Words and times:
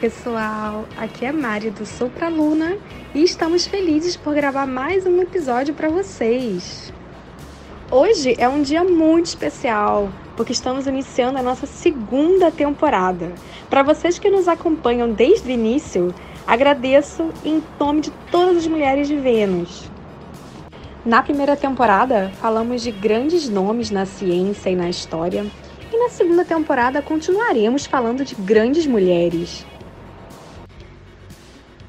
Pessoal, 0.00 0.84
aqui 0.96 1.24
é 1.24 1.32
Mari 1.32 1.70
do 1.70 1.84
Sou 1.84 2.08
Pra 2.08 2.28
Luna 2.28 2.78
e 3.12 3.20
estamos 3.20 3.66
felizes 3.66 4.16
por 4.16 4.32
gravar 4.32 4.64
mais 4.64 5.04
um 5.04 5.20
episódio 5.20 5.74
para 5.74 5.88
vocês. 5.88 6.92
Hoje 7.90 8.36
é 8.38 8.48
um 8.48 8.62
dia 8.62 8.84
muito 8.84 9.26
especial 9.26 10.08
porque 10.36 10.52
estamos 10.52 10.86
iniciando 10.86 11.36
a 11.36 11.42
nossa 11.42 11.66
segunda 11.66 12.48
temporada. 12.48 13.32
Para 13.68 13.82
vocês 13.82 14.20
que 14.20 14.30
nos 14.30 14.46
acompanham 14.46 15.10
desde 15.10 15.48
o 15.48 15.50
início, 15.50 16.14
agradeço 16.46 17.32
em 17.44 17.60
nome 17.80 18.02
de 18.02 18.12
todas 18.30 18.58
as 18.58 18.68
mulheres 18.68 19.08
de 19.08 19.16
Vênus. 19.16 19.90
Na 21.04 21.24
primeira 21.24 21.56
temporada, 21.56 22.30
falamos 22.40 22.82
de 22.82 22.92
grandes 22.92 23.48
nomes 23.48 23.90
na 23.90 24.06
ciência 24.06 24.70
e 24.70 24.76
na 24.76 24.88
história 24.88 25.44
e 25.92 25.98
na 25.98 26.08
segunda 26.08 26.44
temporada 26.44 27.02
continuaremos 27.02 27.84
falando 27.84 28.24
de 28.24 28.36
grandes 28.36 28.86
mulheres. 28.86 29.66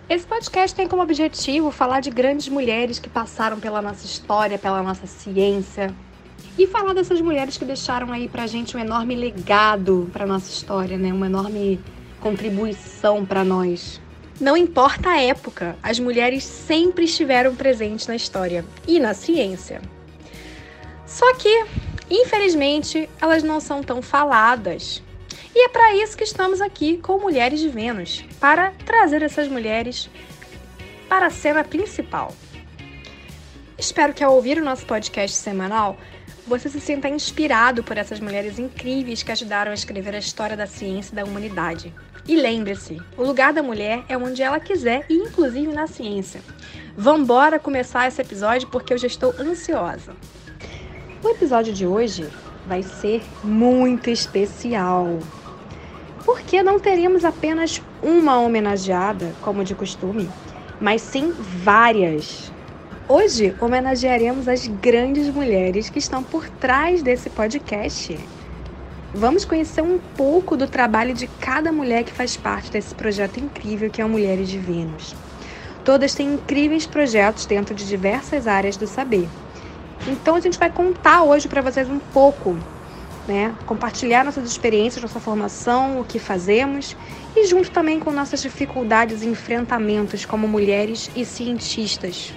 Esse 0.09 0.25
podcast 0.25 0.75
tem 0.75 0.87
como 0.87 1.03
objetivo 1.03 1.69
falar 1.69 1.99
de 1.99 2.09
grandes 2.09 2.49
mulheres 2.49 2.97
que 2.97 3.07
passaram 3.07 3.59
pela 3.59 3.79
nossa 3.79 4.05
história, 4.05 4.57
pela 4.57 4.81
nossa 4.81 5.05
ciência. 5.05 5.93
E 6.57 6.65
falar 6.65 6.93
dessas 6.93 7.21
mulheres 7.21 7.57
que 7.57 7.63
deixaram 7.63 8.11
aí 8.11 8.27
pra 8.27 8.47
gente 8.47 8.75
um 8.75 8.79
enorme 8.79 9.15
legado 9.15 10.09
pra 10.11 10.25
nossa 10.25 10.49
história, 10.49 10.97
né? 10.97 11.13
Uma 11.13 11.27
enorme 11.27 11.79
contribuição 12.19 13.23
para 13.23 13.43
nós. 13.43 14.01
Não 14.41 14.57
importa 14.57 15.09
a 15.09 15.21
época, 15.21 15.77
as 15.83 15.99
mulheres 15.99 16.43
sempre 16.43 17.05
estiveram 17.05 17.55
presentes 17.55 18.07
na 18.07 18.15
história 18.15 18.65
e 18.87 18.99
na 18.99 19.13
ciência. 19.13 19.79
Só 21.05 21.35
que 21.35 21.67
Infelizmente, 22.09 23.07
elas 23.21 23.43
não 23.43 23.59
são 23.59 23.83
tão 23.83 24.01
faladas. 24.01 25.03
E 25.55 25.65
é 25.65 25.69
para 25.69 25.95
isso 25.95 26.15
que 26.15 26.23
estamos 26.23 26.61
aqui 26.61 26.97
com 26.97 27.19
Mulheres 27.19 27.59
de 27.59 27.69
Vênus 27.69 28.23
para 28.39 28.71
trazer 28.85 29.21
essas 29.21 29.47
mulheres 29.47 30.09
para 31.07 31.25
a 31.25 31.31
cena 31.31 31.63
principal. 31.63 32.33
Espero 33.77 34.13
que 34.13 34.23
ao 34.23 34.35
ouvir 34.35 34.57
o 34.57 34.63
nosso 34.63 34.85
podcast 34.85 35.35
semanal, 35.35 35.97
você 36.45 36.69
se 36.69 36.79
sinta 36.79 37.07
inspirado 37.07 37.83
por 37.83 37.97
essas 37.97 38.19
mulheres 38.19 38.59
incríveis 38.59 39.23
que 39.23 39.31
ajudaram 39.31 39.71
a 39.71 39.73
escrever 39.73 40.15
a 40.15 40.19
história 40.19 40.55
da 40.57 40.67
ciência 40.67 41.13
e 41.13 41.15
da 41.15 41.23
humanidade. 41.23 41.93
E 42.27 42.35
lembre-se, 42.35 43.01
o 43.17 43.23
lugar 43.23 43.51
da 43.53 43.63
mulher 43.63 44.03
é 44.07 44.17
onde 44.17 44.43
ela 44.43 44.59
quiser 44.59 45.05
e 45.09 45.15
inclusive 45.15 45.71
na 45.73 45.87
ciência. 45.87 46.41
Vambora 46.95 47.57
começar 47.57 48.07
esse 48.07 48.21
episódio 48.21 48.67
porque 48.67 48.93
eu 48.93 48.97
já 48.97 49.07
estou 49.07 49.33
ansiosa. 49.39 50.15
O 51.23 51.29
episódio 51.29 51.73
de 51.73 51.87
hoje 51.87 52.27
vai 52.67 52.83
ser 52.83 53.23
muito 53.43 54.09
especial. 54.09 55.19
Porque 56.31 56.61
não 56.61 56.79
teremos 56.79 57.25
apenas 57.25 57.81
uma 58.03 58.39
homenageada, 58.39 59.33
como 59.41 59.63
de 59.63 59.73
costume, 59.73 60.29
mas 60.79 61.01
sim 61.01 61.33
várias. 61.63 62.53
Hoje 63.07 63.55
homenagearemos 63.59 64.47
as 64.47 64.67
grandes 64.67 65.27
mulheres 65.27 65.89
que 65.89 65.97
estão 65.97 66.21
por 66.21 66.47
trás 66.47 67.01
desse 67.01 67.31
podcast. 67.31 68.15
Vamos 69.11 69.43
conhecer 69.43 69.81
um 69.81 69.97
pouco 70.15 70.55
do 70.55 70.67
trabalho 70.67 71.15
de 71.15 71.25
cada 71.25 71.71
mulher 71.71 72.03
que 72.03 72.11
faz 72.11 72.37
parte 72.37 72.69
desse 72.69 72.93
projeto 72.93 73.39
incrível 73.39 73.89
que 73.89 73.99
é 73.99 74.05
o 74.05 74.09
Mulheres 74.09 74.49
de 74.49 74.59
Vênus. 74.59 75.15
Todas 75.83 76.13
têm 76.13 76.35
incríveis 76.35 76.85
projetos 76.85 77.47
dentro 77.47 77.73
de 77.73 77.87
diversas 77.87 78.45
áreas 78.45 78.77
do 78.77 78.85
saber. 78.85 79.27
Então 80.07 80.35
a 80.35 80.39
gente 80.39 80.59
vai 80.59 80.69
contar 80.69 81.23
hoje 81.23 81.47
para 81.47 81.63
vocês 81.63 81.89
um 81.89 81.97
pouco, 81.97 82.55
né? 83.29 83.55
Compartilhar 83.65 84.25
nossas 84.25 84.49
experiências, 84.49 85.01
nossa 85.01 85.19
formação, 85.19 86.01
o 86.01 86.03
que 86.03 86.17
fazemos 86.17 86.97
e 87.35 87.45
junto 87.45 87.69
também 87.69 87.99
com 87.99 88.11
nossas 88.11 88.41
dificuldades 88.41 89.21
e 89.21 89.27
enfrentamentos 89.27 90.25
como 90.25 90.47
mulheres 90.47 91.09
e 91.15 91.23
cientistas. 91.23 92.33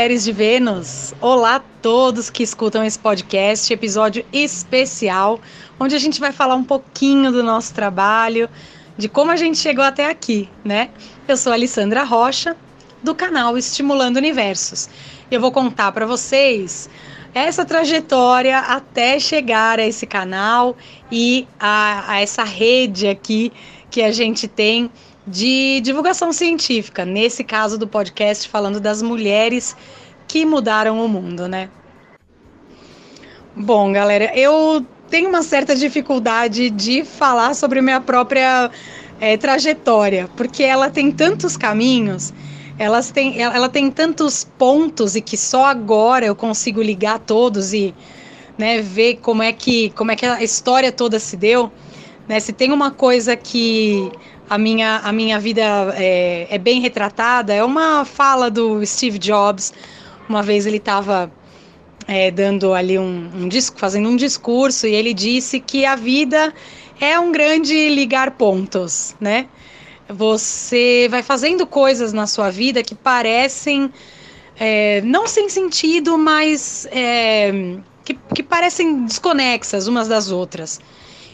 Mulheres 0.00 0.24
de 0.24 0.32
Vênus! 0.32 1.12
Olá 1.20 1.56
a 1.56 1.62
todos 1.82 2.30
que 2.30 2.42
escutam 2.42 2.82
esse 2.82 2.98
podcast, 2.98 3.70
episódio 3.70 4.24
especial, 4.32 5.38
onde 5.78 5.94
a 5.94 5.98
gente 5.98 6.18
vai 6.18 6.32
falar 6.32 6.54
um 6.54 6.64
pouquinho 6.64 7.30
do 7.30 7.42
nosso 7.42 7.74
trabalho, 7.74 8.48
de 8.96 9.10
como 9.10 9.30
a 9.30 9.36
gente 9.36 9.58
chegou 9.58 9.84
até 9.84 10.08
aqui, 10.08 10.48
né? 10.64 10.88
Eu 11.28 11.36
sou 11.36 11.52
a 11.52 11.54
Alessandra 11.54 12.02
Rocha, 12.02 12.56
do 13.02 13.14
canal 13.14 13.58
Estimulando 13.58 14.16
Universos. 14.16 14.88
Eu 15.30 15.38
vou 15.38 15.52
contar 15.52 15.92
para 15.92 16.06
vocês 16.06 16.88
essa 17.34 17.62
trajetória 17.66 18.58
até 18.58 19.20
chegar 19.20 19.78
a 19.78 19.86
esse 19.86 20.06
canal 20.06 20.78
e 21.12 21.46
a, 21.60 22.14
a 22.14 22.20
essa 22.22 22.42
rede 22.42 23.06
aqui 23.06 23.52
que 23.90 24.00
a 24.00 24.12
gente 24.12 24.48
tem 24.48 24.90
de 25.26 25.80
divulgação 25.80 26.32
científica, 26.32 27.04
nesse 27.04 27.44
caso 27.44 27.78
do 27.78 27.86
podcast 27.86 28.48
falando 28.48 28.80
das 28.80 29.02
mulheres 29.02 29.76
que 30.26 30.44
mudaram 30.44 31.04
o 31.04 31.08
mundo, 31.08 31.48
né? 31.48 31.68
Bom, 33.54 33.92
galera, 33.92 34.32
eu 34.36 34.84
tenho 35.08 35.28
uma 35.28 35.42
certa 35.42 35.74
dificuldade 35.74 36.70
de 36.70 37.04
falar 37.04 37.54
sobre 37.54 37.80
minha 37.80 38.00
própria 38.00 38.70
é, 39.20 39.36
trajetória, 39.36 40.28
porque 40.36 40.62
ela 40.62 40.88
tem 40.88 41.10
tantos 41.10 41.56
caminhos, 41.56 42.32
elas 42.78 43.10
têm, 43.10 43.42
ela 43.42 43.68
tem 43.68 43.90
tantos 43.90 44.44
pontos 44.56 45.16
e 45.16 45.20
que 45.20 45.36
só 45.36 45.66
agora 45.66 46.24
eu 46.24 46.34
consigo 46.34 46.80
ligar 46.80 47.18
todos 47.18 47.74
e 47.74 47.94
né, 48.56 48.80
ver 48.80 49.16
como 49.16 49.42
é 49.42 49.52
que 49.52 49.90
como 49.90 50.10
é 50.12 50.16
que 50.16 50.24
a 50.24 50.42
história 50.42 50.90
toda 50.90 51.18
se 51.18 51.36
deu. 51.36 51.70
Né? 52.28 52.38
Se 52.38 52.52
tem 52.52 52.72
uma 52.72 52.90
coisa 52.90 53.36
que 53.36 54.10
a 54.50 54.58
minha, 54.58 54.96
a 54.96 55.12
minha 55.12 55.38
vida 55.38 55.62
é, 55.96 56.48
é 56.50 56.58
bem 56.58 56.80
retratada. 56.80 57.54
É 57.54 57.62
uma 57.62 58.04
fala 58.04 58.50
do 58.50 58.84
Steve 58.84 59.16
Jobs. 59.16 59.72
Uma 60.28 60.42
vez 60.42 60.66
ele 60.66 60.78
estava 60.78 61.30
é, 62.08 62.32
dando 62.32 62.74
ali 62.74 62.98
um, 62.98 63.30
um 63.32 63.48
disco, 63.48 63.78
fazendo 63.78 64.08
um 64.08 64.16
discurso, 64.16 64.88
e 64.88 64.94
ele 64.94 65.14
disse 65.14 65.60
que 65.60 65.86
a 65.86 65.94
vida 65.94 66.52
é 67.00 67.16
um 67.18 67.30
grande 67.30 67.88
ligar 67.90 68.32
pontos, 68.32 69.14
né? 69.20 69.46
Você 70.08 71.06
vai 71.08 71.22
fazendo 71.22 71.64
coisas 71.64 72.12
na 72.12 72.26
sua 72.26 72.50
vida 72.50 72.82
que 72.82 72.96
parecem 72.96 73.92
é, 74.58 75.00
não 75.02 75.28
sem 75.28 75.48
sentido, 75.48 76.18
mas 76.18 76.88
é, 76.90 77.52
que, 78.04 78.18
que 78.34 78.42
parecem 78.42 79.04
desconexas 79.04 79.86
umas 79.86 80.08
das 80.08 80.32
outras. 80.32 80.80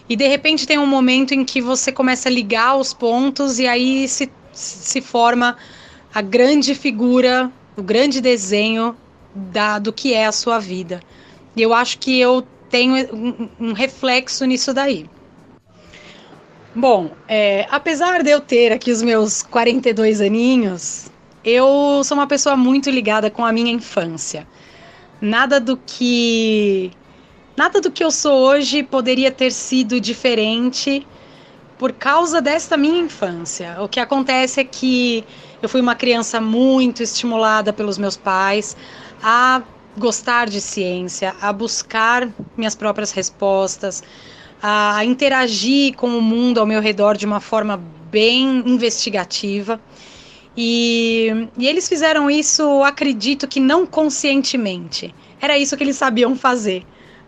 E 0.08 0.14
de 0.14 0.28
repente 0.28 0.66
tem 0.66 0.78
um 0.78 0.86
momento 0.86 1.32
em 1.32 1.44
que 1.44 1.60
você 1.60 1.90
começa 1.90 2.28
a 2.28 2.32
ligar 2.32 2.76
os 2.76 2.94
pontos 2.94 3.58
e 3.58 3.66
aí 3.66 4.06
se, 4.08 4.30
se 4.52 5.00
forma 5.00 5.56
a 6.14 6.22
grande 6.22 6.74
figura, 6.74 7.50
o 7.76 7.82
grande 7.82 8.20
desenho 8.20 8.96
da, 9.34 9.78
do 9.78 9.92
que 9.92 10.14
é 10.14 10.26
a 10.26 10.32
sua 10.32 10.58
vida. 10.58 11.00
E 11.54 11.62
eu 11.62 11.74
acho 11.74 11.98
que 11.98 12.18
eu 12.18 12.46
tenho 12.70 12.94
um, 13.14 13.48
um 13.68 13.72
reflexo 13.72 14.44
nisso 14.44 14.72
daí. 14.72 15.08
Bom, 16.74 17.10
é, 17.26 17.66
apesar 17.70 18.22
de 18.22 18.30
eu 18.30 18.40
ter 18.40 18.72
aqui 18.72 18.92
os 18.92 19.02
meus 19.02 19.42
42 19.42 20.20
aninhos, 20.20 21.10
eu 21.42 22.02
sou 22.04 22.16
uma 22.18 22.26
pessoa 22.26 22.54
muito 22.56 22.90
ligada 22.90 23.30
com 23.30 23.44
a 23.44 23.52
minha 23.52 23.72
infância. 23.72 24.46
Nada 25.20 25.58
do 25.58 25.76
que 25.76 26.90
Nada 27.56 27.80
do 27.80 27.90
que 27.90 28.04
eu 28.04 28.10
sou 28.10 28.38
hoje 28.38 28.82
poderia 28.82 29.30
ter 29.30 29.50
sido 29.50 29.98
diferente 29.98 31.06
por 31.78 31.90
causa 31.90 32.38
desta 32.38 32.76
minha 32.76 33.00
infância. 33.00 33.78
O 33.80 33.88
que 33.88 33.98
acontece 33.98 34.60
é 34.60 34.64
que 34.64 35.24
eu 35.62 35.68
fui 35.68 35.80
uma 35.80 35.94
criança 35.94 36.38
muito 36.38 37.02
estimulada 37.02 37.72
pelos 37.72 37.96
meus 37.96 38.14
pais 38.14 38.76
a 39.22 39.62
gostar 39.96 40.50
de 40.50 40.60
ciência, 40.60 41.34
a 41.40 41.50
buscar 41.50 42.28
minhas 42.58 42.74
próprias 42.74 43.10
respostas, 43.10 44.02
a 44.62 45.02
interagir 45.06 45.94
com 45.96 46.08
o 46.08 46.20
mundo 46.20 46.60
ao 46.60 46.66
meu 46.66 46.82
redor 46.82 47.16
de 47.16 47.24
uma 47.24 47.40
forma 47.40 47.82
bem 48.10 48.64
investigativa. 48.66 49.80
E, 50.54 51.48
e 51.56 51.66
eles 51.66 51.88
fizeram 51.88 52.30
isso, 52.30 52.82
acredito 52.82 53.48
que 53.48 53.60
não 53.60 53.86
conscientemente. 53.86 55.14
Era 55.40 55.56
isso 55.56 55.74
que 55.74 55.84
eles 55.84 55.96
sabiam 55.96 56.36
fazer 56.36 56.84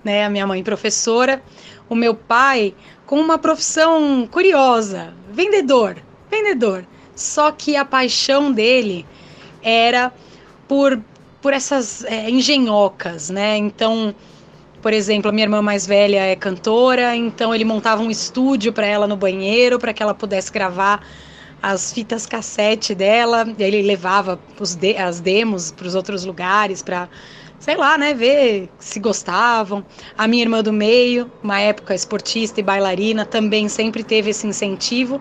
né? 0.08 0.24
A 0.24 0.30
minha 0.30 0.46
mãe 0.46 0.64
professora, 0.64 1.42
o 1.86 1.94
meu 1.94 2.14
pai 2.14 2.74
com 3.04 3.20
uma 3.20 3.36
profissão 3.36 4.26
curiosa, 4.26 5.12
vendedor, 5.30 5.96
vendedor. 6.30 6.86
Só 7.14 7.52
que 7.52 7.76
a 7.76 7.84
paixão 7.84 8.50
dele 8.50 9.06
era 9.62 10.10
por 10.66 10.98
por 11.40 11.52
essas 11.52 12.04
é, 12.04 12.28
engenhocas, 12.28 13.30
né? 13.30 13.56
Então, 13.56 14.12
por 14.82 14.92
exemplo, 14.92 15.28
a 15.28 15.32
minha 15.32 15.44
irmã 15.44 15.62
mais 15.62 15.86
velha 15.86 16.20
é 16.26 16.34
cantora, 16.34 17.14
então 17.14 17.54
ele 17.54 17.64
montava 17.64 18.02
um 18.02 18.10
estúdio 18.10 18.72
para 18.72 18.86
ela 18.86 19.06
no 19.06 19.16
banheiro 19.16 19.78
para 19.78 19.92
que 19.92 20.02
ela 20.02 20.14
pudesse 20.14 20.50
gravar 20.50 21.00
as 21.62 21.92
fitas 21.92 22.26
cassete 22.26 22.92
dela, 22.92 23.46
e 23.56 23.62
aí 23.62 23.72
ele 23.72 23.82
levava 23.86 24.40
os 24.58 24.74
de 24.74 24.96
as 24.96 25.20
demos 25.20 25.70
para 25.70 25.86
os 25.86 25.94
outros 25.94 26.24
lugares 26.24 26.82
para 26.82 27.08
sei 27.58 27.76
lá, 27.76 27.98
né, 27.98 28.14
ver 28.14 28.68
se 28.78 29.00
gostavam. 29.00 29.84
A 30.16 30.26
minha 30.26 30.42
irmã 30.42 30.62
do 30.62 30.72
meio, 30.72 31.30
uma 31.42 31.60
época 31.60 31.94
esportista 31.94 32.60
e 32.60 32.62
bailarina, 32.62 33.24
também 33.24 33.68
sempre 33.68 34.02
teve 34.02 34.30
esse 34.30 34.46
incentivo 34.46 35.20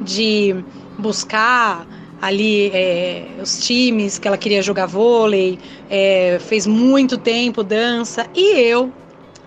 de 0.00 0.54
buscar 0.98 1.86
ali 2.20 2.70
é, 2.74 3.26
os 3.42 3.64
times 3.64 4.18
que 4.18 4.28
ela 4.28 4.36
queria 4.36 4.62
jogar 4.62 4.86
vôlei, 4.86 5.58
é, 5.88 6.38
fez 6.38 6.66
muito 6.66 7.16
tempo 7.16 7.62
dança, 7.62 8.26
e 8.34 8.58
eu, 8.60 8.92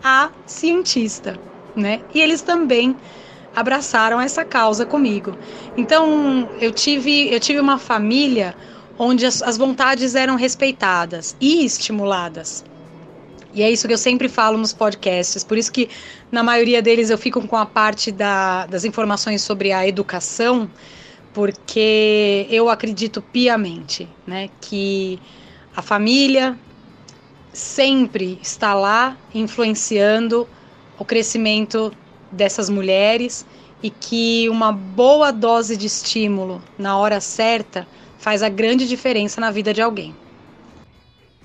a 0.04 0.30
cientista, 0.46 1.40
né? 1.76 2.02
E 2.14 2.20
eles 2.20 2.42
também 2.42 2.96
abraçaram 3.56 4.20
essa 4.20 4.44
causa 4.44 4.86
comigo. 4.86 5.38
Então 5.78 6.50
eu 6.60 6.72
tive, 6.72 7.32
eu 7.32 7.40
tive 7.40 7.60
uma 7.60 7.78
família 7.78 8.56
onde 8.98 9.25
as, 9.25 9.42
as 9.42 9.57
vontades 9.57 10.16
eram 10.16 10.36
respeitadas 10.36 11.36
e 11.40 11.66
estimuladas. 11.66 12.63
E 13.54 13.62
é 13.62 13.69
isso 13.69 13.88
que 13.88 13.94
eu 13.94 13.98
sempre 13.98 14.28
falo 14.28 14.57
nos 14.57 14.74
podcasts, 14.74 15.44
por 15.44 15.57
isso 15.57 15.72
que 15.72 15.88
na 16.31 16.42
maioria 16.42 16.81
deles 16.81 17.12
eu 17.12 17.18
fico 17.18 17.48
com 17.48 17.56
a 17.56 17.66
parte 17.66 18.12
da, 18.12 18.66
das 18.66 18.84
informações 18.84 19.44
sobre 19.44 19.72
a 19.72 19.88
educação, 19.88 20.69
porque 21.31 22.48
eu 22.50 22.68
acredito 22.68 23.22
piamente 23.22 24.10
né, 24.25 24.50
que 24.60 25.19
a 25.75 25.81
família 25.84 26.57
sempre 27.51 28.39
está 28.42 28.74
lá 28.74 29.16
influenciando 29.34 30.48
o 30.98 31.06
crescimento 31.06 31.92
dessas 32.31 32.69
mulheres 32.69 33.46
e 33.84 33.92
que 33.92 34.50
uma 34.50 34.72
boa 34.72 35.31
dose 35.31 35.78
de 35.78 35.86
estímulo 35.86 36.63
na 36.78 36.98
hora 36.98 37.19
certa 37.19 37.88
faz 38.24 38.42
a 38.42 38.48
grande 38.48 38.88
diferença 38.88 39.42
na 39.42 39.52
vida 39.52 39.74
de 39.74 39.81
alguém. 39.81 40.16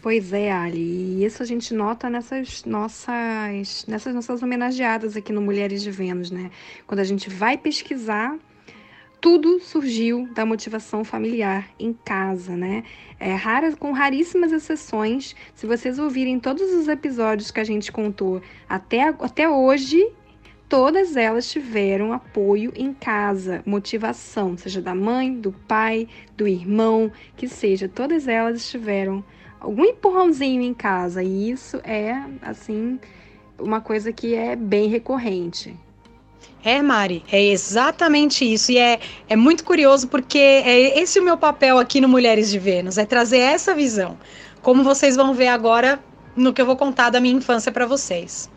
Pois 0.00 0.32
é, 0.32 0.52
Ali, 0.52 0.78
e 0.78 1.24
isso 1.24 1.42
a 1.42 1.46
gente 1.46 1.74
nota 1.74 2.08
nessas 2.08 2.64
nossas, 2.64 3.84
nessas 3.88 4.14
nossas 4.14 4.40
homenageadas 4.44 5.16
aqui 5.16 5.32
no 5.32 5.42
Mulheres 5.42 5.82
de 5.82 5.90
Vênus, 5.90 6.30
né? 6.30 6.52
Quando 6.86 7.00
a 7.00 7.04
gente 7.04 7.28
vai 7.28 7.58
pesquisar, 7.58 8.38
tudo 9.20 9.58
surgiu 9.58 10.28
da 10.32 10.46
motivação 10.46 11.02
familiar 11.02 11.68
em 11.80 11.92
casa, 11.92 12.56
né? 12.56 12.84
É 13.18 13.34
rara, 13.34 13.74
com 13.74 13.90
raríssimas 13.90 14.52
exceções. 14.52 15.34
Se 15.56 15.66
vocês 15.66 15.98
ouvirem 15.98 16.38
todos 16.38 16.72
os 16.72 16.86
episódios 16.86 17.50
que 17.50 17.58
a 17.58 17.64
gente 17.64 17.90
contou 17.90 18.40
até, 18.68 19.08
até 19.08 19.48
hoje, 19.48 20.00
todas 20.68 21.16
elas 21.16 21.50
tiveram 21.50 22.12
apoio 22.12 22.72
em 22.76 22.92
casa, 22.92 23.62
motivação, 23.64 24.56
seja 24.56 24.82
da 24.82 24.94
mãe, 24.94 25.34
do 25.34 25.52
pai, 25.52 26.06
do 26.36 26.46
irmão, 26.46 27.10
que 27.36 27.48
seja, 27.48 27.88
todas 27.88 28.28
elas 28.28 28.68
tiveram 28.68 29.24
algum 29.58 29.84
empurrãozinho 29.84 30.62
em 30.62 30.74
casa. 30.74 31.22
E 31.22 31.50
isso 31.50 31.80
é, 31.82 32.22
assim, 32.42 33.00
uma 33.58 33.80
coisa 33.80 34.12
que 34.12 34.34
é 34.34 34.54
bem 34.54 34.88
recorrente. 34.88 35.74
É, 36.62 36.82
Mari, 36.82 37.24
é 37.32 37.42
exatamente 37.42 38.44
isso. 38.44 38.70
E 38.72 38.78
é, 38.78 39.00
é 39.28 39.36
muito 39.36 39.64
curioso 39.64 40.08
porque 40.08 40.38
é 40.38 40.98
esse 40.98 41.18
o 41.18 41.24
meu 41.24 41.38
papel 41.38 41.78
aqui 41.78 42.00
no 42.00 42.08
Mulheres 42.08 42.50
de 42.50 42.58
Vênus, 42.58 42.98
é 42.98 43.06
trazer 43.06 43.38
essa 43.38 43.74
visão. 43.74 44.18
Como 44.60 44.82
vocês 44.82 45.16
vão 45.16 45.32
ver 45.32 45.48
agora 45.48 45.98
no 46.36 46.52
que 46.52 46.60
eu 46.60 46.66
vou 46.66 46.76
contar 46.76 47.10
da 47.10 47.20
minha 47.20 47.34
infância 47.34 47.72
para 47.72 47.86
vocês. 47.86 48.50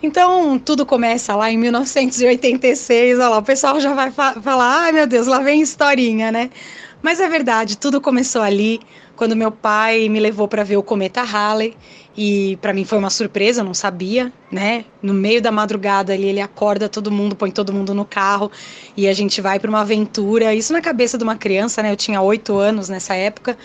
Então, 0.00 0.58
tudo 0.60 0.86
começa 0.86 1.34
lá 1.34 1.50
em 1.50 1.58
1986, 1.58 3.18
olha 3.18 3.28
lá, 3.28 3.38
o 3.38 3.42
pessoal 3.42 3.80
já 3.80 3.92
vai 3.94 4.12
fa 4.12 4.40
falar, 4.40 4.82
ai 4.82 4.92
meu 4.92 5.08
Deus, 5.08 5.26
lá 5.26 5.40
vem 5.40 5.60
historinha, 5.60 6.30
né? 6.30 6.50
Mas 7.02 7.18
é 7.18 7.28
verdade, 7.28 7.76
tudo 7.76 8.00
começou 8.00 8.42
ali, 8.42 8.80
quando 9.16 9.34
meu 9.34 9.50
pai 9.50 10.08
me 10.08 10.20
levou 10.20 10.46
para 10.46 10.62
ver 10.62 10.76
o 10.76 10.84
cometa 10.84 11.22
Halley, 11.22 11.76
e 12.16 12.56
para 12.60 12.72
mim 12.72 12.84
foi 12.84 12.96
uma 12.96 13.10
surpresa, 13.10 13.60
eu 13.60 13.64
não 13.64 13.74
sabia, 13.74 14.32
né? 14.52 14.84
No 15.02 15.12
meio 15.12 15.42
da 15.42 15.50
madrugada 15.50 16.12
ali, 16.12 16.28
ele 16.28 16.40
acorda 16.40 16.88
todo 16.88 17.10
mundo, 17.10 17.34
põe 17.34 17.50
todo 17.50 17.72
mundo 17.72 17.92
no 17.92 18.04
carro, 18.04 18.52
e 18.96 19.08
a 19.08 19.12
gente 19.12 19.40
vai 19.40 19.58
para 19.58 19.68
uma 19.68 19.80
aventura, 19.80 20.54
isso 20.54 20.72
na 20.72 20.80
cabeça 20.80 21.18
de 21.18 21.24
uma 21.24 21.34
criança, 21.36 21.82
né? 21.82 21.90
Eu 21.90 21.96
tinha 21.96 22.20
oito 22.22 22.56
anos 22.56 22.88
nessa 22.88 23.16
época, 23.16 23.58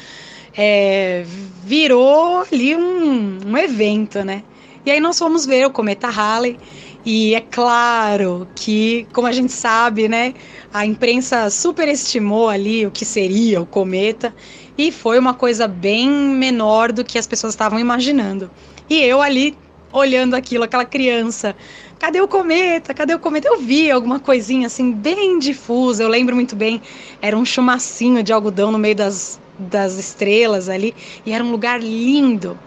é, 0.58 1.24
virou 1.64 2.44
ali 2.52 2.76
um, 2.76 3.40
um 3.46 3.58
evento, 3.58 4.24
né? 4.24 4.44
E 4.86 4.92
aí 4.92 5.00
nós 5.00 5.18
fomos 5.18 5.46
ver 5.46 5.66
o 5.66 5.72
cometa 5.72 6.10
Halley 6.10 6.60
e 7.06 7.36
é 7.36 7.42
claro 7.42 8.48
que, 8.56 9.08
como 9.14 9.28
a 9.28 9.32
gente 9.32 9.52
sabe, 9.54 10.10
né, 10.10 10.34
a 10.74 10.86
imprensa 10.86 11.50
superestimou 11.50 12.50
ali 12.50 12.86
o 12.86 12.92
que 12.92 13.06
seria 13.06 13.62
o 13.62 13.66
cometa 13.66 14.34
e 14.78 14.92
foi 14.92 15.18
uma 15.20 15.34
coisa 15.34 15.68
bem 15.68 16.10
menor 16.10 16.92
do 16.92 17.04
que 17.04 17.18
as 17.18 17.28
pessoas 17.28 17.54
estavam 17.54 17.80
imaginando. 17.80 18.52
E 18.90 19.00
eu 19.00 19.22
ali 19.22 19.58
olhando 19.92 20.34
aquilo, 20.34 20.64
aquela 20.64 20.84
criança, 20.84 21.56
cadê 22.00 22.20
o 22.20 22.28
cometa? 22.28 22.94
Cadê 22.94 23.14
o 23.14 23.20
cometa? 23.20 23.48
Eu 23.48 23.60
vi 23.60 23.92
alguma 23.92 24.20
coisinha 24.20 24.68
assim 24.68 24.92
bem 24.92 25.40
difusa, 25.40 26.04
eu 26.04 26.10
lembro 26.10 26.36
muito 26.36 26.56
bem, 26.56 26.82
era 27.22 27.38
um 27.38 27.46
chumacinho 27.46 28.24
de 28.24 28.34
algodão 28.34 28.72
no 28.72 28.80
meio 28.80 28.96
das, 28.96 29.40
das 29.58 29.98
estrelas 29.98 30.68
ali 30.68 30.96
e 31.26 31.32
era 31.32 31.44
um 31.44 31.52
lugar 31.52 31.82
lindo. 31.82 32.58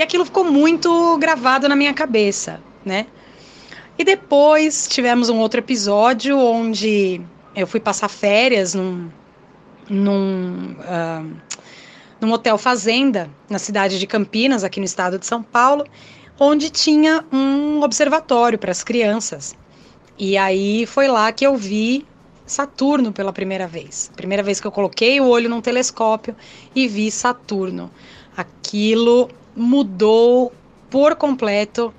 E 0.00 0.02
aquilo 0.02 0.24
ficou 0.24 0.44
muito 0.44 1.18
gravado 1.18 1.68
na 1.68 1.76
minha 1.76 1.92
cabeça, 1.92 2.58
né? 2.82 3.06
E 3.98 4.02
depois 4.02 4.88
tivemos 4.88 5.28
um 5.28 5.38
outro 5.38 5.60
episódio 5.60 6.38
onde 6.38 7.20
eu 7.54 7.66
fui 7.66 7.80
passar 7.80 8.08
férias 8.08 8.72
num, 8.72 9.10
num, 9.90 10.74
uh, 10.78 11.36
num 12.18 12.32
hotel 12.32 12.56
fazenda 12.56 13.28
na 13.46 13.58
cidade 13.58 13.98
de 13.98 14.06
Campinas, 14.06 14.64
aqui 14.64 14.80
no 14.80 14.86
estado 14.86 15.18
de 15.18 15.26
São 15.26 15.42
Paulo, 15.42 15.84
onde 16.38 16.70
tinha 16.70 17.22
um 17.30 17.82
observatório 17.82 18.58
para 18.58 18.70
as 18.70 18.82
crianças. 18.82 19.54
E 20.18 20.34
aí 20.38 20.86
foi 20.86 21.08
lá 21.08 21.30
que 21.30 21.46
eu 21.46 21.58
vi 21.58 22.06
Saturno 22.46 23.12
pela 23.12 23.34
primeira 23.34 23.66
vez. 23.66 24.10
Primeira 24.16 24.42
vez 24.42 24.62
que 24.62 24.66
eu 24.66 24.72
coloquei 24.72 25.20
o 25.20 25.26
olho 25.26 25.50
num 25.50 25.60
telescópio 25.60 26.34
e 26.74 26.88
vi 26.88 27.10
Saturno. 27.10 27.90
Aquilo 28.34 29.28
mudou 29.60 30.52
por 30.88 31.14
completo 31.14 31.94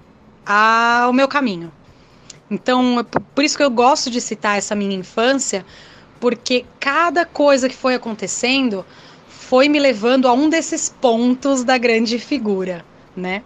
a, 0.45 1.07
o 1.09 1.13
meu 1.13 1.27
caminho. 1.27 1.71
Então, 2.49 3.05
por 3.33 3.43
isso 3.43 3.55
que 3.55 3.63
eu 3.63 3.69
gosto 3.69 4.09
de 4.09 4.19
citar 4.19 4.57
essa 4.57 4.75
minha 4.75 4.95
infância, 4.95 5.65
porque 6.19 6.65
cada 6.79 7.25
coisa 7.25 7.69
que 7.69 7.75
foi 7.75 7.95
acontecendo 7.95 8.85
foi 9.27 9.69
me 9.69 9.79
levando 9.79 10.27
a 10.27 10.33
um 10.33 10.49
desses 10.49 10.89
pontos 10.89 11.63
da 11.63 11.77
grande 11.77 12.19
figura, 12.19 12.83
né? 13.15 13.43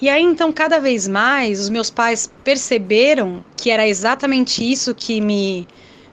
E 0.00 0.08
aí, 0.08 0.22
então, 0.22 0.52
cada 0.52 0.78
vez 0.78 1.06
mais, 1.08 1.60
os 1.60 1.68
meus 1.68 1.90
pais 1.90 2.32
perceberam 2.42 3.44
que 3.56 3.70
era 3.70 3.86
exatamente 3.86 4.68
isso 4.68 4.94
que 4.94 5.20
me 5.20 5.66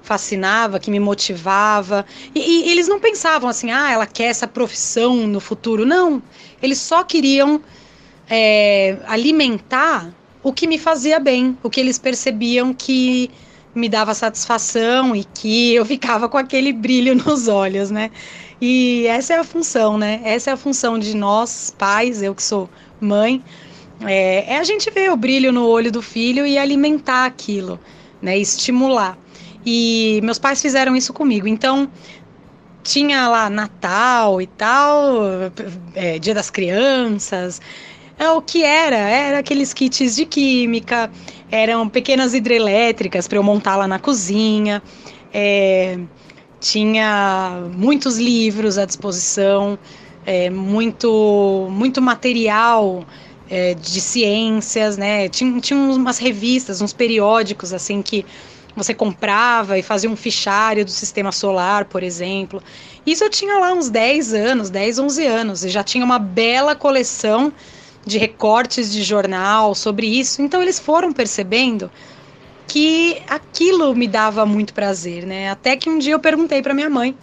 fascinava, 0.06 0.80
que 0.80 0.90
me 0.90 1.00
motivava. 1.00 2.06
E, 2.34 2.40
e, 2.40 2.72
eles 2.72 2.88
não 2.88 3.00
pensavam 3.00 3.50
assim, 3.50 3.72
ah, 3.72 3.92
ela 3.92 4.06
quer 4.06 4.26
essa 4.26 4.48
profissão 4.48 5.28
no 5.28 5.40
futuro. 5.40 5.86
Não. 5.86 6.22
Eles 6.62 6.78
só 6.78 7.04
queriam 7.04 7.62
é, 8.30 8.98
alimentar 9.08 10.14
o 10.42 10.54
que 10.54 10.68
me 10.68 10.78
fazia 10.78 11.20
bem, 11.20 11.58
o 11.64 11.70
que 11.70 11.80
eles 11.80 11.98
percebiam 11.98 12.74
que 12.74 13.32
me 13.74 13.90
dava 13.90 14.14
satisfação 14.14 15.16
e 15.16 15.26
que 15.26 15.74
eu 15.74 15.86
ficava 15.86 16.30
com 16.30 16.38
aquele 16.38 16.72
brilho 16.72 17.16
nos 17.26 17.48
olhos, 17.48 17.90
né? 17.92 18.12
E 18.62 19.06
essa 19.08 19.34
é 19.34 19.38
a 19.38 19.44
função, 19.44 19.98
né? 19.98 20.22
Essa 20.24 20.52
é 20.52 20.54
a 20.54 20.58
função 20.58 20.98
de 20.98 21.16
nós, 21.16 21.76
pais, 21.78 22.22
eu 22.22 22.34
que 22.34 22.44
sou 22.44 22.70
mãe, 23.02 23.44
é, 24.02 24.54
é 24.54 24.58
a 24.58 24.64
gente 24.64 24.90
ver 24.92 25.12
o 25.12 25.18
brilho 25.18 25.52
no 25.52 25.68
olho 25.68 25.92
do 25.92 26.02
filho 26.02 26.46
e 26.46 26.58
alimentar 26.58 27.26
aquilo, 27.26 27.80
né? 28.22 28.38
Estimular. 28.38 29.18
E 29.66 30.20
meus 30.24 30.38
pais 30.38 30.62
fizeram 30.62 30.96
isso 30.96 31.12
comigo. 31.12 31.48
Então, 31.48 31.90
tinha 32.84 33.28
lá 33.28 33.50
Natal 33.50 34.42
e 34.42 34.48
tal, 34.48 35.24
é, 35.96 36.20
Dia 36.20 36.34
das 36.34 36.50
Crianças. 36.50 37.60
É, 38.18 38.30
o 38.30 38.42
que 38.42 38.64
era? 38.64 38.96
Era 38.96 39.40
aqueles 39.40 39.74
kits 39.74 40.16
de 40.16 40.26
química, 40.26 41.12
eram 41.52 41.90
pequenas 41.90 42.34
hidrelétricas 42.34 43.28
para 43.28 43.38
eu 43.38 43.44
montar 43.44 43.76
lá 43.76 43.88
na 43.88 44.00
cozinha. 44.00 44.82
É, 45.34 46.00
tinha 46.62 47.64
muitos 47.74 48.18
livros 48.18 48.78
à 48.78 48.86
disposição, 48.86 49.78
é, 50.26 50.50
muito, 50.50 51.68
muito 51.70 52.02
material 52.02 53.04
é, 53.50 53.74
de 53.74 54.00
ciências, 54.00 54.96
né? 54.96 55.28
Tinha, 55.28 55.60
tinha 55.60 55.78
umas 55.78 56.18
revistas, 56.18 56.82
uns 56.82 56.94
periódicos 56.94 57.74
assim 57.74 58.02
que 58.02 58.26
você 58.76 58.94
comprava 58.94 59.78
e 59.78 59.84
fazia 59.84 60.10
um 60.10 60.16
fichário 60.16 60.84
do 60.84 60.92
sistema 60.92 61.32
solar, 61.32 61.86
por 61.86 62.04
exemplo. 62.04 62.62
Isso 63.06 63.24
eu 63.24 63.30
tinha 63.30 63.58
lá 63.58 63.74
uns 63.74 63.90
10 63.90 64.34
anos, 64.34 64.70
10, 64.70 65.00
11 65.00 65.26
anos, 65.26 65.64
e 65.64 65.70
já 65.70 65.84
tinha 65.84 66.04
uma 66.04 66.20
bela 66.20 66.76
coleção 66.76 67.54
de 68.06 68.18
recortes 68.18 68.92
de 68.92 69.04
jornal 69.04 69.74
sobre 69.74 70.08
isso. 70.08 70.42
Então 70.42 70.62
eles 70.62 70.80
foram 70.80 71.14
percebendo 71.14 71.90
que 72.68 73.22
aquilo 73.28 73.96
me 73.96 74.08
dava 74.08 74.46
muito 74.46 74.74
prazer, 74.74 75.26
né? 75.26 75.50
Até 75.50 75.78
que 75.78 75.90
um 75.90 75.98
dia 75.98 76.14
eu 76.14 76.20
perguntei 76.20 76.62
para 76.62 76.74
minha 76.74 76.90
mãe 76.90 77.16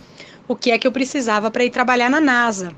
o 0.49 0.57
que 0.57 0.71
é 0.71 0.79
que 0.79 0.87
eu 0.87 0.93
precisava 0.93 1.51
para 1.51 1.65
ir 1.65 1.71
trabalhar 1.71 2.09
na 2.09 2.21
NASA. 2.21 2.73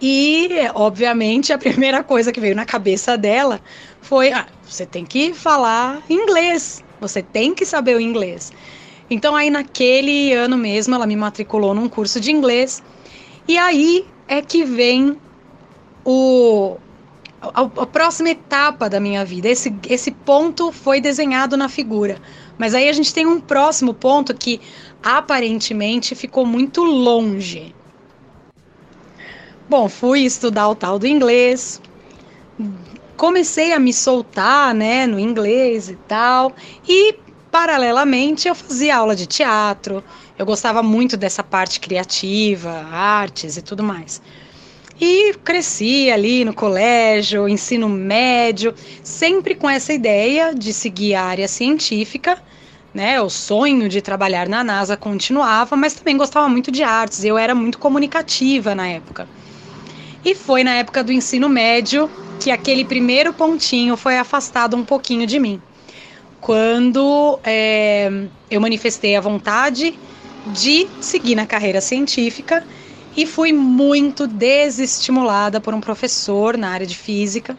E, 0.00 0.48
obviamente, 0.74 1.52
a 1.52 1.58
primeira 1.58 2.02
coisa 2.02 2.32
que 2.32 2.40
veio 2.40 2.56
na 2.56 2.64
cabeça 2.64 3.18
dela 3.18 3.60
foi: 4.00 4.32
ah, 4.32 4.46
você 4.62 4.86
tem 4.86 5.04
que 5.04 5.34
falar 5.34 6.02
inglês, 6.08 6.82
você 7.00 7.22
tem 7.22 7.54
que 7.54 7.64
saber 7.64 7.96
o 7.96 8.00
inglês. 8.00 8.52
Então, 9.08 9.34
aí 9.34 9.50
naquele 9.50 10.32
ano 10.32 10.56
mesmo, 10.56 10.94
ela 10.94 11.06
me 11.06 11.16
matriculou 11.16 11.74
num 11.74 11.88
curso 11.88 12.20
de 12.20 12.30
inglês. 12.30 12.82
E 13.48 13.58
aí 13.58 14.06
é 14.28 14.40
que 14.40 14.64
vem 14.64 15.16
o, 16.04 16.76
a, 17.42 17.62
a, 17.62 17.86
próxima 17.86 18.30
etapa 18.30 18.88
da 18.88 19.00
minha 19.00 19.24
vida. 19.24 19.48
Esse, 19.48 19.74
esse 19.88 20.10
ponto 20.10 20.70
foi 20.70 21.00
desenhado 21.00 21.56
na 21.56 21.68
figura. 21.68 22.20
Mas 22.56 22.74
aí 22.74 22.88
a 22.88 22.92
gente 22.92 23.12
tem 23.12 23.26
um 23.26 23.40
próximo 23.40 23.94
ponto 23.94 24.34
que 24.34 24.60
aparentemente 25.02 26.14
ficou 26.14 26.46
muito 26.46 26.84
longe. 26.84 27.74
Bom, 29.68 29.88
fui 29.88 30.20
estudar 30.20 30.68
o 30.68 30.74
tal 30.74 30.98
do 30.98 31.06
inglês, 31.06 31.80
comecei 33.20 33.74
a 33.74 33.78
me 33.78 33.92
soltar, 33.92 34.74
né, 34.74 35.06
no 35.06 35.20
inglês 35.20 35.90
e 35.90 35.94
tal, 36.08 36.54
e 36.88 37.16
paralelamente 37.50 38.48
eu 38.48 38.54
fazia 38.54 38.96
aula 38.96 39.14
de 39.14 39.26
teatro. 39.26 40.02
Eu 40.38 40.46
gostava 40.46 40.82
muito 40.82 41.18
dessa 41.18 41.44
parte 41.44 41.80
criativa, 41.80 42.70
artes 42.90 43.58
e 43.58 43.62
tudo 43.62 43.82
mais. 43.82 44.22
E 44.98 45.34
cresci 45.44 46.10
ali 46.10 46.46
no 46.46 46.54
colégio, 46.54 47.46
ensino 47.46 47.90
médio, 47.90 48.74
sempre 49.04 49.54
com 49.54 49.68
essa 49.68 49.92
ideia 49.92 50.54
de 50.54 50.72
seguir 50.72 51.14
a 51.14 51.24
área 51.24 51.46
científica, 51.46 52.42
né? 52.94 53.20
O 53.20 53.28
sonho 53.28 53.86
de 53.86 54.00
trabalhar 54.00 54.48
na 54.48 54.64
NASA 54.64 54.96
continuava, 54.96 55.76
mas 55.76 55.92
também 55.92 56.16
gostava 56.16 56.48
muito 56.48 56.70
de 56.70 56.82
artes. 56.82 57.22
Eu 57.22 57.36
era 57.36 57.54
muito 57.54 57.78
comunicativa 57.78 58.74
na 58.74 58.88
época. 58.88 59.28
E 60.24 60.34
foi 60.34 60.62
na 60.62 60.74
época 60.74 61.02
do 61.02 61.12
ensino 61.12 61.48
médio 61.48 62.10
que 62.38 62.50
aquele 62.50 62.84
primeiro 62.84 63.32
pontinho 63.32 63.96
foi 63.96 64.16
afastado 64.18 64.76
um 64.76 64.84
pouquinho 64.84 65.26
de 65.26 65.38
mim. 65.38 65.60
Quando 66.40 67.38
é, 67.44 68.10
eu 68.50 68.60
manifestei 68.60 69.14
a 69.16 69.20
vontade 69.20 69.98
de 70.46 70.88
seguir 71.00 71.34
na 71.34 71.46
carreira 71.46 71.80
científica 71.80 72.66
e 73.16 73.26
fui 73.26 73.52
muito 73.52 74.26
desestimulada 74.26 75.60
por 75.60 75.74
um 75.74 75.80
professor 75.80 76.56
na 76.56 76.70
área 76.70 76.86
de 76.86 76.96
física 76.96 77.56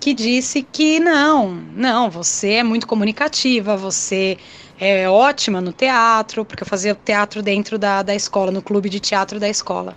que 0.00 0.14
disse 0.14 0.62
que 0.62 0.98
não, 0.98 1.50
não, 1.76 2.08
você 2.08 2.52
é 2.54 2.62
muito 2.62 2.86
comunicativa, 2.86 3.76
você 3.76 4.38
é 4.78 5.08
ótima 5.10 5.60
no 5.60 5.74
teatro, 5.74 6.42
porque 6.42 6.62
eu 6.62 6.66
fazia 6.66 6.94
teatro 6.94 7.42
dentro 7.42 7.78
da, 7.78 8.02
da 8.02 8.14
escola, 8.14 8.50
no 8.50 8.62
clube 8.62 8.88
de 8.88 8.98
teatro 8.98 9.38
da 9.38 9.48
escola. 9.48 9.94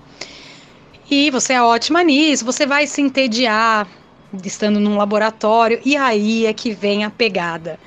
E 1.10 1.30
você 1.30 1.54
é 1.54 1.62
ótima 1.62 2.04
nisso, 2.04 2.46
você 2.46 2.66
vai 2.66 2.88
se 2.88 3.02
entediar 3.02 3.88
estando 4.44 4.80
num 4.80 4.98
laboratório, 4.98 5.80
e 5.86 5.96
aí 5.96 6.46
é 6.46 6.54
que 6.54 6.72
vem 6.72 7.04
a 7.04 7.10
pegada. 7.10 7.80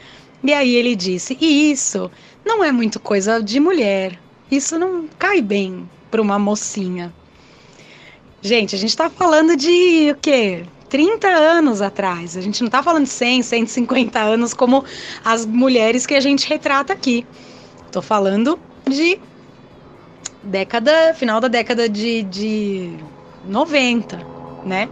E 0.43 0.53
aí 0.53 0.75
ele 0.75 0.95
disse: 0.95 1.37
e 1.41 1.71
isso 1.71 2.11
não 2.45 2.63
é 2.63 2.71
muito 2.71 3.01
coisa 3.01 3.43
de 3.43 3.59
mulher, 3.59 4.19
isso 4.51 4.79
não 4.79 5.09
cai 5.19 5.43
bem 5.43 5.89
para 6.11 6.23
uma 6.23 6.39
mocinha. 6.39 7.13
Gente, 8.41 8.77
a 8.77 8.79
gente 8.79 8.91
está 8.91 9.11
falando 9.11 9.57
de 9.57 10.13
o 10.13 10.17
quê? 10.21 10.65
30 10.89 11.27
anos 11.27 11.83
atrás. 11.83 12.37
A 12.37 12.41
gente 12.41 12.61
não 12.61 12.69
está 12.69 12.81
falando 12.81 13.05
de 13.05 13.11
100, 13.11 13.43
150 13.43 14.21
anos 14.21 14.55
como 14.55 14.85
as 15.25 15.45
mulheres 15.45 16.07
que 16.07 16.15
a 16.15 16.21
gente 16.21 16.49
retrata 16.49 16.93
aqui. 16.93 17.27
Estou 17.87 18.03
falando 18.03 18.59
de 18.89 19.19
década, 20.47 21.15
final 21.15 21.41
da 21.41 21.49
década 21.49 21.89
de, 21.89 22.23
de 22.23 22.97
90, 23.45 24.19
né? 24.65 24.89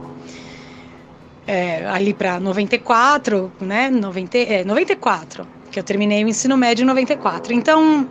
É, 1.47 1.87
ali 1.87 2.15
para 2.15 2.41
94, 2.41 3.53
né? 3.61 3.91
90, 3.91 4.39
é, 4.39 4.65
94, 4.65 5.47
que 5.71 5.79
eu 5.79 5.85
terminei 5.85 6.25
o 6.25 6.29
ensino 6.29 6.57
médio 6.57 6.83
em 6.83 6.87
94. 6.87 7.53
Então, 7.53 8.09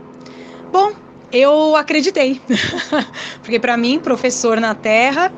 bom, 0.71 0.93
eu 1.31 1.75
acreditei. 1.75 2.39
Porque 3.41 3.59
para 3.59 3.75
mim, 3.75 4.00
professor 4.00 4.59
na 4.59 4.75
Terra 4.75 5.31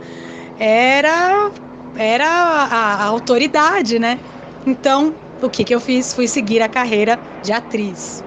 era 0.57 1.51
era 1.97 2.27
a, 2.27 2.95
a, 2.95 3.03
autoridade, 3.05 3.97
né? 3.97 4.19
Então, 4.65 5.15
o 5.41 5.49
que 5.49 5.63
que 5.63 5.73
eu 5.73 5.79
fiz? 5.79 6.13
Fui 6.13 6.27
seguir 6.27 6.61
a 6.61 6.67
carreira 6.67 7.17
de 7.41 7.53
atriz. 7.53 8.24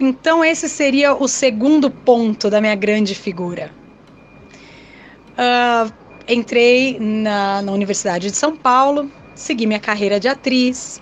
Então, 0.00 0.44
esse 0.44 0.68
seria 0.68 1.14
o 1.14 1.26
segundo 1.26 1.90
ponto 1.90 2.48
da 2.48 2.60
minha 2.60 2.74
grande 2.76 3.14
figura. 3.16 3.72
Uh, 5.32 5.92
entrei 6.28 6.98
na, 7.00 7.62
na, 7.62 7.72
Universidade 7.72 8.30
de 8.30 8.36
São 8.36 8.56
Paulo, 8.56 9.10
segui 9.34 9.66
minha 9.66 9.80
carreira 9.80 10.20
de 10.20 10.28
atriz. 10.28 11.00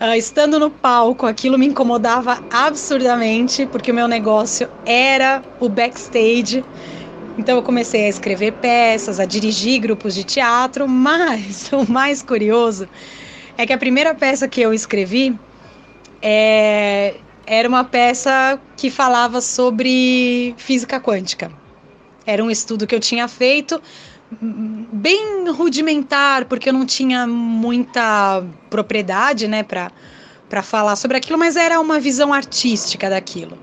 Uh, 0.00 0.14
estando 0.14 0.60
no 0.60 0.70
palco, 0.70 1.26
aquilo 1.26 1.58
me 1.58 1.66
incomodava 1.66 2.40
absurdamente, 2.52 3.66
porque 3.66 3.90
o 3.90 3.94
meu 3.94 4.06
negócio 4.06 4.68
era 4.86 5.42
o 5.58 5.68
backstage. 5.68 6.64
Então, 7.36 7.56
eu 7.56 7.62
comecei 7.64 8.06
a 8.06 8.08
escrever 8.08 8.52
peças, 8.52 9.18
a 9.18 9.24
dirigir 9.24 9.80
grupos 9.80 10.14
de 10.14 10.22
teatro, 10.22 10.86
mas 10.86 11.68
o 11.74 11.90
mais 11.90 12.22
curioso 12.22 12.88
é 13.58 13.66
que 13.66 13.72
a 13.72 13.78
primeira 13.78 14.14
peça 14.14 14.46
que 14.46 14.60
eu 14.60 14.72
escrevi 14.72 15.36
é, 16.22 17.14
era 17.46 17.68
uma 17.68 17.84
peça 17.84 18.60
que 18.76 18.90
falava 18.90 19.40
sobre 19.40 20.54
física 20.56 21.00
quântica. 21.00 21.50
Era 22.26 22.42
um 22.42 22.50
estudo 22.50 22.86
que 22.86 22.94
eu 22.94 23.00
tinha 23.00 23.28
feito 23.28 23.80
bem 24.40 25.48
rudimentar, 25.50 26.46
porque 26.46 26.68
eu 26.68 26.72
não 26.72 26.86
tinha 26.86 27.26
muita 27.26 28.42
propriedade, 28.70 29.46
né, 29.46 29.62
para 29.62 29.92
para 30.48 30.62
falar 30.62 30.94
sobre 30.94 31.16
aquilo, 31.16 31.38
mas 31.38 31.56
era 31.56 31.80
uma 31.80 31.98
visão 31.98 32.32
artística 32.32 33.10
daquilo. 33.10 33.58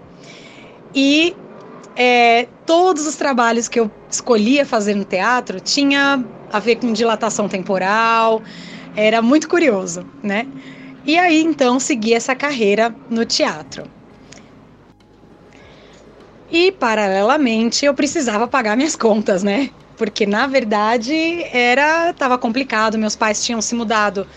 E 0.93 1.33
é, 1.95 2.49
todos 2.65 3.05
os 3.05 3.15
trabalhos 3.15 3.69
que 3.69 3.79
eu 3.79 3.89
escolhia 4.09 4.65
fazer 4.65 4.95
no 4.95 5.05
teatro 5.05 5.61
tinha 5.61 6.25
a 6.51 6.59
ver 6.59 6.77
com 6.77 6.91
dilatação 6.91 7.47
temporal, 7.47 8.41
era 8.93 9.21
muito 9.21 9.47
curioso, 9.47 10.05
né? 10.21 10.47
E 11.03 11.17
aí 11.17 11.41
então 11.41 11.79
segui 11.79 12.13
essa 12.13 12.35
carreira 12.35 12.93
no 13.09 13.25
teatro. 13.25 13.83
E 16.51 16.71
paralelamente 16.71 17.85
eu 17.85 17.93
precisava 17.93 18.47
pagar 18.47 18.75
minhas 18.75 18.95
contas, 18.95 19.41
né? 19.41 19.71
Porque 19.97 20.25
na 20.25 20.47
verdade 20.47 21.13
era 21.51 22.13
tava 22.13 22.37
complicado, 22.37 22.97
meus 22.97 23.15
pais 23.15 23.43
tinham 23.43 23.61
se 23.61 23.73
mudado 23.73 24.27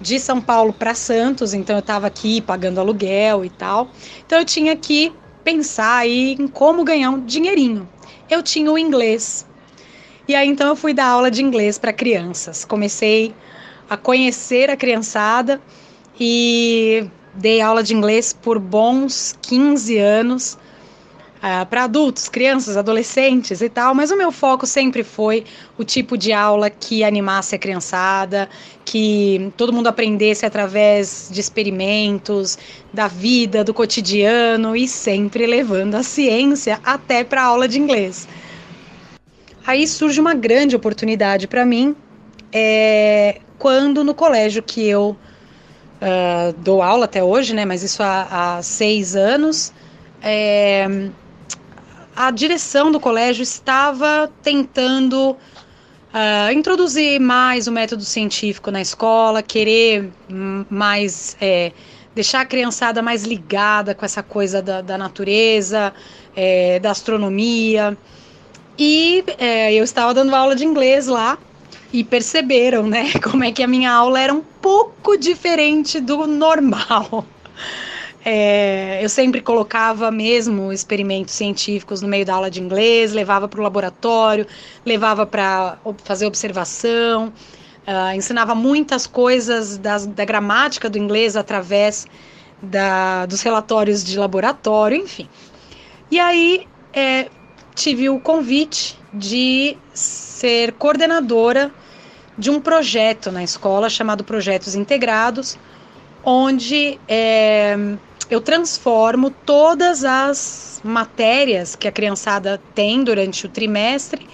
de 0.00 0.18
São 0.18 0.40
Paulo 0.40 0.72
para 0.72 0.94
Santos, 0.94 1.52
então 1.52 1.76
eu 1.76 1.80
estava 1.80 2.06
aqui 2.06 2.40
pagando 2.40 2.80
aluguel 2.80 3.44
e 3.44 3.50
tal. 3.50 3.90
Então 4.24 4.38
eu 4.38 4.44
tinha 4.44 4.76
que 4.76 5.12
pensar 5.42 5.96
aí 5.96 6.36
em 6.38 6.48
como 6.48 6.84
ganhar 6.84 7.10
um 7.10 7.24
dinheirinho. 7.24 7.88
Eu 8.30 8.42
tinha 8.42 8.70
o 8.70 8.78
inglês. 8.78 9.46
E 10.26 10.34
aí 10.34 10.48
então 10.48 10.68
eu 10.68 10.76
fui 10.76 10.94
dar 10.94 11.06
aula 11.06 11.30
de 11.30 11.42
inglês 11.42 11.78
para 11.78 11.92
crianças. 11.92 12.64
Comecei 12.64 13.34
a 13.90 13.96
conhecer 13.96 14.70
a 14.70 14.76
criançada 14.76 15.60
e 16.18 17.08
dei 17.34 17.60
aula 17.60 17.82
de 17.82 17.94
inglês 17.94 18.32
por 18.32 18.58
bons 18.58 19.36
15 19.42 19.98
anos. 19.98 20.54
Uh, 20.54 21.60
ah, 21.60 21.66
para 21.66 21.84
adultos, 21.84 22.26
crianças, 22.26 22.74
adolescentes 22.74 23.60
e 23.60 23.68
tal, 23.68 23.94
mas 23.94 24.10
o 24.10 24.16
meu 24.16 24.32
foco 24.32 24.66
sempre 24.66 25.04
foi 25.04 25.44
o 25.76 25.84
tipo 25.84 26.16
de 26.16 26.32
aula 26.32 26.70
que 26.70 27.04
animasse 27.04 27.54
a 27.54 27.58
criançada, 27.58 28.48
que 28.82 29.52
todo 29.54 29.70
mundo 29.70 29.88
aprendesse 29.88 30.46
através 30.46 31.28
de 31.30 31.42
experimentos, 31.42 32.56
da 32.94 33.08
vida, 33.08 33.62
do 33.62 33.74
cotidiano 33.74 34.74
e 34.74 34.88
sempre 34.88 35.46
levando 35.46 35.96
a 35.96 36.02
ciência 36.02 36.80
até 36.82 37.22
para 37.22 37.42
a 37.42 37.44
aula 37.44 37.68
de 37.68 37.78
inglês. 37.78 38.26
Aí 39.66 39.86
surge 39.86 40.18
uma 40.18 40.32
grande 40.32 40.74
oportunidade 40.74 41.46
para 41.46 41.66
mim, 41.66 41.94
é, 42.50 43.40
quando 43.58 44.02
no 44.02 44.14
colégio 44.14 44.62
que 44.62 44.86
eu 44.86 45.14
uh, 46.04 46.52
dou 46.58 46.82
aula 46.82 47.06
até 47.06 47.24
hoje, 47.24 47.54
né? 47.54 47.64
Mas 47.64 47.82
isso 47.82 48.02
há, 48.02 48.56
há 48.58 48.62
seis 48.62 49.16
anos. 49.16 49.72
É, 50.22 50.86
a 52.14 52.30
direção 52.30 52.92
do 52.92 53.00
colégio 53.00 53.42
estava 53.42 54.30
tentando 54.42 55.32
uh, 55.32 56.52
introduzir 56.52 57.20
mais 57.20 57.66
o 57.66 57.72
método 57.72 58.04
científico 58.04 58.70
na 58.70 58.80
escola, 58.80 59.42
querer 59.42 60.10
mais 60.70 61.36
é, 61.40 61.72
deixar 62.14 62.42
a 62.42 62.46
criançada 62.46 63.02
mais 63.02 63.24
ligada 63.24 63.94
com 63.94 64.04
essa 64.04 64.22
coisa 64.22 64.62
da, 64.62 64.80
da 64.80 64.96
natureza, 64.96 65.92
é, 66.36 66.78
da 66.78 66.92
astronomia. 66.92 67.96
E 68.78 69.24
é, 69.38 69.72
eu 69.72 69.84
estava 69.84 70.14
dando 70.14 70.34
aula 70.34 70.54
de 70.54 70.64
inglês 70.64 71.06
lá 71.06 71.38
e 71.94 72.02
perceberam, 72.02 72.88
né, 72.88 73.12
como 73.22 73.44
é 73.44 73.52
que 73.52 73.62
a 73.62 73.68
minha 73.68 73.92
aula 73.92 74.18
era 74.18 74.34
um 74.34 74.42
pouco 74.60 75.16
diferente 75.16 76.00
do 76.00 76.26
normal. 76.26 77.24
É, 78.26 79.04
eu 79.04 79.08
sempre 79.10 79.42
colocava 79.42 80.10
mesmo 80.10 80.72
experimentos 80.72 81.34
científicos 81.34 82.00
no 82.00 82.08
meio 82.08 82.24
da 82.24 82.32
aula 82.32 82.50
de 82.50 82.58
inglês, 82.58 83.12
levava 83.12 83.46
para 83.46 83.60
o 83.60 83.62
laboratório, 83.62 84.46
levava 84.82 85.26
para 85.26 85.76
fazer 86.04 86.24
observação, 86.24 87.30
uh, 87.86 88.16
ensinava 88.16 88.54
muitas 88.54 89.06
coisas 89.06 89.76
das, 89.76 90.06
da 90.06 90.24
gramática 90.24 90.88
do 90.88 90.96
inglês 90.96 91.36
através 91.36 92.06
da, 92.62 93.26
dos 93.26 93.42
relatórios 93.42 94.02
de 94.02 94.18
laboratório, 94.18 94.96
enfim. 94.96 95.28
E 96.10 96.18
aí 96.18 96.66
é, 96.94 97.28
tive 97.74 98.08
o 98.08 98.18
convite 98.18 98.98
de 99.12 99.76
ser 99.92 100.72
coordenadora 100.72 101.70
de 102.36 102.50
um 102.50 102.60
projeto 102.60 103.30
na 103.30 103.42
escola 103.42 103.88
chamado 103.88 104.24
Projetos 104.24 104.74
Integrados, 104.74 105.56
onde 106.24 106.98
é, 107.06 107.76
eu 108.30 108.40
transformo 108.40 109.30
todas 109.30 110.04
as 110.04 110.80
matérias 110.82 111.76
que 111.76 111.86
a 111.86 111.92
criançada 111.92 112.60
tem 112.74 113.04
durante 113.04 113.46
o 113.46 113.48
trimestre 113.48 114.26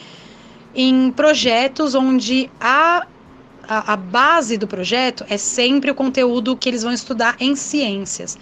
em 0.74 1.10
projetos 1.10 1.94
onde 1.94 2.50
a, 2.60 3.06
a, 3.68 3.92
a, 3.92 3.96
base 3.96 4.56
do 4.56 4.66
projeto 4.66 5.24
é 5.28 5.36
sempre 5.36 5.90
o 5.90 5.94
conteúdo 5.94 6.56
que 6.56 6.68
eles 6.68 6.82
vão 6.82 6.92
estudar 6.92 7.36
em 7.40 7.56
ciências. 7.56 8.38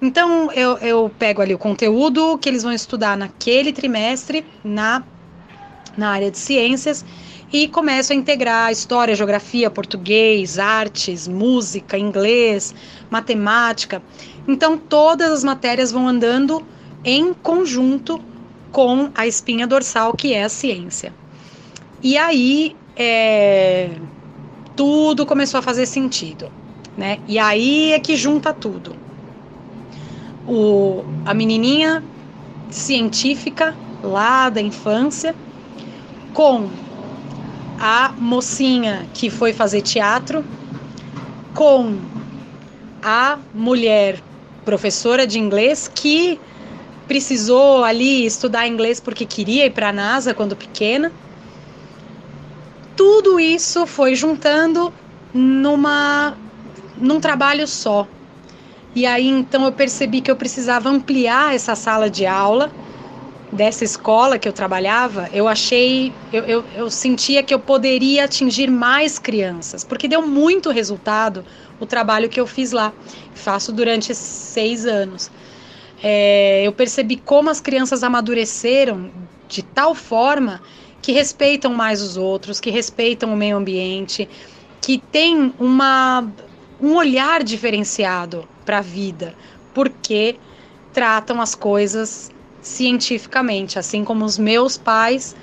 Então, 0.00 0.52
eu, 0.52 0.76
eu 0.78 1.10
pego 1.18 1.42
ali 1.42 1.54
o 1.54 1.58
conteúdo 1.58 2.38
que 2.38 2.48
eles 2.48 2.62
vão 2.62 2.72
estudar 2.72 3.16
naquele 3.16 3.72
trimestre 3.72 4.44
na, 4.62 5.02
na 5.96 6.10
área 6.10 6.30
de 6.30 6.38
ciências 6.38 7.04
e 7.54 7.68
começo 7.68 8.12
a 8.12 8.16
integrar 8.16 8.72
história, 8.72 9.14
geografia, 9.14 9.70
português, 9.70 10.58
artes, 10.58 11.28
música, 11.28 11.96
inglês, 11.96 12.74
matemática. 13.08 14.02
Então, 14.48 14.76
todas 14.76 15.30
as 15.30 15.44
matérias 15.44 15.92
vão 15.92 16.08
andando 16.08 16.66
em 17.04 17.32
conjunto 17.32 18.20
com 18.72 19.08
a 19.14 19.24
espinha 19.24 19.68
dorsal, 19.68 20.14
que 20.14 20.34
é 20.34 20.42
a 20.42 20.48
ciência. 20.48 21.12
E 22.02 22.18
aí, 22.18 22.74
é, 22.96 23.90
tudo 24.74 25.24
começou 25.24 25.58
a 25.58 25.62
fazer 25.62 25.86
sentido, 25.86 26.50
né? 26.98 27.20
E 27.28 27.38
aí 27.38 27.92
é 27.92 28.00
que 28.00 28.16
junta 28.16 28.52
tudo. 28.52 28.96
O, 30.44 31.04
a 31.24 31.32
menininha 31.32 32.02
científica 32.68 33.76
lá 34.02 34.50
da 34.50 34.60
infância 34.60 35.36
com 36.32 36.68
a 37.78 38.14
mocinha 38.18 39.08
que 39.12 39.30
foi 39.30 39.52
fazer 39.52 39.82
teatro 39.82 40.44
com 41.52 42.00
a 43.02 43.38
mulher 43.52 44.22
professora 44.64 45.26
de 45.26 45.38
inglês 45.38 45.88
que 45.88 46.40
precisou 47.06 47.84
ali 47.84 48.24
estudar 48.24 48.66
inglês 48.66 49.00
porque 49.00 49.26
queria 49.26 49.66
ir 49.66 49.70
para 49.70 49.90
a 49.90 49.92
NASA 49.92 50.34
quando 50.34 50.56
pequena. 50.56 51.12
Tudo 52.96 53.38
isso 53.38 53.86
foi 53.86 54.14
juntando 54.14 54.92
numa 55.32 56.36
num 56.96 57.20
trabalho 57.20 57.66
só. 57.66 58.08
E 58.94 59.04
aí 59.04 59.26
então 59.28 59.64
eu 59.64 59.72
percebi 59.72 60.20
que 60.20 60.30
eu 60.30 60.36
precisava 60.36 60.88
ampliar 60.88 61.54
essa 61.54 61.74
sala 61.74 62.08
de 62.08 62.24
aula 62.24 62.72
dessa 63.54 63.84
escola 63.84 64.36
que 64.36 64.48
eu 64.48 64.52
trabalhava, 64.52 65.28
eu 65.32 65.46
achei, 65.46 66.12
eu, 66.32 66.44
eu, 66.44 66.64
eu, 66.74 66.90
sentia 66.90 67.40
que 67.40 67.54
eu 67.54 67.60
poderia 67.60 68.24
atingir 68.24 68.68
mais 68.68 69.16
crianças, 69.16 69.84
porque 69.84 70.08
deu 70.08 70.26
muito 70.26 70.70
resultado 70.70 71.44
o 71.78 71.86
trabalho 71.86 72.28
que 72.28 72.40
eu 72.40 72.48
fiz 72.48 72.72
lá. 72.72 72.92
Faço 73.32 73.72
durante 73.72 74.12
seis 74.12 74.84
anos. 74.84 75.30
É, 76.02 76.62
eu 76.66 76.72
percebi 76.72 77.16
como 77.16 77.48
as 77.48 77.60
crianças 77.60 78.02
amadureceram 78.02 79.12
de 79.48 79.62
tal 79.62 79.94
forma 79.94 80.60
que 81.00 81.12
respeitam 81.12 81.72
mais 81.72 82.02
os 82.02 82.16
outros, 82.16 82.58
que 82.58 82.70
respeitam 82.70 83.32
o 83.32 83.36
meio 83.36 83.56
ambiente, 83.56 84.28
que 84.80 84.98
tem 84.98 85.54
uma, 85.60 86.28
um 86.80 86.96
olhar 86.96 87.44
diferenciado 87.44 88.48
para 88.64 88.78
a 88.78 88.82
vida, 88.82 89.32
porque 89.72 90.40
tratam 90.92 91.40
as 91.40 91.54
coisas 91.54 92.33
cientificamente, 92.64 93.78
assim 93.78 94.02
como 94.02 94.24
os 94.24 94.38
meus 94.38 94.78
pais 94.78 95.36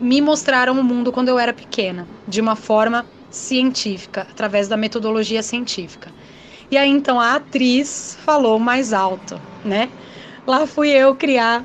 me 0.00 0.20
mostraram 0.20 0.78
o 0.78 0.82
mundo 0.82 1.12
quando 1.12 1.28
eu 1.28 1.38
era 1.38 1.52
pequena, 1.52 2.06
de 2.26 2.40
uma 2.40 2.56
forma 2.56 3.06
científica, 3.30 4.26
através 4.28 4.66
da 4.66 4.76
metodologia 4.76 5.40
científica. 5.42 6.12
E 6.68 6.76
aí 6.76 6.90
então 6.90 7.20
a 7.20 7.36
atriz 7.36 8.18
falou 8.24 8.58
mais 8.58 8.92
alto, 8.92 9.40
né? 9.64 9.88
Lá 10.44 10.66
fui 10.66 10.90
eu 10.90 11.14
criar 11.14 11.64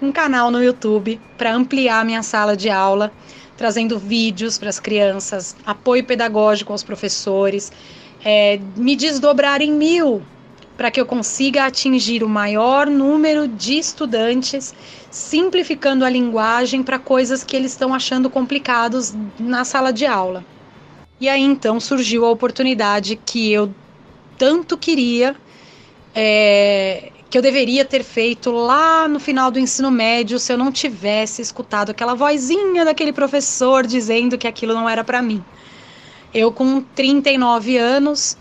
um 0.00 0.10
canal 0.10 0.50
no 0.50 0.62
YouTube 0.62 1.20
para 1.36 1.54
ampliar 1.54 2.04
minha 2.04 2.22
sala 2.22 2.56
de 2.56 2.70
aula, 2.70 3.12
trazendo 3.54 3.98
vídeos 3.98 4.56
para 4.56 4.70
as 4.70 4.80
crianças, 4.80 5.54
apoio 5.64 6.04
pedagógico 6.04 6.72
aos 6.72 6.82
professores, 6.82 7.70
é, 8.24 8.58
me 8.76 8.96
desdobrar 8.96 9.60
em 9.60 9.72
mil 9.72 10.26
para 10.76 10.90
que 10.90 11.00
eu 11.00 11.06
consiga 11.06 11.66
atingir 11.66 12.22
o 12.22 12.28
maior 12.28 12.86
número 12.86 13.46
de 13.46 13.78
estudantes, 13.78 14.74
simplificando 15.10 16.04
a 16.04 16.10
linguagem 16.10 16.82
para 16.82 16.98
coisas 16.98 17.44
que 17.44 17.54
eles 17.54 17.72
estão 17.72 17.94
achando 17.94 18.30
complicados 18.30 19.14
na 19.38 19.64
sala 19.64 19.92
de 19.92 20.06
aula. 20.06 20.44
E 21.20 21.28
aí 21.28 21.42
então 21.42 21.78
surgiu 21.78 22.24
a 22.24 22.30
oportunidade 22.30 23.16
que 23.16 23.52
eu 23.52 23.72
tanto 24.36 24.76
queria, 24.76 25.36
é, 26.14 27.12
que 27.30 27.38
eu 27.38 27.42
deveria 27.42 27.84
ter 27.84 28.02
feito 28.02 28.50
lá 28.50 29.06
no 29.06 29.20
final 29.20 29.50
do 29.50 29.58
ensino 29.58 29.90
médio 29.90 30.38
se 30.38 30.52
eu 30.52 30.58
não 30.58 30.72
tivesse 30.72 31.40
escutado 31.40 31.90
aquela 31.90 32.14
vozinha 32.14 32.84
daquele 32.84 33.12
professor 33.12 33.86
dizendo 33.86 34.36
que 34.36 34.46
aquilo 34.46 34.74
não 34.74 34.88
era 34.88 35.04
para 35.04 35.22
mim. 35.22 35.42
Eu, 36.34 36.50
com 36.50 36.80
39 36.80 37.76
anos, 37.76 38.36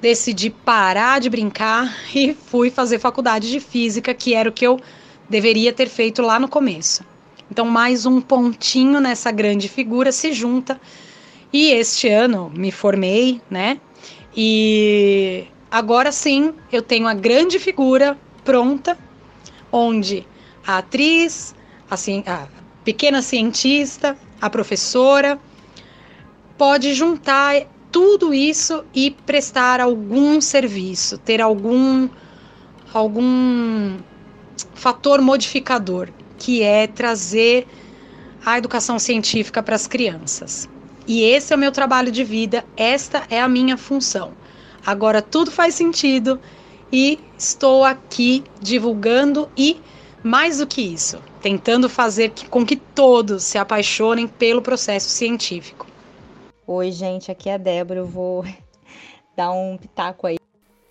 decidi 0.00 0.50
parar 0.50 1.20
de 1.20 1.30
brincar 1.30 1.94
e 2.14 2.34
fui 2.34 2.70
fazer 2.70 2.98
faculdade 2.98 3.50
de 3.50 3.60
física, 3.60 4.14
que 4.14 4.34
era 4.34 4.48
o 4.48 4.52
que 4.52 4.66
eu 4.66 4.80
deveria 5.28 5.72
ter 5.72 5.88
feito 5.88 6.22
lá 6.22 6.38
no 6.38 6.48
começo. 6.48 7.04
Então, 7.50 7.64
mais 7.64 8.06
um 8.06 8.20
pontinho 8.20 9.00
nessa 9.00 9.30
grande 9.30 9.68
figura 9.68 10.12
se 10.12 10.32
junta. 10.32 10.80
E 11.52 11.70
este 11.70 12.08
ano 12.08 12.50
me 12.54 12.70
formei, 12.70 13.40
né? 13.48 13.80
E 14.36 15.46
agora 15.70 16.12
sim 16.12 16.52
eu 16.70 16.82
tenho 16.82 17.06
a 17.06 17.14
grande 17.14 17.58
figura 17.58 18.18
pronta, 18.44 18.98
onde 19.72 20.26
a 20.66 20.78
atriz, 20.78 21.54
assim, 21.90 22.22
a 22.26 22.46
pequena 22.84 23.22
cientista, 23.22 24.16
a 24.40 24.50
professora, 24.50 25.38
pode 26.58 26.92
juntar 26.94 27.66
tudo 27.90 28.34
isso 28.34 28.84
e 28.94 29.10
prestar 29.10 29.80
algum 29.80 30.40
serviço, 30.40 31.18
ter 31.18 31.40
algum 31.40 32.08
algum 32.92 33.98
fator 34.74 35.20
modificador, 35.20 36.08
que 36.38 36.62
é 36.62 36.86
trazer 36.86 37.66
a 38.44 38.56
educação 38.58 38.98
científica 38.98 39.62
para 39.62 39.74
as 39.74 39.86
crianças. 39.86 40.68
E 41.06 41.22
esse 41.22 41.52
é 41.52 41.56
o 41.56 41.58
meu 41.58 41.70
trabalho 41.72 42.10
de 42.10 42.24
vida, 42.24 42.64
esta 42.76 43.24
é 43.30 43.40
a 43.40 43.48
minha 43.48 43.76
função. 43.76 44.32
Agora 44.84 45.20
tudo 45.20 45.50
faz 45.50 45.74
sentido 45.74 46.40
e 46.92 47.18
estou 47.36 47.84
aqui 47.84 48.44
divulgando 48.60 49.48
e 49.56 49.80
mais 50.22 50.58
do 50.58 50.66
que 50.66 50.80
isso, 50.80 51.18
tentando 51.40 51.88
fazer 51.88 52.32
com 52.50 52.64
que 52.64 52.76
todos 52.76 53.44
se 53.44 53.58
apaixonem 53.58 54.26
pelo 54.26 54.62
processo 54.62 55.08
científico. 55.08 55.86
Oi, 56.68 56.90
gente, 56.90 57.30
aqui 57.30 57.48
é 57.48 57.54
a 57.54 57.58
Débora. 57.58 58.00
Eu 58.00 58.06
vou 58.08 58.44
dar 59.36 59.52
um 59.52 59.78
pitaco 59.78 60.26
aí. 60.26 60.36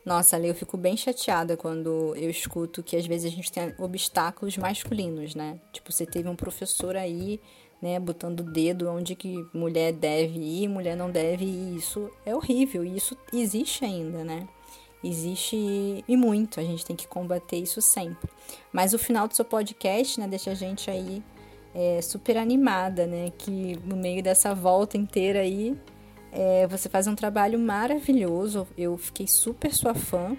Nossa, 0.06 0.38
ali 0.38 0.48
eu 0.48 0.56
fico 0.56 0.78
bem 0.78 0.96
chateada 0.96 1.58
quando 1.58 2.16
eu 2.16 2.30
escuto 2.30 2.82
que 2.82 2.96
às 2.96 3.06
vezes 3.06 3.30
a 3.30 3.36
gente 3.36 3.52
tem 3.52 3.76
obstáculos 3.78 4.56
masculinos, 4.58 5.36
né? 5.36 5.60
Tipo, 5.74 5.92
você 5.92 6.06
teve 6.06 6.30
um 6.30 6.36
professor 6.36 6.96
aí, 6.96 7.42
né, 7.82 8.00
botando 8.00 8.40
o 8.40 8.44
dedo 8.44 8.90
onde 8.90 9.16
que 9.16 9.46
mulher 9.54 9.92
deve 9.92 10.40
ir, 10.40 10.70
mulher 10.70 10.96
não 10.96 11.12
deve 11.12 11.44
ir. 11.44 11.76
Isso 11.76 12.10
é 12.26 12.34
horrível 12.34 12.86
e 12.86 12.96
isso 12.96 13.18
existe 13.34 13.84
ainda, 13.84 14.24
né? 14.24 14.48
Existe 15.04 16.06
e 16.08 16.16
muito, 16.16 16.58
a 16.58 16.64
gente 16.64 16.86
tem 16.86 16.96
que 16.96 17.06
combater 17.06 17.58
isso 17.58 17.82
sempre. 17.82 18.30
Mas 18.72 18.94
o 18.94 18.98
final 18.98 19.28
do 19.28 19.36
seu 19.36 19.44
podcast, 19.44 20.22
né, 20.22 20.28
deixa 20.28 20.52
a 20.52 20.56
gente 20.56 20.90
aí 20.90 21.22
é, 21.76 22.02
super 22.02 22.38
animada, 22.38 23.06
né? 23.06 23.32
Que 23.38 23.78
no 23.84 23.98
meio 23.98 24.24
dessa 24.24 24.56
volta 24.56 24.98
inteira 24.98 25.42
aí, 25.42 25.78
é, 26.32 26.66
você 26.68 26.88
faz 26.88 27.06
um 27.06 27.14
trabalho 27.14 27.60
maravilhoso. 27.60 28.66
Eu 28.78 28.98
fiquei 28.98 29.28
super 29.28 29.74
sua 29.74 29.94
fã. 29.94 30.38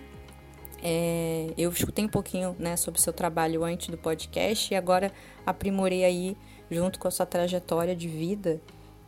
É, 0.83 1.49
eu 1.59 1.71
escutei 1.71 2.05
um 2.05 2.09
pouquinho 2.09 2.57
né, 2.59 2.77
sobre 2.77 2.99
o 2.99 3.03
seu 3.03 3.13
trabalho 3.13 3.65
antes 3.65 3.89
do 3.89 3.99
podcast 3.99 4.73
e 4.73 4.77
agora 4.77 5.11
aprimorei 5.45 6.05
aí 6.05 6.37
junto 6.71 6.99
com 6.99 7.09
a 7.09 7.11
sua 7.11 7.27
trajetória 7.27 7.95
de 7.95 8.09
vida. 8.09 8.61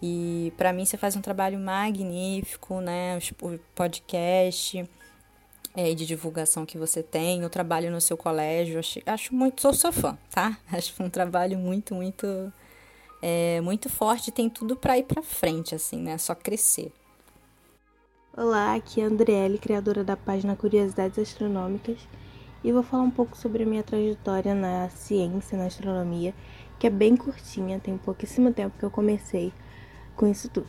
E 0.03 0.53
para 0.57 0.73
mim 0.73 0.85
você 0.85 0.97
faz 0.97 1.17
um 1.17 1.21
trabalho 1.21 1.59
magnífico, 1.59 2.81
né? 2.81 3.19
O 3.43 3.59
podcast 3.75 4.85
é, 5.77 5.95
de 5.95 6.07
divulgação 6.07 6.67
que 6.67 6.79
você 6.79 7.03
tem, 7.03 7.45
o 7.45 7.51
trabalho 7.51 7.91
no 7.91 8.01
seu 8.01 8.17
colégio. 8.17 8.79
Acho, 8.79 9.01
acho 9.07 9.35
muito, 9.35 9.61
sou 9.61 9.73
sua 9.73 9.93
fã, 9.93 10.17
tá? 10.31 10.57
Acho 10.73 11.03
um 11.03 11.11
trabalho 11.11 11.59
muito, 11.59 11.95
muito, 11.95 12.53
é, 13.23 13.61
muito 13.61 13.89
forte. 13.89 14.31
Tem 14.31 14.49
tudo 14.49 14.77
para 14.77 14.99
ir 14.99 15.05
para 15.05 15.23
frente, 15.23 15.75
assim, 15.75 15.99
né? 15.99 16.19
Só 16.19 16.35
crescer. 16.35 16.93
Olá, 18.37 18.77
aqui 18.77 19.01
é 19.01 19.05
a 19.05 19.09
Andriele, 19.09 19.59
criadora 19.59 20.05
da 20.05 20.17
página 20.17 20.55
Curiosidades 20.55 21.19
Astronômicas, 21.19 21.99
e 22.63 22.71
vou 22.71 22.85
falar 22.85 23.03
um 23.03 23.11
pouco 23.11 23.37
sobre 23.37 23.65
a 23.65 23.67
minha 23.67 23.83
trajetória 23.83 24.55
na 24.55 24.89
ciência, 24.91 25.59
na 25.59 25.67
astronomia, 25.67 26.33
que 26.79 26.87
é 26.87 26.91
bem 26.91 27.17
curtinha, 27.17 27.81
tem 27.81 27.99
pouquíssimo 27.99 28.53
tempo 28.53 28.79
que 28.79 28.85
eu 28.85 28.91
comecei 28.93 29.53
com 30.15 30.29
isso 30.29 30.49
tudo. 30.49 30.69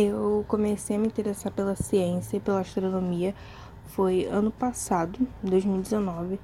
Eu 0.00 0.44
comecei 0.46 0.94
a 0.94 0.98
me 1.00 1.08
interessar 1.08 1.50
pela 1.50 1.74
ciência 1.74 2.36
e 2.36 2.40
pela 2.40 2.60
astronomia 2.60 3.34
foi 3.86 4.26
ano 4.26 4.48
passado, 4.48 5.18
2019, 5.42 6.38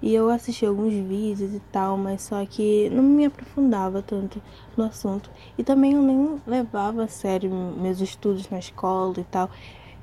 e 0.00 0.14
eu 0.14 0.30
assisti 0.30 0.64
alguns 0.64 0.94
vídeos 0.94 1.52
e 1.52 1.60
tal, 1.70 1.98
mas 1.98 2.22
só 2.22 2.42
que 2.46 2.88
não 2.88 3.02
me 3.02 3.26
aprofundava 3.26 4.00
tanto 4.00 4.40
no 4.74 4.84
assunto 4.84 5.30
e 5.58 5.62
também 5.62 5.92
eu 5.92 6.00
nem 6.00 6.40
levava 6.46 7.04
a 7.04 7.06
sério 7.06 7.50
meus 7.50 8.00
estudos 8.00 8.48
na 8.48 8.58
escola 8.58 9.12
e 9.18 9.24
tal. 9.24 9.50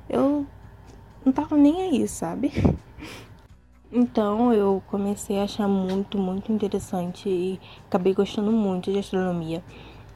Eu 0.08 0.46
não 1.24 1.32
tava 1.32 1.56
nem 1.56 1.82
aí, 1.82 2.06
sabe? 2.06 2.52
Então 3.96 4.52
eu 4.52 4.82
comecei 4.88 5.38
a 5.38 5.44
achar 5.44 5.68
muito, 5.68 6.18
muito 6.18 6.50
interessante 6.50 7.28
e 7.28 7.60
acabei 7.86 8.12
gostando 8.12 8.50
muito 8.50 8.90
de 8.90 8.98
astronomia. 8.98 9.62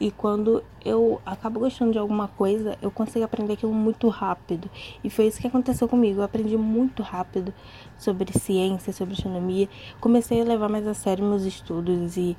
E 0.01 0.13
quando 0.13 0.63
eu 0.85 1.21
acabo 1.27 1.59
gostando 1.59 1.93
de 1.93 1.99
alguma 1.99 2.29
coisa, 2.29 2.79
eu 2.81 2.91
consigo 2.91 3.25
aprender 3.25 3.55
aquilo 3.55 3.75
muito 3.75 4.09
rápido. 4.09 4.71
E 5.03 5.11
foi 5.11 5.27
isso 5.27 5.41
que 5.41 5.47
aconteceu 5.47 5.89
comigo. 5.89 6.21
Eu 6.21 6.25
aprendi 6.25 6.57
muito 6.57 7.03
rápido 7.03 7.53
sobre 7.97 8.33
ciência, 8.39 8.93
sobre 8.93 9.15
astronomia. 9.15 9.69
Comecei 10.01 10.41
a 10.41 10.45
levar 10.45 10.69
mais 10.69 10.87
a 10.87 10.95
sério 10.95 11.25
meus 11.25 11.43
estudos 11.43 12.17
e 12.17 12.37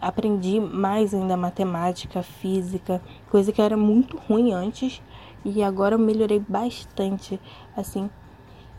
aprendi 0.00 0.58
mais 0.58 1.12
ainda 1.12 1.36
matemática, 1.36 2.22
física, 2.22 3.02
coisa 3.30 3.52
que 3.52 3.60
era 3.60 3.76
muito 3.76 4.16
ruim 4.16 4.52
antes 4.52 5.02
e 5.44 5.62
agora 5.62 5.94
eu 5.94 5.98
melhorei 5.98 6.42
bastante, 6.46 7.38
assim. 7.76 8.08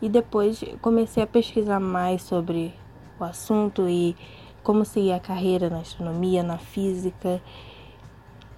E 0.00 0.08
depois 0.08 0.64
comecei 0.80 1.22
a 1.22 1.26
pesquisar 1.26 1.78
mais 1.78 2.22
sobre 2.22 2.74
o 3.20 3.24
assunto 3.24 3.88
e 3.88 4.16
como 4.62 4.84
seguir 4.84 5.12
a 5.12 5.20
carreira 5.20 5.70
na 5.70 5.78
astronomia, 5.78 6.42
na 6.42 6.58
física 6.58 7.40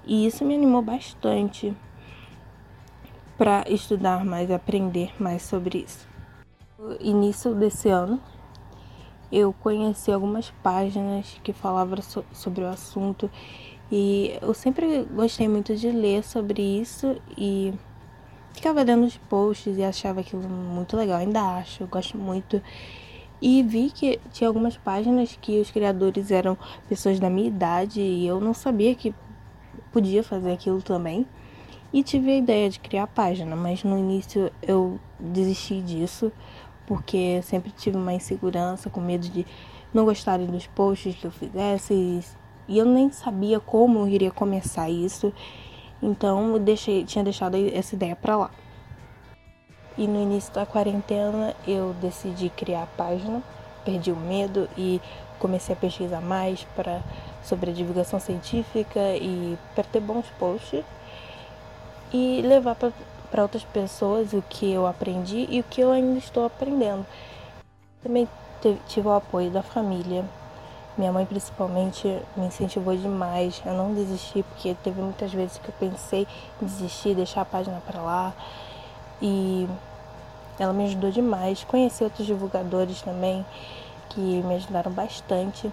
e 0.06 0.26
isso 0.26 0.44
me 0.44 0.54
animou 0.54 0.82
bastante 0.82 1.74
para 3.36 3.64
estudar 3.68 4.24
mais, 4.24 4.50
aprender 4.50 5.12
mais 5.18 5.42
sobre 5.42 5.78
isso. 5.78 6.06
No 6.78 6.96
início 7.00 7.54
desse 7.54 7.88
ano, 7.88 8.20
eu 9.32 9.52
conheci 9.52 10.12
algumas 10.12 10.50
páginas 10.62 11.40
que 11.42 11.52
falavam 11.52 12.00
so 12.02 12.24
sobre 12.32 12.62
o 12.62 12.68
assunto 12.68 13.30
e 13.90 14.38
eu 14.40 14.54
sempre 14.54 15.04
gostei 15.04 15.48
muito 15.48 15.74
de 15.76 15.90
ler 15.90 16.22
sobre 16.22 16.62
isso 16.62 17.16
e 17.36 17.72
ficava 18.52 18.82
lendo 18.82 19.04
os 19.04 19.16
posts 19.16 19.76
e 19.76 19.82
achava 19.82 20.20
aquilo 20.20 20.48
muito 20.48 20.96
legal, 20.96 21.18
ainda 21.18 21.40
acho, 21.58 21.86
gosto 21.86 22.16
muito. 22.16 22.62
E 23.42 23.62
vi 23.62 23.90
que 23.90 24.18
tinha 24.32 24.48
algumas 24.48 24.76
páginas 24.76 25.36
que 25.40 25.60
os 25.60 25.70
criadores 25.70 26.30
eram 26.30 26.56
pessoas 26.88 27.20
da 27.20 27.28
minha 27.28 27.48
idade 27.48 28.00
e 28.00 28.26
eu 28.26 28.40
não 28.40 28.54
sabia 28.54 28.94
que 28.94 29.14
podia 29.94 30.24
fazer 30.24 30.52
aquilo 30.52 30.82
também. 30.82 31.24
E 31.92 32.02
tive 32.02 32.32
a 32.32 32.36
ideia 32.36 32.68
de 32.68 32.80
criar 32.80 33.04
a 33.04 33.06
página, 33.06 33.54
mas 33.54 33.84
no 33.84 33.96
início 33.96 34.50
eu 34.60 34.98
desisti 35.20 35.80
disso, 35.80 36.32
porque 36.84 37.40
sempre 37.42 37.70
tive 37.70 37.96
uma 37.96 38.12
insegurança, 38.12 38.90
com 38.90 39.00
medo 39.00 39.28
de 39.28 39.46
não 39.94 40.04
gostarem 40.04 40.46
dos 40.48 40.66
posts 40.66 41.14
que 41.14 41.24
eu 41.24 41.30
fizesse. 41.30 42.24
E 42.66 42.76
eu 42.76 42.84
nem 42.84 43.12
sabia 43.12 43.60
como 43.60 44.00
eu 44.00 44.08
iria 44.08 44.32
começar 44.32 44.90
isso. 44.90 45.32
Então 46.02 46.54
eu 46.54 46.58
deixei, 46.58 47.04
tinha 47.04 47.22
deixado 47.22 47.56
essa 47.72 47.94
ideia 47.94 48.16
para 48.16 48.36
lá. 48.36 48.50
E 49.96 50.08
no 50.08 50.20
início 50.20 50.52
da 50.52 50.66
quarentena 50.66 51.54
eu 51.68 51.94
decidi 52.00 52.50
criar 52.50 52.82
a 52.82 52.86
página, 52.86 53.40
perdi 53.84 54.10
o 54.10 54.16
medo 54.16 54.68
e 54.76 55.00
comecei 55.38 55.72
a 55.72 55.78
pesquisar 55.78 56.20
mais 56.20 56.64
para 56.74 57.00
sobre 57.44 57.70
a 57.70 57.74
divulgação 57.74 58.18
científica 58.18 59.00
e 59.16 59.56
para 59.74 59.84
ter 59.84 60.00
bons 60.00 60.26
posts 60.38 60.84
e 62.12 62.42
levar 62.42 62.76
para 62.76 63.42
outras 63.42 63.64
pessoas 63.64 64.32
o 64.32 64.42
que 64.42 64.72
eu 64.72 64.86
aprendi 64.86 65.46
e 65.50 65.60
o 65.60 65.64
que 65.64 65.80
eu 65.80 65.90
ainda 65.90 66.18
estou 66.18 66.46
aprendendo. 66.46 67.04
Também 68.02 68.28
tive 68.88 69.08
o 69.08 69.12
apoio 69.12 69.50
da 69.50 69.62
família. 69.62 70.24
Minha 70.96 71.10
mãe 71.12 71.26
principalmente 71.26 72.06
me 72.36 72.46
incentivou 72.46 72.96
demais 72.96 73.60
a 73.66 73.72
não 73.72 73.92
desistir, 73.94 74.44
porque 74.44 74.76
teve 74.84 75.00
muitas 75.00 75.32
vezes 75.32 75.58
que 75.58 75.68
eu 75.68 75.74
pensei 75.78 76.26
em 76.62 76.66
desistir, 76.66 77.16
deixar 77.16 77.40
a 77.40 77.44
página 77.44 77.82
para 77.84 78.00
lá. 78.00 78.32
E 79.20 79.68
ela 80.58 80.72
me 80.72 80.84
ajudou 80.84 81.10
demais. 81.10 81.64
Conheci 81.64 82.04
outros 82.04 82.26
divulgadores 82.26 83.02
também 83.02 83.44
que 84.10 84.20
me 84.20 84.54
ajudaram 84.54 84.92
bastante. 84.92 85.72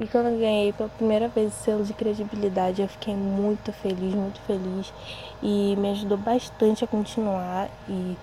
E 0.00 0.06
quando 0.06 0.26
eu 0.26 0.38
ganhei 0.38 0.72
pela 0.72 0.88
primeira 0.88 1.26
vez 1.26 1.52
o 1.52 1.56
selo 1.56 1.84
de 1.84 1.92
credibilidade, 1.92 2.80
eu 2.80 2.86
fiquei 2.86 3.16
muito 3.16 3.72
feliz, 3.72 4.14
muito 4.14 4.40
feliz. 4.42 4.92
E 5.42 5.74
me 5.76 5.90
ajudou 5.90 6.16
bastante 6.16 6.84
a 6.84 6.86
continuar. 6.86 7.68
E, 7.88 8.16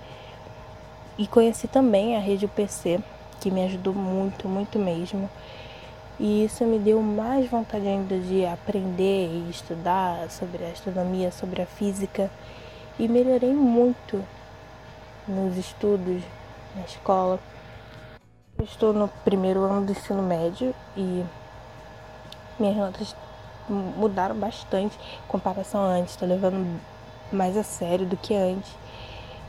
e 1.18 1.28
conheci 1.28 1.68
também 1.68 2.16
a 2.16 2.20
rede 2.20 2.46
UPC, 2.46 3.02
que 3.42 3.52
me 3.52 3.62
ajudou 3.66 3.94
muito, 3.94 4.48
muito 4.48 4.80
mesmo. 4.80 5.30
E 6.18 6.46
isso 6.46 6.64
me 6.64 6.80
deu 6.80 7.02
mais 7.02 7.50
vontade 7.50 7.86
ainda 7.86 8.18
de 8.20 8.46
aprender 8.46 9.28
e 9.28 9.50
estudar 9.50 10.30
sobre 10.30 10.64
a 10.64 10.70
astronomia, 10.70 11.30
sobre 11.30 11.62
a 11.62 11.66
física. 11.66 12.32
E 12.98 13.06
melhorei 13.06 13.54
muito 13.54 14.24
nos 15.28 15.58
estudos, 15.58 16.24
na 16.74 16.84
escola. 16.84 17.38
Eu 18.58 18.64
estou 18.64 18.94
no 18.94 19.10
primeiro 19.26 19.60
ano 19.64 19.86
do 19.86 19.92
ensino 19.92 20.24
médio 20.24 20.74
e 20.96 21.22
minhas 22.60 22.76
notas 22.76 23.16
mudaram 23.70 24.36
bastante 24.36 24.98
em 24.98 25.28
comparação 25.28 25.82
a 25.82 25.88
antes. 25.88 26.12
Estou 26.12 26.28
levando 26.28 26.80
mais 27.32 27.58
a 27.58 27.64
sério 27.64 28.06
do 28.06 28.18
que 28.18 28.34
antes. 28.36 28.72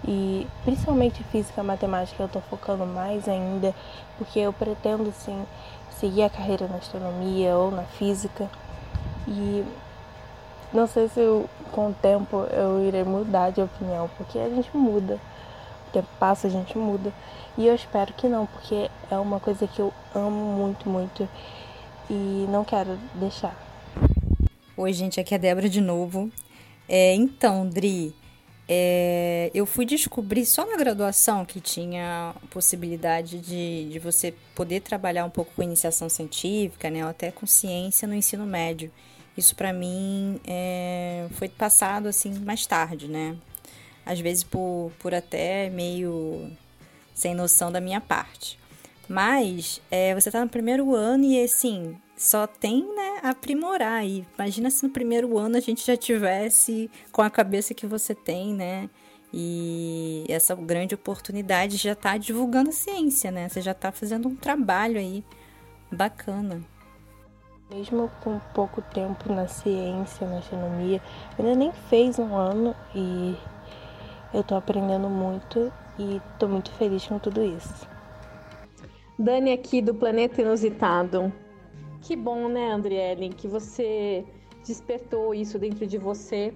E 0.07 0.47
principalmente 0.65 1.23
física 1.25 1.61
e 1.61 1.65
matemática 1.65 2.23
eu 2.23 2.27
estou 2.27 2.43
focando 2.43 2.87
mais 2.87 3.29
ainda, 3.29 3.75
porque 4.19 4.39
eu 4.39 4.53
pretendo 4.53 5.13
sim 5.13 5.45
seguir 5.91 6.23
a 6.23 6.31
carreira 6.31 6.69
na 6.69 6.77
astronomia 6.77 7.57
ou 7.57 7.71
na 7.71 7.83
física. 7.83 8.49
E 9.27 9.65
não 10.73 10.87
sei 10.87 11.09
se 11.09 11.21
eu, 11.21 11.49
com 11.73 11.89
o 11.89 11.95
tempo 11.95 12.47
eu 12.51 12.83
irei 12.87 13.05
mudar 13.05 13.51
de 13.51 13.63
opinião, 13.63 14.09
porque 14.17 14.39
a 14.39 14.49
gente 14.49 14.75
muda. 14.77 15.19
O 15.89 15.93
tempo 15.93 16.09
passa, 16.19 16.47
a 16.47 16.51
gente 16.51 16.77
muda. 16.77 17.13
E 17.57 17.67
eu 17.67 17.75
espero 17.75 18.13
que 18.13 18.29
não, 18.29 18.47
porque 18.47 18.91
é 19.11 19.17
uma 19.17 19.41
coisa 19.41 19.67
que 19.67 19.81
eu 19.81 19.93
amo 20.15 20.31
muito, 20.31 20.89
muito 20.89 21.29
e 22.11 22.47
não 22.49 22.65
quero 22.65 22.99
deixar. 23.15 23.57
Oi, 24.77 24.93
gente, 24.93 25.19
aqui 25.19 25.35
é 25.35 25.37
a 25.37 25.41
Débora 25.41 25.69
de 25.69 25.81
novo. 25.81 26.31
É, 26.89 27.15
então, 27.15 27.69
Dri, 27.69 28.15
é, 28.69 29.51
eu 29.55 29.65
fui 29.65 29.87
descobrir 29.87 30.45
só 30.45 30.67
na 30.67 30.77
graduação 30.77 31.45
que 31.45 31.61
tinha 31.61 32.35
possibilidade 32.51 33.39
de, 33.39 33.89
de 33.91 33.99
você 33.99 34.35
poder 34.55 34.81
trabalhar 34.81 35.25
um 35.25 35.31
pouco 35.31 35.53
com 35.55 35.63
iniciação 35.63 36.09
científica, 36.09 36.91
né, 36.91 37.05
ou 37.05 37.11
até 37.11 37.31
com 37.31 37.47
ciência 37.47 38.09
no 38.09 38.15
ensino 38.15 38.45
médio. 38.45 38.91
Isso 39.37 39.55
para 39.55 39.73
mim 39.73 40.41
é, 40.47 41.27
foi 41.33 41.49
passado 41.49 42.09
assim 42.09 42.39
mais 42.39 42.67
tarde, 42.67 43.07
né? 43.07 43.37
Às 44.05 44.19
vezes 44.19 44.43
por, 44.43 44.91
por 44.99 45.15
até 45.15 45.69
meio 45.69 46.51
sem 47.15 47.35
noção 47.35 47.71
da 47.71 47.81
minha 47.81 48.01
parte. 48.01 48.59
Mas 49.09 49.81
é, 49.91 50.15
você 50.15 50.29
está 50.29 50.41
no 50.41 50.51
primeiro 50.51 50.95
ano 50.95 51.25
e 51.25 51.43
assim, 51.43 51.97
só 52.17 52.47
tem 52.47 52.83
né, 52.95 53.21
aprimorar. 53.23 54.05
E 54.05 54.27
imagina 54.37 54.71
se 54.71 54.83
no 54.85 54.91
primeiro 54.91 55.39
ano 55.39 55.57
a 55.57 55.61
gente 55.61 55.87
já 55.87 55.97
tivesse 55.97 56.91
com 57.13 57.23
a 57.23 57.31
cabeça 57.31 57.75
que 57.75 57.87
você 57.87 58.15
tem, 58.15 58.55
né? 58.55 58.91
E 59.33 60.25
essa 60.29 60.55
grande 60.55 60.95
oportunidade 60.95 61.77
já 61.77 61.93
está 61.93 62.17
divulgando 62.17 62.71
a 62.71 62.73
ciência, 62.73 63.31
né? 63.31 63.49
Você 63.49 63.61
já 63.61 63.73
está 63.73 63.93
fazendo 63.93 64.29
um 64.29 64.35
trabalho 64.35 64.99
aí 64.99 65.25
bacana. 65.93 66.63
Mesmo 67.71 68.11
com 68.23 68.39
pouco 68.55 68.81
tempo 68.81 69.33
na 69.33 69.49
ciência, 69.49 70.27
na 70.27 70.39
astronomia, 70.39 71.03
ainda 71.39 71.55
nem 71.55 71.73
fez 71.91 72.19
um 72.19 72.35
ano 72.35 72.75
e 72.95 73.37
eu 74.33 74.43
tô 74.45 74.55
aprendendo 74.55 75.09
muito 75.09 75.73
e 75.99 76.21
tô 76.39 76.47
muito 76.47 76.71
feliz 76.73 77.05
com 77.07 77.19
tudo 77.19 77.43
isso. 77.43 77.96
Dani 79.19 79.53
aqui 79.53 79.81
do 79.81 79.95
Planeta 79.95 80.43
Inusitado. 80.43 81.33
Que 82.03 82.15
bom, 82.15 82.49
né, 82.49 82.71
Andriele, 82.71 83.31
que 83.31 83.49
você 83.49 84.25
despertou 84.63 85.35
isso 85.35 85.59
dentro 85.59 85.87
de 85.87 85.97
você. 85.97 86.53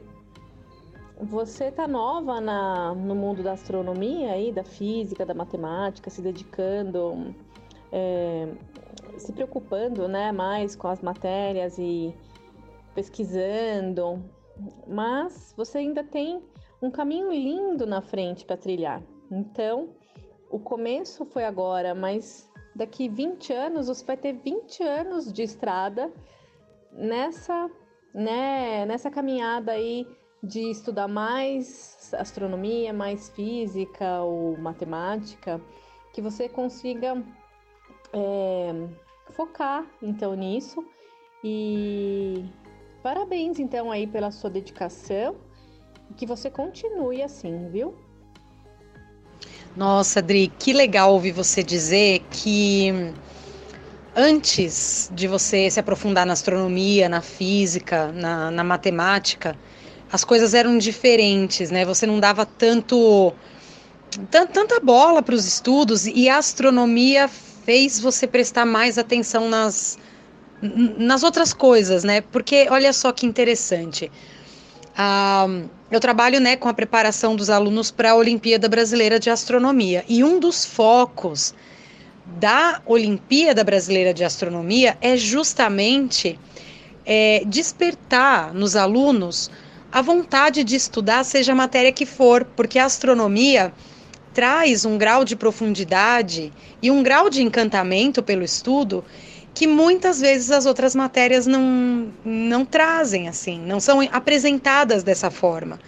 Você 1.23 1.71
tá 1.71 1.89
nova 1.89 2.39
na, 2.39 2.95
no 2.95 3.15
mundo 3.15 3.43
da 3.43 3.53
astronomia 3.53 4.33
aí, 4.33 4.53
da 4.53 4.63
física, 4.63 5.25
da 5.25 5.33
matemática, 5.33 6.11
se 6.11 6.21
dedicando, 6.21 7.35
é, 7.91 8.49
se 9.17 9.33
preocupando, 9.33 10.07
né, 10.07 10.31
mais 10.31 10.77
com 10.77 10.89
as 10.89 11.01
matérias 11.01 11.79
e 11.79 12.15
pesquisando. 12.95 14.23
Mas 14.87 15.55
você 15.57 15.79
ainda 15.79 16.05
tem 16.05 16.43
um 16.83 16.91
caminho 16.91 17.33
lindo 17.33 17.87
na 17.87 18.03
frente 18.03 18.45
para 18.45 18.59
trilhar. 18.59 19.03
Então, 19.31 19.89
o 20.51 20.59
começo 20.59 21.25
foi 21.25 21.45
agora, 21.45 21.95
mas 21.95 22.50
daqui 22.81 23.11
20 23.11 23.53
anos 23.53 23.89
você 23.89 24.03
vai 24.07 24.17
ter 24.17 24.33
20 24.33 24.83
anos 24.83 25.31
de 25.31 25.43
estrada 25.43 26.11
nessa, 26.91 27.71
né, 28.15 28.87
nessa 28.87 29.11
caminhada 29.11 29.73
aí 29.73 30.07
de 30.43 30.71
estudar 30.71 31.07
mais 31.07 32.11
astronomia, 32.15 32.91
mais 32.91 33.29
física 33.29 34.23
ou 34.23 34.57
matemática, 34.57 35.61
que 36.15 36.23
você 36.23 36.49
consiga 36.49 37.23
é, 38.15 38.73
focar 39.33 39.87
então 40.03 40.35
nisso 40.35 40.83
e 41.45 42.47
parabéns 43.03 43.59
então 43.59 43.91
aí 43.93 44.07
pela 44.07 44.31
sua 44.31 44.49
dedicação 44.49 45.37
que 46.17 46.25
você 46.25 46.51
continue 46.51 47.23
assim, 47.23 47.69
viu? 47.69 47.95
Nossa, 49.75 50.19
Adri, 50.19 50.49
que 50.59 50.73
legal 50.73 51.13
ouvir 51.13 51.31
você 51.33 51.63
dizer 51.63 52.27
que 52.31 52.93
antes 54.15 55.09
de 55.13 55.29
você 55.29 55.71
se 55.71 55.79
aprofundar 55.79 56.27
na 56.27 56.33
astronomia, 56.33 57.09
na 57.09 57.21
física, 57.21 58.11
na, 58.13 58.51
na 58.51 58.65
matemática, 58.65 59.57
as 60.13 60.25
coisas 60.25 60.55
eram 60.55 60.77
diferentes, 60.77 61.71
né? 61.71 61.85
Você 61.85 62.05
não 62.07 62.19
dava 62.19 62.45
tanto 62.45 63.33
tanta 64.29 64.81
bola 64.81 65.23
para 65.23 65.37
os 65.37 65.47
estudos 65.47 66.05
e 66.05 66.29
a 66.29 66.39
astronomia 66.39 67.29
fez 67.29 68.01
você 68.01 68.27
prestar 68.27 68.67
mais 68.67 68.99
atenção 68.99 69.49
nas, 69.49 69.97
nas 70.61 71.23
outras 71.23 71.53
coisas, 71.53 72.03
né? 72.03 72.21
Porque 72.21 72.67
olha 72.71 72.93
só 72.93 73.13
que 73.13 73.25
interessante. 73.25 74.11
Ah, 74.97 75.47
eu 75.91 75.99
trabalho 75.99 76.41
né, 76.41 76.57
com 76.57 76.69
a 76.69 76.75
preparação 76.75 77.35
dos 77.35 77.51
alunos 77.51 77.91
para 77.91 78.13
a 78.13 78.15
Olimpíada 78.15 78.69
Brasileira 78.69 79.19
de 79.19 79.29
Astronomia. 79.29 80.05
E 80.09 80.23
um 80.23 80.39
dos 80.39 80.65
focos 80.65 81.53
da 82.39 82.81
Olimpíada 82.87 83.65
Brasileira 83.65 84.15
de 84.15 84.23
Astronomia 84.23 84.97
é 85.01 85.17
justamente 85.17 86.39
é, 87.05 87.43
despertar 87.45 88.55
nos 88.55 88.77
alunos 88.77 89.51
a 89.91 90.01
vontade 90.01 90.63
de 90.63 90.77
estudar, 90.77 91.25
seja 91.25 91.51
a 91.51 91.57
matéria 91.57 91.91
que 91.91 92.07
for, 92.07 92.45
porque 92.45 92.79
a 92.79 92.85
astronomia 92.85 93.73
traz 94.33 94.85
um 94.85 94.97
grau 94.97 95.25
de 95.25 95.35
profundidade 95.35 96.53
e 96.81 96.89
um 96.89 97.03
grau 97.03 97.29
de 97.29 97.43
encantamento 97.43 98.23
pelo 98.23 98.45
estudo 98.45 99.05
que 99.61 99.67
muitas 99.67 100.19
vezes 100.23 100.51
as 100.51 100.65
outras 100.65 100.95
matérias 100.95 101.47
não, 101.47 102.09
não 102.25 102.65
trazem 102.65 103.29
assim, 103.29 103.61
não 103.61 103.79
são 103.79 104.01
apresentadas 104.11 105.03
dessa 105.03 105.31
forma. 105.31 105.79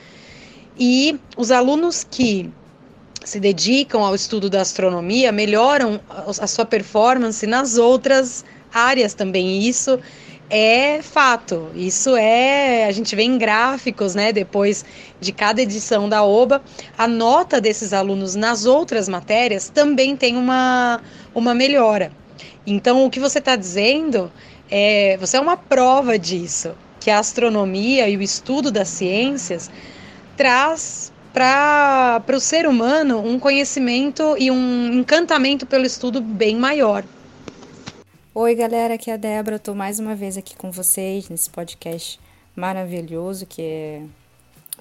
E 0.78 1.18
os 1.38 1.50
alunos 1.50 2.04
que 2.04 2.50
se 3.24 3.40
dedicam 3.40 4.04
ao 4.04 4.14
estudo 4.14 4.50
da 4.50 4.60
astronomia 4.60 5.32
melhoram 5.32 5.98
a 6.10 6.46
sua 6.46 6.66
performance 6.66 7.46
nas 7.46 7.78
outras 7.78 8.44
áreas 8.74 9.14
também. 9.14 9.62
Isso 9.66 9.98
é 10.50 11.00
fato. 11.00 11.70
Isso 11.74 12.14
é, 12.14 12.84
a 12.84 12.92
gente 12.92 13.16
vê 13.16 13.22
em 13.22 13.38
gráficos, 13.38 14.14
né, 14.14 14.34
depois 14.34 14.84
de 15.18 15.32
cada 15.32 15.62
edição 15.62 16.10
da 16.10 16.22
OBA, 16.22 16.60
a 16.98 17.08
nota 17.08 17.58
desses 17.58 17.94
alunos 17.94 18.34
nas 18.34 18.66
outras 18.66 19.08
matérias 19.08 19.70
também 19.70 20.14
tem 20.14 20.36
uma, 20.36 21.00
uma 21.34 21.54
melhora. 21.54 22.12
Então, 22.66 23.04
o 23.04 23.10
que 23.10 23.18
você 23.18 23.38
está 23.38 23.56
dizendo 23.56 24.30
é, 24.70 25.16
você 25.18 25.36
é 25.36 25.40
uma 25.40 25.56
prova 25.56 26.18
disso, 26.18 26.74
que 27.00 27.10
a 27.10 27.18
astronomia 27.18 28.08
e 28.08 28.16
o 28.16 28.22
estudo 28.22 28.70
das 28.70 28.88
ciências 28.88 29.70
traz 30.36 31.12
para 31.32 32.22
o 32.32 32.40
ser 32.40 32.66
humano 32.66 33.18
um 33.18 33.38
conhecimento 33.38 34.36
e 34.38 34.50
um 34.50 34.92
encantamento 34.92 35.66
pelo 35.66 35.84
estudo 35.84 36.20
bem 36.20 36.56
maior. 36.56 37.04
Oi, 38.34 38.54
galera, 38.54 38.94
aqui 38.94 39.10
é 39.10 39.14
a 39.14 39.16
Débora. 39.16 39.56
Estou 39.56 39.74
mais 39.74 39.98
uma 39.98 40.14
vez 40.14 40.36
aqui 40.36 40.56
com 40.56 40.70
vocês 40.70 41.28
nesse 41.28 41.50
podcast 41.50 42.18
maravilhoso 42.54 43.46
que 43.46 43.62
é 43.62 44.02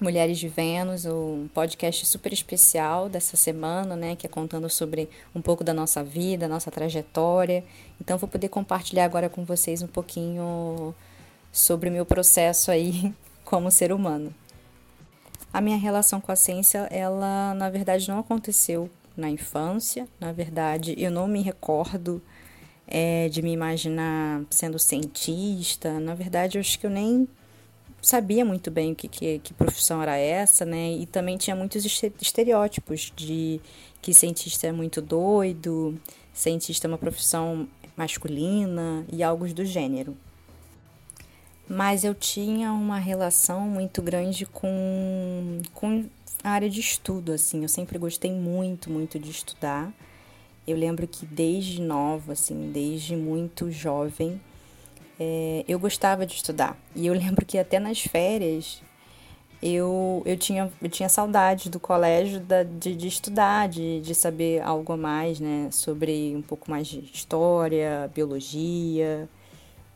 Mulheres 0.02 0.36
de 0.36 0.48
Vênus, 0.48 1.06
um 1.06 1.46
podcast 1.54 2.04
super 2.06 2.32
especial 2.32 3.08
dessa 3.08 3.36
semana, 3.36 3.94
né, 3.94 4.16
que 4.16 4.26
é 4.26 4.28
contando 4.28 4.68
sobre 4.68 5.08
um 5.32 5.40
pouco 5.40 5.62
da 5.62 5.72
nossa 5.72 6.02
vida, 6.02 6.48
nossa 6.48 6.72
trajetória. 6.72 7.62
Então 8.00 8.18
vou 8.18 8.28
poder 8.28 8.48
compartilhar 8.48 9.04
agora 9.04 9.28
com 9.28 9.44
vocês 9.44 9.80
um 9.80 9.86
pouquinho 9.86 10.92
sobre 11.52 11.88
o 11.88 11.92
meu 11.92 12.04
processo 12.04 12.72
aí 12.72 13.14
como 13.44 13.70
ser 13.70 13.92
humano. 13.92 14.34
A 15.52 15.60
minha 15.60 15.76
relação 15.76 16.20
com 16.20 16.32
a 16.32 16.36
ciência, 16.36 16.80
ela 16.90 17.54
na 17.54 17.70
verdade 17.70 18.08
não 18.08 18.18
aconteceu 18.18 18.90
na 19.16 19.30
infância. 19.30 20.08
Na 20.18 20.32
verdade, 20.32 20.96
eu 20.98 21.12
não 21.12 21.28
me 21.28 21.42
recordo 21.42 22.20
é, 22.88 23.28
de 23.28 23.40
me 23.40 23.52
imaginar 23.52 24.42
sendo 24.50 24.80
cientista. 24.80 26.00
Na 26.00 26.16
verdade, 26.16 26.58
eu 26.58 26.60
acho 26.60 26.76
que 26.76 26.86
eu 26.86 26.90
nem 26.90 27.28
sabia 28.02 28.44
muito 28.44 28.70
bem 28.70 28.92
o 28.92 28.96
que, 28.96 29.06
que, 29.06 29.38
que, 29.38 29.54
profissão 29.54 30.02
era 30.02 30.16
essa, 30.16 30.64
né? 30.64 30.92
E 30.92 31.06
também 31.06 31.36
tinha 31.38 31.54
muitos 31.54 31.84
estereótipos 32.20 33.12
de 33.14 33.60
que 34.02 34.12
cientista 34.12 34.66
é 34.66 34.72
muito 34.72 35.00
doido, 35.00 35.98
cientista 36.34 36.86
é 36.86 36.88
uma 36.88 36.98
profissão 36.98 37.68
masculina 37.96 39.06
e 39.10 39.22
algo 39.22 39.46
do 39.54 39.64
gênero. 39.64 40.16
Mas 41.68 42.02
eu 42.02 42.14
tinha 42.14 42.72
uma 42.72 42.98
relação 42.98 43.60
muito 43.60 44.02
grande 44.02 44.44
com, 44.44 45.62
com 45.72 46.04
a 46.42 46.50
área 46.50 46.68
de 46.68 46.80
estudo, 46.80 47.32
assim. 47.32 47.62
Eu 47.62 47.68
sempre 47.68 47.98
gostei 47.98 48.32
muito, 48.32 48.90
muito 48.90 49.18
de 49.18 49.30
estudar. 49.30 49.92
Eu 50.66 50.76
lembro 50.76 51.06
que 51.06 51.24
desde 51.24 51.80
nova, 51.80 52.32
assim, 52.32 52.70
desde 52.72 53.14
muito 53.16 53.70
jovem, 53.70 54.40
é, 55.22 55.64
eu 55.68 55.78
gostava 55.78 56.26
de 56.26 56.34
estudar. 56.34 56.76
E 56.96 57.06
eu 57.06 57.14
lembro 57.14 57.46
que 57.46 57.56
até 57.56 57.78
nas 57.78 58.00
férias 58.00 58.82
eu, 59.62 60.22
eu, 60.26 60.36
tinha, 60.36 60.72
eu 60.82 60.88
tinha 60.88 61.08
saudade 61.08 61.70
do 61.70 61.78
colégio 61.78 62.40
da, 62.40 62.64
de, 62.64 62.96
de 62.96 63.06
estudar, 63.06 63.68
de, 63.68 64.00
de 64.00 64.14
saber 64.14 64.60
algo 64.62 64.92
a 64.92 64.96
mais, 64.96 65.38
né? 65.38 65.68
Sobre 65.70 66.34
um 66.34 66.42
pouco 66.42 66.68
mais 66.68 66.88
de 66.88 66.98
história, 66.98 68.10
biologia 68.12 69.28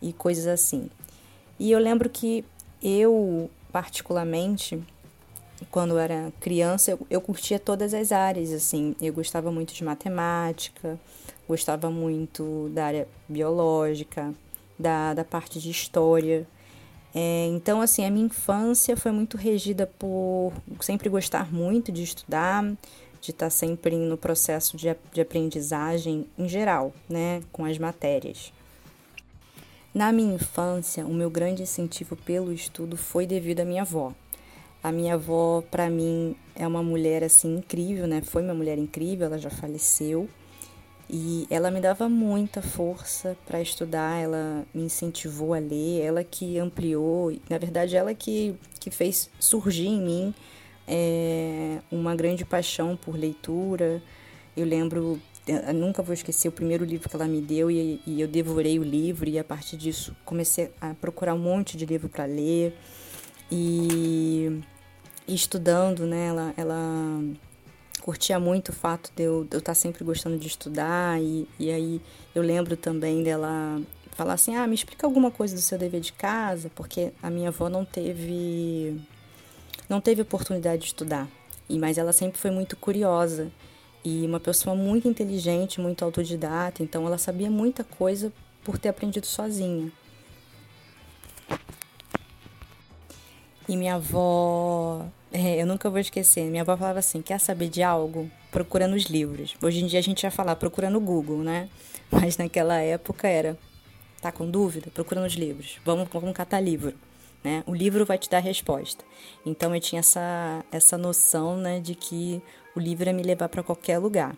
e 0.00 0.12
coisas 0.12 0.46
assim. 0.46 0.88
E 1.58 1.72
eu 1.72 1.80
lembro 1.80 2.08
que 2.08 2.44
eu, 2.80 3.50
particularmente, 3.72 4.80
quando 5.70 5.98
era 5.98 6.32
criança, 6.38 6.92
eu, 6.92 7.06
eu 7.10 7.20
curtia 7.20 7.58
todas 7.58 7.92
as 7.92 8.12
áreas, 8.12 8.52
assim. 8.52 8.94
Eu 9.00 9.12
gostava 9.12 9.50
muito 9.50 9.74
de 9.74 9.82
matemática, 9.82 11.00
gostava 11.48 11.90
muito 11.90 12.70
da 12.72 12.86
área 12.86 13.08
biológica, 13.28 14.32
da, 14.78 15.14
da 15.14 15.24
parte 15.24 15.60
de 15.60 15.70
história. 15.70 16.46
É, 17.14 17.46
então, 17.46 17.80
assim, 17.80 18.04
a 18.04 18.10
minha 18.10 18.26
infância 18.26 18.96
foi 18.96 19.10
muito 19.10 19.36
regida 19.36 19.86
por 19.98 20.52
sempre 20.80 21.08
gostar 21.08 21.52
muito 21.52 21.90
de 21.90 22.02
estudar, 22.02 22.62
de 23.20 23.30
estar 23.30 23.50
sempre 23.50 23.96
no 23.96 24.16
processo 24.16 24.76
de, 24.76 24.94
de 25.12 25.20
aprendizagem 25.20 26.26
em 26.38 26.48
geral, 26.48 26.92
né, 27.08 27.42
com 27.50 27.64
as 27.64 27.78
matérias. 27.78 28.52
Na 29.94 30.12
minha 30.12 30.34
infância, 30.34 31.06
o 31.06 31.14
meu 31.14 31.30
grande 31.30 31.62
incentivo 31.62 32.16
pelo 32.16 32.52
estudo 32.52 32.98
foi 32.98 33.26
devido 33.26 33.60
à 33.60 33.64
minha 33.64 33.80
avó. 33.80 34.12
A 34.82 34.92
minha 34.92 35.14
avó, 35.14 35.64
para 35.70 35.88
mim, 35.88 36.36
é 36.54 36.66
uma 36.66 36.82
mulher 36.82 37.24
assim 37.24 37.56
incrível, 37.56 38.06
né? 38.06 38.20
Foi 38.20 38.42
uma 38.42 38.52
mulher 38.52 38.76
incrível, 38.76 39.26
ela 39.26 39.38
já 39.38 39.48
faleceu. 39.48 40.28
E 41.08 41.46
ela 41.48 41.70
me 41.70 41.80
dava 41.80 42.08
muita 42.08 42.60
força 42.60 43.36
para 43.46 43.60
estudar, 43.60 44.20
ela 44.20 44.66
me 44.74 44.82
incentivou 44.82 45.54
a 45.54 45.58
ler, 45.58 46.02
ela 46.02 46.24
que 46.24 46.58
ampliou, 46.58 47.32
na 47.48 47.58
verdade, 47.58 47.96
ela 47.96 48.12
que, 48.12 48.56
que 48.80 48.90
fez 48.90 49.30
surgir 49.38 49.86
em 49.86 50.00
mim 50.00 50.34
é, 50.86 51.78
uma 51.92 52.16
grande 52.16 52.44
paixão 52.44 52.96
por 52.96 53.16
leitura. 53.16 54.02
Eu 54.56 54.66
lembro 54.66 55.20
eu 55.46 55.74
nunca 55.74 56.02
vou 56.02 56.12
esquecer 56.12 56.48
o 56.48 56.52
primeiro 56.52 56.84
livro 56.84 57.08
que 57.08 57.14
ela 57.14 57.28
me 57.28 57.40
deu 57.40 57.70
e, 57.70 58.00
e 58.04 58.20
eu 58.20 58.26
devorei 58.26 58.80
o 58.80 58.82
livro 58.82 59.28
e 59.28 59.38
a 59.38 59.44
partir 59.44 59.76
disso 59.76 60.14
comecei 60.24 60.72
a 60.80 60.92
procurar 60.94 61.34
um 61.34 61.38
monte 61.38 61.76
de 61.76 61.86
livro 61.86 62.08
para 62.08 62.24
ler 62.24 62.76
e, 63.50 64.60
e, 65.26 65.34
estudando, 65.34 66.04
né? 66.04 66.26
Ela, 66.26 66.54
ela 66.56 67.22
curtia 68.06 68.38
muito 68.38 68.68
o 68.68 68.72
fato 68.72 69.10
de 69.16 69.24
eu, 69.24 69.42
estar 69.42 69.60
tá 69.60 69.74
sempre 69.74 70.04
gostando 70.04 70.38
de 70.38 70.46
estudar 70.46 71.20
e, 71.20 71.44
e 71.58 71.72
aí 71.72 72.00
eu 72.36 72.40
lembro 72.40 72.76
também 72.76 73.20
dela 73.24 73.82
falar 74.12 74.34
assim, 74.34 74.54
ah, 74.54 74.64
me 74.64 74.76
explica 74.76 75.04
alguma 75.04 75.28
coisa 75.28 75.56
do 75.56 75.60
seu 75.60 75.76
dever 75.76 76.00
de 76.00 76.12
casa, 76.12 76.70
porque 76.76 77.12
a 77.20 77.28
minha 77.28 77.48
avó 77.48 77.68
não 77.68 77.84
teve 77.84 78.96
não 79.88 80.00
teve 80.00 80.22
oportunidade 80.22 80.82
de 80.82 80.86
estudar, 80.86 81.28
e 81.68 81.80
mas 81.80 81.98
ela 81.98 82.12
sempre 82.12 82.38
foi 82.38 82.52
muito 82.52 82.76
curiosa 82.76 83.50
e 84.04 84.24
uma 84.24 84.38
pessoa 84.38 84.76
muito 84.76 85.08
inteligente, 85.08 85.80
muito 85.80 86.04
autodidata, 86.04 86.84
então 86.84 87.04
ela 87.08 87.18
sabia 87.18 87.50
muita 87.50 87.82
coisa 87.82 88.32
por 88.62 88.78
ter 88.78 88.88
aprendido 88.88 89.26
sozinha. 89.26 89.90
E 93.68 93.76
minha 93.76 93.96
avó, 93.96 95.06
é, 95.32 95.60
eu 95.60 95.66
nunca 95.66 95.90
vou 95.90 95.98
esquecer, 95.98 96.44
minha 96.50 96.62
avó 96.62 96.76
falava 96.76 97.00
assim: 97.00 97.20
quer 97.20 97.40
saber 97.40 97.68
de 97.68 97.82
algo? 97.82 98.30
Procura 98.50 98.86
nos 98.86 99.04
livros. 99.04 99.56
Hoje 99.60 99.82
em 99.82 99.86
dia 99.86 99.98
a 99.98 100.02
gente 100.02 100.22
ia 100.22 100.30
falar, 100.30 100.54
procura 100.56 100.88
no 100.88 101.00
Google, 101.00 101.38
né? 101.38 101.68
Mas 102.10 102.36
naquela 102.36 102.76
época 102.76 103.26
era: 103.26 103.58
tá 104.20 104.30
com 104.30 104.48
dúvida? 104.48 104.90
Procura 104.92 105.20
nos 105.20 105.34
livros. 105.34 105.78
Vamos, 105.84 106.08
vamos 106.12 106.32
catar 106.32 106.60
livro. 106.60 106.94
Né? 107.42 107.62
O 107.66 107.74
livro 107.74 108.04
vai 108.04 108.18
te 108.18 108.28
dar 108.28 108.38
a 108.38 108.40
resposta. 108.40 109.04
Então 109.44 109.74
eu 109.74 109.80
tinha 109.80 110.00
essa, 110.00 110.64
essa 110.72 110.98
noção 110.98 111.56
né, 111.56 111.78
de 111.78 111.94
que 111.94 112.42
o 112.74 112.80
livro 112.80 113.08
ia 113.08 113.12
me 113.12 113.22
levar 113.22 113.48
para 113.48 113.62
qualquer 113.62 113.98
lugar. 113.98 114.36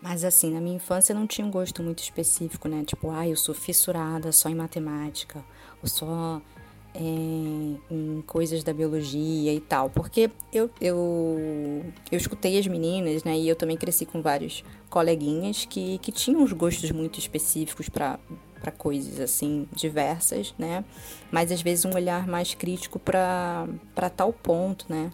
Mas 0.00 0.24
assim, 0.24 0.52
na 0.52 0.60
minha 0.60 0.76
infância 0.76 1.12
eu 1.12 1.16
não 1.16 1.26
tinha 1.26 1.46
um 1.46 1.50
gosto 1.50 1.82
muito 1.82 2.02
específico, 2.02 2.68
né? 2.68 2.84
Tipo, 2.84 3.10
ah, 3.10 3.26
eu 3.26 3.36
sou 3.36 3.54
fissurada 3.54 4.30
só 4.32 4.48
em 4.48 4.54
matemática, 4.54 5.44
ou 5.82 5.88
só 5.88 6.40
é, 6.98 7.94
em 7.94 8.22
coisas 8.26 8.64
da 8.64 8.72
biologia 8.72 9.54
e 9.54 9.60
tal. 9.60 9.88
Porque 9.88 10.30
eu, 10.52 10.68
eu, 10.80 11.84
eu 12.10 12.18
escutei 12.18 12.58
as 12.58 12.66
meninas, 12.66 13.22
né? 13.22 13.38
E 13.38 13.48
eu 13.48 13.54
também 13.54 13.76
cresci 13.76 14.04
com 14.04 14.20
vários 14.20 14.64
coleguinhas 14.90 15.64
que, 15.64 15.98
que 15.98 16.10
tinham 16.10 16.42
os 16.42 16.52
gostos 16.52 16.90
muito 16.90 17.18
específicos 17.18 17.88
para 17.88 18.18
para 18.60 18.72
coisas 18.72 19.20
assim 19.20 19.68
diversas, 19.72 20.52
né? 20.58 20.84
Mas 21.30 21.52
às 21.52 21.62
vezes 21.62 21.84
um 21.84 21.94
olhar 21.94 22.26
mais 22.26 22.54
crítico 22.54 22.98
para 22.98 23.68
tal 24.16 24.32
ponto, 24.32 24.84
né? 24.88 25.12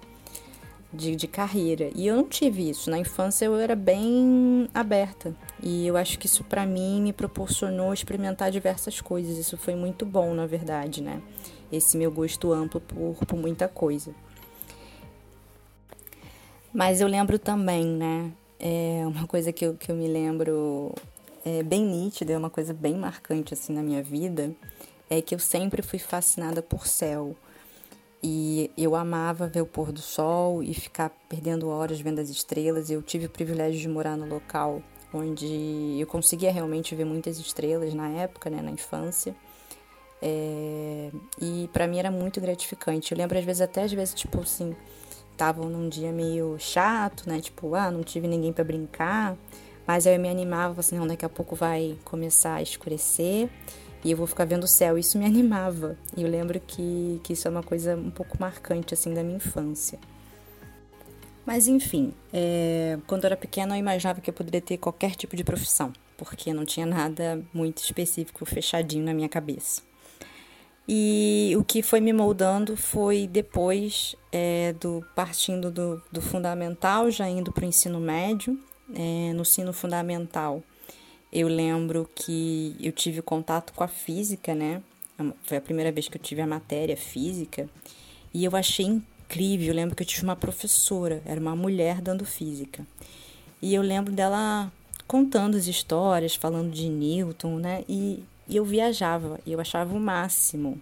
De, 0.91 1.15
de 1.15 1.27
carreira. 1.27 1.91
E 1.95 2.07
eu 2.07 2.17
não 2.17 2.25
tive 2.25 2.71
isso. 2.71 2.89
Na 2.89 2.99
infância 2.99 3.45
eu 3.45 3.57
era 3.57 3.77
bem 3.77 4.67
aberta. 4.73 5.37
E 5.63 5.87
eu 5.87 5.95
acho 5.95 6.19
que 6.19 6.25
isso 6.25 6.43
para 6.43 6.65
mim 6.65 7.03
me 7.03 7.13
proporcionou 7.13 7.93
experimentar 7.93 8.51
diversas 8.51 8.99
coisas. 9.01 9.37
Isso 9.37 9.59
foi 9.59 9.75
muito 9.75 10.07
bom, 10.07 10.33
na 10.33 10.47
verdade, 10.47 11.03
né? 11.03 11.21
Esse 11.77 11.97
meu 11.97 12.11
gosto 12.11 12.53
amplo 12.53 12.81
por, 12.81 13.17
por 13.27 13.37
muita 13.37 13.69
coisa. 13.69 14.15
Mas 16.73 17.01
eu 17.01 17.09
lembro 17.09 17.39
também, 17.39 17.87
né? 17.87 18.33
É 18.59 19.05
uma 19.07 19.27
coisa 19.27 19.53
que 19.53 19.65
eu, 19.65 19.75
que 19.75 19.91
eu 19.91 19.97
me 19.97 20.09
lembro 20.09 20.93
é, 21.45 21.63
bem 21.63 21.85
nítida, 21.85 22.33
é 22.33 22.39
uma 22.39 22.51
coisa 22.51 22.73
bem 22.73 22.97
marcante 22.97 23.55
assim 23.55 23.73
na 23.73 23.83
minha 23.83 24.03
vida, 24.03 24.53
é 25.09 25.21
que 25.21 25.35
eu 25.35 25.39
sempre 25.39 25.83
fui 25.83 25.99
fascinada 25.99 26.63
por 26.63 26.87
céu. 26.87 27.37
E 28.23 28.71
eu 28.79 28.97
amava 28.97 29.47
ver 29.47 29.61
o 29.61 29.67
pôr 29.67 29.93
do 29.93 30.01
sol 30.01 30.63
e 30.63 30.73
ficar 30.73 31.11
perdendo 31.29 31.69
horas 31.69 32.01
vendo 32.01 32.21
as 32.21 32.31
estrelas. 32.31 32.89
Eu 32.89 33.03
tive 33.03 33.27
o 33.27 33.31
privilégio 33.31 33.79
de 33.79 33.89
morar 33.89 34.17
no 34.17 34.27
local 34.27 34.83
onde 35.13 35.97
eu 36.01 36.07
conseguia 36.07 36.51
realmente 36.51 36.95
ver 36.95 37.05
muitas 37.05 37.39
estrelas 37.39 37.95
na 37.95 38.09
época, 38.09 38.51
né, 38.51 38.61
na 38.61 38.71
infância. 38.71 39.37
É... 40.27 41.11
E 41.39 41.69
para 41.71 41.87
mim 41.87 41.99
era 41.99 42.11
muito 42.11 42.41
gratificante. 42.41 43.13
Eu 43.13 43.19
lembro 43.19 43.39
às 43.39 43.45
vezes 43.45 43.61
até 43.61 43.83
às 43.83 43.93
vezes 43.93 44.15
tipo 44.15 44.41
assim, 44.41 44.75
estavam 45.33 45.69
num 45.69 45.87
dia 45.87 46.11
meio 46.11 46.57
chato, 46.59 47.29
né? 47.29 47.41
Tipo, 47.41 47.75
ah, 47.75 47.91
não 47.91 48.03
tive 48.03 48.27
ninguém 48.27 48.53
para 48.53 48.65
brincar. 48.65 49.37
Mas 49.87 50.07
eu 50.07 50.19
me 50.19 50.31
animava, 50.31 50.81
assim, 50.81 50.99
não, 50.99 51.07
daqui 51.07 51.27
a 51.27 51.29
pouco 51.29 51.55
vai 51.55 51.99
começar 52.05 52.55
a 52.55 52.63
escurecer 52.63 53.51
e 54.03 54.11
eu 54.11 54.17
vou 54.17 54.27
ficar 54.27 54.47
vendo 54.47 54.65
o 54.65 54.69
céu. 54.69 54.97
Isso 54.97 55.19
me 55.19 55.27
animava. 55.27 55.99
E 56.17 56.23
eu 56.23 56.29
lembro 56.29 56.59
que, 56.59 57.21
que 57.23 57.35
isso 57.35 57.47
é 57.47 57.51
uma 57.51 57.63
coisa 57.63 57.95
um 57.95 58.11
pouco 58.11 58.39
marcante, 58.41 58.95
assim, 58.95 59.13
da 59.13 59.23
minha 59.23 59.37
infância. 59.37 59.99
Mas 61.45 61.69
enfim, 61.69 62.15
é, 62.33 62.99
quando 63.07 63.25
eu 63.25 63.27
era 63.27 63.37
pequena 63.37 63.75
eu 63.75 63.79
imaginava 63.79 64.19
que 64.23 64.31
eu 64.31 64.35
poderia 64.35 64.63
ter 64.63 64.79
qualquer 64.79 65.15
tipo 65.15 65.37
de 65.37 65.45
profissão, 65.45 65.93
porque 66.17 66.55
não 66.55 66.65
tinha 66.65 66.87
nada 66.87 67.45
muito 67.53 67.83
específico 67.83 68.47
fechadinho 68.47 69.05
na 69.05 69.13
minha 69.13 69.29
cabeça. 69.29 69.83
E 70.87 71.55
o 71.57 71.65
que 71.65 71.83
foi 71.83 72.01
me 72.01 72.13
moldando 72.13 72.77
foi 72.77 73.27
depois 73.27 74.15
é, 74.31 74.75
do 74.75 75.05
partindo 75.15 75.71
do, 75.71 76.03
do 76.13 76.21
fundamental, 76.21 77.11
já 77.11 77.29
indo 77.29 77.51
para 77.51 77.65
o 77.65 77.69
ensino 77.69 77.99
médio, 77.99 78.59
é, 78.95 79.33
no 79.33 79.43
ensino 79.43 79.73
fundamental, 79.73 80.63
eu 81.33 81.49
lembro 81.49 82.09
que 82.15 82.77
eu 82.79 82.93
tive 82.93 83.21
contato 83.21 83.73
com 83.73 83.83
a 83.83 83.89
física, 83.89 84.55
né? 84.55 84.81
Foi 85.45 85.57
a 85.57 85.61
primeira 85.61 85.91
vez 85.91 86.09
que 86.09 86.17
eu 86.17 86.23
tive 86.23 86.41
a 86.41 86.47
matéria 86.47 86.97
física 86.97 87.69
e 88.33 88.45
eu 88.45 88.55
achei 88.55 88.87
incrível. 88.87 89.69
Eu 89.69 89.75
lembro 89.75 89.97
que 89.97 90.03
eu 90.03 90.07
tive 90.07 90.23
uma 90.23 90.37
professora, 90.37 91.23
era 91.25 91.41
uma 91.41 91.57
mulher 91.57 92.01
dando 92.01 92.25
física. 92.25 92.87
E 93.61 93.75
eu 93.75 93.83
lembro 93.83 94.13
dela 94.13 94.73
contando 95.09 95.57
as 95.57 95.67
histórias, 95.67 96.35
falando 96.35 96.71
de 96.71 96.89
Newton, 96.89 97.57
né? 97.57 97.85
E, 97.89 98.23
e 98.49 98.57
eu 98.57 98.65
viajava, 98.65 99.41
e 99.47 99.53
eu 99.53 99.61
achava 99.61 99.95
o 99.95 100.01
máximo. 100.01 100.81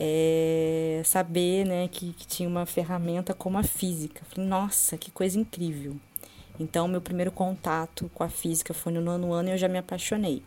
É, 0.00 1.02
saber 1.04 1.66
né, 1.66 1.88
que, 1.88 2.12
que 2.12 2.26
tinha 2.26 2.48
uma 2.48 2.64
ferramenta 2.64 3.34
como 3.34 3.58
a 3.58 3.64
física. 3.64 4.22
Falei, 4.30 4.48
nossa, 4.48 4.96
que 4.96 5.10
coisa 5.10 5.38
incrível. 5.38 5.96
Então, 6.60 6.88
meu 6.88 7.00
primeiro 7.00 7.30
contato 7.30 8.10
com 8.14 8.22
a 8.22 8.28
física 8.28 8.74
foi 8.74 8.92
no 8.92 9.00
nono 9.00 9.32
ano 9.32 9.48
e 9.48 9.52
eu 9.52 9.58
já 9.58 9.68
me 9.68 9.78
apaixonei. 9.78 10.42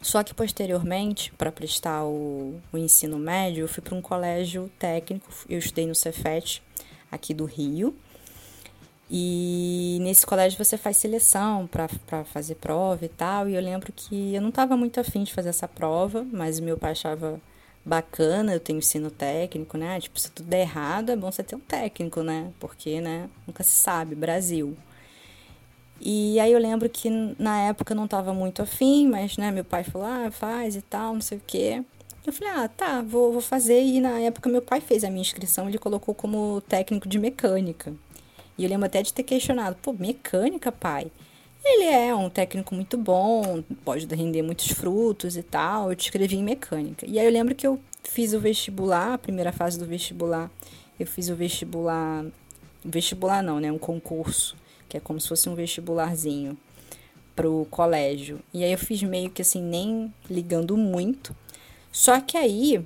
Só 0.00 0.24
que 0.24 0.34
posteriormente, 0.34 1.32
para 1.34 1.52
prestar 1.52 2.04
o, 2.04 2.60
o, 2.72 2.76
ensino 2.76 3.18
médio, 3.18 3.62
eu 3.62 3.68
fui 3.68 3.80
para 3.80 3.94
um 3.94 4.02
colégio 4.02 4.68
técnico, 4.76 5.28
eu 5.48 5.60
estudei 5.60 5.86
no 5.86 5.94
Cefet, 5.94 6.60
aqui 7.10 7.32
do 7.32 7.44
Rio. 7.44 7.94
E 9.14 9.98
nesse 10.00 10.24
colégio 10.24 10.56
você 10.56 10.78
faz 10.78 10.96
seleção 10.96 11.66
para 11.66 12.24
fazer 12.24 12.54
prova 12.54 13.04
e 13.04 13.08
tal. 13.10 13.46
E 13.46 13.54
eu 13.54 13.60
lembro 13.60 13.92
que 13.92 14.34
eu 14.34 14.40
não 14.40 14.48
estava 14.48 14.74
muito 14.74 14.98
afim 14.98 15.22
de 15.22 15.34
fazer 15.34 15.50
essa 15.50 15.68
prova, 15.68 16.26
mas 16.32 16.58
meu 16.58 16.78
pai 16.78 16.92
achava 16.92 17.38
bacana, 17.84 18.54
eu 18.54 18.60
tenho 18.60 18.78
ensino 18.78 19.10
técnico, 19.10 19.76
né? 19.76 20.00
Tipo, 20.00 20.18
se 20.18 20.30
tudo 20.30 20.48
der 20.48 20.62
errado, 20.62 21.10
é 21.10 21.16
bom 21.16 21.30
você 21.30 21.42
ter 21.42 21.54
um 21.54 21.60
técnico, 21.60 22.22
né? 22.22 22.52
Porque, 22.58 23.02
né, 23.02 23.28
nunca 23.46 23.62
se 23.62 23.72
sabe, 23.72 24.14
Brasil. 24.14 24.74
E 26.00 26.40
aí 26.40 26.50
eu 26.50 26.58
lembro 26.58 26.88
que 26.88 27.10
na 27.38 27.60
época 27.68 27.92
eu 27.92 27.96
não 27.96 28.06
estava 28.06 28.32
muito 28.32 28.62
afim, 28.62 29.08
mas 29.08 29.36
né, 29.36 29.50
meu 29.50 29.64
pai 29.64 29.84
falou, 29.84 30.06
ah, 30.08 30.30
faz 30.30 30.74
e 30.74 30.80
tal, 30.80 31.12
não 31.12 31.20
sei 31.20 31.36
o 31.36 31.42
quê. 31.46 31.84
Eu 32.26 32.32
falei, 32.32 32.52
ah, 32.54 32.68
tá, 32.68 33.02
vou, 33.02 33.30
vou 33.32 33.42
fazer. 33.42 33.82
E 33.82 34.00
na 34.00 34.18
época 34.20 34.48
meu 34.48 34.62
pai 34.62 34.80
fez 34.80 35.04
a 35.04 35.10
minha 35.10 35.20
inscrição, 35.20 35.68
ele 35.68 35.78
colocou 35.78 36.14
como 36.14 36.62
técnico 36.62 37.08
de 37.08 37.18
mecânica. 37.18 37.92
E 38.62 38.64
eu 38.64 38.70
lembro 38.70 38.86
até 38.86 39.02
de 39.02 39.12
ter 39.12 39.24
questionado, 39.24 39.76
pô, 39.82 39.92
mecânica, 39.92 40.70
pai? 40.70 41.10
Ele 41.64 41.82
é 41.82 42.14
um 42.14 42.30
técnico 42.30 42.76
muito 42.76 42.96
bom, 42.96 43.60
pode 43.84 44.06
render 44.14 44.40
muitos 44.40 44.68
frutos 44.68 45.36
e 45.36 45.42
tal. 45.42 45.90
Eu 45.90 45.96
te 45.96 46.04
escrevi 46.04 46.36
em 46.36 46.44
mecânica. 46.44 47.04
E 47.04 47.18
aí 47.18 47.26
eu 47.26 47.32
lembro 47.32 47.56
que 47.56 47.66
eu 47.66 47.80
fiz 48.04 48.32
o 48.32 48.38
vestibular, 48.38 49.14
a 49.14 49.18
primeira 49.18 49.50
fase 49.50 49.76
do 49.76 49.84
vestibular, 49.84 50.48
eu 50.96 51.04
fiz 51.08 51.28
o 51.28 51.34
vestibular. 51.34 52.24
Vestibular 52.84 53.42
não, 53.42 53.58
né? 53.58 53.72
Um 53.72 53.78
concurso 53.78 54.56
que 54.88 54.96
é 54.96 55.00
como 55.00 55.20
se 55.20 55.28
fosse 55.28 55.48
um 55.48 55.56
vestibularzinho 55.56 56.56
pro 57.34 57.66
colégio. 57.68 58.38
E 58.54 58.62
aí 58.62 58.70
eu 58.70 58.78
fiz 58.78 59.02
meio 59.02 59.28
que 59.28 59.42
assim, 59.42 59.60
nem 59.60 60.14
ligando 60.30 60.76
muito. 60.76 61.34
Só 61.90 62.20
que 62.20 62.36
aí, 62.36 62.80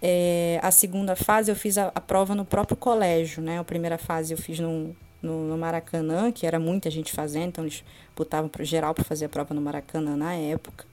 é, 0.00 0.58
a 0.62 0.70
segunda 0.70 1.14
fase 1.14 1.50
eu 1.50 1.56
fiz 1.56 1.76
a, 1.76 1.92
a, 1.94 2.00
prova 2.00 2.34
no 2.34 2.46
próprio 2.46 2.78
colégio, 2.78 3.42
né? 3.42 3.58
A 3.58 3.64
primeira 3.64 3.98
fase 3.98 4.32
eu 4.32 4.38
fiz 4.38 4.58
no, 4.58 4.96
no, 5.22 5.46
no 5.46 5.58
Maracanã, 5.58 6.30
que 6.30 6.46
era 6.46 6.58
muita 6.58 6.90
gente 6.90 7.12
fazendo, 7.12 7.48
então 7.48 7.64
eles 7.64 7.84
botavam 8.16 8.48
para 8.48 8.64
geral 8.64 8.94
para 8.94 9.04
fazer 9.04 9.26
a 9.26 9.28
prova 9.28 9.54
no 9.54 9.60
Maracanã 9.60 10.16
na 10.16 10.34
época. 10.34 10.84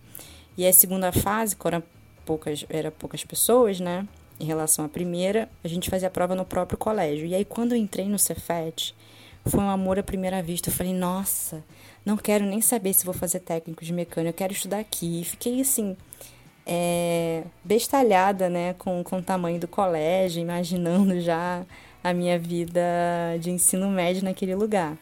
E 0.58 0.66
a 0.66 0.74
segunda 0.74 1.12
fase, 1.12 1.56
quando 1.56 1.76
era 1.76 1.84
poucas, 2.26 2.66
era 2.70 2.92
poucas 2.92 3.24
pessoas, 3.24 3.80
né? 3.80 4.08
Em 4.40 4.46
relação 4.46 4.84
à 4.86 4.90
primeira, 4.90 5.50
a 5.64 5.68
gente 5.68 5.90
fazia 5.90 6.08
a 6.08 6.12
prova 6.12 6.36
no 6.36 6.46
próprio 6.46 6.78
colégio. 6.78 7.26
E 7.26 7.36
aí, 7.36 7.46
quando 7.46 7.74
eu 7.74 7.78
entrei 7.78 8.08
no 8.08 8.20
Cefet, 8.20 8.96
foi 9.46 9.60
um 9.60 9.70
amor 9.70 10.00
à 10.00 10.04
primeira 10.04 10.42
vista. 10.42 10.70
Eu 10.70 10.74
falei, 10.74 10.94
nossa, 10.94 11.64
não 12.06 12.18
quero 12.18 12.46
nem 12.46 12.62
saber 12.62 12.94
se 12.94 13.06
vou 13.06 13.14
fazer 13.14 13.40
técnico 13.40 13.84
de 13.84 13.94
mecânica, 13.94 14.30
eu 14.30 14.34
quero 14.34 14.54
estudar 14.54 14.80
aqui. 14.80 15.22
E 15.22 15.24
fiquei 15.24 15.62
assim, 15.62 15.96
é, 16.66 17.44
bestalhada, 17.64 18.50
né, 18.50 18.74
com, 18.74 19.04
com 19.04 19.18
o 19.18 19.22
tamanho 19.22 19.60
do 19.60 19.68
colégio, 19.68 20.42
imaginando 20.42 21.20
já 21.22 21.66
a 22.06 22.14
minha 22.14 22.38
vida 22.38 22.84
de 23.40 23.50
ensino 23.50 23.90
médio 23.90 24.24
naquele 24.24 24.54
lugar. 24.54 24.96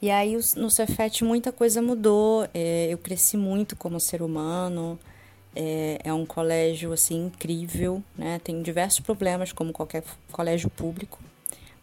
E 0.00 0.10
aí 0.10 0.34
no 0.56 0.70
Cefet 0.70 1.22
muita 1.22 1.52
coisa 1.52 1.82
mudou, 1.82 2.48
é, 2.54 2.86
eu 2.90 2.96
cresci 2.96 3.36
muito 3.36 3.76
como 3.76 4.00
ser 4.00 4.22
humano, 4.22 4.98
é, 5.54 5.98
é, 6.02 6.10
um 6.10 6.24
colégio 6.24 6.94
assim 6.94 7.26
incrível, 7.26 8.02
né? 8.16 8.40
Tem 8.42 8.62
diversos 8.62 9.00
problemas 9.00 9.52
como 9.52 9.70
qualquer 9.70 10.02
colégio 10.32 10.70
público, 10.70 11.18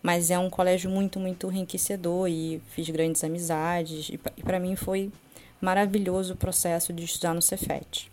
mas 0.02 0.32
é 0.32 0.40
um 0.40 0.50
colégio 0.50 0.90
muito 0.90 1.20
muito 1.20 1.52
enriquecedor 1.52 2.28
e 2.28 2.60
fiz 2.72 2.90
grandes 2.90 3.24
amizades 3.24 4.10
e, 4.10 4.18
para 4.18 4.60
mim 4.60 4.76
foi 4.76 5.12
maravilhoso 5.62 6.34
o 6.34 6.38
processo 6.38 6.92
de 6.92 7.04
estudar 7.04 7.36
no 7.36 7.44
Cefet. 7.44 8.12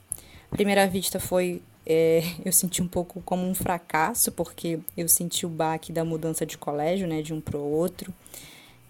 Primeira 0.51 0.87
vista 0.87 1.19
foi 1.19 1.63
é, 1.87 2.23
eu 2.45 2.53
senti 2.53 2.83
um 2.83 2.89
pouco 2.89 3.21
como 3.23 3.47
um 3.47 3.55
fracasso 3.55 4.31
porque 4.33 4.79
eu 4.97 5.09
senti 5.09 5.45
o 5.45 5.49
baque 5.49 5.93
da 5.93 6.05
mudança 6.05 6.47
de 6.47 6.57
colégio, 6.57 7.07
né, 7.07 7.23
de 7.23 7.35
um 7.35 7.41
para 7.41 7.59
o 7.59 7.71
outro. 7.73 8.13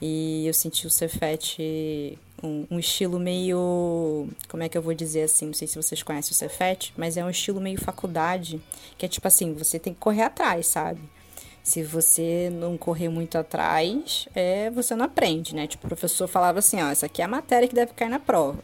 E 0.01 0.47
eu 0.49 0.53
senti 0.53 0.85
o 0.85 0.91
Cefet 0.91 2.19
um, 2.43 2.67
um, 2.73 2.79
estilo 2.79 3.21
meio. 3.21 4.29
Como 4.49 4.63
é 4.63 4.69
que 4.69 4.77
eu 4.77 4.83
vou 4.83 4.93
dizer 4.95 5.23
assim? 5.23 5.47
Não 5.47 5.55
sei 5.55 5.69
se 5.69 5.77
vocês 5.77 6.03
conhecem 6.03 6.33
o 6.33 6.35
Cefet, 6.35 6.93
mas 6.97 7.17
é 7.17 7.25
um 7.25 7.31
estilo 7.31 7.61
meio 7.61 7.81
faculdade, 7.81 8.61
que 8.99 9.07
é 9.07 9.09
tipo 9.09 9.29
assim: 9.29 9.55
você 9.55 9.79
tem 9.79 9.95
que 9.95 10.01
correr 10.01 10.23
atrás, 10.23 10.67
sabe? 10.67 11.01
Se 11.63 11.85
você 11.85 12.51
não 12.53 12.77
correr 12.77 13.09
muito 13.09 13.39
atrás, 13.39 14.27
é, 14.35 14.69
você 14.71 14.97
não 14.97 15.05
aprende, 15.05 15.55
né? 15.55 15.69
Tipo, 15.69 15.87
o 15.87 15.89
professor 15.89 16.27
falava 16.27 16.59
assim: 16.59 16.83
ó, 16.83 16.89
essa 16.89 17.07
aqui 17.07 17.23
é 17.23 17.25
a 17.25 17.29
matéria 17.29 17.69
que 17.69 17.75
deve 17.75 17.93
cair 17.93 18.09
na 18.09 18.19
prova. 18.19 18.59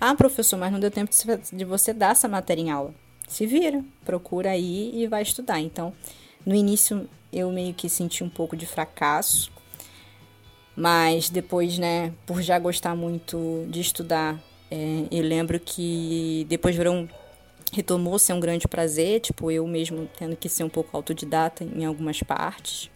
Ah, 0.00 0.14
professor, 0.14 0.56
mas 0.56 0.70
não 0.70 0.78
deu 0.78 0.92
tempo 0.92 1.10
de 1.52 1.64
você 1.64 1.92
dar 1.92 2.12
essa 2.12 2.28
matéria 2.28 2.62
em 2.62 2.70
aula. 2.70 2.94
Se 3.28 3.46
vira, 3.46 3.84
procura 4.04 4.50
aí 4.50 4.92
e 4.94 5.06
vai 5.06 5.22
estudar. 5.22 5.60
Então, 5.60 5.92
no 6.44 6.54
início 6.54 7.08
eu 7.32 7.50
meio 7.50 7.74
que 7.74 7.88
senti 7.88 8.22
um 8.22 8.28
pouco 8.28 8.56
de 8.56 8.66
fracasso 8.66 9.52
mas 10.76 11.30
depois, 11.30 11.78
né, 11.78 12.12
por 12.26 12.42
já 12.42 12.58
gostar 12.58 12.96
muito 12.96 13.64
de 13.68 13.80
estudar, 13.80 14.40
é, 14.70 15.04
eu 15.10 15.22
lembro 15.22 15.60
que 15.60 16.46
depois 16.48 16.74
virou 16.74 17.08
retomou 17.72 18.18
ser 18.20 18.32
um 18.32 18.40
grande 18.40 18.68
prazer, 18.68 19.20
tipo, 19.20 19.50
eu 19.50 19.66
mesmo 19.66 20.08
tendo 20.16 20.36
que 20.36 20.48
ser 20.48 20.62
um 20.62 20.68
pouco 20.68 20.96
autodidata 20.96 21.64
em 21.64 21.84
algumas 21.84 22.22
partes. 22.22 22.88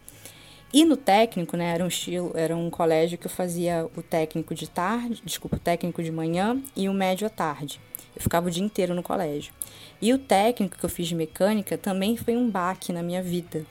E 0.71 0.85
no 0.85 0.95
técnico, 0.95 1.57
né, 1.57 1.73
era 1.73 1.83
um 1.83 1.87
estilo, 1.87 2.31
era 2.33 2.55
um 2.55 2.69
colégio 2.69 3.17
que 3.17 3.27
eu 3.27 3.31
fazia 3.31 3.89
o 3.97 4.01
técnico 4.01 4.55
de 4.55 4.69
tarde, 4.69 5.21
desculpa, 5.25 5.57
o 5.57 5.59
técnico 5.59 6.01
de 6.01 6.11
manhã 6.11 6.61
e 6.77 6.87
o 6.87 6.93
médio 6.93 7.27
à 7.27 7.29
tarde. 7.29 7.79
Eu 8.15 8.21
ficava 8.21 8.47
o 8.47 8.51
dia 8.51 8.63
inteiro 8.63 8.93
no 8.93 9.03
colégio. 9.03 9.53
E 10.01 10.13
o 10.13 10.17
técnico 10.17 10.77
que 10.77 10.85
eu 10.85 10.89
fiz 10.89 11.07
de 11.07 11.15
mecânica 11.15 11.77
também 11.77 12.15
foi 12.15 12.35
um 12.37 12.49
baque 12.49 12.93
na 12.93 13.03
minha 13.03 13.21
vida, 13.21 13.65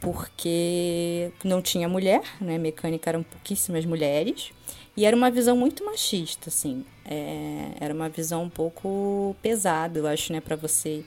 porque 0.00 1.30
não 1.44 1.62
tinha 1.62 1.88
mulher, 1.88 2.22
né? 2.40 2.58
Mecânica 2.58 3.10
eram 3.10 3.22
pouquíssimas 3.22 3.84
mulheres. 3.84 4.50
E 4.96 5.04
era 5.04 5.14
uma 5.16 5.30
visão 5.30 5.56
muito 5.56 5.84
machista, 5.84 6.48
assim. 6.48 6.84
É, 7.04 7.70
era 7.78 7.94
uma 7.94 8.08
visão 8.08 8.42
um 8.42 8.50
pouco 8.50 9.36
pesada, 9.40 10.00
eu 10.00 10.06
acho, 10.08 10.32
né, 10.32 10.40
para 10.40 10.56
você 10.56 11.04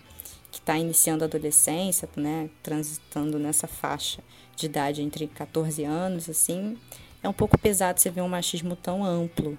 que 0.49 0.59
está 0.59 0.78
iniciando 0.78 1.24
a 1.24 1.28
adolescência, 1.28 2.07
né, 2.15 2.49
transitando 2.63 3.38
nessa 3.38 3.67
faixa 3.67 4.22
de 4.55 4.65
idade 4.65 5.01
entre 5.01 5.28
14 5.28 5.84
anos, 5.84 6.30
assim, 6.30 6.78
é 7.24 7.30
um 7.30 7.34
pouco 7.34 7.57
pesado 7.57 7.99
você 7.99 8.09
ver 8.09 8.22
um 8.22 8.28
machismo 8.28 8.76
tão 8.76 9.03
amplo, 9.03 9.57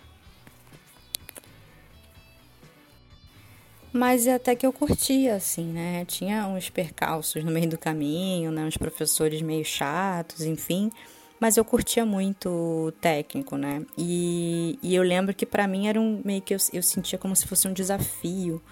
Mas 3.93 4.27
até 4.27 4.57
que 4.57 4.67
eu 4.67 4.73
curtia, 4.73 5.35
assim, 5.35 5.65
né? 5.65 6.05
Tinha 6.07 6.47
uns 6.47 6.71
percalços 6.71 7.45
no 7.45 7.53
meio 7.53 7.69
do 7.69 7.77
caminho, 7.77 8.51
né? 8.51 8.65
Uns 8.65 8.77
professores 8.77 9.43
meio 9.43 9.65
chatos, 9.65 10.41
enfim. 10.41 10.91
Mas 11.39 11.57
eu 11.59 11.65
curtia 11.65 12.07
muito 12.07 12.49
o 12.49 12.93
técnico, 12.93 13.57
né? 13.57 13.85
E, 13.99 14.79
e 14.83 14.95
eu 14.95 15.03
lembro 15.03 15.35
que 15.35 15.45
para 15.45 15.67
mim 15.67 15.89
era 15.89 16.01
um 16.01 16.23
meio 16.25 16.41
que 16.41 16.55
eu, 16.55 16.59
eu 16.73 16.83
sentia 16.83 17.19
como 17.19 17.37
se 17.37 17.47
fosse 17.47 17.69
um 17.69 17.73
desafio. 17.73 18.63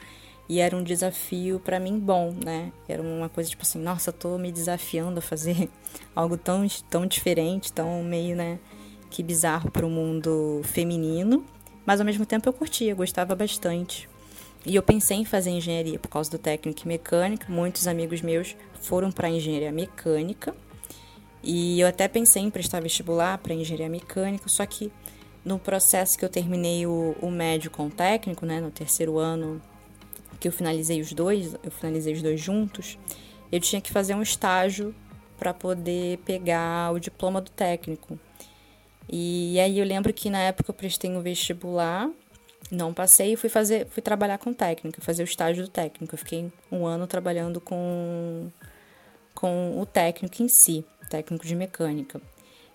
E 0.49 0.59
era 0.59 0.77
um 0.77 0.83
desafio 0.83 1.61
para 1.61 1.79
mim 1.79 1.99
bom, 1.99 2.35
né? 2.45 2.73
Era 2.89 3.03
uma 3.03 3.29
coisa 3.29 3.51
tipo 3.51 3.63
assim, 3.63 3.79
nossa, 3.79 4.11
tô 4.11 4.39
me 4.39 4.51
desafiando 4.51 5.19
a 5.19 5.23
fazer 5.23 5.69
algo 6.17 6.37
tão, 6.37 6.67
tão 6.89 7.07
diferente, 7.07 7.73
tão 7.73 8.03
meio, 8.03 8.35
né? 8.35 8.59
Que 9.11 9.23
bizarro 9.23 9.71
para 9.71 9.87
o 9.87 9.91
mundo 9.91 10.63
feminino. 10.65 11.45
Mas 11.85 12.01
ao 12.01 12.07
mesmo 12.07 12.25
tempo 12.27 12.49
eu 12.49 12.53
curtia, 12.53 12.95
gostava 12.95 13.35
bastante. 13.35 14.10
E 14.65 14.77
eu 14.77 14.83
pensei 14.83 15.17
em 15.17 15.25
fazer 15.25 15.51
engenharia 15.51 15.99
por 15.99 16.09
causa 16.09 16.31
do 16.31 16.39
técnico 16.39 16.83
em 16.85 16.89
mecânica. 16.89 17.47
Muitos 17.49 17.87
amigos 17.87 18.21
meus 18.21 18.55
foram 18.81 19.11
para 19.11 19.29
engenharia 19.29 19.73
mecânica. 19.73 20.55
E 21.43 21.81
eu 21.81 21.89
até 21.89 22.07
pensei 22.07 22.43
em 22.43 22.51
prestar 22.51 22.81
vestibular 22.81 23.39
para 23.39 23.55
engenharia 23.55 23.89
mecânica, 23.89 24.49
só 24.49 24.67
que 24.67 24.93
no 25.43 25.59
processo 25.59 26.19
que 26.19 26.25
eu 26.25 26.29
terminei 26.29 26.87
o, 26.87 27.17
o 27.21 27.31
médio 27.31 27.71
com 27.71 27.87
o 27.87 27.91
técnico, 27.91 28.45
né, 28.45 28.61
no 28.61 28.71
terceiro 28.71 29.19
ano 29.19 29.61
que 30.39 30.49
eu 30.49 30.53
finalizei 30.53 31.01
os 31.01 31.13
dois, 31.13 31.55
eu 31.63 31.71
finalizei 31.71 32.13
os 32.13 32.23
dois 32.23 32.41
juntos, 32.41 32.99
eu 33.51 33.59
tinha 33.59 33.81
que 33.81 33.91
fazer 33.91 34.15
um 34.15 34.23
estágio 34.23 34.95
para 35.39 35.55
poder 35.55 36.19
pegar 36.19 36.93
o 36.93 36.99
diploma 36.99 37.41
do 37.41 37.51
técnico. 37.51 38.19
E 39.09 39.59
aí 39.59 39.79
eu 39.79 39.85
lembro 39.85 40.13
que 40.13 40.29
na 40.29 40.41
época 40.41 40.71
eu 40.71 40.75
prestei 40.75 41.11
um 41.11 41.21
vestibular 41.21 42.11
não 42.71 42.95
passei 42.95 43.33
e 43.33 43.37
fui 43.37 43.49
fazer, 43.49 43.87
fui 43.87 44.03
trabalhar 44.03 44.39
com 44.39 44.53
técnica, 44.53 45.01
fazer 45.01 45.23
o 45.23 45.25
estágio 45.25 45.65
do 45.65 45.71
técnico. 45.71 46.15
Eu 46.15 46.19
fiquei 46.19 46.53
um 46.71 46.87
ano 46.87 47.07
trabalhando 47.07 47.61
com, 47.61 48.49
com 49.35 49.81
o 49.81 49.85
técnico 49.85 50.43
em 50.43 50.49
si, 50.49 50.85
técnico 51.09 51.47
de 51.47 51.57
mecânica. 51.57 52.21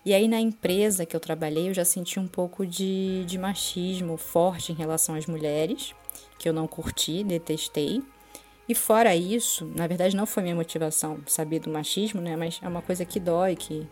E 0.04 0.14
aí 0.14 0.28
na 0.28 0.40
empresa 0.40 1.04
que 1.04 1.16
eu 1.16 1.20
trabalhei, 1.20 1.68
eu 1.68 1.74
já 1.74 1.84
senti 1.84 2.20
um 2.20 2.28
pouco 2.28 2.64
de, 2.66 3.24
de 3.26 3.38
machismo 3.38 4.16
forte 4.16 4.70
em 4.70 4.74
relação 4.74 5.14
às 5.14 5.26
mulheres, 5.26 5.94
que 6.38 6.48
eu 6.48 6.52
não 6.52 6.68
curti, 6.68 7.24
detestei. 7.24 8.02
E 8.68 8.74
fora 8.74 9.16
isso, 9.16 9.64
na 9.76 9.86
verdade 9.86 10.14
não 10.14 10.26
foi 10.26 10.42
minha 10.42 10.54
motivação 10.54 11.18
saber 11.26 11.60
do 11.60 11.70
machismo, 11.70 12.20
né? 12.20 12.36
Mas 12.36 12.60
é 12.62 12.68
uma 12.68 12.82
coisa 12.82 13.04
que 13.04 13.18
dói, 13.18 13.56
que, 13.56 13.86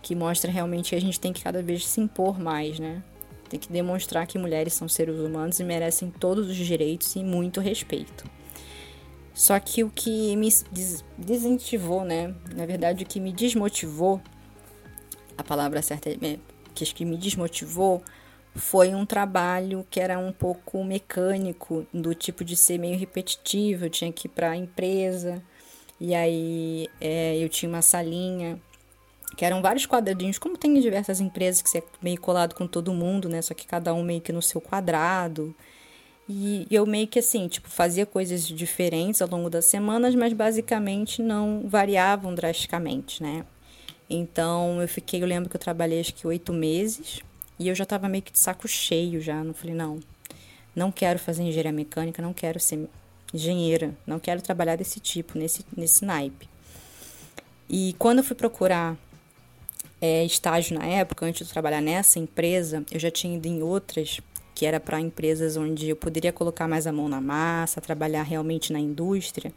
que 0.00 0.14
mostra 0.14 0.50
realmente 0.50 0.90
que 0.90 0.96
a 0.96 1.00
gente 1.00 1.18
tem 1.18 1.32
que 1.32 1.42
cada 1.42 1.62
vez 1.62 1.86
se 1.86 2.00
impor 2.00 2.38
mais, 2.38 2.78
né? 2.78 3.02
Tem 3.48 3.60
que 3.60 3.70
demonstrar 3.70 4.26
que 4.26 4.38
mulheres 4.38 4.74
são 4.74 4.88
seres 4.88 5.18
humanos 5.18 5.60
e 5.60 5.64
merecem 5.64 6.10
todos 6.10 6.48
os 6.48 6.56
direitos 6.56 7.14
e 7.14 7.22
muito 7.22 7.60
respeito. 7.60 8.24
Só 9.34 9.58
que 9.58 9.82
o 9.82 9.90
que 9.90 10.36
me 10.36 10.48
desincentivou, 11.18 12.04
né? 12.04 12.34
Na 12.54 12.64
verdade, 12.64 13.02
o 13.02 13.06
que 13.06 13.18
me 13.18 13.32
desmotivou, 13.32 14.20
a 15.36 15.42
palavra 15.42 15.82
certa 15.82 16.10
é 16.10 16.38
que 16.74 16.84
que 16.86 17.04
me 17.04 17.16
desmotivou 17.16 18.02
foi 18.54 18.94
um 18.94 19.04
trabalho 19.04 19.84
que 19.90 19.98
era 19.98 20.18
um 20.18 20.32
pouco 20.32 20.84
mecânico, 20.84 21.86
do 21.92 22.14
tipo 22.14 22.44
de 22.44 22.56
ser 22.56 22.78
meio 22.78 22.96
repetitivo. 22.98 23.86
Eu 23.86 23.90
tinha 23.90 24.12
que 24.12 24.28
ir 24.28 24.30
para 24.30 24.50
a 24.50 24.56
empresa 24.56 25.42
e 26.00 26.14
aí 26.14 26.88
é, 27.00 27.36
eu 27.38 27.48
tinha 27.48 27.68
uma 27.68 27.82
salinha 27.82 28.60
que 29.34 29.44
eram 29.44 29.60
vários 29.60 29.86
quadradinhos, 29.86 30.38
como 30.38 30.56
tem 30.56 30.76
em 30.76 30.80
diversas 30.80 31.20
empresas 31.20 31.60
que 31.62 31.68
você 31.68 31.78
é 31.78 31.84
meio 32.02 32.20
colado 32.20 32.54
com 32.54 32.66
todo 32.66 32.92
mundo, 32.92 33.28
né? 33.28 33.42
Só 33.42 33.54
que 33.54 33.66
cada 33.66 33.92
um 33.92 34.02
meio 34.02 34.20
que 34.20 34.32
no 34.32 34.42
seu 34.42 34.60
quadrado. 34.60 35.54
E 36.28 36.66
eu 36.70 36.86
meio 36.86 37.06
que 37.06 37.18
assim, 37.18 37.48
tipo, 37.48 37.68
fazia 37.68 38.06
coisas 38.06 38.46
diferentes 38.46 39.20
ao 39.20 39.28
longo 39.28 39.50
das 39.50 39.66
semanas, 39.66 40.14
mas 40.14 40.32
basicamente 40.32 41.22
não 41.22 41.64
variavam 41.68 42.34
drasticamente, 42.34 43.22
né? 43.22 43.44
Então 44.08 44.80
eu 44.80 44.88
fiquei, 44.88 45.22
eu 45.22 45.26
lembro 45.26 45.50
que 45.50 45.56
eu 45.56 45.60
trabalhei 45.60 46.00
acho 46.00 46.14
que 46.14 46.26
oito 46.26 46.52
meses 46.52 47.20
e 47.58 47.68
eu 47.68 47.74
já 47.74 47.84
tava 47.84 48.08
meio 48.08 48.22
que 48.22 48.32
de 48.32 48.38
saco 48.38 48.66
cheio 48.66 49.20
já. 49.20 49.42
Não 49.44 49.52
falei, 49.52 49.74
não, 49.74 50.00
não 50.74 50.90
quero 50.90 51.18
fazer 51.18 51.42
engenharia 51.42 51.72
mecânica, 51.72 52.22
não 52.22 52.32
quero 52.32 52.58
ser 52.58 52.88
engenheira, 53.32 53.94
não 54.06 54.18
quero 54.18 54.40
trabalhar 54.40 54.76
desse 54.76 55.00
tipo, 55.00 55.38
nesse, 55.38 55.64
nesse 55.76 56.04
naipe. 56.04 56.48
E 57.68 57.94
quando 57.98 58.18
eu 58.18 58.24
fui 58.24 58.36
procurar 58.36 58.96
é, 60.04 60.22
estágio 60.22 60.78
na 60.78 60.84
época, 60.84 61.24
antes 61.24 61.46
de 61.46 61.50
trabalhar 61.50 61.80
nessa 61.80 62.18
empresa, 62.18 62.84
eu 62.92 63.00
já 63.00 63.10
tinha 63.10 63.38
ido 63.38 63.48
em 63.48 63.62
outras 63.62 64.20
que 64.54 64.66
era 64.66 64.78
para 64.78 65.00
empresas 65.00 65.56
onde 65.56 65.88
eu 65.88 65.96
poderia 65.96 66.30
colocar 66.30 66.68
mais 66.68 66.86
a 66.86 66.92
mão 66.92 67.08
na 67.08 67.22
massa, 67.22 67.80
trabalhar 67.80 68.22
realmente 68.22 68.70
na 68.70 68.78
indústria. 68.78 69.50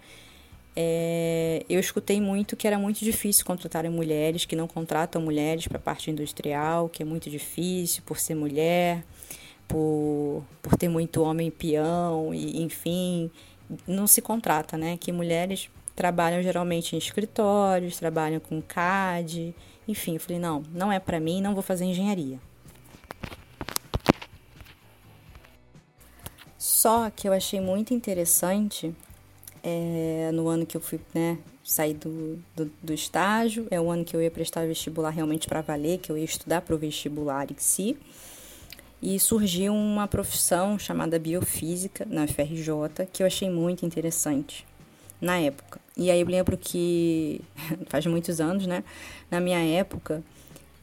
É, 0.74 1.66
eu 1.68 1.82
escutei 1.82 2.22
muito 2.22 2.56
que 2.56 2.66
era 2.66 2.80
muito 2.80 3.04
difícil 3.04 3.46
contratar 3.46 3.84
mulheres, 3.92 4.46
que 4.46 4.56
não 4.56 4.70
contratam 4.70 5.22
mulheres 5.22 5.68
para 5.68 5.80
a 5.80 5.82
parte 5.82 6.10
industrial, 6.10 6.88
que 6.88 7.04
é 7.04 7.06
muito 7.06 7.30
difícil 7.30 8.02
por 8.06 8.18
ser 8.18 8.34
mulher, 8.34 9.04
por, 9.68 10.46
por 10.62 10.78
ter 10.78 10.88
muito 10.88 11.24
homem 11.24 11.52
peão, 11.52 12.34
e 12.34 12.64
enfim, 12.64 13.30
não 13.86 14.08
se 14.08 14.22
contrata, 14.22 14.78
né? 14.78 14.96
Que 14.96 15.12
mulheres 15.12 15.70
trabalham 15.94 16.42
geralmente 16.42 16.96
em 16.96 17.00
escritórios, 17.00 17.98
trabalham 17.98 18.40
com 18.40 18.62
CAD, 18.62 19.54
enfim, 19.88 20.16
eu 20.16 20.20
falei, 20.20 20.40
não, 20.40 20.64
não 20.74 20.92
é 20.92 21.00
para 21.00 21.20
mim, 21.20 21.42
não 21.42 21.54
vou 21.54 21.64
fazer 21.64 21.86
engenharia. 21.86 22.40
Só 26.58 27.10
que 27.10 27.28
eu 27.28 27.34
achei 27.34 27.62
muito 27.62 27.94
interessante 27.94 28.94
é, 29.64 30.30
no 30.34 30.48
ano 30.48 30.66
que 30.66 30.76
eu 30.76 30.82
fui, 30.82 31.00
né, 31.14 31.38
sair 31.64 31.94
do, 31.94 32.40
do, 32.56 32.72
do, 32.82 32.94
estágio, 32.94 33.68
é 33.70 33.80
o 33.80 33.90
ano 33.90 34.04
que 34.04 34.16
eu 34.16 34.22
ia 34.22 34.32
prestar 34.32 34.66
vestibular 34.68 35.10
realmente 35.10 35.48
para 35.48 35.62
valer, 35.62 36.00
que 36.00 36.12
eu 36.12 36.18
ia 36.18 36.26
estudar 36.26 36.62
para 36.62 36.76
o 36.76 36.78
vestibular 36.78 37.50
em 37.52 37.58
si. 37.58 37.98
e 39.02 39.20
surgiu 39.20 39.74
uma 39.74 40.08
profissão 40.08 40.78
chamada 40.78 41.20
biofísica 41.20 42.06
na 42.10 42.24
UFRJ 42.24 43.08
que 43.12 43.24
eu 43.24 43.28
achei 43.28 43.50
muito 43.50 43.86
interessante 43.86 44.66
na 45.20 45.40
época. 45.40 45.80
E 45.96 46.12
aí 46.12 46.22
eu 46.22 46.28
lembro 46.28 46.58
que 46.58 47.42
faz 47.88 48.06
muitos 48.06 48.40
anos, 48.40 48.68
né? 48.68 48.84
Na 49.30 49.40
minha 49.40 49.60
época, 49.60 50.24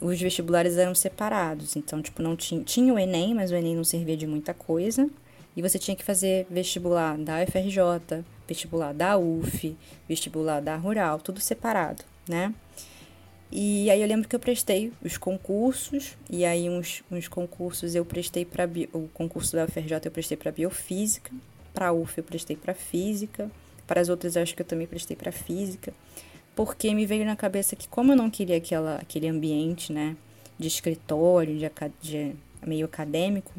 os 0.00 0.20
vestibulares 0.20 0.76
eram 0.76 0.94
separados. 0.94 1.76
Então, 1.76 2.02
tipo, 2.02 2.22
não 2.22 2.36
tinha, 2.36 2.62
tinha 2.62 2.92
o 2.92 2.98
ENEM, 2.98 3.34
mas 3.34 3.50
o 3.50 3.54
ENEM 3.54 3.76
não 3.76 3.84
servia 3.84 4.16
de 4.16 4.26
muita 4.26 4.52
coisa. 4.52 5.08
E 5.56 5.62
você 5.62 5.78
tinha 5.78 5.96
que 5.96 6.02
fazer 6.02 6.46
vestibular 6.50 7.16
da 7.16 7.42
UFRJ, 7.42 8.24
vestibular 8.46 8.92
da 8.92 9.16
UF, 9.16 9.76
vestibular 10.08 10.60
da 10.60 10.76
Rural, 10.76 11.20
tudo 11.20 11.40
separado, 11.40 12.02
né? 12.28 12.52
E 13.52 13.88
aí 13.88 14.02
eu 14.02 14.08
lembro 14.08 14.28
que 14.28 14.34
eu 14.34 14.40
prestei 14.40 14.92
os 15.00 15.16
concursos, 15.16 16.16
e 16.28 16.44
aí 16.44 16.68
uns, 16.68 17.04
uns 17.08 17.28
concursos 17.28 17.94
eu 17.94 18.04
prestei 18.04 18.44
para 18.44 18.68
o 18.92 19.08
concurso 19.14 19.54
da 19.54 19.64
UFRJ 19.64 20.00
eu 20.04 20.10
prestei 20.10 20.36
para 20.36 20.50
biofísica, 20.50 21.30
para 21.72 21.88
a 21.88 21.92
UF 21.92 22.18
eu 22.18 22.24
prestei 22.24 22.56
para 22.56 22.74
física, 22.74 23.48
para 23.86 24.00
as 24.00 24.08
outras 24.08 24.36
acho 24.36 24.54
que 24.54 24.62
eu 24.62 24.66
também 24.66 24.86
prestei 24.86 25.16
para 25.16 25.32
física, 25.32 25.92
porque 26.54 26.94
me 26.94 27.06
veio 27.06 27.24
na 27.24 27.36
cabeça 27.36 27.76
que 27.76 27.88
como 27.88 28.12
eu 28.12 28.16
não 28.16 28.30
queria 28.30 28.56
aquela, 28.56 28.96
aquele 28.96 29.28
ambiente, 29.28 29.92
né, 29.92 30.16
de 30.58 30.68
escritório, 30.68 31.58
de, 31.58 31.70
de 32.00 32.36
meio 32.64 32.86
acadêmico, 32.86 33.52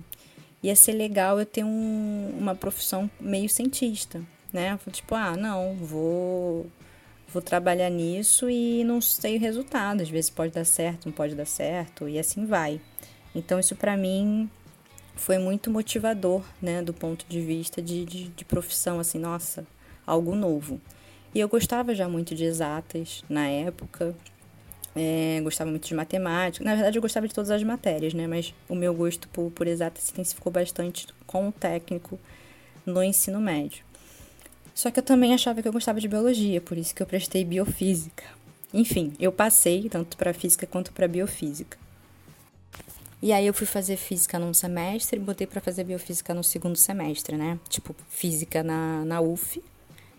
ia 0.64 0.76
ser 0.76 0.94
legal 0.94 1.40
eu 1.40 1.46
ter 1.46 1.64
um, 1.64 2.36
uma 2.38 2.56
profissão 2.56 3.10
meio 3.20 3.50
cientista, 3.50 4.22
né? 4.52 4.80
Tipo, 4.92 5.14
ah, 5.16 5.36
não, 5.38 5.76
vou 5.76 6.66
vou 7.28 7.42
trabalhar 7.42 7.90
nisso 7.90 8.50
e 8.50 8.84
não 8.84 9.02
sei 9.02 9.38
o 9.38 9.40
resultado. 9.40 10.02
Às 10.02 10.10
vezes 10.10 10.30
pode 10.30 10.54
dar 10.54 10.66
certo, 10.66 11.06
não 11.06 11.12
pode 11.12 11.36
dar 11.36 11.46
certo 11.46 12.08
e 12.08 12.18
assim 12.18 12.46
vai. 12.46 12.80
Então 13.34 13.60
isso 13.60 13.76
para 13.76 13.98
mim 13.98 14.50
foi 15.16 15.38
muito 15.38 15.70
motivador, 15.70 16.44
né, 16.62 16.82
do 16.82 16.94
ponto 16.94 17.26
de 17.28 17.42
vista 17.42 17.82
de, 17.82 18.06
de, 18.06 18.28
de 18.30 18.46
profissão, 18.46 19.00
assim, 19.00 19.20
nossa, 19.20 19.66
algo 20.06 20.36
novo. 20.36 20.80
E 21.34 21.40
eu 21.40 21.50
gostava 21.50 21.94
já 21.94 22.08
muito 22.08 22.34
de 22.34 22.46
exatas 22.46 23.24
na 23.30 23.48
época, 23.48 24.16
é, 24.96 25.42
gostava 25.44 25.70
muito 25.70 25.88
de 25.88 25.94
matemática. 25.94 26.64
Na 26.64 26.74
verdade, 26.76 26.98
eu 26.98 27.02
gostava 27.02 27.28
de 27.28 27.34
todas 27.34 27.52
as 27.52 27.62
matérias, 27.64 28.14
né? 28.14 28.26
Mas 28.28 28.54
o 28.70 28.76
meu 28.76 28.94
gosto 28.94 29.28
por, 29.28 29.52
por 29.52 29.68
exatas 29.68 30.04
se 30.04 30.12
intensificou 30.14 30.52
bastante 30.52 31.08
com 31.28 31.50
o 31.50 31.52
técnico 31.52 32.18
no 32.86 33.04
ensino 33.04 33.42
médio. 33.42 33.84
Só 34.74 34.92
que 34.92 35.00
eu 35.00 35.04
também 35.04 35.34
achava 35.34 35.62
que 35.62 35.68
eu 35.68 35.74
gostava 35.74 36.00
de 36.00 36.08
biologia, 36.08 36.62
por 36.62 36.78
isso 36.78 36.96
que 36.96 37.02
eu 37.02 37.08
prestei 37.08 37.44
biofísica. 37.44 38.24
Enfim, 38.74 39.14
eu 39.20 39.32
passei 39.32 39.90
tanto 39.90 40.18
para 40.18 40.34
física 40.34 40.68
quanto 40.68 40.92
para 40.92 41.08
biofísica. 41.08 41.78
E 43.22 43.32
aí 43.32 43.48
eu 43.48 43.54
fui 43.54 43.66
fazer 43.66 43.98
física 43.98 44.38
num 44.38 44.54
semestre 44.54 45.18
e 45.18 45.24
botei 45.24 45.48
para 45.48 45.62
fazer 45.62 45.84
biofísica 45.84 46.34
no 46.34 46.44
segundo 46.44 46.76
semestre, 46.76 47.38
né? 47.38 47.58
Tipo, 47.70 47.96
física 48.10 48.64
na, 48.64 49.04
na 49.06 49.22
UF, 49.22 49.64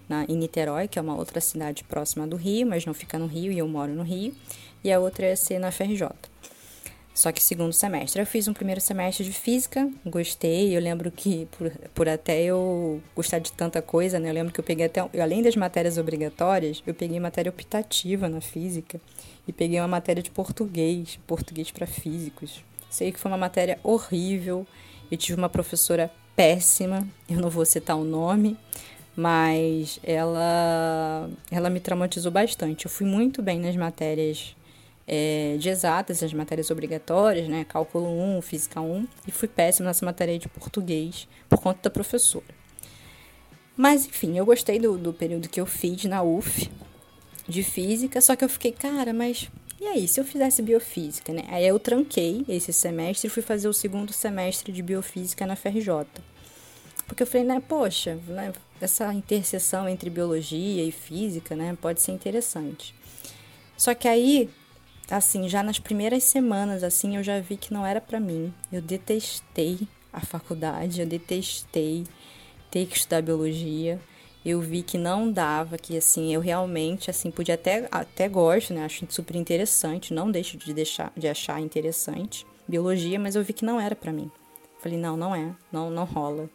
na, 0.08 0.24
em 0.24 0.36
Niterói, 0.36 0.88
que 0.88 0.98
é 0.98 1.02
uma 1.02 1.16
outra 1.16 1.40
cidade 1.40 1.84
próxima 1.84 2.26
do 2.26 2.36
Rio, 2.36 2.66
mas 2.66 2.84
não 2.84 2.94
fica 2.94 3.18
no 3.18 3.26
Rio 3.26 3.52
e 3.52 3.58
eu 3.58 3.68
moro 3.68 3.92
no 3.92 4.02
Rio, 4.02 4.34
e 4.82 4.92
a 4.92 4.98
outra 4.98 5.26
ia 5.26 5.36
ser 5.36 5.58
na 5.58 5.70
FRJ. 5.70 6.08
Só 7.16 7.32
que 7.32 7.42
segundo 7.42 7.72
semestre. 7.72 8.20
Eu 8.20 8.26
fiz 8.26 8.46
um 8.46 8.52
primeiro 8.52 8.78
semestre 8.78 9.24
de 9.24 9.32
física, 9.32 9.90
gostei. 10.04 10.76
Eu 10.76 10.82
lembro 10.82 11.10
que, 11.10 11.48
por, 11.56 11.70
por 11.94 12.08
até 12.10 12.42
eu 12.42 13.00
gostar 13.14 13.38
de 13.38 13.50
tanta 13.52 13.80
coisa, 13.80 14.18
né? 14.18 14.28
Eu 14.28 14.34
lembro 14.34 14.52
que 14.52 14.60
eu 14.60 14.64
peguei 14.64 14.84
até. 14.84 15.00
Além 15.18 15.42
das 15.42 15.56
matérias 15.56 15.96
obrigatórias, 15.96 16.82
eu 16.86 16.92
peguei 16.92 17.18
matéria 17.18 17.48
optativa 17.48 18.28
na 18.28 18.42
física 18.42 19.00
e 19.48 19.52
peguei 19.52 19.80
uma 19.80 19.88
matéria 19.88 20.22
de 20.22 20.30
português, 20.30 21.18
português 21.26 21.70
para 21.70 21.86
físicos. 21.86 22.62
Sei 22.90 23.10
que 23.10 23.18
foi 23.18 23.30
uma 23.30 23.38
matéria 23.38 23.78
horrível. 23.82 24.66
Eu 25.10 25.16
tive 25.16 25.38
uma 25.38 25.48
professora 25.48 26.12
péssima, 26.36 27.08
eu 27.30 27.40
não 27.40 27.48
vou 27.48 27.64
citar 27.64 27.96
o 27.96 28.04
nome, 28.04 28.58
mas 29.16 29.98
ela, 30.02 31.30
ela 31.50 31.70
me 31.70 31.80
traumatizou 31.80 32.30
bastante. 32.30 32.84
Eu 32.84 32.90
fui 32.90 33.06
muito 33.06 33.42
bem 33.42 33.58
nas 33.58 33.74
matérias 33.74 34.54
é, 35.06 35.56
de 35.58 35.68
exatas, 35.70 36.22
as 36.22 36.34
matérias 36.34 36.70
obrigatórias, 36.70 37.48
né? 37.48 37.64
Cálculo 37.64 38.08
1, 38.36 38.42
Física 38.42 38.80
1, 38.80 39.08
e 39.26 39.30
fui 39.30 39.48
péssima 39.48 39.86
nessa 39.86 40.04
matéria 40.04 40.38
de 40.38 40.48
português 40.48 41.26
por 41.48 41.60
conta 41.60 41.80
da 41.84 41.90
professora. 41.90 42.44
Mas, 43.76 44.06
enfim, 44.06 44.36
eu 44.36 44.44
gostei 44.44 44.78
do, 44.78 44.98
do 44.98 45.12
período 45.12 45.48
que 45.48 45.60
eu 45.60 45.66
fiz 45.66 46.04
na 46.04 46.22
UF 46.22 46.70
de 47.48 47.62
Física, 47.62 48.20
só 48.20 48.36
que 48.36 48.44
eu 48.44 48.48
fiquei, 48.48 48.72
cara, 48.72 49.12
mas 49.12 49.50
e 49.78 49.84
aí, 49.84 50.08
se 50.08 50.18
eu 50.18 50.24
fizesse 50.24 50.62
biofísica, 50.62 51.32
né? 51.32 51.42
Aí 51.48 51.66
eu 51.66 51.78
tranquei 51.78 52.44
esse 52.48 52.72
semestre 52.72 53.28
e 53.28 53.30
fui 53.30 53.42
fazer 53.42 53.68
o 53.68 53.74
segundo 53.74 54.12
semestre 54.12 54.72
de 54.72 54.82
biofísica 54.82 55.46
na 55.46 55.54
FRJ. 55.54 56.06
Porque 57.06 57.22
eu 57.22 57.26
falei, 57.26 57.46
né, 57.46 57.62
poxa, 57.66 58.18
né, 58.26 58.52
essa 58.80 59.12
interseção 59.12 59.88
entre 59.88 60.10
biologia 60.10 60.84
e 60.84 60.92
física, 60.92 61.54
né, 61.54 61.76
pode 61.80 62.00
ser 62.00 62.12
interessante. 62.12 62.94
Só 63.76 63.94
que 63.94 64.08
aí, 64.08 64.48
assim, 65.10 65.48
já 65.48 65.62
nas 65.62 65.78
primeiras 65.78 66.24
semanas, 66.24 66.82
assim, 66.82 67.16
eu 67.16 67.22
já 67.22 67.40
vi 67.40 67.56
que 67.56 67.72
não 67.72 67.86
era 67.86 68.00
para 68.00 68.18
mim. 68.18 68.52
Eu 68.72 68.80
detestei 68.80 69.80
a 70.12 70.20
faculdade, 70.20 71.00
eu 71.00 71.06
detestei 71.06 72.04
ter 72.70 72.86
que 72.86 72.96
estudar 72.96 73.22
biologia. 73.22 74.00
Eu 74.44 74.60
vi 74.60 74.82
que 74.82 74.96
não 74.96 75.30
dava, 75.30 75.76
que 75.76 75.96
assim, 75.96 76.32
eu 76.32 76.40
realmente, 76.40 77.10
assim, 77.10 77.30
podia 77.30 77.56
até, 77.56 77.88
até 77.90 78.28
gosto, 78.28 78.72
né, 78.72 78.84
acho 78.84 79.04
super 79.08 79.34
interessante, 79.34 80.14
não 80.14 80.30
deixo 80.30 80.56
de 80.56 80.72
deixar, 80.72 81.12
de 81.16 81.26
achar 81.26 81.60
interessante 81.60 82.46
biologia, 82.68 83.18
mas 83.18 83.34
eu 83.34 83.42
vi 83.42 83.52
que 83.52 83.64
não 83.64 83.80
era 83.80 83.94
para 83.94 84.12
mim. 84.12 84.30
Falei, 84.78 84.98
não, 84.98 85.16
não 85.16 85.34
é, 85.34 85.54
não, 85.72 85.90
não 85.90 86.04
rola. 86.04 86.48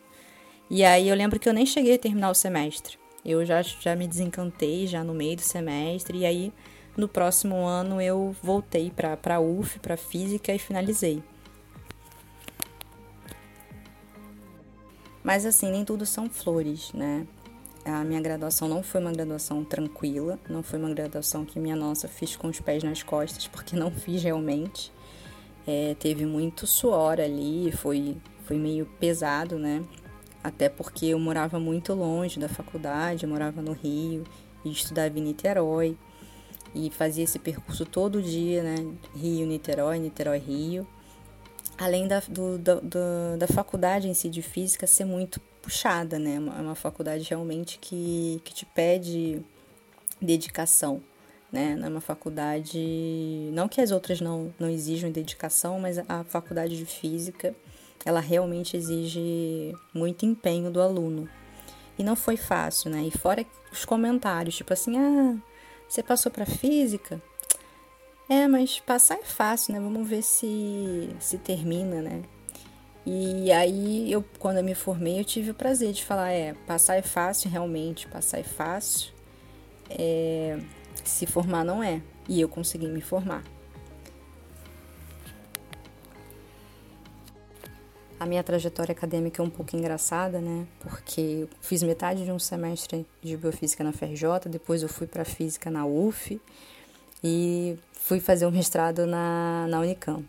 E 0.74 0.86
aí 0.86 1.10
eu 1.10 1.16
lembro 1.18 1.38
que 1.38 1.50
eu 1.50 1.54
nem 1.54 1.66
cheguei 1.66 1.96
a 1.96 2.00
terminar 2.00 2.32
o 2.32 2.34
semestre. 2.34 2.98
Eu 3.26 3.44
já, 3.46 3.62
já 3.62 3.94
me 3.94 4.08
desencantei 4.08 4.88
já 4.88 5.04
no 5.04 5.14
meio 5.14 5.36
do 5.36 5.42
semestre 5.42 6.20
e 6.20 6.26
aí 6.26 6.54
no 6.96 7.10
próximo 7.10 7.66
ano 7.66 8.02
eu 8.02 8.34
voltei 8.42 8.90
para 8.90 9.36
a 9.36 9.40
UF, 9.42 9.80
para 9.80 9.98
física 9.98 10.54
e 10.54 10.58
finalizei. 10.58 11.22
Mas 15.22 15.46
assim, 15.46 15.70
nem 15.70 15.84
tudo 15.84 16.06
são 16.06 16.30
flores, 16.30 16.94
né? 16.94 17.28
A 17.84 18.06
minha 18.06 18.22
graduação 18.22 18.70
não 18.70 18.82
foi 18.82 19.02
uma 19.02 19.12
graduação 19.12 19.66
tranquila, 19.66 20.40
não 20.48 20.64
foi 20.64 20.80
uma 20.80 20.94
graduação 20.94 21.44
que 21.44 21.60
minha 21.60 21.76
nossa 21.76 22.08
fiz 22.08 22.38
com 22.38 22.48
os 22.48 22.62
pés 22.62 22.82
nas 22.82 23.04
costas, 23.04 23.46
porque 23.46 23.76
não 23.76 23.92
fiz 23.92 24.24
realmente. 24.24 24.90
É, 25.68 25.98
teve 26.00 26.26
muito 26.26 26.66
suor 26.66 27.20
ali, 27.20 27.74
foi, 27.74 28.16
foi 28.46 28.58
meio 28.58 28.86
pesado, 29.02 29.60
né? 29.60 29.84
Até 30.44 30.70
porque 30.70 31.08
eu 31.08 31.20
morava 31.20 31.60
muito 31.60 31.94
longe 31.94 32.40
da 32.40 32.50
faculdade, 32.50 33.24
eu 33.24 33.30
morava 33.30 33.62
no 33.62 33.74
Rio 33.74 34.24
e 34.66 34.72
estudava 34.72 35.18
em 35.18 35.22
Niterói 35.22 35.98
e 36.74 36.90
fazia 36.90 37.24
esse 37.24 37.38
percurso 37.38 37.86
todo 37.86 38.22
dia, 38.22 38.64
né? 38.64 38.76
Rio, 39.16 39.46
Niterói, 39.46 40.00
Niterói, 40.00 40.40
Rio. 40.40 40.88
Além 41.78 42.08
da, 42.08 42.20
do, 42.22 42.58
do, 42.58 42.82
do, 42.82 43.38
da 43.38 43.48
faculdade 43.48 44.08
em 44.08 44.14
si 44.14 44.30
de 44.30 44.42
física 44.42 44.88
ser 44.88 45.06
muito 45.06 45.40
puxada, 45.62 46.18
né? 46.18 46.36
É 46.36 46.40
uma, 46.40 46.58
é 46.58 46.62
uma 46.62 46.76
faculdade 46.76 47.28
realmente 47.30 47.78
que, 47.80 48.42
que 48.44 48.54
te 48.54 48.66
pede 48.66 49.42
dedicação, 50.20 51.02
né? 51.52 51.80
É 51.82 51.88
uma 51.88 52.02
faculdade. 52.02 52.80
Não 53.54 53.68
que 53.68 53.82
as 53.82 53.92
outras 53.92 54.22
não, 54.22 54.54
não 54.60 54.70
exijam 54.70 55.12
dedicação, 55.12 55.80
mas 55.80 55.98
a 56.00 56.24
faculdade 56.24 56.78
de 56.78 56.86
física 56.86 57.56
ela 58.06 58.20
realmente 58.20 58.76
exige 58.76 59.76
muito 59.94 60.26
empenho 60.26 60.72
do 60.72 60.82
aluno. 60.82 61.30
E 61.98 62.04
não 62.04 62.16
foi 62.16 62.38
fácil, 62.38 62.90
né? 62.90 63.04
E 63.04 63.12
fora 63.12 63.46
os 63.72 63.86
comentários, 63.86 64.56
tipo 64.56 64.74
assim, 64.74 64.98
ah, 64.98 65.38
você 65.88 66.02
passou 66.02 66.32
para 66.32 66.46
física? 66.46 67.22
É, 68.30 68.48
mas 68.48 68.80
passar 68.80 69.16
é 69.16 69.24
fácil, 69.24 69.74
né? 69.74 69.80
Vamos 69.80 70.08
ver 70.08 70.22
se 70.22 71.10
se 71.20 71.38
termina, 71.38 72.02
né? 72.02 72.24
E 73.06 73.52
aí 73.52 74.12
eu 74.12 74.24
quando 74.40 74.58
eu 74.58 74.64
me 74.64 74.76
formei, 74.76 75.20
eu 75.20 75.26
tive 75.26 75.52
o 75.52 75.54
prazer 75.54 75.92
de 75.92 76.04
falar, 76.04 76.32
é, 76.32 76.54
passar 76.66 76.96
é 76.96 77.02
fácil, 77.02 77.50
realmente, 77.50 78.08
passar 78.08 78.40
é 78.40 78.44
fácil. 78.44 79.12
É, 79.90 80.60
se 81.04 81.26
formar 81.26 81.66
não 81.66 81.84
é. 81.84 82.02
E 82.30 82.40
eu 82.40 82.48
consegui 82.48 82.88
me 82.88 83.02
formar. 83.02 83.44
A 88.22 88.26
minha 88.28 88.44
trajetória 88.44 88.92
acadêmica 88.92 89.42
é 89.42 89.44
um 89.44 89.50
pouco 89.50 89.76
engraçada, 89.76 90.40
né? 90.40 90.68
Porque 90.80 91.22
eu 91.42 91.50
fiz 91.60 91.82
metade 91.82 92.24
de 92.24 92.32
um 92.32 92.38
semestre 92.38 93.04
de 93.20 93.36
biofísica 93.36 93.84
na 93.84 93.92
FRJ, 93.92 94.48
depois 94.48 94.84
eu 94.84 94.90
fui 94.90 95.08
para 95.08 95.26
física 95.26 95.72
na 95.72 95.88
UF 95.88 96.40
e 97.24 97.80
fui 97.94 98.20
fazer 98.20 98.46
um 98.46 98.52
mestrado 98.52 99.08
na, 99.08 99.66
na 99.68 99.80
Unicamp. 99.80 100.24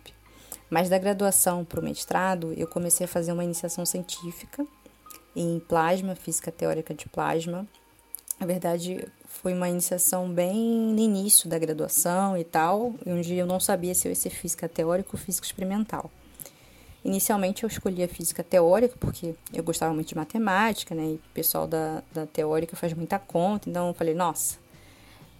Mas 0.70 0.88
da 0.88 0.96
graduação 0.96 1.66
para 1.66 1.80
o 1.80 1.82
mestrado, 1.82 2.54
eu 2.56 2.66
comecei 2.66 3.04
a 3.04 3.08
fazer 3.08 3.30
uma 3.30 3.44
iniciação 3.44 3.84
científica 3.84 4.66
em 5.36 5.60
plasma, 5.60 6.14
física 6.14 6.50
teórica 6.50 6.94
de 6.94 7.06
plasma. 7.10 7.68
Na 8.40 8.46
verdade, 8.46 9.06
foi 9.26 9.52
uma 9.52 9.68
iniciação 9.68 10.32
bem 10.32 10.56
no 10.56 10.98
início 10.98 11.46
da 11.46 11.58
graduação 11.58 12.38
e 12.38 12.44
tal, 12.44 12.94
e 13.04 13.12
um 13.12 13.20
dia 13.20 13.42
eu 13.42 13.46
não 13.46 13.60
sabia 13.60 13.94
se 13.94 14.08
eu 14.08 14.12
ia 14.12 14.16
ser 14.16 14.30
física 14.30 14.66
teórica 14.66 15.10
ou 15.12 15.18
física 15.18 15.44
experimental. 15.44 16.10
Inicialmente 17.04 17.64
eu 17.64 17.68
escolhi 17.68 18.02
a 18.02 18.08
física 18.08 18.44
teórica, 18.44 18.94
porque 18.98 19.34
eu 19.52 19.64
gostava 19.64 19.92
muito 19.92 20.08
de 20.08 20.16
matemática, 20.16 20.94
né? 20.94 21.02
E 21.02 21.14
o 21.14 21.20
pessoal 21.34 21.66
da, 21.66 22.02
da 22.12 22.26
teórica 22.26 22.76
faz 22.76 22.94
muita 22.94 23.18
conta, 23.18 23.68
então 23.68 23.88
eu 23.88 23.94
falei, 23.94 24.14
nossa, 24.14 24.58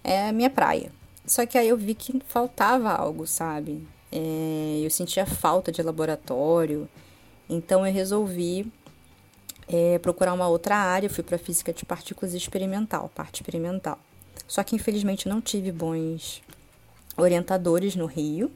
é 0.03 0.27
a 0.27 0.33
minha 0.33 0.49
praia. 0.49 0.91
Só 1.25 1.45
que 1.45 1.57
aí 1.57 1.69
eu 1.69 1.77
vi 1.77 1.95
que 1.95 2.21
faltava 2.27 2.91
algo, 2.91 3.25
sabe? 3.25 3.87
É, 4.11 4.81
eu 4.83 4.89
sentia 4.89 5.25
falta 5.25 5.71
de 5.71 5.81
laboratório, 5.81 6.87
então 7.49 7.87
eu 7.87 7.93
resolvi 7.93 8.69
é, 9.67 9.97
procurar 9.99 10.33
uma 10.33 10.47
outra 10.47 10.75
área. 10.75 11.07
Eu 11.07 11.11
fui 11.11 11.23
para 11.23 11.37
física 11.37 11.71
de 11.71 11.85
partículas 11.85 12.33
experimental, 12.33 13.09
parte 13.15 13.41
experimental. 13.41 13.97
Só 14.47 14.63
que 14.63 14.75
infelizmente 14.75 15.29
não 15.29 15.39
tive 15.39 15.71
bons 15.71 16.41
orientadores 17.15 17.95
no 17.95 18.05
Rio. 18.05 18.51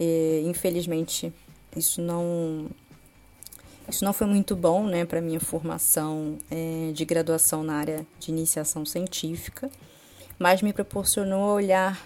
E, 0.00 0.42
infelizmente 0.46 1.32
isso 1.76 2.00
não 2.00 2.68
isso 3.88 4.04
não 4.04 4.14
foi 4.14 4.26
muito 4.26 4.56
bom, 4.56 4.86
né, 4.86 5.04
para 5.04 5.20
minha 5.20 5.40
formação 5.40 6.38
é, 6.50 6.90
de 6.92 7.04
graduação 7.04 7.62
na 7.62 7.74
área 7.74 8.06
de 8.18 8.30
iniciação 8.30 8.86
científica, 8.86 9.70
mas 10.38 10.62
me 10.62 10.72
proporcionou 10.72 11.54
olhar 11.54 12.00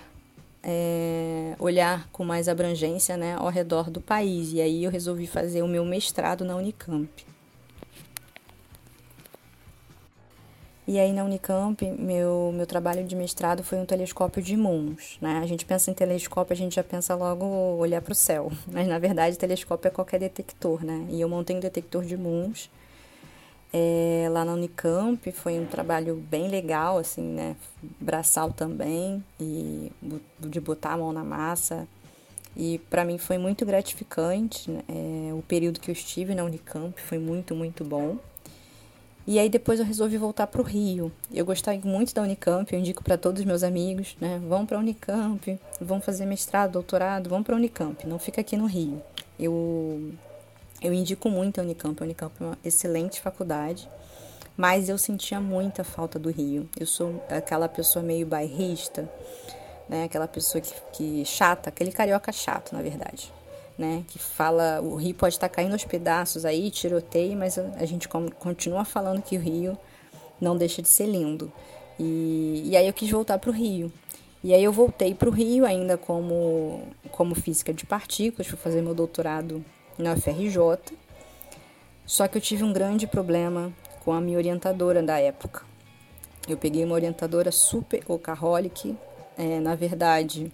é, 0.63 1.55
olhar 1.59 2.09
com 2.11 2.25
mais 2.25 2.49
abrangência, 2.49 3.17
né, 3.17 3.37
ao 3.39 3.49
redor 3.49 3.91
do 3.91 4.01
país. 4.01 4.53
E 4.53 4.61
aí 4.61 4.85
eu 4.85 4.91
resolvi 4.91 5.27
fazer 5.27 5.63
o 5.63 5.69
meu 5.69 5.85
mestrado 5.85 6.45
na 6.45 6.57
Unicamp. 6.57 7.09
E 10.89 10.99
aí 10.99 11.13
na 11.13 11.23
Unicamp, 11.23 11.85
meu, 11.99 12.51
meu 12.55 12.67
trabalho 12.67 13.05
de 13.05 13.15
mestrado 13.15 13.63
foi 13.63 13.77
um 13.77 13.85
telescópio 13.85 14.43
de 14.43 14.57
Muns. 14.57 15.19
Né? 15.21 15.39
A 15.43 15.45
gente 15.45 15.67
pensa 15.67 15.91
em 15.91 15.95
telescópio, 15.95 16.55
a 16.55 16.57
gente 16.57 16.77
já 16.77 16.83
pensa 16.83 17.15
logo 17.15 17.45
olhar 17.45 18.01
para 18.01 18.13
o 18.13 18.15
céu. 18.15 18.51
Mas 18.73 18.89
na 18.89 18.99
verdade, 18.99 19.37
telescópio 19.37 19.89
é 19.89 19.91
qualquer 19.91 20.19
detector, 20.19 20.83
né? 20.83 21.07
E 21.11 21.21
eu 21.21 21.29
montei 21.29 21.55
um 21.55 21.61
detector 21.61 22.07
de 22.07 22.17
Muns 22.17 22.71
é, 23.71 24.29
lá 24.31 24.47
na 24.47 24.55
Unicamp. 24.55 25.31
Foi 25.33 25.61
um 25.61 25.67
trabalho 25.67 26.15
bem 26.17 26.49
legal, 26.49 26.97
assim, 26.97 27.21
né? 27.21 27.55
Braçal 28.01 28.51
também, 28.51 29.23
e 29.39 29.93
de 30.41 30.59
botar 30.59 30.95
a 30.95 30.97
mão 30.97 31.13
na 31.13 31.23
massa. 31.23 31.87
E 32.57 32.79
para 32.89 33.05
mim 33.05 33.19
foi 33.19 33.37
muito 33.37 33.67
gratificante. 33.67 34.71
Né? 34.71 34.81
É, 34.89 35.35
o 35.35 35.43
período 35.43 35.81
que 35.81 35.91
eu 35.91 35.93
estive 35.93 36.35
na 36.35 36.45
Unicamp 36.45 36.99
foi 36.99 37.19
muito, 37.19 37.55
muito 37.55 37.85
bom. 37.85 38.17
E 39.29 39.39
aí 39.39 39.51
depois 39.51 39.79
eu 39.79 39.85
resolvi 39.85 40.17
voltar 40.17 40.47
para 40.47 40.63
o 40.63 40.65
Rio. 40.65 41.13
Eu 41.31 41.45
gostei 41.45 41.79
muito 41.85 42.15
da 42.15 42.23
Unicamp, 42.23 42.73
eu 42.73 42.81
indico 42.81 43.05
para 43.05 43.19
todos 43.19 43.41
os 43.41 43.47
meus 43.47 43.63
amigos, 43.63 44.17
né? 44.19 44.41
Vão 44.49 44.65
para 44.65 44.79
a 44.79 44.81
Unicamp, 44.81 45.61
vão 45.79 46.01
fazer 46.01 46.25
mestrado, 46.25 46.73
doutorado, 46.73 47.29
vão 47.29 47.43
para 47.43 47.55
a 47.55 47.59
Unicamp, 47.59 48.07
não 48.07 48.19
fica 48.19 48.41
aqui 48.41 48.57
no 48.57 48.65
Rio. 48.65 49.03
Eu 49.39 50.15
eu 50.81 50.95
indico 50.95 51.29
muito 51.29 51.61
a 51.61 51.63
Unicamp, 51.63 52.03
a 52.03 52.05
Unicamp 52.07 52.35
é 52.41 52.43
uma 52.43 52.59
excelente 52.65 53.21
faculdade, 53.21 53.87
mas 54.57 54.89
eu 54.89 54.97
sentia 54.97 55.39
muita 55.39 55.85
falta 55.85 56.19
do 56.19 56.31
Rio. 56.31 56.67
Eu 56.81 56.87
sou 56.87 57.23
aquela 57.29 57.69
pessoa 57.69 58.03
meio 58.03 58.27
bairrista, 58.27 59.07
né? 59.91 60.05
Aquela 60.05 60.27
pessoa 60.27 60.63
que, 60.63 60.73
que 60.95 61.25
chata, 61.27 61.69
aquele 61.69 61.93
carioca 61.93 62.33
chato, 62.33 62.73
na 62.73 62.81
verdade 62.81 63.31
né? 63.79 64.05
Que 64.09 64.19
fala 64.19 64.81
o 64.83 64.97
rio 64.97 65.15
pode 65.15 65.35
estar 65.35 65.49
caindo 65.49 65.73
aos 65.73 65.85
pedaços 65.85 66.45
aí, 66.45 66.71
tiroteio, 66.71 67.39
mas 67.39 67.57
a 67.59 67.87
gente 67.87 68.09
continua 68.09 68.85
falando 68.85 69.23
que 69.23 69.37
o 69.37 69.41
rio 69.41 69.79
não 70.41 70.57
deixa 70.57 70.83
de 70.83 70.89
ser 70.89 71.07
lindo. 71.07 71.53
E, 71.99 72.63
e 72.67 72.77
aí 72.77 72.87
eu 72.87 72.93
quis 72.93 73.11
voltar 73.11 73.39
para 73.39 73.51
o 73.51 73.53
Rio. 73.53 73.93
E 74.43 74.55
aí 74.55 74.63
eu 74.63 74.73
voltei 74.73 75.15
para 75.15 75.29
o 75.29 75.33
Rio 75.33 75.67
ainda 75.67 75.97
como, 75.97 76.83
como 77.11 77.35
física 77.35 77.75
de 77.75 77.85
partículas, 77.85 78.47
fui 78.47 78.57
fazer 78.57 78.81
meu 78.81 78.95
doutorado 78.95 79.65
na 79.99 80.13
UFRJ. 80.13 80.97
Só 82.07 82.29
que 82.29 82.39
eu 82.39 82.43
tive 82.43 82.63
um 82.63 82.73
grande 82.73 83.07
problema 83.07 83.73
com 84.05 84.13
a 84.13 84.21
minha 84.21 84.39
orientadora 84.39 85.03
da 85.03 85.19
época. 85.19 85.63
Eu 86.49 86.57
peguei 86.57 86.85
uma 86.85 86.95
orientadora 86.95 87.51
super 87.51 88.03
workaholic. 88.09 88.97
É, 89.37 89.61
na 89.61 89.75
verdade, 89.75 90.51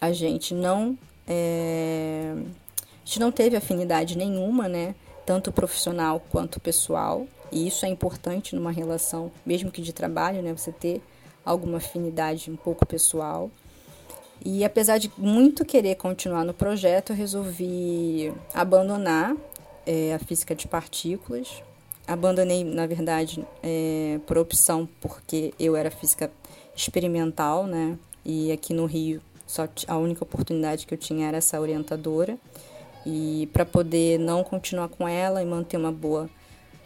a 0.00 0.10
gente 0.10 0.54
não 0.54 0.98
é... 1.26 2.34
A 2.34 3.04
gente 3.04 3.20
não 3.20 3.32
teve 3.32 3.56
afinidade 3.56 4.16
nenhuma, 4.16 4.68
né? 4.68 4.94
Tanto 5.26 5.52
profissional 5.52 6.22
quanto 6.30 6.60
pessoal. 6.60 7.26
E 7.50 7.66
isso 7.66 7.84
é 7.84 7.88
importante 7.88 8.54
numa 8.54 8.70
relação, 8.70 9.30
mesmo 9.44 9.70
que 9.70 9.82
de 9.82 9.92
trabalho, 9.92 10.40
né? 10.40 10.52
Você 10.56 10.72
ter 10.72 11.02
alguma 11.44 11.78
afinidade 11.78 12.50
um 12.50 12.56
pouco 12.56 12.86
pessoal. 12.86 13.50
E 14.44 14.64
apesar 14.64 14.98
de 14.98 15.10
muito 15.16 15.64
querer 15.64 15.96
continuar 15.96 16.44
no 16.44 16.54
projeto, 16.54 17.10
eu 17.10 17.16
resolvi 17.16 18.32
abandonar 18.54 19.36
é, 19.86 20.14
a 20.14 20.18
física 20.18 20.54
de 20.54 20.66
partículas. 20.66 21.62
Abandonei, 22.06 22.64
na 22.64 22.86
verdade, 22.86 23.44
é, 23.62 24.18
por 24.26 24.38
opção, 24.38 24.88
porque 25.00 25.54
eu 25.58 25.76
era 25.76 25.90
física 25.90 26.30
experimental, 26.74 27.66
né? 27.66 27.96
E 28.24 28.50
aqui 28.50 28.72
no 28.74 28.86
Rio 28.86 29.20
só 29.52 29.68
a 29.86 29.98
única 29.98 30.24
oportunidade 30.24 30.86
que 30.86 30.94
eu 30.94 30.98
tinha 30.98 31.28
era 31.28 31.36
essa 31.36 31.60
orientadora. 31.60 32.38
E 33.04 33.50
para 33.52 33.66
poder 33.66 34.18
não 34.18 34.42
continuar 34.42 34.88
com 34.88 35.06
ela 35.06 35.42
e 35.42 35.44
manter 35.44 35.76
uma 35.76 35.92
boa 35.92 36.30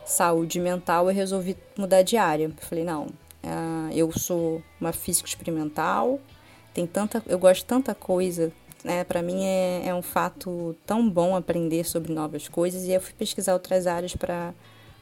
saúde 0.04 0.58
mental, 0.58 1.08
eu 1.08 1.14
resolvi 1.14 1.56
mudar 1.78 2.02
de 2.02 2.16
área. 2.16 2.50
falei, 2.58 2.82
não, 2.82 3.04
uh, 3.04 3.92
eu 3.92 4.10
sou 4.10 4.60
uma 4.80 4.92
física 4.92 5.28
experimental, 5.28 6.18
tem 6.74 6.88
tanta, 6.88 7.22
eu 7.28 7.38
gosto 7.38 7.60
de 7.60 7.66
tanta 7.66 7.94
coisa, 7.94 8.50
né? 8.82 9.04
Para 9.04 9.22
mim 9.22 9.44
é, 9.44 9.82
é 9.86 9.94
um 9.94 10.02
fato 10.02 10.74
tão 10.84 11.08
bom 11.08 11.36
aprender 11.36 11.84
sobre 11.84 12.12
novas 12.12 12.48
coisas 12.48 12.82
e 12.84 12.90
eu 12.90 13.00
fui 13.00 13.14
pesquisar 13.14 13.52
outras 13.52 13.86
áreas 13.86 14.16
para 14.16 14.52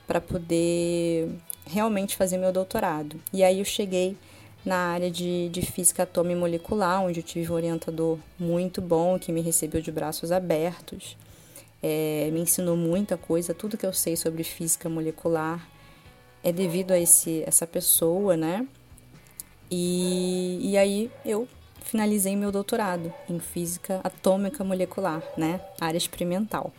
para 0.06 0.20
poder 0.20 1.30
realmente 1.66 2.14
fazer 2.14 2.36
meu 2.36 2.52
doutorado. 2.52 3.18
E 3.32 3.42
aí 3.42 3.60
eu 3.60 3.64
cheguei 3.64 4.18
na 4.64 4.76
área 4.76 5.10
de, 5.10 5.48
de 5.50 5.62
física 5.62 6.04
atômica 6.04 6.40
molecular, 6.40 7.02
onde 7.02 7.20
eu 7.20 7.24
tive 7.24 7.52
um 7.52 7.54
orientador 7.54 8.18
muito 8.38 8.80
bom 8.80 9.18
que 9.18 9.30
me 9.30 9.40
recebeu 9.40 9.80
de 9.80 9.92
braços 9.92 10.32
abertos, 10.32 11.16
é, 11.82 12.30
me 12.32 12.40
ensinou 12.40 12.76
muita 12.76 13.16
coisa, 13.16 13.52
tudo 13.52 13.76
que 13.76 13.84
eu 13.84 13.92
sei 13.92 14.16
sobre 14.16 14.42
física 14.42 14.88
molecular 14.88 15.68
é 16.42 16.50
devido 16.50 16.92
a 16.92 16.98
esse, 16.98 17.42
essa 17.46 17.66
pessoa, 17.66 18.36
né? 18.36 18.66
E, 19.70 20.58
e 20.62 20.76
aí 20.76 21.10
eu 21.24 21.48
finalizei 21.82 22.36
meu 22.36 22.50
doutorado 22.50 23.12
em 23.28 23.38
física 23.38 24.00
atômica 24.02 24.64
molecular, 24.64 25.22
né? 25.36 25.60
Área 25.80 25.98
experimental. 25.98 26.72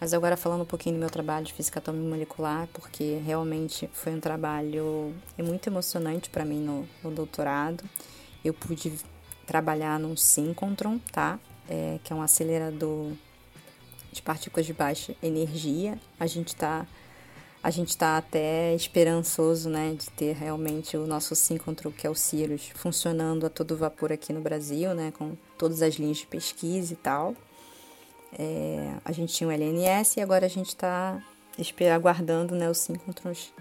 Mas 0.00 0.14
agora 0.14 0.34
falando 0.34 0.62
um 0.62 0.66
pouquinho 0.66 0.96
do 0.96 0.98
meu 0.98 1.10
trabalho 1.10 1.44
de 1.44 1.52
física 1.52 1.78
atômica 1.78 2.08
molecular, 2.08 2.66
porque 2.72 3.20
realmente 3.24 3.88
foi 3.92 4.14
um 4.14 4.20
trabalho 4.20 5.14
muito 5.38 5.68
emocionante 5.68 6.30
para 6.30 6.42
mim 6.42 6.60
no, 6.60 6.88
no, 7.04 7.10
doutorado. 7.10 7.84
Eu 8.42 8.54
pude 8.54 8.94
trabalhar 9.46 9.98
num 9.98 10.16
síncrotron, 10.16 10.98
tá? 11.12 11.38
É, 11.68 11.98
que 12.02 12.12
é 12.12 12.16
um 12.16 12.22
acelerador 12.22 13.12
de 14.10 14.22
partículas 14.22 14.64
de 14.64 14.72
baixa 14.72 15.14
energia. 15.22 15.98
A 16.18 16.26
gente 16.26 16.48
está 16.48 16.86
a 17.62 17.68
gente 17.68 17.90
está 17.90 18.16
até 18.16 18.74
esperançoso, 18.74 19.68
né, 19.68 19.94
de 19.94 20.08
ter 20.12 20.34
realmente 20.34 20.96
o 20.96 21.06
nosso 21.06 21.34
síncrotron, 21.34 21.92
que 21.92 22.06
é 22.06 22.10
o 22.10 22.14
Cirrus, 22.14 22.70
funcionando 22.74 23.44
a 23.44 23.50
todo 23.50 23.76
vapor 23.76 24.10
aqui 24.10 24.32
no 24.32 24.40
Brasil, 24.40 24.94
né, 24.94 25.12
com 25.12 25.36
todas 25.58 25.82
as 25.82 25.96
linhas 25.96 26.16
de 26.16 26.26
pesquisa 26.26 26.94
e 26.94 26.96
tal. 26.96 27.36
É, 28.38 28.94
a 29.04 29.12
gente 29.12 29.34
tinha 29.34 29.48
o 29.48 29.52
LNS 29.52 30.16
e 30.16 30.20
agora 30.20 30.46
a 30.46 30.48
gente 30.48 30.68
está 30.68 31.20
aguardando 31.94 32.54
né, 32.54 32.70
o 32.70 32.74
Synchrotrons 32.74 33.52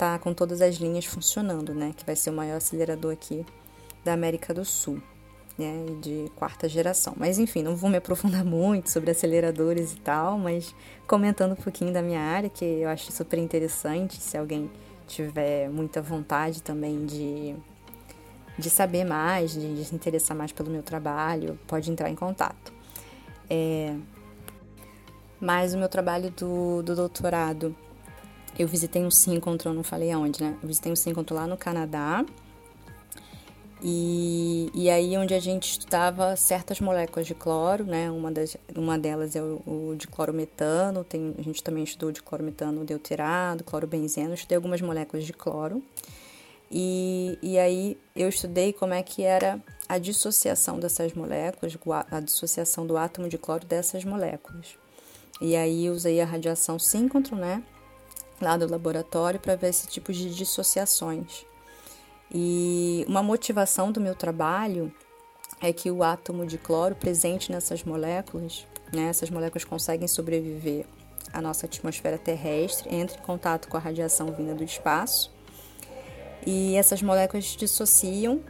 tá 0.00 0.18
com 0.18 0.32
todas 0.32 0.62
as 0.62 0.76
linhas 0.76 1.04
funcionando, 1.04 1.74
né? 1.74 1.92
Que 1.94 2.06
vai 2.06 2.16
ser 2.16 2.30
o 2.30 2.32
maior 2.32 2.56
acelerador 2.56 3.12
aqui 3.12 3.44
da 4.02 4.14
América 4.14 4.54
do 4.54 4.64
Sul, 4.64 4.98
né? 5.58 5.84
De 6.00 6.32
quarta 6.36 6.66
geração. 6.66 7.12
Mas 7.18 7.38
enfim, 7.38 7.62
não 7.62 7.76
vou 7.76 7.90
me 7.90 7.98
aprofundar 7.98 8.42
muito 8.42 8.88
sobre 8.90 9.10
aceleradores 9.10 9.92
e 9.92 9.96
tal, 9.96 10.38
mas 10.38 10.74
comentando 11.06 11.52
um 11.52 11.62
pouquinho 11.62 11.92
da 11.92 12.00
minha 12.00 12.20
área, 12.20 12.48
que 12.48 12.64
eu 12.64 12.88
acho 12.88 13.12
super 13.12 13.38
interessante, 13.38 14.16
se 14.16 14.38
alguém 14.38 14.70
tiver 15.06 15.68
muita 15.68 16.00
vontade 16.00 16.62
também 16.62 17.04
de, 17.04 17.54
de 18.56 18.70
saber 18.70 19.04
mais, 19.04 19.52
de 19.52 19.84
se 19.84 19.94
interessar 19.94 20.34
mais 20.34 20.50
pelo 20.50 20.70
meu 20.70 20.82
trabalho, 20.82 21.58
pode 21.66 21.90
entrar 21.90 22.08
em 22.08 22.16
contato. 22.16 22.79
É, 23.50 23.96
mas 25.40 25.74
o 25.74 25.78
meu 25.78 25.88
trabalho 25.88 26.30
do, 26.30 26.82
do 26.82 26.94
doutorado, 26.94 27.74
eu 28.58 28.68
visitei 28.68 29.02
um 29.02 29.10
síncrontro, 29.10 29.72
não 29.72 29.82
falei 29.82 30.12
aonde, 30.12 30.42
né? 30.42 30.56
Eu 30.62 30.68
visitei 30.68 30.92
um 30.92 30.96
síncrontro 30.96 31.34
lá 31.34 31.46
no 31.46 31.56
Canadá. 31.56 32.24
E, 33.82 34.70
e 34.74 34.90
aí 34.90 35.16
onde 35.16 35.32
a 35.32 35.40
gente 35.40 35.70
estudava 35.70 36.36
certas 36.36 36.80
moléculas 36.80 37.26
de 37.26 37.34
cloro, 37.34 37.84
né? 37.84 38.10
Uma, 38.10 38.30
das, 38.30 38.56
uma 38.76 38.98
delas 38.98 39.34
é 39.34 39.42
o, 39.42 39.62
o 39.66 39.94
de 39.96 40.06
clorometano, 40.06 41.02
tem, 41.02 41.34
a 41.38 41.42
gente 41.42 41.64
também 41.64 41.82
estudou 41.82 42.12
de 42.12 42.22
clorometano 42.22 42.84
deuterado, 42.84 43.64
clorobenzeno, 43.64 44.34
estudei 44.34 44.56
algumas 44.56 44.82
moléculas 44.82 45.24
de 45.24 45.32
cloro. 45.32 45.82
E, 46.70 47.36
e 47.42 47.58
aí 47.58 47.98
eu 48.14 48.28
estudei 48.28 48.72
como 48.72 48.94
é 48.94 49.02
que 49.02 49.22
era 49.22 49.60
a 49.88 49.98
dissociação 49.98 50.78
dessas 50.78 51.12
moléculas, 51.14 51.76
a 52.10 52.20
dissociação 52.20 52.86
do 52.86 52.96
átomo 52.96 53.28
de 53.28 53.36
cloro 53.36 53.66
dessas 53.66 54.04
moléculas. 54.04 54.78
E 55.40 55.56
aí 55.56 55.90
usei 55.90 56.20
a 56.20 56.24
radiação 56.24 56.78
síncrotron, 56.78 57.36
né, 57.36 57.62
lá 58.40 58.56
do 58.56 58.70
laboratório 58.70 59.40
para 59.40 59.56
ver 59.56 59.70
esse 59.70 59.88
tipo 59.88 60.12
de 60.12 60.32
dissociações. 60.32 61.44
E 62.32 63.04
uma 63.08 63.22
motivação 63.22 63.90
do 63.90 64.00
meu 64.00 64.14
trabalho 64.14 64.94
é 65.60 65.72
que 65.72 65.90
o 65.90 66.04
átomo 66.04 66.46
de 66.46 66.56
cloro 66.56 66.94
presente 66.94 67.50
nessas 67.50 67.82
moléculas, 67.82 68.64
né, 68.92 69.08
essas 69.08 69.28
moléculas 69.28 69.64
conseguem 69.64 70.06
sobreviver 70.06 70.86
à 71.32 71.40
nossa 71.40 71.66
atmosfera 71.66 72.16
terrestre, 72.16 72.94
entra 72.94 73.18
em 73.18 73.22
contato 73.22 73.66
com 73.66 73.76
a 73.76 73.80
radiação 73.80 74.32
vinda 74.32 74.54
do 74.54 74.62
espaço 74.62 75.32
e 76.46 76.76
essas 76.76 77.02
moléculas 77.02 77.44
dissociam 77.44 78.40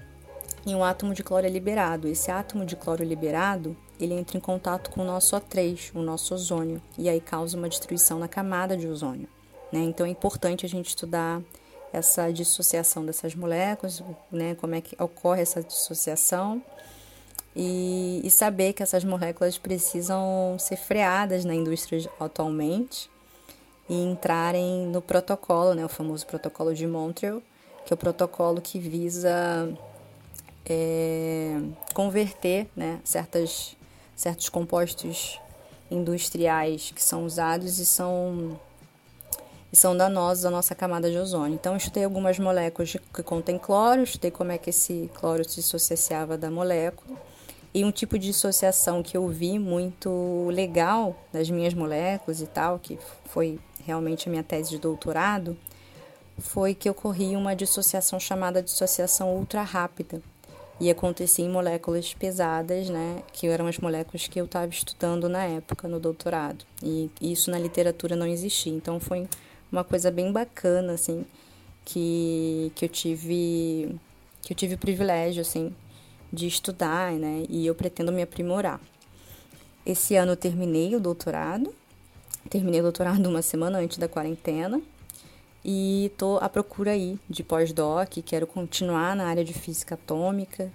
e 0.66 0.74
um 0.74 0.84
átomo 0.84 1.14
de 1.14 1.22
cloro 1.22 1.46
liberado. 1.48 2.08
Esse 2.08 2.30
átomo 2.30 2.64
de 2.64 2.76
cloro 2.76 3.02
liberado, 3.02 3.76
ele 3.98 4.14
entra 4.14 4.36
em 4.36 4.40
contato 4.40 4.90
com 4.90 5.02
o 5.02 5.04
nosso 5.04 5.36
O3, 5.36 5.90
o 5.94 6.02
nosso 6.02 6.34
ozônio, 6.34 6.80
e 6.98 7.08
aí 7.08 7.20
causa 7.20 7.56
uma 7.56 7.68
destruição 7.68 8.18
na 8.18 8.28
camada 8.28 8.76
de 8.76 8.86
ozônio. 8.86 9.28
Né? 9.72 9.80
Então 9.80 10.06
é 10.06 10.10
importante 10.10 10.66
a 10.66 10.68
gente 10.68 10.88
estudar 10.88 11.40
essa 11.92 12.32
dissociação 12.32 13.04
dessas 13.04 13.34
moléculas, 13.34 14.02
né? 14.30 14.54
como 14.54 14.74
é 14.74 14.80
que 14.80 15.00
ocorre 15.02 15.42
essa 15.42 15.62
dissociação, 15.62 16.62
e, 17.54 18.20
e 18.22 18.30
saber 18.30 18.72
que 18.72 18.82
essas 18.82 19.02
moléculas 19.02 19.58
precisam 19.58 20.56
ser 20.58 20.76
freadas 20.76 21.44
na 21.44 21.52
indústria 21.52 22.08
atualmente 22.20 23.10
e 23.88 24.04
entrarem 24.04 24.86
no 24.86 25.02
protocolo, 25.02 25.74
né? 25.74 25.84
o 25.84 25.88
famoso 25.88 26.24
protocolo 26.26 26.72
de 26.72 26.86
Montreal, 26.86 27.42
que 27.90 27.94
é 27.94 27.96
o 27.96 27.98
protocolo 27.98 28.60
que 28.60 28.78
visa 28.78 29.68
é, 30.64 31.60
converter 31.92 32.68
né, 32.76 33.00
certas, 33.02 33.76
certos 34.14 34.48
compostos 34.48 35.40
industriais 35.90 36.92
que 36.94 37.02
são 37.02 37.24
usados 37.24 37.80
e 37.80 37.84
são, 37.84 38.56
e 39.72 39.76
são 39.76 39.96
danosos 39.96 40.44
à 40.44 40.50
nossa 40.50 40.72
camada 40.72 41.10
de 41.10 41.18
ozônio. 41.18 41.56
Então, 41.56 41.76
estudei 41.76 42.04
algumas 42.04 42.38
moléculas 42.38 42.96
que 43.12 43.22
contêm 43.24 43.58
cloro, 43.58 44.04
estudei 44.04 44.30
como 44.30 44.52
é 44.52 44.58
que 44.58 44.70
esse 44.70 45.10
cloro 45.14 45.42
se 45.42 45.56
dissociava 45.56 46.38
da 46.38 46.48
molécula. 46.48 47.18
E 47.74 47.84
um 47.84 47.90
tipo 47.90 48.16
de 48.16 48.28
dissociação 48.28 49.02
que 49.02 49.16
eu 49.16 49.26
vi 49.26 49.58
muito 49.58 50.48
legal 50.52 51.16
das 51.32 51.50
minhas 51.50 51.74
moléculas 51.74 52.40
e 52.40 52.46
tal, 52.46 52.78
que 52.78 52.96
foi 53.24 53.58
realmente 53.84 54.28
a 54.28 54.30
minha 54.30 54.44
tese 54.44 54.70
de 54.70 54.78
doutorado, 54.78 55.56
foi 56.40 56.74
que 56.74 56.88
ocorria 56.88 57.38
uma 57.38 57.54
dissociação 57.54 58.18
chamada 58.18 58.62
dissociação 58.62 59.36
ultra 59.36 59.62
rápida. 59.62 60.20
E 60.80 60.90
acontecia 60.90 61.44
em 61.44 61.50
moléculas 61.50 62.14
pesadas, 62.14 62.88
né, 62.88 63.22
que 63.34 63.46
eram 63.46 63.66
as 63.66 63.76
moléculas 63.78 64.26
que 64.26 64.40
eu 64.40 64.46
estava 64.46 64.68
estudando 64.68 65.28
na 65.28 65.44
época, 65.44 65.86
no 65.86 66.00
doutorado. 66.00 66.64
E 66.82 67.10
isso 67.20 67.50
na 67.50 67.58
literatura 67.58 68.16
não 68.16 68.26
existia. 68.26 68.72
Então 68.72 68.98
foi 68.98 69.28
uma 69.70 69.84
coisa 69.84 70.10
bem 70.10 70.32
bacana, 70.32 70.94
assim, 70.94 71.26
que, 71.84 72.72
que 72.74 72.86
eu 72.86 72.88
tive 72.88 73.94
que 74.42 74.54
eu 74.54 74.56
tive 74.56 74.74
o 74.74 74.78
privilégio, 74.78 75.42
assim, 75.42 75.74
de 76.32 76.46
estudar, 76.46 77.12
né, 77.12 77.44
e 77.48 77.66
eu 77.66 77.74
pretendo 77.74 78.10
me 78.10 78.22
aprimorar. 78.22 78.80
Esse 79.84 80.16
ano 80.16 80.32
eu 80.32 80.36
terminei 80.36 80.94
o 80.96 81.00
doutorado, 81.00 81.74
terminei 82.48 82.80
o 82.80 82.84
doutorado 82.84 83.26
uma 83.26 83.42
semana 83.42 83.78
antes 83.78 83.98
da 83.98 84.08
quarentena, 84.08 84.80
e 85.64 86.06
estou 86.06 86.38
à 86.38 86.48
procura 86.48 86.92
aí 86.92 87.18
de 87.28 87.42
pós-doc, 87.42 88.18
quero 88.24 88.46
continuar 88.46 89.14
na 89.14 89.26
área 89.26 89.44
de 89.44 89.52
física 89.52 89.94
atômica 89.94 90.70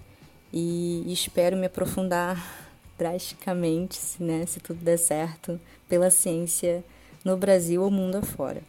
e 0.52 1.04
espero 1.12 1.56
me 1.56 1.66
aprofundar 1.66 2.36
drasticamente, 2.96 3.98
né, 4.20 4.46
se 4.46 4.60
tudo 4.60 4.82
der 4.82 4.98
certo, 4.98 5.60
pela 5.88 6.10
ciência 6.10 6.84
no 7.24 7.36
Brasil 7.36 7.82
ou 7.82 7.90
mundo 7.90 8.16
afora. 8.16 8.62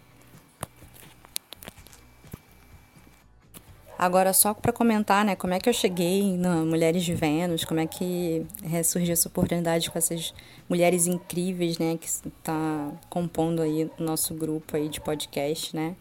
Agora, 4.00 4.32
só 4.32 4.54
para 4.54 4.72
comentar, 4.72 5.26
né, 5.26 5.36
como 5.36 5.54
é 5.54 5.60
que 5.60 5.68
eu 5.68 5.74
cheguei 5.74 6.38
na 6.38 6.58
Mulheres 6.58 7.04
de 7.04 7.16
Vênus, 7.16 7.66
como 7.66 7.80
é 7.80 7.88
que 7.88 8.46
é, 8.72 8.84
surgiu 8.84 9.14
essa 9.14 9.28
oportunidade 9.28 9.90
com 9.90 9.98
essas 9.98 10.36
mulheres 10.70 11.08
incríveis, 11.08 11.80
né, 11.80 11.98
que 11.98 12.06
está 12.06 12.92
compondo 13.10 13.62
aí 13.62 13.90
o 13.98 14.04
nosso 14.04 14.36
grupo 14.36 14.76
aí 14.76 14.88
de 14.88 15.02
podcast, 15.02 15.76
né 15.76 15.96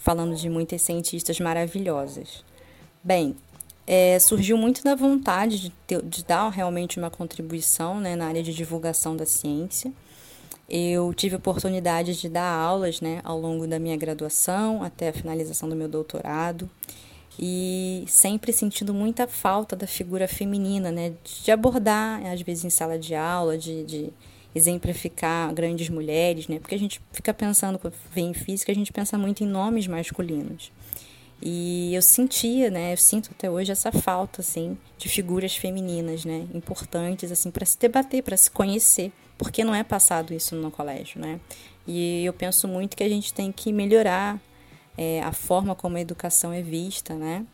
falando 0.00 0.34
de 0.34 0.48
muitas 0.48 0.80
cientistas 0.82 1.38
maravilhosas. 1.38 2.42
Bem, 3.04 3.36
é, 3.86 4.18
surgiu 4.18 4.56
muito 4.56 4.82
da 4.82 4.94
vontade 4.94 5.60
de, 5.60 5.70
ter, 5.86 6.02
de, 6.02 6.24
dar 6.24 6.48
realmente 6.48 6.98
uma 6.98 7.10
contribuição 7.10 8.00
né, 8.00 8.16
na 8.16 8.26
área 8.26 8.42
de 8.42 8.52
divulgação 8.52 9.14
da 9.14 9.26
ciência. 9.26 9.92
Eu 10.68 11.12
tive 11.12 11.36
oportunidade 11.36 12.18
de 12.18 12.28
dar 12.28 12.50
aulas 12.50 13.00
né, 13.00 13.20
ao 13.22 13.38
longo 13.38 13.66
da 13.66 13.78
minha 13.78 13.96
graduação 13.96 14.82
até 14.82 15.10
a 15.10 15.12
finalização 15.12 15.68
do 15.68 15.76
meu 15.76 15.88
doutorado 15.88 16.68
e 17.38 18.04
sempre 18.06 18.52
sentindo 18.52 18.94
muita 18.94 19.26
falta 19.26 19.76
da 19.76 19.86
figura 19.86 20.26
feminina, 20.26 20.90
né, 20.90 21.12
de 21.24 21.50
abordar, 21.50 22.24
às 22.26 22.40
vezes 22.40 22.64
em 22.64 22.70
sala 22.70 22.98
de 22.98 23.14
aula, 23.14 23.58
de, 23.58 23.84
de 23.84 24.12
exemplificar 24.54 25.52
grandes 25.54 25.88
mulheres, 25.88 26.48
né? 26.48 26.58
Porque 26.58 26.74
a 26.74 26.78
gente 26.78 27.00
fica 27.12 27.32
pensando, 27.32 27.78
quando 27.78 27.94
vem 28.12 28.30
em 28.30 28.34
física, 28.34 28.72
a 28.72 28.74
gente 28.74 28.92
pensa 28.92 29.16
muito 29.16 29.44
em 29.44 29.46
nomes 29.46 29.86
masculinos. 29.86 30.72
E 31.42 31.94
eu 31.94 32.02
sentia, 32.02 32.70
né, 32.70 32.92
eu 32.92 32.98
sinto 32.98 33.30
até 33.30 33.50
hoje 33.50 33.72
essa 33.72 33.90
falta 33.90 34.42
assim 34.42 34.76
de 34.98 35.08
figuras 35.08 35.56
femininas, 35.56 36.24
né, 36.24 36.46
importantes 36.52 37.32
assim 37.32 37.50
para 37.50 37.64
se 37.64 37.78
debater, 37.78 38.22
para 38.22 38.36
se 38.36 38.50
conhecer, 38.50 39.10
porque 39.38 39.64
não 39.64 39.74
é 39.74 39.82
passado 39.82 40.34
isso 40.34 40.54
no 40.54 40.70
colégio, 40.70 41.18
né? 41.18 41.40
E 41.86 42.24
eu 42.26 42.32
penso 42.34 42.68
muito 42.68 42.94
que 42.94 43.02
a 43.02 43.08
gente 43.08 43.32
tem 43.32 43.50
que 43.50 43.72
melhorar 43.72 44.38
é, 44.98 45.22
a 45.22 45.32
forma 45.32 45.74
como 45.74 45.96
a 45.96 46.00
educação 46.00 46.52
é 46.52 46.60
vista, 46.60 47.14
né? 47.14 47.46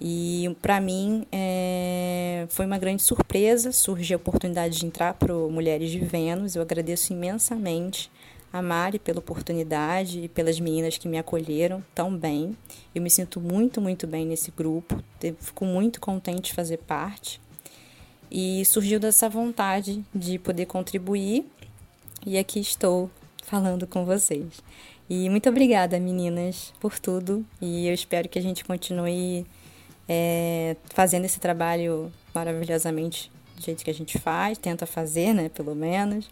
E 0.00 0.54
para 0.60 0.80
mim 0.80 1.26
é, 1.30 2.46
foi 2.48 2.66
uma 2.66 2.78
grande 2.78 3.02
surpresa, 3.02 3.72
surgiu 3.72 4.16
a 4.16 4.20
oportunidade 4.20 4.78
de 4.78 4.86
entrar 4.86 5.14
para 5.14 5.32
Mulheres 5.34 5.90
de 5.90 6.00
Vênus. 6.00 6.56
Eu 6.56 6.62
agradeço 6.62 7.12
imensamente 7.12 8.10
a 8.52 8.62
Mari 8.62 9.00
pela 9.00 9.18
oportunidade 9.18 10.20
e 10.20 10.28
pelas 10.28 10.60
meninas 10.60 10.96
que 10.96 11.08
me 11.08 11.18
acolheram 11.18 11.82
tão 11.92 12.16
bem. 12.16 12.56
Eu 12.94 13.02
me 13.02 13.10
sinto 13.10 13.40
muito, 13.40 13.80
muito 13.80 14.06
bem 14.06 14.24
nesse 14.24 14.52
grupo, 14.52 15.02
fico 15.40 15.64
muito 15.64 16.00
contente 16.00 16.42
de 16.42 16.54
fazer 16.54 16.78
parte. 16.78 17.40
E 18.30 18.64
surgiu 18.64 19.00
dessa 19.00 19.28
vontade 19.28 20.04
de 20.14 20.38
poder 20.38 20.66
contribuir, 20.66 21.44
e 22.24 22.38
aqui 22.38 22.60
estou 22.60 23.10
falando 23.42 23.86
com 23.86 24.04
vocês. 24.04 24.62
E 25.10 25.28
muito 25.28 25.48
obrigada, 25.48 25.98
meninas, 25.98 26.72
por 26.78 26.98
tudo, 26.98 27.44
e 27.60 27.88
eu 27.88 27.94
espero 27.94 28.28
que 28.28 28.38
a 28.38 28.42
gente 28.42 28.64
continue 28.64 29.44
é, 30.08 30.76
fazendo 30.90 31.24
esse 31.24 31.40
trabalho 31.40 32.12
maravilhosamente 32.34 33.30
do 33.56 33.62
jeito 33.62 33.84
que 33.84 33.90
a 33.90 33.94
gente 33.94 34.18
faz, 34.18 34.58
tenta 34.58 34.86
fazer, 34.86 35.32
né, 35.32 35.48
pelo 35.48 35.74
menos. 35.74 36.28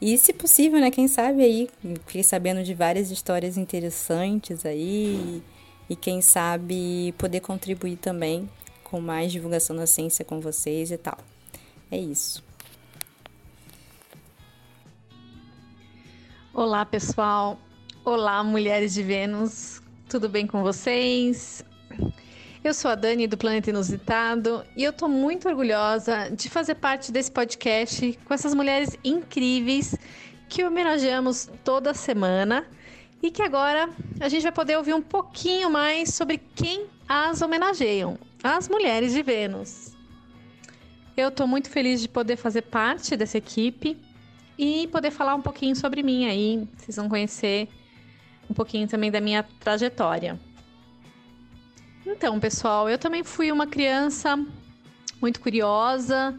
E 0.00 0.16
se 0.16 0.32
possível, 0.32 0.80
né, 0.80 0.90
quem 0.90 1.08
sabe 1.08 1.42
aí, 1.42 1.68
fiquei 2.06 2.22
sabendo 2.22 2.62
de 2.62 2.74
várias 2.74 3.10
histórias 3.10 3.56
interessantes 3.56 4.64
aí, 4.64 5.42
e 5.88 5.96
quem 5.96 6.20
sabe 6.20 7.12
poder 7.18 7.40
contribuir 7.40 7.96
também 7.96 8.48
com 8.84 9.00
mais 9.00 9.32
divulgação 9.32 9.74
da 9.74 9.86
ciência 9.86 10.24
com 10.24 10.40
vocês 10.40 10.90
e 10.90 10.96
tal. 10.96 11.18
É 11.90 11.98
isso. 11.98 12.42
Olá, 16.54 16.84
pessoal. 16.84 17.58
Olá, 18.04 18.42
mulheres 18.42 18.94
de 18.94 19.02
Vênus. 19.02 19.82
Tudo 20.08 20.28
bem 20.28 20.46
com 20.46 20.62
vocês? 20.62 21.64
Eu 22.62 22.74
sou 22.74 22.90
a 22.90 22.94
Dani 22.94 23.26
do 23.26 23.38
Planeta 23.38 23.70
Inusitado 23.70 24.62
e 24.76 24.84
eu 24.84 24.92
tô 24.92 25.08
muito 25.08 25.48
orgulhosa 25.48 26.28
de 26.28 26.50
fazer 26.50 26.74
parte 26.74 27.10
desse 27.10 27.32
podcast 27.32 28.18
com 28.22 28.34
essas 28.34 28.54
mulheres 28.54 28.98
incríveis 29.02 29.96
que 30.46 30.62
homenageamos 30.62 31.48
toda 31.64 31.94
semana 31.94 32.66
e 33.22 33.30
que 33.30 33.40
agora 33.40 33.88
a 34.20 34.28
gente 34.28 34.42
vai 34.42 34.52
poder 34.52 34.76
ouvir 34.76 34.92
um 34.92 35.00
pouquinho 35.00 35.70
mais 35.70 36.12
sobre 36.12 36.36
quem 36.54 36.86
as 37.08 37.40
homenageiam, 37.40 38.18
as 38.44 38.68
mulheres 38.68 39.14
de 39.14 39.22
Vênus. 39.22 39.96
Eu 41.16 41.30
tô 41.30 41.46
muito 41.46 41.70
feliz 41.70 42.02
de 42.02 42.10
poder 42.10 42.36
fazer 42.36 42.62
parte 42.62 43.16
dessa 43.16 43.38
equipe 43.38 43.96
e 44.58 44.86
poder 44.88 45.10
falar 45.10 45.34
um 45.34 45.42
pouquinho 45.42 45.74
sobre 45.74 46.02
mim 46.02 46.26
aí, 46.26 46.68
vocês 46.76 46.96
vão 46.96 47.08
conhecer 47.08 47.68
um 48.50 48.52
pouquinho 48.52 48.86
também 48.86 49.10
da 49.10 49.20
minha 49.20 49.42
trajetória. 49.42 50.38
Então, 52.12 52.40
pessoal, 52.40 52.90
eu 52.90 52.98
também 52.98 53.22
fui 53.22 53.52
uma 53.52 53.68
criança 53.68 54.36
muito 55.20 55.40
curiosa, 55.40 56.36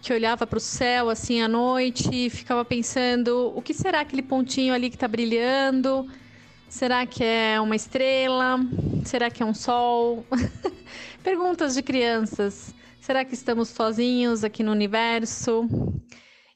que 0.00 0.12
olhava 0.12 0.46
para 0.46 0.56
o 0.56 0.60
céu 0.60 1.10
assim 1.10 1.42
à 1.42 1.48
noite 1.48 2.08
e 2.12 2.30
ficava 2.30 2.64
pensando: 2.64 3.52
o 3.54 3.60
que 3.60 3.74
será 3.74 4.00
aquele 4.00 4.22
pontinho 4.22 4.72
ali 4.72 4.88
que 4.88 4.94
está 4.94 5.08
brilhando? 5.08 6.08
Será 6.68 7.04
que 7.04 7.24
é 7.24 7.60
uma 7.60 7.74
estrela? 7.74 8.60
Será 9.04 9.28
que 9.30 9.42
é 9.42 9.46
um 9.46 9.52
sol? 9.52 10.24
Perguntas 11.24 11.74
de 11.74 11.82
crianças. 11.82 12.72
Será 13.00 13.24
que 13.24 13.34
estamos 13.34 13.68
sozinhos 13.68 14.44
aqui 14.44 14.62
no 14.62 14.70
universo? 14.70 15.68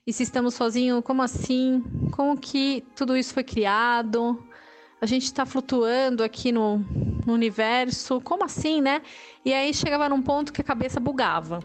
E 0.07 0.13
se 0.13 0.23
estamos 0.23 0.55
sozinhos, 0.55 1.03
como 1.03 1.23
assim? 1.23 1.83
Como 2.13 2.39
que 2.39 2.85
tudo 2.95 3.17
isso 3.17 3.35
foi 3.35 3.43
criado? 3.43 4.41
A 5.05 5.07
gente 5.07 5.25
está 5.25 5.45
flutuando 5.45 6.25
aqui 6.25 6.51
no, 6.51 6.79
no 7.27 7.35
universo? 7.35 8.23
Como 8.23 8.43
assim, 8.43 8.81
né? 8.81 9.03
E 9.45 9.53
aí 9.53 9.75
chegava 9.75 10.09
num 10.09 10.23
ponto 10.23 10.51
que 10.51 10.63
a 10.63 10.65
cabeça 10.65 10.99
bugava. 10.99 11.61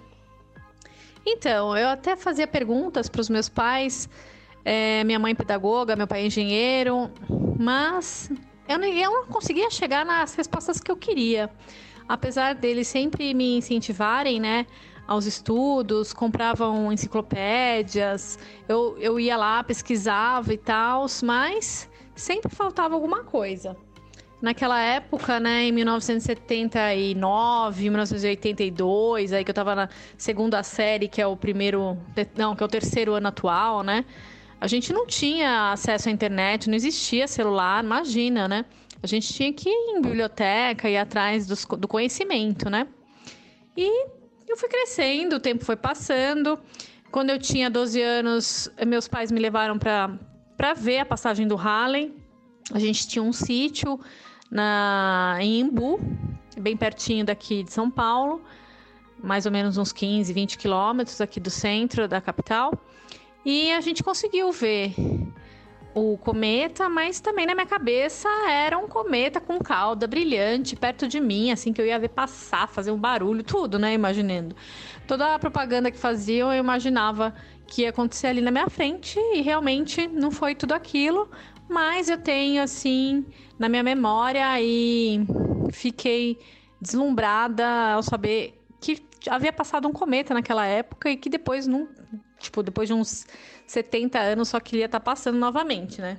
Então, 1.25 1.77
eu 1.77 1.87
até 1.87 2.17
fazia 2.17 2.45
perguntas 2.45 3.07
para 3.07 3.21
os 3.21 3.29
meus 3.29 3.47
pais, 3.47 4.09
é, 4.65 5.05
minha 5.05 5.17
mãe 5.17 5.33
pedagoga, 5.33 5.95
meu 5.95 6.05
pai 6.05 6.25
engenheiro, 6.25 7.09
mas 7.57 8.29
eu 8.67 8.77
não, 8.77 8.87
eu 8.87 9.11
não 9.11 9.25
conseguia 9.27 9.69
chegar 9.69 10.05
nas 10.05 10.35
respostas 10.35 10.81
que 10.81 10.91
eu 10.91 10.97
queria 10.97 11.49
apesar 12.09 12.55
deles 12.55 12.87
sempre 12.87 13.35
me 13.35 13.57
incentivarem, 13.57 14.39
né, 14.39 14.65
aos 15.07 15.27
estudos, 15.27 16.11
compravam 16.11 16.91
enciclopédias, 16.91 18.39
eu, 18.67 18.97
eu 18.99 19.19
ia 19.19 19.37
lá, 19.37 19.63
pesquisava 19.63 20.51
e 20.51 20.57
tal, 20.57 21.05
mas 21.23 21.87
sempre 22.19 22.53
faltava 22.53 22.95
alguma 22.95 23.23
coisa. 23.23 23.77
Naquela 24.41 24.79
época, 24.79 25.39
né, 25.39 25.65
em 25.65 25.71
1979, 25.71 27.89
1982, 27.89 29.33
aí 29.33 29.43
que 29.43 29.51
eu 29.51 29.55
tava 29.55 29.75
na 29.75 29.89
segunda 30.17 30.63
série, 30.63 31.09
que 31.09 31.21
é 31.21 31.27
o 31.27 31.35
primeiro, 31.35 31.97
não, 32.37 32.55
que 32.55 32.63
é 32.63 32.65
o 32.65 32.69
terceiro 32.69 33.13
ano 33.13 33.27
atual, 33.27 33.83
né? 33.83 34.05
A 34.61 34.67
gente 34.67 34.93
não 34.93 35.05
tinha 35.05 35.73
acesso 35.73 36.07
à 36.07 36.11
internet, 36.11 36.69
não 36.69 36.75
existia 36.75 37.27
celular, 37.27 37.83
imagina, 37.83 38.47
né? 38.47 38.65
A 39.03 39.07
gente 39.07 39.33
tinha 39.33 39.51
que 39.51 39.69
ir 39.69 39.97
em 39.97 40.01
biblioteca 40.01 40.89
e 40.89 40.97
atrás 40.97 41.45
dos, 41.45 41.65
do 41.65 41.87
conhecimento, 41.87 42.69
né? 42.69 42.87
E 43.75 44.07
eu 44.47 44.57
fui 44.57 44.69
crescendo, 44.69 45.35
o 45.35 45.39
tempo 45.39 45.65
foi 45.65 45.75
passando. 45.75 46.57
Quando 47.11 47.29
eu 47.29 47.39
tinha 47.39 47.69
12 47.69 48.01
anos, 48.01 48.71
meus 48.85 49.07
pais 49.07 49.31
me 49.31 49.39
levaram 49.39 49.77
para 49.77 50.17
ver 50.75 50.99
a 50.99 51.05
passagem 51.05 51.47
do 51.47 51.55
Harlem. 51.55 52.13
A 52.73 52.79
gente 52.79 53.07
tinha 53.07 53.23
um 53.23 53.33
sítio 53.33 53.99
na, 54.51 55.37
em 55.39 55.61
Imbu, 55.61 55.99
bem 56.57 56.75
pertinho 56.75 57.25
daqui 57.25 57.63
de 57.63 57.71
São 57.71 57.89
Paulo, 57.89 58.41
mais 59.23 59.45
ou 59.45 59.51
menos 59.51 59.77
uns 59.77 59.91
15, 59.91 60.31
20 60.31 60.57
quilômetros 60.57 61.21
aqui 61.21 61.39
do 61.39 61.49
centro 61.49 62.07
da 62.07 62.21
capital. 62.21 62.73
E 63.45 63.71
a 63.71 63.81
gente 63.81 64.03
conseguiu 64.03 64.51
ver 64.51 64.93
o 65.93 66.17
cometa, 66.17 66.87
mas 66.87 67.19
também 67.19 67.45
na 67.45 67.55
minha 67.55 67.65
cabeça 67.65 68.29
era 68.47 68.77
um 68.77 68.87
cometa 68.87 69.41
com 69.41 69.59
cauda 69.59 70.07
brilhante 70.07 70.75
perto 70.75 71.07
de 71.07 71.19
mim, 71.19 71.51
assim 71.51 71.73
que 71.73 71.81
eu 71.81 71.85
ia 71.85 71.97
ver 71.97 72.09
passar, 72.09 72.67
fazer 72.67 72.91
um 72.91 72.97
barulho, 72.97 73.43
tudo, 73.43 73.79
né? 73.79 73.93
Imaginando. 73.93 74.55
Toda 75.07 75.33
a 75.33 75.39
propaganda 75.39 75.89
que 75.89 75.97
faziam, 75.97 76.53
eu 76.53 76.59
imaginava 76.59 77.33
que 77.65 77.83
ia 77.83 77.89
acontecer 77.89 78.27
ali 78.27 78.41
na 78.41 78.51
minha 78.51 78.69
frente 78.69 79.19
e 79.33 79.41
realmente 79.41 80.07
não 80.07 80.31
foi 80.31 80.55
tudo 80.55 80.73
aquilo, 80.73 81.29
mas 81.67 82.09
eu 82.09 82.17
tenho 82.17 82.61
assim 82.61 83.25
na 83.57 83.67
minha 83.67 83.83
memória 83.83 84.59
e 84.61 85.25
fiquei 85.71 86.39
deslumbrada 86.81 87.65
ao 87.93 88.03
saber 88.03 88.59
que 88.79 89.01
havia 89.27 89.51
passado 89.51 89.87
um 89.87 89.91
cometa 89.91 90.33
naquela 90.33 90.65
época 90.65 91.09
e 91.09 91.17
que 91.17 91.29
depois 91.29 91.67
não, 91.67 91.87
tipo, 92.39 92.63
depois 92.63 92.87
de 92.87 92.93
uns 92.93 93.27
70 93.69 94.17
anos 94.19 94.49
só 94.49 94.59
queria 94.59 94.85
estar 94.85 94.99
tá 94.99 95.03
passando 95.03 95.37
novamente, 95.37 96.01
né? 96.01 96.17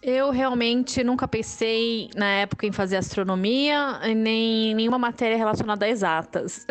Eu 0.00 0.30
realmente 0.30 1.04
nunca 1.04 1.28
pensei 1.28 2.08
na 2.16 2.26
época 2.26 2.66
em 2.66 2.72
fazer 2.72 2.96
astronomia, 2.96 3.98
nem 4.16 4.74
nenhuma 4.74 4.98
matéria 4.98 5.36
relacionada 5.36 5.84
a 5.84 5.88
exatas. 5.90 6.66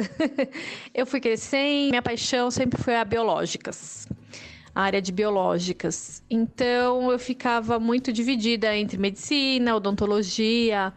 eu 0.96 1.06
fui 1.06 1.20
crescendo, 1.20 1.90
minha 1.90 2.02
paixão 2.02 2.50
sempre 2.50 2.82
foi 2.82 2.96
a 2.96 3.06
biológicas, 3.06 4.08
a 4.74 4.82
área 4.82 5.02
de 5.02 5.12
biológicas. 5.12 6.24
Então 6.28 7.12
eu 7.12 7.20
ficava 7.20 7.80
muito 7.80 8.12
dividida 8.12 8.76
entre 8.76 8.98
medicina, 8.98 9.76
odontologia, 9.76 10.92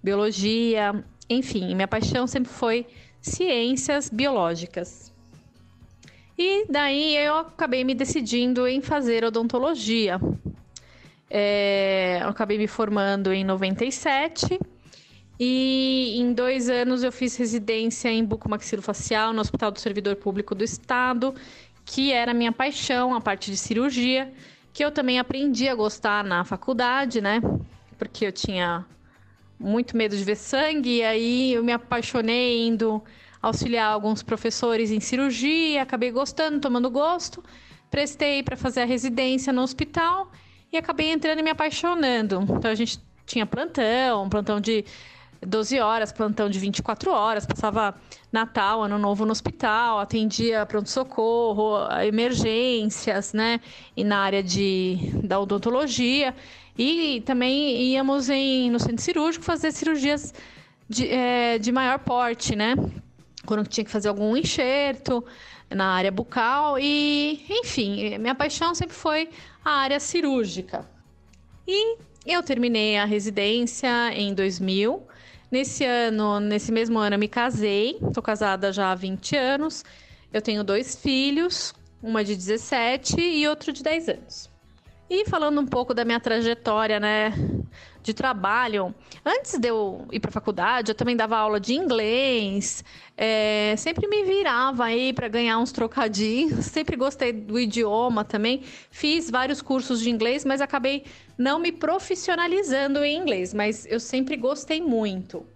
biologia, 0.00 1.02
enfim, 1.28 1.74
minha 1.74 1.88
paixão 1.88 2.28
sempre 2.28 2.52
foi 2.52 2.86
ciências 3.20 4.08
biológicas. 4.08 5.09
E 6.42 6.64
daí 6.70 7.18
eu 7.18 7.36
acabei 7.36 7.84
me 7.84 7.94
decidindo 7.94 8.66
em 8.66 8.80
fazer 8.80 9.22
odontologia. 9.26 10.18
É, 11.28 12.20
eu 12.22 12.30
acabei 12.30 12.56
me 12.56 12.66
formando 12.66 13.30
em 13.30 13.44
97 13.44 14.58
e 15.38 16.18
em 16.18 16.32
dois 16.32 16.70
anos 16.70 17.02
eu 17.02 17.12
fiz 17.12 17.36
residência 17.36 18.08
em 18.08 18.24
bucomaxilofacial 18.24 19.34
no 19.34 19.42
Hospital 19.42 19.70
do 19.70 19.80
Servidor 19.80 20.16
Público 20.16 20.54
do 20.54 20.64
Estado, 20.64 21.34
que 21.84 22.10
era 22.10 22.32
minha 22.32 22.52
paixão, 22.52 23.14
a 23.14 23.20
parte 23.20 23.50
de 23.50 23.58
cirurgia, 23.58 24.32
que 24.72 24.82
eu 24.82 24.90
também 24.90 25.18
aprendi 25.18 25.68
a 25.68 25.74
gostar 25.74 26.24
na 26.24 26.42
faculdade, 26.42 27.20
né? 27.20 27.42
Porque 27.98 28.24
eu 28.24 28.32
tinha 28.32 28.86
muito 29.58 29.94
medo 29.94 30.16
de 30.16 30.24
ver 30.24 30.36
sangue, 30.36 31.00
e 31.00 31.04
aí 31.04 31.52
eu 31.52 31.62
me 31.62 31.72
apaixonei 31.72 32.66
indo 32.66 33.04
auxiliar 33.40 33.92
alguns 33.92 34.22
professores 34.22 34.90
em 34.90 35.00
cirurgia, 35.00 35.82
acabei 35.82 36.10
gostando, 36.10 36.60
tomando 36.60 36.90
gosto, 36.90 37.42
prestei 37.90 38.42
para 38.42 38.56
fazer 38.56 38.82
a 38.82 38.84
residência 38.84 39.52
no 39.52 39.62
hospital 39.62 40.30
e 40.72 40.76
acabei 40.76 41.10
entrando 41.10 41.40
e 41.40 41.42
me 41.42 41.50
apaixonando. 41.50 42.42
Então 42.42 42.70
a 42.70 42.74
gente 42.74 43.00
tinha 43.26 43.46
plantão, 43.46 44.28
plantão 44.28 44.60
de 44.60 44.84
12 45.46 45.80
horas, 45.80 46.12
plantão 46.12 46.50
de 46.50 46.58
24 46.58 47.10
horas, 47.10 47.46
passava 47.46 47.94
Natal, 48.30 48.82
Ano 48.82 48.98
Novo 48.98 49.24
no 49.24 49.32
hospital, 49.32 49.98
atendia 49.98 50.66
pronto-socorro, 50.66 51.78
emergências, 52.02 53.32
né? 53.32 53.60
E 53.96 54.04
na 54.04 54.18
área 54.18 54.42
de, 54.42 54.98
da 55.24 55.40
odontologia. 55.40 56.34
E 56.76 57.22
também 57.22 57.92
íamos 57.92 58.28
em, 58.28 58.70
no 58.70 58.78
centro 58.78 59.02
cirúrgico 59.02 59.44
fazer 59.44 59.72
cirurgias 59.72 60.34
de, 60.88 61.08
é, 61.08 61.58
de 61.58 61.72
maior 61.72 61.98
porte, 62.00 62.54
né? 62.54 62.74
Quando 63.50 63.66
tinha 63.66 63.84
que 63.84 63.90
fazer 63.90 64.08
algum 64.08 64.36
enxerto 64.36 65.24
na 65.68 65.86
área 65.86 66.12
bucal 66.12 66.78
e, 66.78 67.44
enfim, 67.50 68.16
minha 68.16 68.32
paixão 68.32 68.76
sempre 68.76 68.94
foi 68.94 69.28
a 69.64 69.72
área 69.72 69.98
cirúrgica. 69.98 70.88
E 71.66 71.98
eu 72.24 72.44
terminei 72.44 72.96
a 72.96 73.04
residência 73.04 74.12
em 74.14 74.32
2000. 74.32 75.02
Nesse 75.50 75.84
ano, 75.84 76.38
nesse 76.38 76.70
mesmo 76.70 76.96
ano, 77.00 77.16
eu 77.16 77.18
me 77.18 77.26
casei. 77.26 77.98
Estou 78.00 78.22
casada 78.22 78.72
já 78.72 78.92
há 78.92 78.94
20 78.94 79.34
anos. 79.34 79.84
Eu 80.32 80.40
tenho 80.40 80.62
dois 80.62 80.94
filhos, 80.94 81.74
uma 82.00 82.22
de 82.22 82.36
17 82.36 83.20
e 83.20 83.48
outro 83.48 83.72
de 83.72 83.82
10 83.82 84.08
anos. 84.10 84.48
E 85.10 85.28
falando 85.28 85.60
um 85.60 85.66
pouco 85.66 85.92
da 85.92 86.04
minha 86.04 86.20
trajetória, 86.20 87.00
né, 87.00 87.32
de 88.02 88.14
trabalho, 88.14 88.94
antes 89.24 89.58
de 89.58 89.68
eu 89.68 90.06
ir 90.10 90.20
para 90.20 90.30
a 90.30 90.32
faculdade, 90.32 90.90
eu 90.90 90.94
também 90.94 91.16
dava 91.16 91.36
aula 91.36 91.60
de 91.60 91.74
inglês, 91.74 92.84
é, 93.16 93.74
sempre 93.76 94.06
me 94.08 94.24
virava 94.24 94.84
aí 94.84 95.12
para 95.12 95.28
ganhar 95.28 95.58
uns 95.58 95.72
trocadinhos, 95.72 96.66
sempre 96.66 96.96
gostei 96.96 97.32
do 97.32 97.58
idioma 97.58 98.24
também, 98.24 98.62
fiz 98.90 99.30
vários 99.30 99.60
cursos 99.60 100.00
de 100.00 100.10
inglês, 100.10 100.44
mas 100.44 100.60
acabei 100.60 101.04
não 101.36 101.58
me 101.58 101.72
profissionalizando 101.72 103.04
em 103.04 103.16
inglês, 103.16 103.52
mas 103.52 103.86
eu 103.86 104.00
sempre 104.00 104.36
gostei 104.36 104.80
muito. 104.80 105.46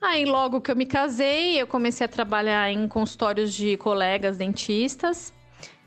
Aí, 0.00 0.24
logo 0.24 0.62
que 0.62 0.70
eu 0.70 0.76
me 0.76 0.86
casei, 0.86 1.60
eu 1.60 1.66
comecei 1.66 2.06
a 2.06 2.08
trabalhar 2.08 2.72
em 2.72 2.88
consultórios 2.88 3.52
de 3.52 3.76
colegas 3.76 4.38
dentistas 4.38 5.32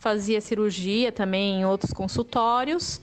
fazia 0.03 0.41
cirurgia 0.41 1.13
também 1.13 1.61
em 1.61 1.65
outros 1.65 1.93
consultórios. 1.93 3.01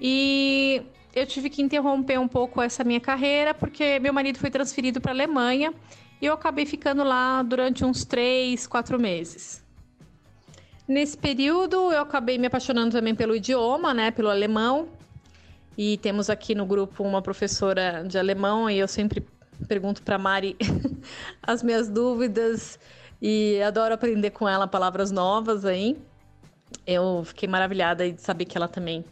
E 0.00 0.82
eu 1.16 1.26
tive 1.26 1.48
que 1.48 1.62
interromper 1.62 2.20
um 2.20 2.28
pouco 2.28 2.60
essa 2.60 2.84
minha 2.84 3.00
carreira 3.00 3.54
porque 3.54 3.98
meu 3.98 4.12
marido 4.12 4.38
foi 4.38 4.50
transferido 4.50 5.00
para 5.00 5.12
a 5.12 5.14
Alemanha 5.14 5.72
e 6.20 6.26
eu 6.26 6.34
acabei 6.34 6.66
ficando 6.66 7.02
lá 7.02 7.42
durante 7.42 7.86
uns 7.86 8.04
três, 8.04 8.66
quatro 8.66 9.00
meses. 9.00 9.64
Nesse 10.86 11.16
período 11.16 11.90
eu 11.90 12.02
acabei 12.02 12.36
me 12.36 12.46
apaixonando 12.46 12.92
também 12.92 13.14
pelo 13.14 13.34
idioma, 13.34 13.94
né, 13.94 14.10
pelo 14.10 14.28
alemão. 14.28 14.88
E 15.76 15.96
temos 15.98 16.28
aqui 16.28 16.54
no 16.54 16.66
grupo 16.66 17.02
uma 17.02 17.22
professora 17.22 18.04
de 18.06 18.18
alemão 18.18 18.68
e 18.68 18.78
eu 18.78 18.86
sempre 18.86 19.26
pergunto 19.66 20.02
para 20.02 20.18
Mari 20.18 20.54
as 21.42 21.62
minhas 21.62 21.88
dúvidas 21.88 22.78
e 23.22 23.60
adoro 23.62 23.94
aprender 23.94 24.30
com 24.30 24.46
ela 24.46 24.66
palavras 24.66 25.10
novas 25.10 25.64
aí 25.64 25.96
eu 26.86 27.22
fiquei 27.24 27.48
maravilhada 27.48 28.10
de 28.10 28.20
saber 28.20 28.44
que 28.44 28.56
ela 28.56 28.68
também 28.68 29.04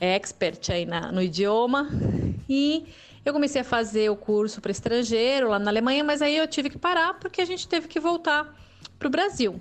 expert 0.00 0.70
aí 0.70 0.86
na, 0.86 1.12
no 1.12 1.22
idioma. 1.22 1.88
E 2.48 2.86
eu 3.24 3.32
comecei 3.32 3.60
a 3.60 3.64
fazer 3.64 4.10
o 4.10 4.16
curso 4.16 4.60
para 4.60 4.72
estrangeiro 4.72 5.50
lá 5.50 5.58
na 5.58 5.70
Alemanha, 5.70 6.02
mas 6.02 6.22
aí 6.22 6.36
eu 6.36 6.48
tive 6.48 6.70
que 6.70 6.78
parar 6.78 7.14
porque 7.14 7.42
a 7.42 7.44
gente 7.44 7.68
teve 7.68 7.86
que 7.86 8.00
voltar 8.00 8.52
para 8.98 9.06
o 9.06 9.10
Brasil. 9.10 9.60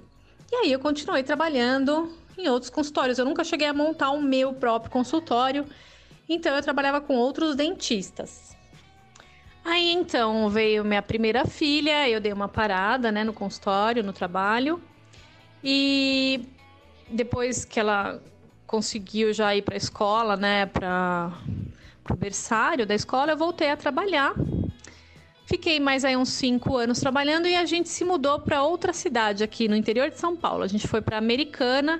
E 0.51 0.55
aí 0.55 0.71
eu 0.71 0.79
continuei 0.79 1.21
trabalhando 1.21 2.11
em 2.37 2.47
outros 2.47 2.69
consultórios. 2.69 3.19
Eu 3.19 3.25
nunca 3.25 3.43
cheguei 3.43 3.67
a 3.67 3.73
montar 3.73 4.11
o 4.11 4.21
meu 4.21 4.53
próprio 4.53 4.91
consultório. 4.91 5.65
Então 6.27 6.55
eu 6.55 6.61
trabalhava 6.61 7.01
com 7.01 7.15
outros 7.15 7.55
dentistas. 7.55 8.55
Aí 9.63 9.91
então 9.91 10.49
veio 10.49 10.83
minha 10.85 11.01
primeira 11.01 11.45
filha, 11.45 12.09
eu 12.09 12.19
dei 12.19 12.31
uma 12.31 12.47
parada, 12.47 13.11
né, 13.11 13.23
no 13.23 13.33
consultório, 13.33 14.03
no 14.03 14.13
trabalho. 14.13 14.81
E 15.63 16.47
depois 17.09 17.65
que 17.65 17.79
ela 17.79 18.21
conseguiu 18.69 19.33
já 19.33 19.55
ir 19.55 19.63
para 19.63 19.73
a 19.73 19.77
escola, 19.77 20.37
né, 20.37 20.67
para 20.67 21.33
o 22.07 22.15
berçário 22.15 22.85
da 22.85 22.93
escola, 22.93 23.31
eu 23.31 23.37
voltei 23.37 23.71
a 23.71 23.75
trabalhar. 23.75 24.35
Fiquei 25.47 25.79
mais 25.79 26.05
aí 26.05 26.15
uns 26.15 26.29
cinco 26.29 26.77
anos 26.77 26.99
trabalhando 26.99 27.47
e 27.47 27.55
a 27.55 27.65
gente 27.65 27.89
se 27.89 28.05
mudou 28.05 28.39
para 28.39 28.61
outra 28.61 28.93
cidade 28.93 29.43
aqui 29.43 29.67
no 29.67 29.75
interior 29.75 30.11
de 30.11 30.19
São 30.19 30.35
Paulo. 30.35 30.63
A 30.63 30.67
gente 30.67 30.87
foi 30.87 31.01
para 31.01 31.17
Americana 31.17 31.99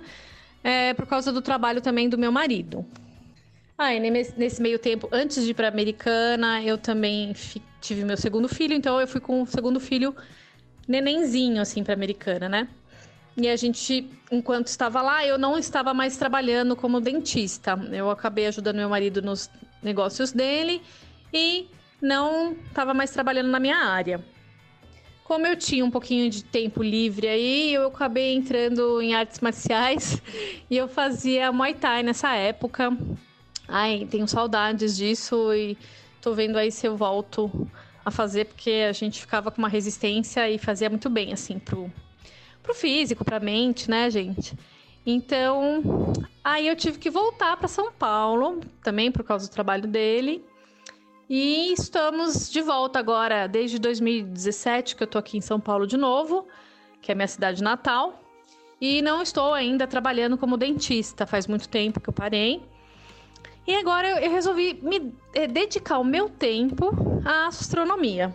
é, 0.63 0.93
por 0.93 1.07
causa 1.07 1.31
do 1.33 1.41
trabalho 1.41 1.81
também 1.81 2.07
do 2.07 2.19
meu 2.19 2.31
marido. 2.31 2.85
Ah, 3.75 3.89
nesse 4.37 4.61
meio 4.61 4.77
tempo, 4.77 5.09
antes 5.11 5.43
de 5.43 5.49
ir 5.49 5.53
para 5.55 5.67
Americana, 5.67 6.61
eu 6.61 6.77
também 6.77 7.33
tive 7.81 8.05
meu 8.05 8.17
segundo 8.17 8.47
filho, 8.47 8.75
então 8.75 9.01
eu 9.01 9.07
fui 9.07 9.19
com 9.19 9.41
o 9.41 9.47
segundo 9.47 9.79
filho 9.79 10.15
nenenzinho, 10.87 11.59
assim, 11.59 11.83
para 11.83 11.95
Americana, 11.95 12.47
né? 12.47 12.67
E 13.41 13.47
a 13.47 13.55
gente, 13.55 14.09
enquanto 14.29 14.67
estava 14.67 15.01
lá, 15.01 15.25
eu 15.25 15.37
não 15.37 15.57
estava 15.57 15.93
mais 15.93 16.17
trabalhando 16.17 16.75
como 16.75 16.99
dentista. 16.99 17.79
Eu 17.89 18.09
acabei 18.09 18.47
ajudando 18.47 18.75
meu 18.75 18.89
marido 18.89 19.21
nos 19.21 19.49
negócios 19.81 20.33
dele 20.33 20.81
e 21.33 21.67
não 22.01 22.51
estava 22.67 22.93
mais 22.93 23.11
trabalhando 23.11 23.47
na 23.47 23.59
minha 23.59 23.77
área. 23.77 24.21
Como 25.23 25.47
eu 25.47 25.55
tinha 25.55 25.85
um 25.85 25.91
pouquinho 25.91 26.29
de 26.29 26.43
tempo 26.43 26.83
livre 26.83 27.27
aí, 27.29 27.73
eu 27.73 27.87
acabei 27.87 28.33
entrando 28.33 29.01
em 29.01 29.13
artes 29.13 29.39
marciais 29.39 30.21
e 30.69 30.75
eu 30.75 30.89
fazia 30.89 31.49
Muay 31.51 31.75
Thai 31.75 32.03
nessa 32.03 32.35
época. 32.35 32.91
Ai, 33.67 34.05
tenho 34.09 34.27
saudades 34.27 34.97
disso 34.97 35.53
e 35.53 35.77
tô 36.19 36.33
vendo 36.33 36.57
aí 36.57 36.71
se 36.71 36.85
eu 36.85 36.97
volto 36.97 37.69
a 38.03 38.11
fazer, 38.11 38.45
porque 38.47 38.87
a 38.89 38.91
gente 38.91 39.21
ficava 39.21 39.49
com 39.49 39.59
uma 39.59 39.69
resistência 39.69 40.49
e 40.49 40.57
fazia 40.57 40.89
muito 40.89 41.09
bem, 41.09 41.31
assim, 41.31 41.57
pro, 41.57 41.89
pro 42.61 42.73
físico, 42.73 43.25
pra 43.25 43.39
mente, 43.39 43.89
né, 43.89 44.09
gente? 44.09 44.57
Então, 45.05 46.13
aí 46.43 46.67
eu 46.67 46.75
tive 46.75 46.99
que 46.99 47.09
voltar 47.09 47.57
para 47.57 47.67
São 47.67 47.91
Paulo, 47.91 48.61
também 48.83 49.11
por 49.11 49.23
causa 49.23 49.47
do 49.47 49.51
trabalho 49.51 49.87
dele. 49.87 50.43
E 51.29 51.71
estamos 51.73 52.51
de 52.51 52.61
volta 52.61 52.97
agora, 52.97 53.47
desde 53.47 53.77
2017 53.77 54.95
que 54.95 55.03
eu 55.03 55.07
tô 55.07 55.17
aqui 55.17 55.37
em 55.37 55.41
São 55.41 55.59
Paulo 55.59 55.85
de 55.85 55.95
novo, 55.95 56.47
que 57.01 57.11
é 57.11 57.15
minha 57.15 57.27
cidade 57.27 57.63
natal. 57.63 58.21
E 58.81 59.01
não 59.01 59.21
estou 59.21 59.53
ainda 59.53 59.85
trabalhando 59.85 60.37
como 60.37 60.57
dentista, 60.57 61.27
faz 61.27 61.45
muito 61.47 61.67
tempo 61.67 61.99
que 61.99 62.09
eu 62.09 62.13
parei. 62.13 62.63
E 63.67 63.75
agora 63.75 64.19
eu, 64.19 64.31
resolvi 64.31 64.79
me 64.81 65.13
é, 65.33 65.45
dedicar 65.45 65.99
o 65.99 66.03
meu 66.03 66.29
tempo 66.29 66.89
à 67.23 67.47
astronomia. 67.47 68.33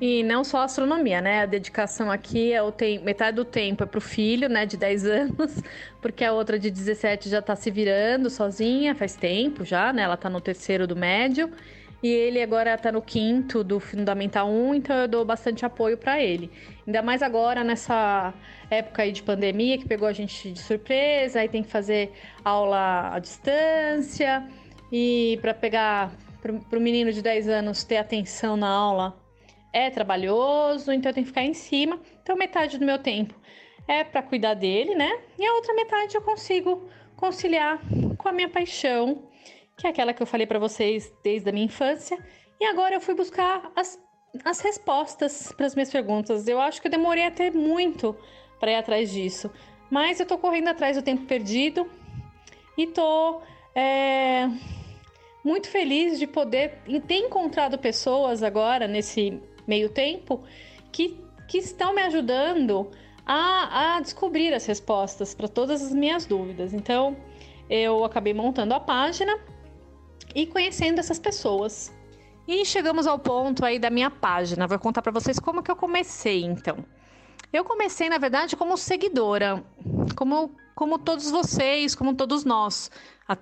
E 0.00 0.22
não 0.22 0.44
só 0.44 0.58
a 0.58 0.64
astronomia, 0.64 1.20
né? 1.20 1.42
A 1.42 1.46
dedicação 1.46 2.10
aqui 2.10 2.52
é 2.52 2.62
o 2.62 2.70
tempo, 2.70 3.04
metade 3.04 3.34
do 3.34 3.44
tempo 3.44 3.82
é 3.82 3.86
pro 3.86 4.00
filho, 4.00 4.48
né, 4.48 4.64
de 4.64 4.76
10 4.76 5.04
anos, 5.06 5.62
porque 6.00 6.24
a 6.24 6.32
outra 6.32 6.58
de 6.58 6.70
17 6.70 7.28
já 7.28 7.42
tá 7.42 7.56
se 7.56 7.70
virando 7.70 8.30
sozinha, 8.30 8.94
faz 8.94 9.16
tempo 9.16 9.64
já, 9.64 9.92
né? 9.92 10.02
Ela 10.02 10.16
tá 10.16 10.30
no 10.30 10.40
terceiro 10.40 10.86
do 10.86 10.94
médio. 10.94 11.50
E 12.00 12.06
ele 12.06 12.40
agora 12.40 12.78
tá 12.78 12.92
no 12.92 13.02
quinto 13.02 13.64
do 13.64 13.80
Fundamental 13.80 14.48
1, 14.48 14.74
então 14.74 14.96
eu 14.96 15.08
dou 15.08 15.24
bastante 15.24 15.66
apoio 15.66 15.98
para 15.98 16.22
ele. 16.22 16.48
Ainda 16.86 17.02
mais 17.02 17.22
agora 17.22 17.64
nessa 17.64 18.32
época 18.70 19.02
aí 19.02 19.10
de 19.10 19.20
pandemia 19.20 19.76
que 19.78 19.84
pegou 19.84 20.06
a 20.06 20.12
gente 20.12 20.52
de 20.52 20.60
surpresa, 20.60 21.40
aí 21.40 21.48
tem 21.48 21.60
que 21.60 21.68
fazer 21.68 22.12
aula 22.44 23.14
à 23.14 23.18
distância 23.18 24.46
e 24.92 25.40
para 25.42 25.52
pegar 25.52 26.12
para 26.40 26.78
o 26.78 26.80
menino 26.80 27.12
de 27.12 27.20
10 27.20 27.48
anos 27.48 27.82
ter 27.82 27.96
atenção 27.96 28.56
na 28.56 28.68
aula 28.68 29.27
é 29.72 29.90
trabalhoso, 29.90 30.92
então 30.92 31.10
eu 31.10 31.14
tenho 31.14 31.24
que 31.24 31.30
ficar 31.30 31.44
em 31.44 31.54
cima. 31.54 32.00
Então 32.22 32.36
metade 32.36 32.78
do 32.78 32.84
meu 32.84 32.98
tempo 32.98 33.34
é 33.86 34.04
para 34.04 34.22
cuidar 34.22 34.54
dele, 34.54 34.94
né? 34.94 35.10
E 35.38 35.46
a 35.46 35.54
outra 35.54 35.74
metade 35.74 36.14
eu 36.14 36.22
consigo 36.22 36.88
conciliar 37.16 37.80
com 38.16 38.28
a 38.28 38.32
minha 38.32 38.48
paixão, 38.48 39.28
que 39.76 39.86
é 39.86 39.90
aquela 39.90 40.12
que 40.12 40.22
eu 40.22 40.26
falei 40.26 40.46
para 40.46 40.58
vocês 40.58 41.12
desde 41.24 41.48
a 41.48 41.52
minha 41.52 41.66
infância. 41.66 42.18
E 42.60 42.64
agora 42.64 42.94
eu 42.94 43.00
fui 43.00 43.14
buscar 43.14 43.72
as, 43.74 43.98
as 44.44 44.60
respostas 44.60 45.52
para 45.52 45.66
as 45.66 45.74
minhas 45.74 45.90
perguntas. 45.90 46.46
Eu 46.46 46.60
acho 46.60 46.80
que 46.80 46.86
eu 46.86 46.90
demorei 46.90 47.24
até 47.24 47.50
muito 47.50 48.16
para 48.60 48.72
ir 48.72 48.76
atrás 48.76 49.10
disso, 49.10 49.50
mas 49.90 50.20
eu 50.20 50.26
tô 50.26 50.36
correndo 50.36 50.68
atrás 50.68 50.96
do 50.96 51.02
tempo 51.02 51.24
perdido 51.24 51.88
e 52.76 52.86
tô 52.86 53.40
é, 53.74 54.48
muito 55.44 55.68
feliz 55.68 56.18
de 56.18 56.26
poder 56.26 56.82
ter 57.06 57.16
encontrado 57.16 57.78
pessoas 57.78 58.42
agora 58.42 58.86
nesse 58.86 59.40
meio 59.68 59.88
tempo 59.90 60.42
que, 60.90 61.20
que 61.46 61.58
estão 61.58 61.94
me 61.94 62.02
ajudando 62.02 62.90
a, 63.24 63.96
a 63.96 64.00
descobrir 64.00 64.54
as 64.54 64.64
respostas 64.64 65.34
para 65.34 65.46
todas 65.46 65.82
as 65.82 65.92
minhas 65.92 66.24
dúvidas. 66.24 66.72
Então, 66.72 67.16
eu 67.68 68.04
acabei 68.04 68.32
montando 68.32 68.72
a 68.74 68.80
página 68.80 69.38
e 70.34 70.46
conhecendo 70.46 70.98
essas 70.98 71.18
pessoas. 71.18 71.92
E 72.46 72.64
chegamos 72.64 73.06
ao 73.06 73.18
ponto 73.18 73.62
aí 73.64 73.78
da 73.78 73.90
minha 73.90 74.10
página. 74.10 74.66
Vou 74.66 74.78
contar 74.78 75.02
para 75.02 75.12
vocês 75.12 75.38
como 75.38 75.62
que 75.62 75.70
eu 75.70 75.76
comecei, 75.76 76.42
então. 76.42 76.78
Eu 77.52 77.64
comecei, 77.64 78.08
na 78.08 78.16
verdade, 78.16 78.56
como 78.56 78.76
seguidora, 78.76 79.62
como, 80.16 80.54
como 80.74 80.98
todos 80.98 81.30
vocês, 81.30 81.94
como 81.94 82.14
todos 82.14 82.44
nós. 82.44 82.90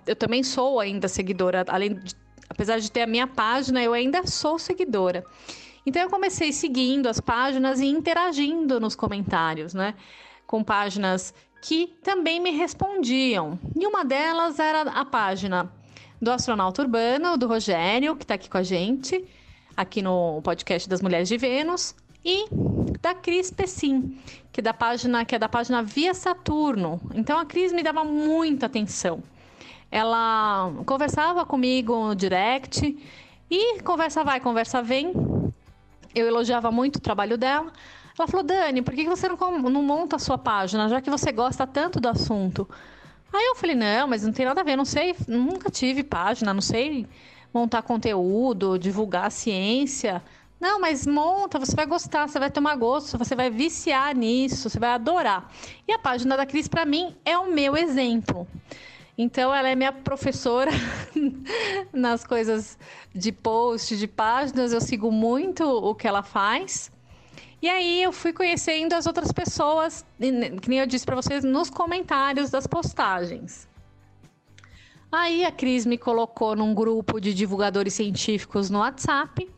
Eu 0.07 0.16
também 0.16 0.43
sou 0.43 0.81
ainda 0.81 1.07
seguidora, 1.07 1.64
além 1.68 1.95
de, 1.95 2.14
apesar 2.49 2.81
de 2.81 2.91
ter 2.91 3.03
a 3.03 3.07
minha 3.07 3.29
página, 3.29 3.81
eu 3.81 3.93
ainda 3.93 4.27
sou 4.27 4.59
seguidora. 4.59 5.24
Então 5.87 6.03
eu 6.03 6.11
comecei 6.11 6.53
seguindo 6.53 7.07
as 7.07 7.20
páginas 7.20 7.80
e 7.80 7.87
interagindo 7.87 8.80
nos 8.80 8.97
comentários, 8.97 9.72
né? 9.72 9.95
Com 10.45 10.62
páginas 10.62 11.32
que 11.62 11.87
também 12.03 12.41
me 12.41 12.51
respondiam. 12.51 13.59
E 13.74 13.87
uma 13.87 14.05
delas 14.05 14.59
era 14.59 14.82
a 14.82 15.05
página 15.05 15.72
do 16.20 16.30
astronauta 16.30 16.82
urbano, 16.82 17.37
do 17.37 17.47
Rogério, 17.47 18.16
que 18.16 18.24
está 18.24 18.34
aqui 18.34 18.51
com 18.51 18.59
a 18.59 18.62
gente, 18.62 19.24
aqui 19.76 20.03
no 20.03 20.41
podcast 20.43 20.89
das 20.89 21.01
Mulheres 21.01 21.28
de 21.28 21.37
Vênus, 21.37 21.95
e 22.24 22.47
da 23.01 23.14
Cris 23.14 23.53
Pessim, 23.53 24.18
que 24.51 24.61
é 24.61 24.62
da 24.62 24.74
página, 24.74 25.24
que 25.24 25.37
é 25.37 25.39
da 25.39 25.49
página 25.49 25.82
Via 25.82 26.12
Saturno. 26.12 27.01
Então 27.14 27.39
a 27.39 27.47
Cris 27.47 27.72
me 27.72 27.84
dava 27.84 28.03
muita 28.03 28.66
atenção. 28.66 29.22
Ela 29.91 30.72
conversava 30.84 31.47
comigo 31.47 31.95
no 32.09 32.16
direct 32.16 32.99
e 33.49 33.80
conversa 33.82 34.24
vai, 34.24 34.41
conversa 34.41 34.82
vem. 34.82 35.12
Eu 36.17 36.27
elogiava 36.27 36.73
muito 36.73 36.97
o 36.97 37.01
trabalho 37.01 37.37
dela. 37.37 37.71
Ela 38.19 38.27
falou: 38.27 38.43
Dani, 38.43 38.83
por 38.83 38.95
que 38.95 39.05
você 39.05 39.29
não, 39.29 39.37
não 39.69 39.83
monta 39.83 40.17
a 40.17 40.19
sua 40.19 40.39
página, 40.39 40.89
já 40.89 41.01
que 41.01 41.11
você 41.11 41.31
gosta 41.31 41.67
tanto 41.67 42.01
do 42.01 42.09
assunto? 42.09 42.67
Aí 43.33 43.45
eu 43.49 43.55
falei, 43.55 43.77
não, 43.77 44.09
mas 44.09 44.23
não 44.23 44.33
tem 44.33 44.47
nada 44.47 44.62
a 44.62 44.64
ver, 44.64 44.77
não 44.77 44.85
sei, 44.85 45.14
nunca 45.29 45.71
tive 45.71 46.03
página, 46.03 46.55
não 46.55 46.62
sei 46.62 47.07
montar 47.53 47.83
conteúdo, 47.83 48.79
divulgar 48.79 49.31
ciência. 49.31 50.23
Não, 50.59 50.81
mas 50.81 51.07
monta, 51.07 51.59
você 51.59 51.77
vai 51.77 51.85
gostar, 51.85 52.29
você 52.29 52.39
vai 52.39 52.51
tomar 52.51 52.77
gosto, 52.77 53.19
você 53.19 53.35
vai 53.35 53.51
viciar 53.51 54.14
nisso, 54.17 54.71
você 54.71 54.79
vai 54.79 54.91
adorar. 54.91 55.51
E 55.87 55.93
a 55.93 55.99
página 55.99 56.37
da 56.37 56.47
Cris, 56.47 56.67
para 56.67 56.87
mim, 56.87 57.14
é 57.25 57.37
o 57.37 57.53
meu 57.53 57.77
exemplo. 57.77 58.47
Então, 59.19 59.55
ela 59.55 59.69
é 59.69 59.75
minha 59.75 59.93
professora 59.93 60.71
nas 61.93 62.25
coisas 62.25 62.79
de 63.14 63.33
post, 63.33 63.97
de 63.97 64.07
páginas. 64.07 64.73
Eu 64.73 64.81
sigo 64.81 65.11
muito 65.11 65.64
o 65.64 65.95
que 65.95 66.07
ela 66.07 66.23
faz. 66.23 66.91
E 67.62 67.69
aí 67.69 68.03
eu 68.03 68.12
fui 68.12 68.33
conhecendo 68.33 68.93
as 68.93 69.07
outras 69.07 69.33
pessoas, 69.33 70.05
que 70.21 70.69
nem 70.69 70.79
eu 70.79 70.87
disse 70.87 71.07
para 71.07 71.17
vocês, 71.17 71.43
nos 71.43 71.71
comentários 71.71 72.51
das 72.51 72.67
postagens. 72.67 73.67
Aí 75.11 75.45
a 75.45 75.51
Cris 75.51 75.87
me 75.87 75.97
colocou 75.97 76.55
num 76.55 76.75
grupo 76.75 77.19
de 77.19 77.33
divulgadores 77.33 77.95
científicos 77.95 78.69
no 78.69 78.81
WhatsApp. 78.81 79.49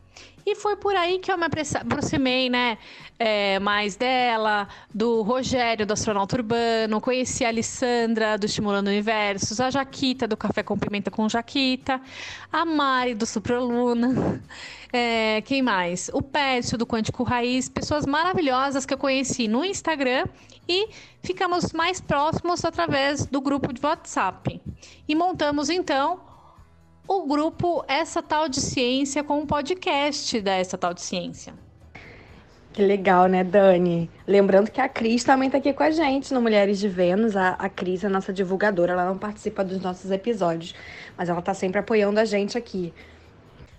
E 0.51 0.55
foi 0.55 0.75
por 0.75 0.95
aí 0.95 1.19
que 1.19 1.31
eu 1.31 1.37
me 1.37 1.45
aproximei, 1.45 2.49
né? 2.49 2.79
É, 3.19 3.59
mais 3.59 3.95
dela, 3.95 4.67
do 4.91 5.21
Rogério, 5.21 5.85
do 5.85 5.93
astronauta 5.93 6.37
urbano, 6.37 6.99
conheci 6.99 7.45
a 7.45 7.49
Alessandra, 7.49 8.35
do 8.35 8.47
Estimulando 8.47 8.87
Universos, 8.87 9.59
a 9.59 9.69
Jaquita, 9.69 10.27
do 10.27 10.35
Café 10.35 10.63
com 10.63 10.75
Pimenta 10.75 11.11
com 11.11 11.29
Jaquita, 11.29 12.01
a 12.51 12.65
Mari, 12.65 13.13
do 13.13 13.27
Supraluna, 13.27 14.41
é, 14.91 15.43
quem 15.45 15.61
mais? 15.61 16.09
O 16.13 16.21
Pércio, 16.23 16.79
do 16.79 16.87
Quântico 16.87 17.21
Raiz, 17.21 17.69
pessoas 17.69 18.07
maravilhosas 18.07 18.87
que 18.87 18.93
eu 18.95 18.97
conheci 18.97 19.47
no 19.47 19.63
Instagram 19.63 20.25
e 20.67 20.89
ficamos 21.21 21.73
mais 21.73 22.01
próximos 22.01 22.65
através 22.65 23.23
do 23.27 23.39
grupo 23.39 23.71
de 23.71 23.85
WhatsApp. 23.85 24.59
E 25.07 25.13
montamos 25.13 25.69
então 25.69 26.28
o 27.09 27.25
grupo 27.25 27.83
Essa 27.87 28.21
Tal 28.21 28.47
de 28.47 28.61
Ciência 28.61 29.23
com 29.23 29.39
um 29.39 29.45
podcast 29.47 30.39
da 30.41 30.51
Essa 30.51 30.77
Tal 30.77 30.93
de 30.93 31.01
Ciência. 31.01 31.55
Que 32.71 32.83
legal, 32.83 33.25
né, 33.25 33.43
Dani? 33.43 34.07
Lembrando 34.27 34.69
que 34.69 34.79
a 34.79 34.87
Cris 34.87 35.23
também 35.23 35.49
tá 35.49 35.57
aqui 35.57 35.73
com 35.73 35.81
a 35.81 35.89
gente 35.89 36.31
no 36.31 36.39
Mulheres 36.39 36.77
de 36.77 36.87
Vênus. 36.87 37.35
A, 37.35 37.53
a 37.53 37.67
Cris 37.67 38.03
é 38.03 38.09
nossa 38.09 38.31
divulgadora, 38.31 38.93
ela 38.93 39.05
não 39.05 39.17
participa 39.17 39.63
dos 39.63 39.81
nossos 39.81 40.11
episódios, 40.11 40.75
mas 41.17 41.29
ela 41.29 41.41
tá 41.41 41.51
sempre 41.51 41.79
apoiando 41.79 42.19
a 42.19 42.25
gente 42.25 42.55
aqui. 42.55 42.93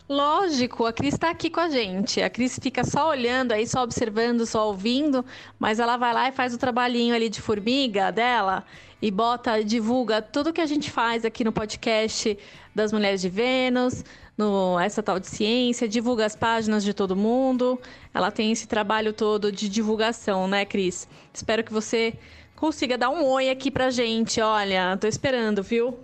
Lógico, 0.08 0.84
a 0.86 0.92
Cris 0.92 1.14
está 1.14 1.30
aqui 1.30 1.48
com 1.48 1.60
a 1.60 1.70
gente. 1.70 2.20
A 2.20 2.28
Cris 2.28 2.58
fica 2.60 2.82
só 2.82 3.10
olhando 3.10 3.52
aí, 3.52 3.64
só 3.64 3.84
observando, 3.84 4.44
só 4.44 4.66
ouvindo, 4.66 5.24
mas 5.56 5.78
ela 5.78 5.96
vai 5.96 6.12
lá 6.12 6.28
e 6.28 6.32
faz 6.32 6.52
o 6.52 6.58
trabalhinho 6.58 7.14
ali 7.14 7.28
de 7.28 7.40
formiga 7.40 8.10
dela 8.10 8.64
e 9.00 9.08
bota, 9.08 9.62
divulga 9.64 10.20
tudo 10.20 10.52
que 10.52 10.60
a 10.60 10.66
gente 10.66 10.90
faz 10.90 11.24
aqui 11.24 11.44
no 11.44 11.52
podcast 11.52 12.36
das 12.74 12.92
Mulheres 12.92 13.20
de 13.20 13.28
Vênus, 13.28 14.04
no 14.36 14.78
essa 14.78 15.02
tal 15.02 15.18
de 15.18 15.26
ciência, 15.26 15.88
divulga 15.88 16.24
as 16.24 16.34
páginas 16.34 16.82
de 16.82 16.94
todo 16.94 17.14
mundo. 17.14 17.78
Ela 18.14 18.30
tem 18.30 18.52
esse 18.52 18.66
trabalho 18.66 19.12
todo 19.12 19.52
de 19.52 19.68
divulgação, 19.68 20.48
né, 20.48 20.64
Cris? 20.64 21.08
Espero 21.32 21.62
que 21.62 21.72
você 21.72 22.14
consiga 22.56 22.96
dar 22.96 23.10
um 23.10 23.24
oi 23.24 23.50
aqui 23.50 23.70
pra 23.70 23.90
gente. 23.90 24.40
Olha, 24.40 24.96
tô 24.96 25.06
esperando, 25.06 25.62
viu? 25.62 25.98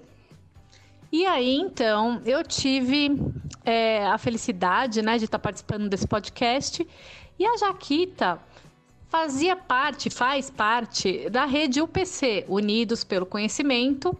E 1.10 1.24
aí, 1.24 1.54
então, 1.54 2.20
eu 2.26 2.42
tive 2.42 3.10
é, 3.64 4.06
a 4.06 4.18
felicidade 4.18 5.00
né, 5.02 5.18
de 5.18 5.24
estar 5.24 5.38
participando 5.38 5.88
desse 5.88 6.06
podcast. 6.06 6.86
E 7.38 7.46
a 7.46 7.56
Jaquita 7.56 8.40
fazia 9.08 9.56
parte, 9.56 10.10
faz 10.10 10.50
parte 10.50 11.30
da 11.30 11.44
rede 11.44 11.80
UPC, 11.80 12.44
Unidos 12.48 13.04
pelo 13.04 13.24
Conhecimento, 13.24 14.16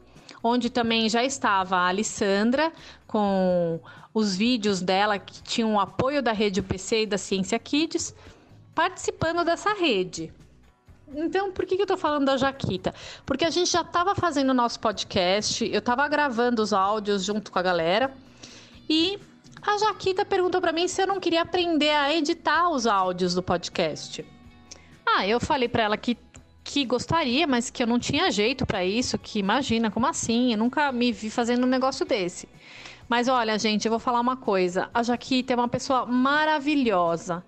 onde 0.46 0.70
também 0.70 1.08
já 1.08 1.24
estava 1.24 1.76
a 1.76 1.88
Alessandra 1.88 2.72
com 3.06 3.80
os 4.14 4.36
vídeos 4.36 4.80
dela 4.80 5.18
que 5.18 5.42
tinham 5.42 5.74
o 5.74 5.80
apoio 5.80 6.22
da 6.22 6.32
rede 6.32 6.60
UPC 6.60 7.02
e 7.02 7.06
da 7.06 7.18
Ciência 7.18 7.58
Kids, 7.58 8.14
participando 8.74 9.44
dessa 9.44 9.74
rede. 9.74 10.32
Então, 11.14 11.52
por 11.52 11.64
que, 11.66 11.80
eu 11.80 11.86
tô 11.86 11.96
falando 11.96 12.24
da 12.24 12.36
Jaquita? 12.36 12.94
Porque 13.24 13.44
a 13.44 13.50
gente 13.50 13.70
já 13.70 13.82
estava 13.82 14.14
fazendo 14.14 14.50
o 14.50 14.54
nosso 14.54 14.80
podcast, 14.80 15.64
eu 15.64 15.78
estava 15.78 16.06
gravando 16.08 16.62
os 16.62 16.72
áudios 16.72 17.24
junto 17.24 17.52
com 17.52 17.58
a 17.58 17.62
galera 17.62 18.12
e 18.88 19.18
a 19.62 19.78
Jaquita 19.78 20.24
perguntou 20.24 20.60
para 20.60 20.72
mim 20.72 20.88
se 20.88 21.02
eu 21.02 21.06
não 21.06 21.20
queria 21.20 21.42
aprender 21.42 21.90
a 21.90 22.14
editar 22.14 22.70
os 22.70 22.86
áudios 22.86 23.34
do 23.34 23.42
podcast. 23.42 24.24
Ah, 25.06 25.26
eu 25.26 25.38
falei 25.38 25.68
para 25.68 25.84
ela 25.84 25.96
que, 25.96 26.16
que 26.66 26.84
gostaria, 26.84 27.46
mas 27.46 27.70
que 27.70 27.80
eu 27.80 27.86
não 27.86 27.98
tinha 27.98 28.30
jeito 28.30 28.66
para 28.66 28.84
isso, 28.84 29.16
que 29.16 29.38
imagina, 29.38 29.88
como 29.88 30.06
assim? 30.06 30.50
Eu 30.52 30.58
nunca 30.58 30.90
me 30.90 31.12
vi 31.12 31.30
fazendo 31.30 31.64
um 31.64 31.68
negócio 31.68 32.04
desse. 32.04 32.48
Mas 33.08 33.28
olha, 33.28 33.56
gente, 33.56 33.86
eu 33.86 33.90
vou 33.90 34.00
falar 34.00 34.20
uma 34.20 34.36
coisa. 34.36 34.90
A 34.92 35.00
Jaquita 35.02 35.52
é 35.52 35.56
uma 35.56 35.68
pessoa 35.68 36.04
maravilhosa 36.04 37.44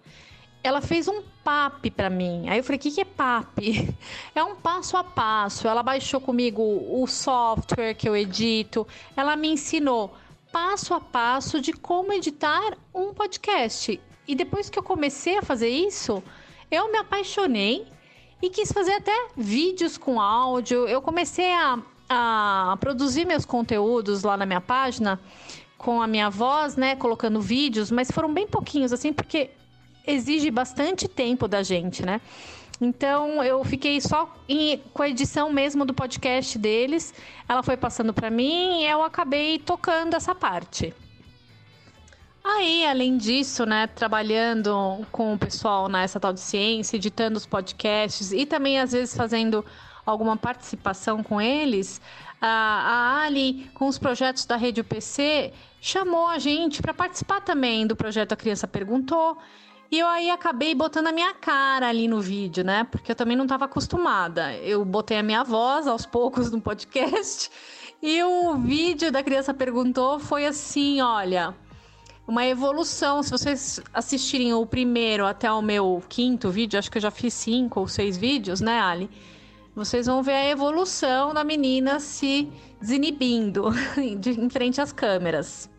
ela 0.63 0.81
fez 0.81 1.07
um 1.09 1.23
PAP 1.45 1.91
para 1.97 2.11
mim. 2.11 2.49
Aí 2.49 2.59
eu 2.59 2.65
falei: 2.65 2.79
o 2.79 2.81
que, 2.81 2.91
que 2.91 3.01
é 3.01 3.05
PAP? 3.05 3.59
É 4.35 4.43
um 4.43 4.57
passo 4.57 4.97
a 4.97 5.05
passo. 5.05 5.67
Ela 5.67 5.83
baixou 5.83 6.21
comigo 6.21 6.63
o 6.63 7.07
software 7.07 7.95
que 7.95 8.09
eu 8.09 8.17
edito. 8.17 8.87
Ela 9.17 9.37
me 9.37 9.49
ensinou 9.49 10.15
passo 10.53 10.95
a 10.95 11.01
passo 11.01 11.61
de 11.61 11.73
como 11.73 12.13
editar 12.13 12.77
um 12.95 13.15
podcast. 13.15 14.01
E 14.27 14.35
depois 14.35 14.69
que 14.69 14.79
eu 14.79 14.83
comecei 14.83 15.39
a 15.39 15.43
fazer 15.43 15.69
isso, 15.69 16.23
eu 16.71 16.91
me 16.91 16.99
apaixonei 16.99 17.87
e 18.41 18.51
quis 18.51 18.73
fazer 18.73 18.93
até 18.93 19.29
vídeos 19.37 19.99
com 19.99 20.21
áudio. 20.21 20.87
Eu 20.87 21.03
comecei 21.03 21.53
a, 21.53 21.79
a 22.09 22.77
produzir 22.81 23.25
meus 23.25 23.45
conteúdos 23.45 24.23
lá 24.23 24.37
na 24.37 24.47
minha 24.47 24.61
página 24.61 25.21
com 25.77 26.03
a 26.03 26.07
minha 26.07 26.29
voz, 26.29 26.77
né, 26.77 26.97
colocando 26.97 27.41
vídeos, 27.41 27.91
mas 27.91 28.11
foram 28.11 28.35
bem 28.35 28.47
pouquinhos 28.49 28.93
assim, 28.93 29.13
porque 29.13 29.51
exige 30.05 30.51
bastante 30.51 31.07
tempo 31.07 31.47
da 31.47 31.63
gente, 31.63 32.05
né? 32.05 32.21
Então 32.81 33.43
eu 33.43 33.65
fiquei 33.65 34.01
só 34.01 34.33
em, 34.49 34.79
com 34.93 35.03
a 35.03 35.09
edição 35.09 35.53
mesmo 35.53 35.85
do 35.85 35.93
podcast 35.93 36.59
deles. 36.59 37.13
Ela 37.49 37.63
foi 37.63 37.77
passando 37.77 38.13
para 38.13 38.31
mim 38.31 38.83
e 38.83 38.87
eu 38.87 39.03
acabei 39.03 39.59
tocando 39.59 40.15
essa 40.15 40.35
parte. 40.35 40.95
Aí, 42.51 42.87
além 42.87 43.19
disso, 43.19 43.67
né, 43.67 43.87
trabalhando 43.87 45.07
com 45.13 45.35
o 45.35 45.39
pessoal 45.39 45.87
nessa 45.87 46.19
tal 46.19 46.33
de 46.33 46.41
ciência, 46.41 46.97
editando 46.97 47.37
os 47.37 47.45
podcasts 47.45 48.33
e 48.33 48.47
também 48.47 48.81
às 48.81 48.93
vezes 48.93 49.15
fazendo 49.15 49.63
alguma 50.07 50.35
participação 50.35 51.23
com 51.23 51.39
eles, 51.39 52.01
a, 52.41 52.49
a 52.49 53.23
Ali, 53.23 53.71
com 53.75 53.87
os 53.87 53.99
projetos 53.99 54.47
da 54.47 54.57
Rede 54.57 54.81
UPC, 54.81 55.53
chamou 55.79 56.27
a 56.27 56.39
gente 56.39 56.81
para 56.81 56.95
participar 56.95 57.43
também 57.43 57.87
do 57.87 57.95
projeto 57.95 58.33
A 58.33 58.37
Criança 58.37 58.67
Perguntou. 58.67 59.37
E 59.91 59.99
eu 59.99 60.07
aí 60.07 60.31
acabei 60.31 60.75
botando 60.75 61.09
a 61.09 61.13
minha 61.13 61.35
cara 61.35 61.89
ali 61.89 62.09
no 62.09 62.19
vídeo, 62.19 62.65
né? 62.65 62.85
Porque 62.85 63.13
eu 63.13 63.17
também 63.17 63.37
não 63.37 63.45
estava 63.45 63.67
acostumada. 63.67 64.55
Eu 64.57 64.87
botei 64.87 65.19
a 65.19 65.23
minha 65.23 65.45
voz 65.45 65.87
aos 65.87 66.07
poucos 66.07 66.51
no 66.51 66.61
podcast. 66.63 67.51
E 68.01 68.23
o 68.23 68.55
vídeo 68.55 69.11
da 69.11 69.25
criança 69.25 69.53
perguntou 69.53 70.21
foi 70.21 70.47
assim, 70.47 71.01
olha, 71.01 71.53
uma 72.29 72.47
evolução. 72.47 73.23
Se 73.23 73.31
vocês 73.31 73.81
assistirem 73.93 74.53
o 74.53 74.67
primeiro 74.67 75.27
até 75.27 75.51
o 75.51 75.63
meu 75.63 76.03
quinto 76.09 76.51
vídeo, 76.51 76.79
acho 76.79 76.91
que 76.91 76.99
eu 76.99 77.03
já 77.03 77.11
fiz 77.11 77.33
cinco 77.33 77.81
ou 77.81 77.89
seis 77.89 78.19
vídeos, 78.19 78.61
né, 78.61 78.79
Ali? 78.79 79.11
Vocês 79.75 80.07
vão 80.07 80.23
ver 80.23 80.33
a 80.33 80.51
evolução 80.51 81.33
da 81.33 81.43
menina 81.43 81.99
se 81.99 82.49
desinibindo 82.81 83.71
de, 84.21 84.39
em 84.39 84.51
frente 84.51 84.81
às 84.81 84.93
câmeras. 84.93 85.71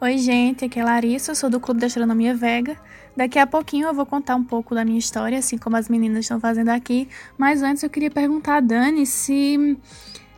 Oi, 0.00 0.18
gente, 0.18 0.64
aqui 0.64 0.80
é 0.80 0.84
Larissa, 0.84 1.32
eu 1.32 1.36
sou 1.36 1.50
do 1.50 1.60
Clube 1.60 1.80
da 1.80 1.86
Astronomia 1.86 2.34
Vega. 2.34 2.76
Daqui 3.16 3.38
a 3.38 3.46
pouquinho 3.46 3.88
eu 3.88 3.94
vou 3.94 4.06
contar 4.06 4.36
um 4.36 4.44
pouco 4.44 4.74
da 4.74 4.84
minha 4.84 4.98
história, 4.98 5.38
assim 5.38 5.58
como 5.58 5.76
as 5.76 5.88
meninas 5.88 6.20
estão 6.20 6.40
fazendo 6.40 6.68
aqui. 6.70 7.08
Mas 7.36 7.62
antes 7.62 7.82
eu 7.82 7.90
queria 7.90 8.10
perguntar 8.10 8.56
a 8.56 8.60
Dani 8.60 9.04
se 9.04 9.76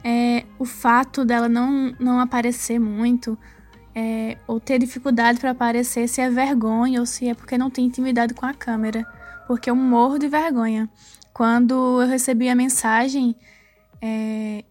é, 0.02 0.44
o 0.58 0.64
fato 0.64 1.24
dela 1.24 1.48
não, 1.48 1.94
não 1.98 2.18
aparecer 2.18 2.78
muito 2.78 3.38
é, 3.95 4.36
ou 4.47 4.61
ter 4.61 4.78
dificuldade 4.78 5.41
para 5.41 5.51
aparecer, 5.51 6.09
se 6.09 6.20
é 6.20 6.30
vergonha 6.30 7.01
ou 7.01 7.07
se 7.07 7.28
é 7.28 7.34
porque 7.34 7.59
não 7.59 7.70
tem 7.70 7.86
intimidade 7.86 8.34
com 8.34 8.47
a 8.47 8.55
câmera. 8.55 9.07
Porque 9.47 9.70
eu 9.70 9.76
morro 9.76 10.18
de 10.18 10.28
vergonha. 10.28 10.88
Quando 11.32 12.03
eu 12.03 12.09
recebi 12.09 12.49
a 12.49 12.55
mensagem 12.55 13.34
é, 14.01 14.64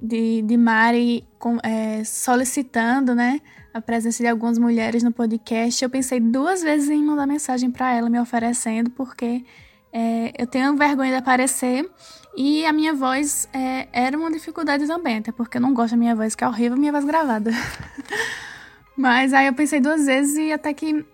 de, 0.00 0.42
de 0.42 0.56
Mari 0.56 1.26
com, 1.38 1.58
é, 1.62 2.02
solicitando, 2.04 3.14
né? 3.14 3.40
a 3.74 3.80
presença 3.80 4.22
de 4.22 4.28
algumas 4.28 4.56
mulheres 4.56 5.02
no 5.02 5.10
podcast, 5.10 5.82
eu 5.82 5.90
pensei 5.90 6.20
duas 6.20 6.62
vezes 6.62 6.88
em 6.88 7.02
mandar 7.02 7.26
mensagem 7.26 7.72
para 7.72 7.92
ela 7.92 8.08
me 8.08 8.20
oferecendo, 8.20 8.88
porque 8.90 9.44
é, 9.92 10.32
eu 10.38 10.46
tenho 10.46 10.76
vergonha 10.76 11.10
de 11.10 11.16
aparecer 11.16 11.90
e 12.36 12.64
a 12.64 12.72
minha 12.72 12.94
voz 12.94 13.48
é, 13.52 13.88
era 13.92 14.16
uma 14.16 14.30
dificuldade 14.30 14.86
também, 14.86 15.18
até 15.18 15.32
porque 15.32 15.56
eu 15.56 15.60
não 15.60 15.74
gosto 15.74 15.90
da 15.90 15.96
minha 15.96 16.14
voz, 16.14 16.36
que 16.36 16.44
é 16.44 16.48
horrível, 16.48 16.78
minha 16.78 16.92
voz 16.92 17.04
gravada. 17.04 17.50
mas 18.96 19.32
aí 19.32 19.46
eu 19.46 19.54
pensei 19.54 19.80
duas 19.80 20.06
vezes 20.06 20.36
e 20.36 20.52
até 20.52 20.72
que 20.72 21.04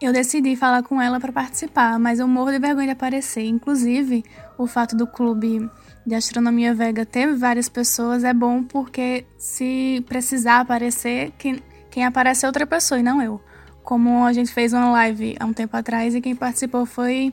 eu 0.00 0.12
decidi 0.12 0.56
falar 0.56 0.82
com 0.82 1.00
ela 1.00 1.18
para 1.18 1.32
participar, 1.32 1.98
mas 1.98 2.18
eu 2.18 2.28
morro 2.28 2.50
de 2.50 2.58
vergonha 2.58 2.88
de 2.88 2.92
aparecer. 2.92 3.44
Inclusive, 3.46 4.24
o 4.58 4.66
fato 4.66 4.96
do 4.96 5.06
clube 5.06 5.70
de 6.06 6.14
astronomia 6.14 6.74
vega 6.74 7.06
ter 7.06 7.34
várias 7.34 7.68
pessoas 7.68 8.24
é 8.24 8.34
bom 8.34 8.62
porque 8.62 9.24
se 9.38 10.04
precisar 10.06 10.60
aparecer, 10.60 11.32
que 11.38 11.62
quem 11.90 12.04
aparece 12.04 12.44
é 12.44 12.48
outra 12.48 12.66
pessoa 12.66 12.98
e 12.98 13.02
não 13.02 13.22
eu. 13.22 13.40
Como 13.82 14.24
a 14.24 14.32
gente 14.32 14.52
fez 14.52 14.72
uma 14.72 14.90
live 14.90 15.36
há 15.38 15.44
um 15.46 15.52
tempo 15.52 15.76
atrás 15.76 16.14
e 16.14 16.20
quem 16.20 16.34
participou 16.34 16.84
foi 16.84 17.32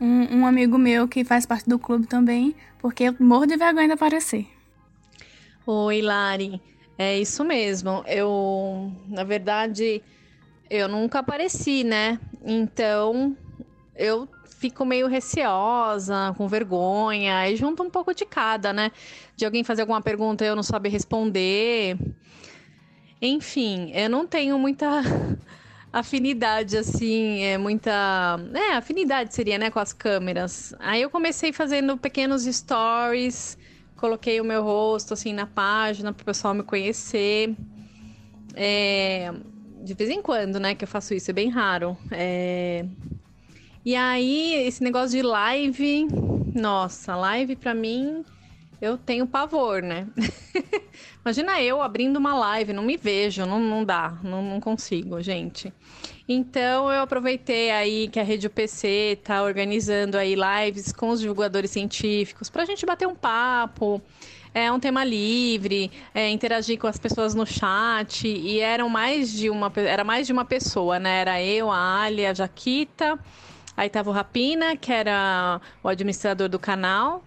um, 0.00 0.38
um 0.38 0.46
amigo 0.46 0.78
meu 0.78 1.06
que 1.06 1.24
faz 1.24 1.44
parte 1.44 1.68
do 1.68 1.78
clube 1.78 2.06
também, 2.06 2.54
porque 2.78 3.04
eu 3.04 3.16
morro 3.20 3.46
de 3.46 3.56
vergonha 3.56 3.88
de 3.88 3.92
aparecer. 3.92 4.46
Oi, 5.66 6.00
Lari. 6.00 6.60
É 7.02 7.18
isso 7.18 7.42
mesmo. 7.42 8.04
Eu, 8.06 8.92
na 9.08 9.24
verdade, 9.24 10.02
eu 10.68 10.86
nunca 10.86 11.20
apareci, 11.20 11.82
né? 11.82 12.20
Então, 12.44 13.34
eu 13.96 14.28
fico 14.58 14.84
meio 14.84 15.06
receosa, 15.06 16.34
com 16.36 16.46
vergonha, 16.46 17.48
e 17.48 17.56
junto 17.56 17.82
um 17.82 17.88
pouco 17.88 18.12
de 18.14 18.26
cada, 18.26 18.70
né? 18.74 18.92
De 19.34 19.46
alguém 19.46 19.64
fazer 19.64 19.80
alguma 19.80 20.02
pergunta 20.02 20.44
e 20.44 20.48
eu 20.48 20.54
não 20.54 20.62
saber 20.62 20.90
responder. 20.90 21.96
Enfim, 23.22 23.92
eu 23.94 24.10
não 24.10 24.26
tenho 24.26 24.58
muita 24.58 25.00
afinidade, 25.90 26.76
assim, 26.76 27.42
é 27.44 27.56
muita. 27.56 28.38
É, 28.52 28.76
afinidade 28.76 29.34
seria, 29.34 29.56
né, 29.56 29.70
com 29.70 29.78
as 29.78 29.94
câmeras. 29.94 30.74
Aí 30.78 31.00
eu 31.00 31.08
comecei 31.08 31.50
fazendo 31.50 31.96
pequenos 31.96 32.44
stories, 32.44 33.56
coloquei 34.00 34.40
o 34.40 34.44
meu 34.44 34.64
rosto, 34.64 35.12
assim, 35.12 35.32
na 35.32 35.46
página 35.46 36.12
para 36.12 36.22
o 36.22 36.24
pessoal 36.24 36.54
me 36.54 36.62
conhecer. 36.62 37.54
É, 38.54 39.32
de 39.84 39.94
vez 39.94 40.08
em 40.10 40.22
quando, 40.22 40.58
né, 40.58 40.74
que 40.74 40.84
eu 40.84 40.88
faço 40.88 41.12
isso, 41.12 41.30
é 41.30 41.34
bem 41.34 41.50
raro. 41.50 41.96
É... 42.10 42.84
E 43.84 43.94
aí, 43.94 44.54
esse 44.66 44.82
negócio 44.82 45.10
de 45.10 45.22
live, 45.22 46.06
nossa, 46.54 47.14
live 47.14 47.56
para 47.56 47.74
mim 47.74 48.24
eu 48.80 48.96
tenho 48.96 49.26
pavor, 49.26 49.82
né? 49.82 50.06
Imagina 51.22 51.60
eu 51.60 51.82
abrindo 51.82 52.16
uma 52.16 52.34
live, 52.34 52.72
não 52.72 52.82
me 52.82 52.96
vejo, 52.96 53.44
não, 53.44 53.60
não 53.60 53.84
dá, 53.84 54.18
não, 54.22 54.42
não 54.42 54.58
consigo, 54.58 55.20
gente. 55.20 55.72
Então 56.32 56.92
eu 56.92 57.02
aproveitei 57.02 57.72
aí 57.72 58.06
que 58.06 58.20
a 58.20 58.22
Rede 58.22 58.46
UPC 58.46 59.18
está 59.20 59.42
organizando 59.42 60.16
aí 60.16 60.36
lives 60.36 60.92
com 60.92 61.08
os 61.08 61.18
divulgadores 61.18 61.72
científicos 61.72 62.48
para 62.48 62.62
a 62.62 62.64
gente 62.64 62.86
bater 62.86 63.08
um 63.08 63.16
papo. 63.16 64.00
É 64.54 64.70
um 64.70 64.78
tema 64.78 65.02
livre, 65.02 65.90
é, 66.14 66.30
interagir 66.30 66.78
com 66.78 66.86
as 66.86 66.98
pessoas 66.98 67.34
no 67.34 67.44
chat 67.44 68.28
e 68.28 68.60
eram 68.60 68.88
mais 68.88 69.32
de 69.32 69.50
uma 69.50 69.72
era 69.74 70.04
mais 70.04 70.24
de 70.24 70.32
uma 70.32 70.44
pessoa, 70.44 71.00
né? 71.00 71.20
Era 71.20 71.42
eu, 71.42 71.68
a 71.68 72.02
Alia, 72.02 72.30
a 72.30 72.34
Jaquita, 72.34 73.18
aí 73.76 73.90
tava 73.90 74.10
o 74.10 74.12
Rapina, 74.12 74.76
que 74.76 74.92
era 74.92 75.60
o 75.82 75.88
administrador 75.88 76.48
do 76.48 76.60
canal, 76.60 77.24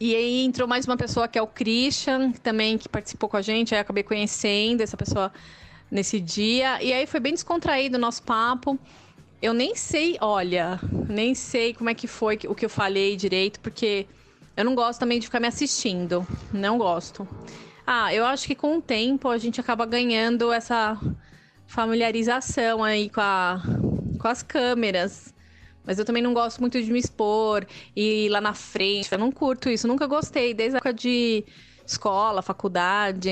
e 0.00 0.16
aí 0.16 0.44
entrou 0.44 0.66
mais 0.66 0.86
uma 0.86 0.96
pessoa 0.96 1.28
que 1.28 1.38
é 1.38 1.42
o 1.42 1.46
Christian, 1.46 2.32
também 2.32 2.78
que 2.78 2.88
participou 2.88 3.28
com 3.28 3.36
a 3.36 3.42
gente, 3.42 3.76
aí 3.76 3.80
acabei 3.80 4.02
conhecendo 4.02 4.80
essa 4.80 4.96
pessoa 4.96 5.32
nesse 5.90 6.20
dia. 6.20 6.82
E 6.82 6.92
aí 6.92 7.06
foi 7.06 7.20
bem 7.20 7.32
descontraído 7.32 7.96
o 7.96 8.00
nosso 8.00 8.22
papo. 8.22 8.78
Eu 9.40 9.54
nem 9.54 9.74
sei, 9.74 10.16
olha, 10.20 10.80
nem 11.08 11.34
sei 11.34 11.72
como 11.72 11.90
é 11.90 11.94
que 11.94 12.06
foi 12.06 12.38
o 12.48 12.54
que 12.54 12.64
eu 12.64 12.70
falei 12.70 13.16
direito, 13.16 13.60
porque 13.60 14.06
eu 14.56 14.64
não 14.64 14.74
gosto 14.74 14.98
também 14.98 15.20
de 15.20 15.26
ficar 15.26 15.38
me 15.38 15.46
assistindo. 15.46 16.26
Não 16.52 16.76
gosto. 16.76 17.26
Ah, 17.86 18.12
eu 18.12 18.26
acho 18.26 18.46
que 18.46 18.54
com 18.54 18.78
o 18.78 18.82
tempo 18.82 19.28
a 19.28 19.38
gente 19.38 19.60
acaba 19.60 19.86
ganhando 19.86 20.52
essa 20.52 20.98
familiarização 21.66 22.82
aí 22.82 23.08
com, 23.08 23.20
a, 23.20 23.62
com 24.18 24.28
as 24.28 24.42
câmeras. 24.42 25.32
Mas 25.84 25.98
eu 25.98 26.04
também 26.04 26.22
não 26.22 26.34
gosto 26.34 26.60
muito 26.60 26.82
de 26.82 26.92
me 26.92 26.98
expor 26.98 27.64
e 27.96 28.26
ir 28.26 28.28
lá 28.28 28.40
na 28.40 28.52
frente. 28.52 29.10
Eu 29.10 29.18
não 29.18 29.30
curto 29.30 29.70
isso, 29.70 29.86
nunca 29.86 30.06
gostei, 30.06 30.52
desde 30.52 30.76
a 30.76 30.78
época 30.78 30.92
de 30.92 31.44
escola, 31.92 32.42
faculdade. 32.42 33.30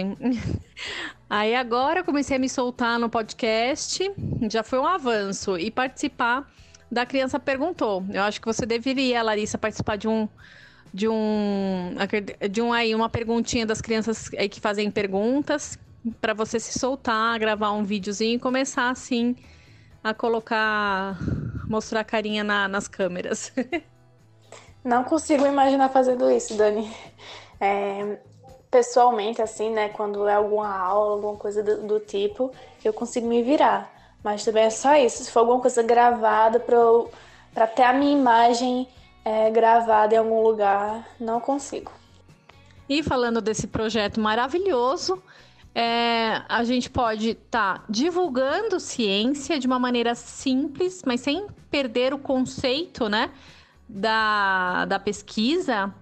Aí 1.28 1.54
agora 1.54 2.02
comecei 2.02 2.36
a 2.36 2.40
me 2.40 2.48
soltar 2.48 2.98
no 2.98 3.10
podcast, 3.10 4.10
já 4.50 4.62
foi 4.62 4.78
um 4.78 4.86
avanço. 4.86 5.58
E 5.58 5.70
participar 5.70 6.50
da 6.90 7.04
Criança 7.04 7.38
Perguntou. 7.38 8.04
Eu 8.10 8.22
acho 8.22 8.40
que 8.40 8.46
você 8.46 8.64
deveria, 8.64 9.22
Larissa, 9.22 9.58
participar 9.58 9.96
de 9.96 10.08
um. 10.08 10.28
De 10.94 11.06
um, 11.08 11.94
de 12.50 12.62
um 12.62 12.72
aí, 12.72 12.94
uma 12.94 13.10
perguntinha 13.10 13.66
das 13.66 13.82
crianças 13.82 14.30
aí 14.38 14.48
que 14.48 14.60
fazem 14.60 14.90
perguntas, 14.90 15.78
para 16.22 16.32
você 16.32 16.58
se 16.58 16.78
soltar, 16.78 17.38
gravar 17.38 17.72
um 17.72 17.84
videozinho 17.84 18.36
e 18.36 18.38
começar 18.38 18.88
assim 18.88 19.36
a 20.02 20.14
colocar, 20.14 21.18
mostrar 21.68 22.00
a 22.00 22.04
carinha 22.04 22.42
na, 22.42 22.66
nas 22.66 22.88
câmeras. 22.88 23.52
Não 24.82 25.04
consigo 25.04 25.44
imaginar 25.44 25.90
fazendo 25.90 26.30
isso, 26.30 26.56
Dani. 26.56 26.90
É, 27.60 28.18
pessoalmente, 28.76 29.40
assim, 29.40 29.70
né? 29.70 29.88
Quando 29.88 30.28
é 30.28 30.34
alguma 30.34 30.68
aula, 30.68 31.14
alguma 31.14 31.36
coisa 31.36 31.62
do, 31.62 31.86
do, 31.86 31.98
tipo, 31.98 32.52
eu 32.84 32.92
consigo 32.92 33.26
me 33.26 33.42
virar. 33.42 33.90
Mas 34.22 34.44
também 34.44 34.64
é 34.64 34.70
só 34.70 34.94
isso. 34.96 35.24
Se 35.24 35.30
for 35.30 35.40
alguma 35.40 35.62
coisa 35.62 35.82
gravada 35.82 36.60
para 36.60 37.66
ter 37.68 37.84
a 37.84 37.94
minha 37.94 38.12
imagem 38.12 38.86
é, 39.24 39.50
gravada 39.50 40.14
em 40.14 40.18
algum 40.18 40.42
lugar, 40.42 41.08
não 41.18 41.40
consigo. 41.40 41.90
E 42.86 43.02
falando 43.02 43.40
desse 43.40 43.66
projeto 43.66 44.20
maravilhoso, 44.20 45.22
é, 45.74 46.42
a 46.46 46.62
gente 46.62 46.90
pode 46.90 47.30
estar 47.30 47.78
tá 47.78 47.84
divulgando 47.88 48.78
ciência 48.78 49.58
de 49.58 49.66
uma 49.66 49.78
maneira 49.78 50.14
simples, 50.14 51.02
mas 51.06 51.22
sem 51.22 51.46
perder 51.70 52.12
o 52.12 52.18
conceito, 52.18 53.08
né, 53.08 53.30
da, 53.88 54.84
da 54.84 54.98
pesquisa. 54.98 55.94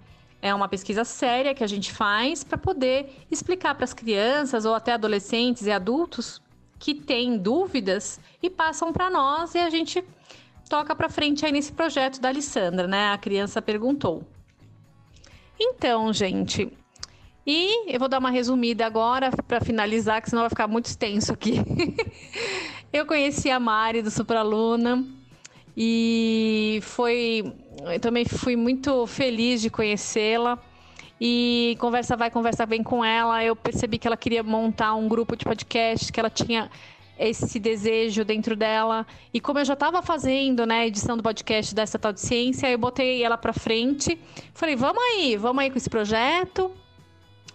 É 0.44 0.54
uma 0.54 0.68
pesquisa 0.68 1.06
séria 1.06 1.54
que 1.54 1.64
a 1.64 1.66
gente 1.66 1.90
faz 1.90 2.44
para 2.44 2.58
poder 2.58 3.24
explicar 3.30 3.74
para 3.74 3.84
as 3.84 3.94
crianças 3.94 4.66
ou 4.66 4.74
até 4.74 4.92
adolescentes 4.92 5.66
e 5.66 5.70
adultos 5.70 6.38
que 6.78 6.94
têm 6.94 7.38
dúvidas 7.38 8.20
e 8.42 8.50
passam 8.50 8.92
para 8.92 9.08
nós 9.08 9.54
e 9.54 9.58
a 9.58 9.70
gente 9.70 10.04
toca 10.68 10.94
para 10.94 11.08
frente 11.08 11.46
aí 11.46 11.50
nesse 11.50 11.72
projeto 11.72 12.20
da 12.20 12.28
Alessandra, 12.28 12.86
né? 12.86 13.10
A 13.10 13.16
criança 13.16 13.62
perguntou. 13.62 14.22
Então, 15.58 16.12
gente, 16.12 16.70
e 17.46 17.90
eu 17.90 17.98
vou 17.98 18.06
dar 18.06 18.18
uma 18.18 18.30
resumida 18.30 18.84
agora 18.84 19.30
para 19.48 19.62
finalizar, 19.62 20.20
que 20.20 20.28
senão 20.28 20.42
vai 20.42 20.50
ficar 20.50 20.68
muito 20.68 20.84
extenso 20.84 21.32
aqui. 21.32 21.54
eu 22.92 23.06
conheci 23.06 23.50
a 23.50 23.58
Mari 23.58 24.02
do 24.02 24.10
Supraluna 24.10 25.02
e 25.74 26.80
foi 26.82 27.63
eu 27.92 28.00
também 28.00 28.24
fui 28.24 28.56
muito 28.56 29.06
feliz 29.06 29.60
de 29.60 29.70
conhecê-la. 29.70 30.58
E 31.20 31.76
conversa 31.78 32.16
vai, 32.16 32.30
conversa 32.30 32.66
vem 32.66 32.82
com 32.82 33.04
ela. 33.04 33.42
Eu 33.42 33.54
percebi 33.54 33.98
que 33.98 34.06
ela 34.06 34.16
queria 34.16 34.42
montar 34.42 34.94
um 34.94 35.08
grupo 35.08 35.36
de 35.36 35.44
podcast, 35.44 36.12
que 36.12 36.18
ela 36.18 36.30
tinha 36.30 36.70
esse 37.18 37.58
desejo 37.58 38.24
dentro 38.24 38.56
dela. 38.56 39.06
E 39.32 39.40
como 39.40 39.58
eu 39.58 39.64
já 39.64 39.74
estava 39.74 40.02
fazendo, 40.02 40.66
né, 40.66 40.80
a 40.80 40.86
edição 40.86 41.16
do 41.16 41.22
podcast 41.22 41.74
dessa 41.74 41.98
tal 41.98 42.12
de 42.12 42.20
ciência, 42.20 42.68
eu 42.68 42.78
botei 42.78 43.22
ela 43.22 43.38
para 43.38 43.52
frente. 43.52 44.18
Falei, 44.52 44.76
vamos 44.76 45.02
aí, 45.02 45.36
vamos 45.36 45.62
aí 45.62 45.70
com 45.70 45.78
esse 45.78 45.88
projeto. 45.88 46.72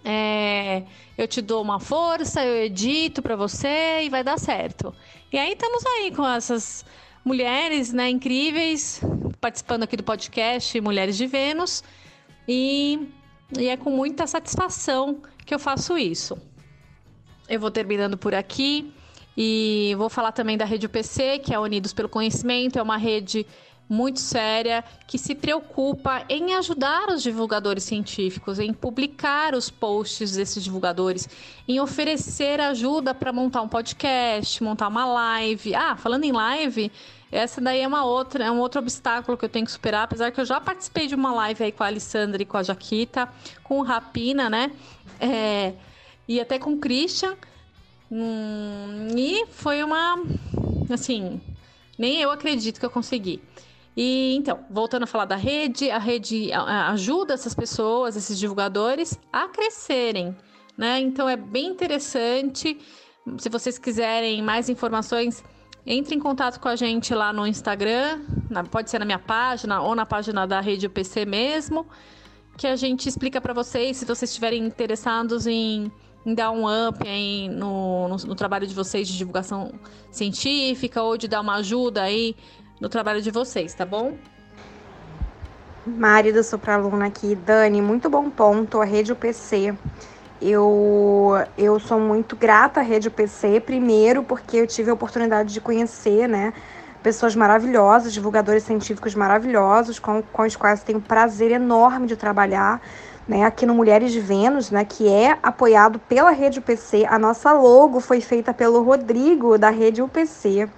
É, 0.03 0.84
eu 1.18 1.27
te 1.27 1.41
dou 1.41 1.61
uma 1.61 1.80
força, 1.80 2.43
eu 2.43 2.64
edito 2.64 3.22
para 3.22 3.35
você 3.35 4.01
e 4.03 4.10
vai 4.10 4.23
dar 4.23 4.39
certo. 4.39 4.95
E 5.31 5.38
aí 5.38 5.51
estamos 5.51 5.85
aí 5.85 6.11
com 6.11 6.26
essas 6.26 6.85
mulheres, 7.23 7.91
né, 7.91 8.10
incríveis, 8.10 9.01
participando 9.40 9.84
aqui 9.84 9.95
do 9.95 10.03
podcast 10.03 10.80
Mulheres 10.82 11.18
de 11.18 11.26
Vênus. 11.26 11.84
E, 12.48 13.10
e 13.57 13.68
é 13.68 13.78
com 13.78 13.90
muita 13.90 14.28
satisfação 14.28 15.22
que 15.45 15.53
eu 15.53 15.60
faço 15.60 15.98
isso. 15.98 16.38
Eu 17.48 17.60
vou 17.60 17.72
terminando 17.72 18.18
por 18.18 18.36
aqui 18.36 18.94
e 19.36 19.95
vou 19.98 20.10
falar 20.10 20.32
também 20.32 20.57
da 20.57 20.66
rede 20.66 20.86
UPC, 20.86 21.40
que 21.40 21.53
é 21.53 21.60
Unidos 21.60 21.94
pelo 21.94 22.10
Conhecimento, 22.10 22.78
é 22.78 22.82
uma 22.82 22.98
rede 22.98 23.45
muito 23.90 24.20
séria 24.20 24.84
que 25.07 25.18
se 25.18 25.34
preocupa 25.34 26.24
em 26.30 26.53
ajudar 26.53 27.10
os 27.10 27.24
divulgadores 27.24 27.84
científicos, 27.84 28.60
em 28.60 28.72
publicar 28.72 29.56
os 29.56 29.72
posts 29.72 30.34
desses 30.34 30.64
divulgadores, 30.64 31.28
em 31.68 31.80
oferecer 31.80 32.61
ajuda 32.61 33.16
para 33.16 33.34
montar 33.34 33.64
um 33.64 33.68
podcast, 33.68 34.64
montar 34.64 34.88
uma 34.90 35.06
live. 35.06 35.74
Ah, 35.74 35.95
falando 35.95 36.24
em 36.24 36.32
live, 36.32 36.91
essa 37.31 37.61
daí 37.61 37.81
é 37.81 37.88
uma 37.88 38.03
outra, 38.06 38.45
é 38.45 38.51
um 38.51 38.60
outro 38.60 38.80
obstáculo 38.80 39.38
que 39.38 39.45
eu 39.45 39.49
tenho 39.49 39.65
que 39.65 39.72
superar, 39.72 40.03
apesar 40.03 40.31
que 40.31 40.41
eu 40.41 40.45
já 40.45 40.60
participei 40.60 41.07
de 41.07 41.15
uma 41.15 41.34
live 41.34 41.64
aí 41.64 41.72
com 41.72 41.84
a 41.84 41.88
Alessandra 41.88 42.41
e 42.41 42.45
com 42.45 42.57
a 42.57 42.64
Jaquita, 42.64 43.30
com 43.64 43.80
o 43.80 43.84
Rapina, 43.84 44.49
né? 44.49 44.72
É, 45.19 45.73
e 46.27 46.39
até 46.39 46.57
com 46.57 46.73
o 46.73 46.80
Christian. 46.80 47.35
Hum, 48.11 49.10
e 49.15 49.45
foi 49.51 49.84
uma 49.84 50.19
assim, 50.91 51.39
nem 51.97 52.19
eu 52.19 52.31
acredito 52.31 52.80
que 52.80 52.85
eu 52.85 52.89
consegui. 52.89 53.41
E 53.95 54.35
então, 54.35 54.65
voltando 54.69 55.03
a 55.03 55.07
falar 55.07 55.26
da 55.26 55.35
rede, 55.35 55.91
a 55.91 55.99
rede 55.99 56.51
ajuda 56.53 57.34
essas 57.34 57.53
pessoas, 57.53 58.15
esses 58.15 58.39
divulgadores, 58.39 59.19
a 59.31 59.47
crescerem, 59.49 60.35
né? 60.77 60.99
Então 60.99 61.27
é 61.27 61.35
bem 61.35 61.68
interessante. 61.68 62.80
Se 63.38 63.49
vocês 63.49 63.77
quiserem 63.77 64.41
mais 64.41 64.69
informações, 64.69 65.43
entre 65.91 66.14
em 66.14 66.20
contato 66.20 66.60
com 66.60 66.68
a 66.68 66.76
gente 66.76 67.16
lá 67.16 67.34
no 67.34 67.48
Instagram, 67.48 68.22
na, 68.48 68.64
pode 68.64 68.91
ser 68.91 68.99
na 68.99 69.06
minha 69.06 69.18
página 69.18 69.82
ou 69.82 69.95
na 69.95 70.06
página 70.06 70.45
da 70.45 70.61
rede 70.61 70.86
UPC 70.86 71.26
mesmo, 71.26 71.88
que 72.56 72.68
a 72.68 72.76
gente 72.76 73.10
explica 73.10 73.41
para 73.41 73.56
vocês 73.56 73.98
se 73.98 74.06
vocês 74.06 74.30
estiverem 74.30 74.64
interessados 74.64 75.48
em, 75.48 75.91
em 76.24 76.36
dar 76.36 76.52
um 76.52 76.66
up 76.68 77.07
aí 77.07 77.49
no, 77.49 78.07
no, 78.07 78.18
no 78.18 78.36
trabalho 78.36 78.68
de 78.68 78.76
vocês 78.76 79.07
de 79.07 79.18
divulgação 79.18 79.72
científica 80.11 81.02
ou 81.02 81.18
de 81.18 81.28
dar 81.28 81.41
uma 81.41 81.56
ajuda 81.56 82.03
aí 82.03 82.36
no 82.80 82.88
trabalho 82.88 83.20
de 83.20 83.32
vocês, 83.32 83.74
tá 83.74 83.84
bom? 83.84 84.16
Mari 85.88 86.32
do 86.32 86.44
Supraluna 86.44 87.07
aqui. 87.07 87.34
Dani, 87.34 87.82
muito 87.82 88.11
bom 88.11 88.30
ponto, 88.30 88.80
a 88.80 88.86
Rede 88.86 89.11
UPC. 89.11 89.76
Eu, 90.41 91.34
eu 91.57 91.80
sou 91.80 91.99
muito 91.99 92.36
grata 92.36 92.80
à 92.80 92.84
Rede 92.84 93.10
UPC, 93.10 93.60
primeiro 93.60 94.24
porque 94.24 94.57
eu 94.57 94.68
tive 94.68 94.90
a 94.90 94.94
oportunidade 94.94 95.53
de 95.53 95.60
conhecer, 95.60 96.30
né, 96.30 96.53
pessoas 97.03 97.36
maravilhosas, 97.36 98.14
divulgadores 98.14 98.64
científicos 98.64 99.14
maravilhosos, 99.16 99.99
com, 99.99 100.22
com 100.22 100.44
os 100.44 100.56
quais 100.56 100.82
tenho 100.82 101.02
prazer 101.02 101.52
enorme 101.52 102.07
de 102.07 102.16
trabalhar, 102.16 102.82
né, 103.28 103.44
aqui 103.44 103.66
no 103.66 103.76
Mulheres 103.76 104.14
de 104.14 104.22
Vênus, 104.22 104.72
né, 104.72 104.86
que 104.86 105.10
é 105.10 105.38
apoiado 105.44 105.99
pela 105.99 106.32
Rede 106.32 106.60
UPC. 106.60 107.06
A 107.10 107.20
nossa 107.20 107.52
logo 107.52 107.99
foi 107.99 108.22
feita 108.22 108.53
pelo 108.53 108.82
Rodrigo, 108.82 109.57
da 109.57 109.70
Rede 109.70 110.02
UPC. 110.02 110.70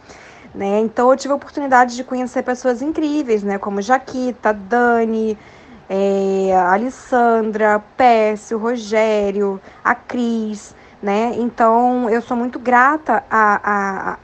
Né? 0.53 0.79
Então 0.81 1.09
eu 1.09 1.15
tive 1.15 1.31
a 1.31 1.35
oportunidade 1.35 1.95
de 1.95 2.03
conhecer 2.03 2.43
pessoas 2.43 2.81
incríveis, 2.81 3.41
né? 3.41 3.57
Como 3.57 3.81
Jaquita, 3.81 4.51
Dani, 4.51 5.37
é, 5.93 6.55
a 6.55 6.71
Alessandra, 6.71 7.83
Pécio, 7.97 8.57
Rogério, 8.57 9.59
a 9.83 9.93
Cris, 9.93 10.73
né? 11.03 11.33
Então 11.35 12.09
eu 12.09 12.21
sou 12.21 12.37
muito 12.37 12.57
grata 12.57 13.21
a, 13.29 14.13
a, 14.13 14.17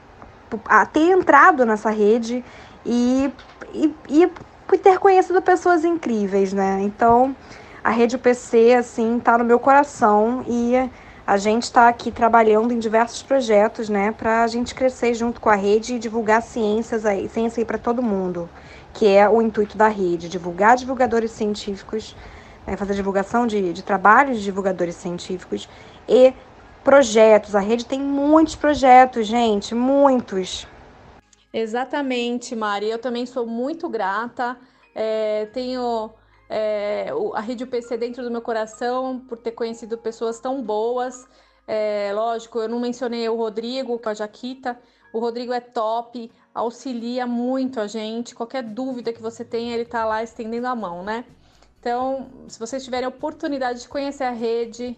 a 0.64 0.86
ter 0.86 1.10
entrado 1.10 1.66
nessa 1.66 1.90
rede 1.90 2.42
e, 2.86 3.30
e, 3.74 3.94
e 4.08 4.78
ter 4.78 4.98
conhecido 4.98 5.42
pessoas 5.42 5.84
incríveis, 5.84 6.54
né? 6.54 6.78
Então 6.80 7.36
a 7.84 7.90
Rede 7.90 8.16
UPC, 8.16 8.72
assim, 8.72 9.20
tá 9.20 9.36
no 9.36 9.44
meu 9.44 9.58
coração 9.58 10.42
e 10.48 10.72
a 11.26 11.36
gente 11.36 11.64
está 11.64 11.88
aqui 11.88 12.10
trabalhando 12.10 12.72
em 12.72 12.78
diversos 12.78 13.22
projetos, 13.22 13.90
né, 13.90 14.12
para 14.12 14.42
a 14.42 14.46
gente 14.46 14.74
crescer 14.74 15.12
junto 15.12 15.38
com 15.38 15.50
a 15.50 15.54
rede 15.54 15.96
e 15.96 15.98
divulgar 15.98 16.40
ciências 16.40 17.04
aí, 17.04 17.28
ciência 17.28 17.60
aí 17.60 17.66
para 17.66 17.76
todo 17.76 18.02
mundo, 18.02 18.48
que 18.98 19.06
é 19.06 19.28
o 19.28 19.40
intuito 19.40 19.78
da 19.78 19.86
rede, 19.86 20.28
divulgar 20.28 20.74
divulgadores 20.74 21.30
científicos, 21.30 22.16
né, 22.66 22.76
fazer 22.76 22.94
divulgação 22.94 23.46
de, 23.46 23.72
de 23.72 23.80
trabalhos 23.80 24.38
de 24.38 24.42
divulgadores 24.42 24.96
científicos 24.96 25.68
e 26.08 26.34
projetos. 26.82 27.54
A 27.54 27.60
rede 27.60 27.86
tem 27.86 28.00
muitos 28.00 28.56
projetos, 28.56 29.24
gente, 29.24 29.72
muitos. 29.72 30.66
Exatamente, 31.52 32.56
Mari. 32.56 32.90
Eu 32.90 32.98
também 32.98 33.24
sou 33.24 33.46
muito 33.46 33.88
grata. 33.88 34.58
É, 34.92 35.46
tenho 35.52 36.10
é, 36.50 37.12
a 37.34 37.40
Rede 37.40 37.62
UPC 37.62 37.96
dentro 37.96 38.24
do 38.24 38.32
meu 38.32 38.42
coração 38.42 39.20
por 39.28 39.38
ter 39.38 39.52
conhecido 39.52 39.96
pessoas 39.96 40.40
tão 40.40 40.60
boas. 40.60 41.24
É, 41.68 42.10
lógico, 42.12 42.58
eu 42.58 42.68
não 42.68 42.80
mencionei 42.80 43.28
o 43.28 43.36
Rodrigo 43.36 43.96
com 43.96 44.08
a 44.08 44.14
Jaquita. 44.14 44.76
O 45.12 45.20
Rodrigo 45.20 45.52
é 45.52 45.60
top, 45.60 46.32
auxilia 46.54 47.26
muito 47.26 47.80
a 47.80 47.86
gente. 47.86 48.34
Qualquer 48.34 48.62
dúvida 48.62 49.12
que 49.12 49.22
você 49.22 49.44
tenha, 49.44 49.74
ele 49.74 49.82
está 49.82 50.04
lá 50.04 50.22
estendendo 50.22 50.66
a 50.66 50.74
mão, 50.74 51.02
né? 51.02 51.24
Então, 51.80 52.28
se 52.48 52.58
vocês 52.58 52.84
tiverem 52.84 53.06
a 53.06 53.08
oportunidade 53.08 53.82
de 53.82 53.88
conhecer 53.88 54.24
a 54.24 54.30
rede, 54.30 54.96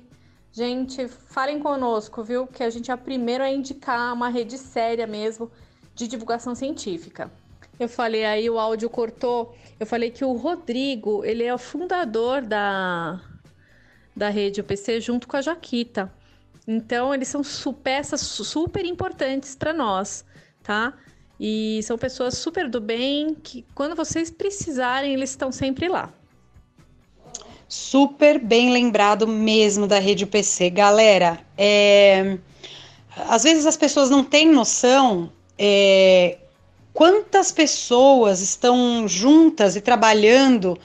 gente, 0.53 1.09
falem 1.09 1.61
conosco, 1.61 2.23
viu? 2.23 2.47
Que 2.47 2.63
a 2.63 2.71
gente 2.71 2.91
é 2.91 2.95
a 2.95 2.97
primeira 2.97 3.45
a 3.45 3.51
indicar 3.51 4.15
uma 4.15 4.29
rede 4.29 4.57
séria 4.57 5.07
mesmo 5.07 5.51
de 5.95 6.09
divulgação 6.09 6.55
científica. 6.55 7.31
Eu 7.79 7.89
falei 7.89 8.25
aí, 8.25 8.49
o 8.49 8.59
áudio 8.59 8.91
cortou. 8.91 9.55
Eu 9.79 9.87
falei 9.87 10.11
que 10.11 10.25
o 10.25 10.33
Rodrigo, 10.33 11.25
ele 11.25 11.45
é 11.45 11.55
o 11.55 11.59
fundador 11.59 12.43
da, 12.43 13.21
da 14.15 14.29
rede 14.29 14.61
UPC 14.61 15.01
junto 15.01 15.27
com 15.29 15.37
a 15.37 15.43
Jaquita. 15.43 16.13
Então, 16.67 17.15
eles 17.15 17.29
são 17.29 17.43
peças 17.73 18.21
super 18.21 18.85
importantes 18.85 19.57
para 19.57 19.73
nós, 19.73 20.25
tá? 20.63 20.95
E 21.43 21.81
são 21.85 21.97
pessoas 21.97 22.37
super 22.37 22.69
do 22.69 22.83
bem 22.83 23.35
que, 23.43 23.65
quando 23.75 23.97
vocês 23.97 24.31
precisarem, 24.31 25.15
eles 25.15 25.31
estão 25.31 25.51
sempre 25.51 25.89
lá. 25.89 26.13
Super 27.67 28.39
bem 28.39 28.71
lembrado 28.71 29.27
mesmo 29.27 29.87
da 29.87 29.99
rede 29.99 30.25
UPC. 30.25 30.69
Galera, 30.69 31.41
é... 31.57 32.37
às 33.17 33.45
vezes 33.45 33.65
as 33.65 33.77
pessoas 33.79 34.11
não 34.11 34.23
têm 34.23 34.51
noção 34.51 35.33
é, 35.63 36.39
quantas 36.93 37.53
pessoas 37.53 38.41
estão 38.41 39.07
juntas 39.09 39.77
e 39.77 39.81
trabalhando 39.81 40.79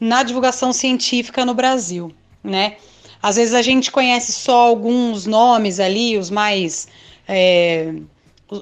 na 0.00 0.22
divulgação 0.22 0.72
científica 0.72 1.44
no 1.44 1.54
Brasil, 1.54 2.12
né? 2.42 2.76
Às 3.22 3.36
vezes 3.36 3.54
a 3.54 3.62
gente 3.62 3.92
conhece 3.92 4.32
só 4.32 4.66
alguns 4.66 5.26
nomes 5.26 5.78
ali, 5.78 6.18
os 6.18 6.28
mais 6.28 6.88
é, 7.28 7.94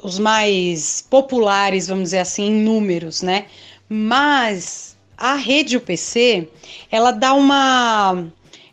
os 0.03 0.19
mais 0.19 1.05
populares, 1.11 1.89
vamos 1.89 2.05
dizer 2.05 2.19
assim, 2.19 2.47
em 2.47 2.63
números, 2.63 3.23
né? 3.23 3.47
Mas 3.89 4.97
a 5.17 5.35
rede 5.35 5.77
UPC, 5.77 6.49
ela 6.91 7.11
dá 7.11 7.35
uma 7.35 8.25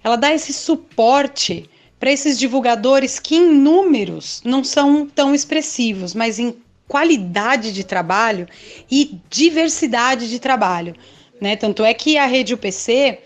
ela 0.03 0.15
dá 0.15 0.33
esse 0.33 0.53
suporte 0.53 1.69
para 1.99 2.11
esses 2.11 2.37
divulgadores 2.37 3.19
que 3.19 3.35
em 3.35 3.51
números 3.51 4.41
não 4.45 4.63
são 4.63 5.07
tão 5.07 5.33
expressivos, 5.33 6.13
mas 6.13 6.39
em 6.39 6.55
qualidade 6.87 7.73
de 7.73 7.83
trabalho 7.83 8.47
e 8.89 9.19
diversidade 9.29 10.29
de 10.29 10.39
trabalho, 10.39 10.95
né? 11.41 11.55
Tanto 11.55 11.83
é 11.83 11.93
que 11.93 12.17
a 12.17 12.25
rede 12.25 12.53
UPC 12.53 13.19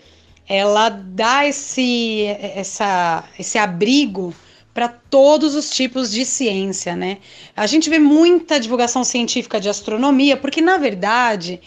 ela 0.48 0.88
dá 0.88 1.46
esse 1.46 2.24
essa 2.24 3.24
esse 3.38 3.58
abrigo 3.58 4.34
para 4.74 4.88
todos 4.88 5.54
os 5.54 5.70
tipos 5.70 6.10
de 6.10 6.24
ciência, 6.24 6.96
né? 6.96 7.18
A 7.54 7.66
gente 7.66 7.90
vê 7.90 7.98
muita 7.98 8.58
divulgação 8.58 9.04
científica 9.04 9.60
de 9.60 9.68
astronomia, 9.68 10.36
porque 10.36 10.60
na 10.62 10.78
verdade 10.78 11.60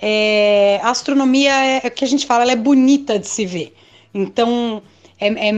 é, 0.00 0.80
a 0.82 0.90
astronomia 0.90 1.52
é, 1.52 1.80
é 1.84 1.90
que 1.90 2.04
a 2.04 2.08
gente 2.08 2.26
fala, 2.26 2.42
ela 2.42 2.52
é 2.52 2.56
bonita 2.56 3.18
de 3.18 3.26
se 3.26 3.46
ver. 3.46 3.74
Então 4.12 4.82
é, 5.18 5.28
é, 5.28 5.52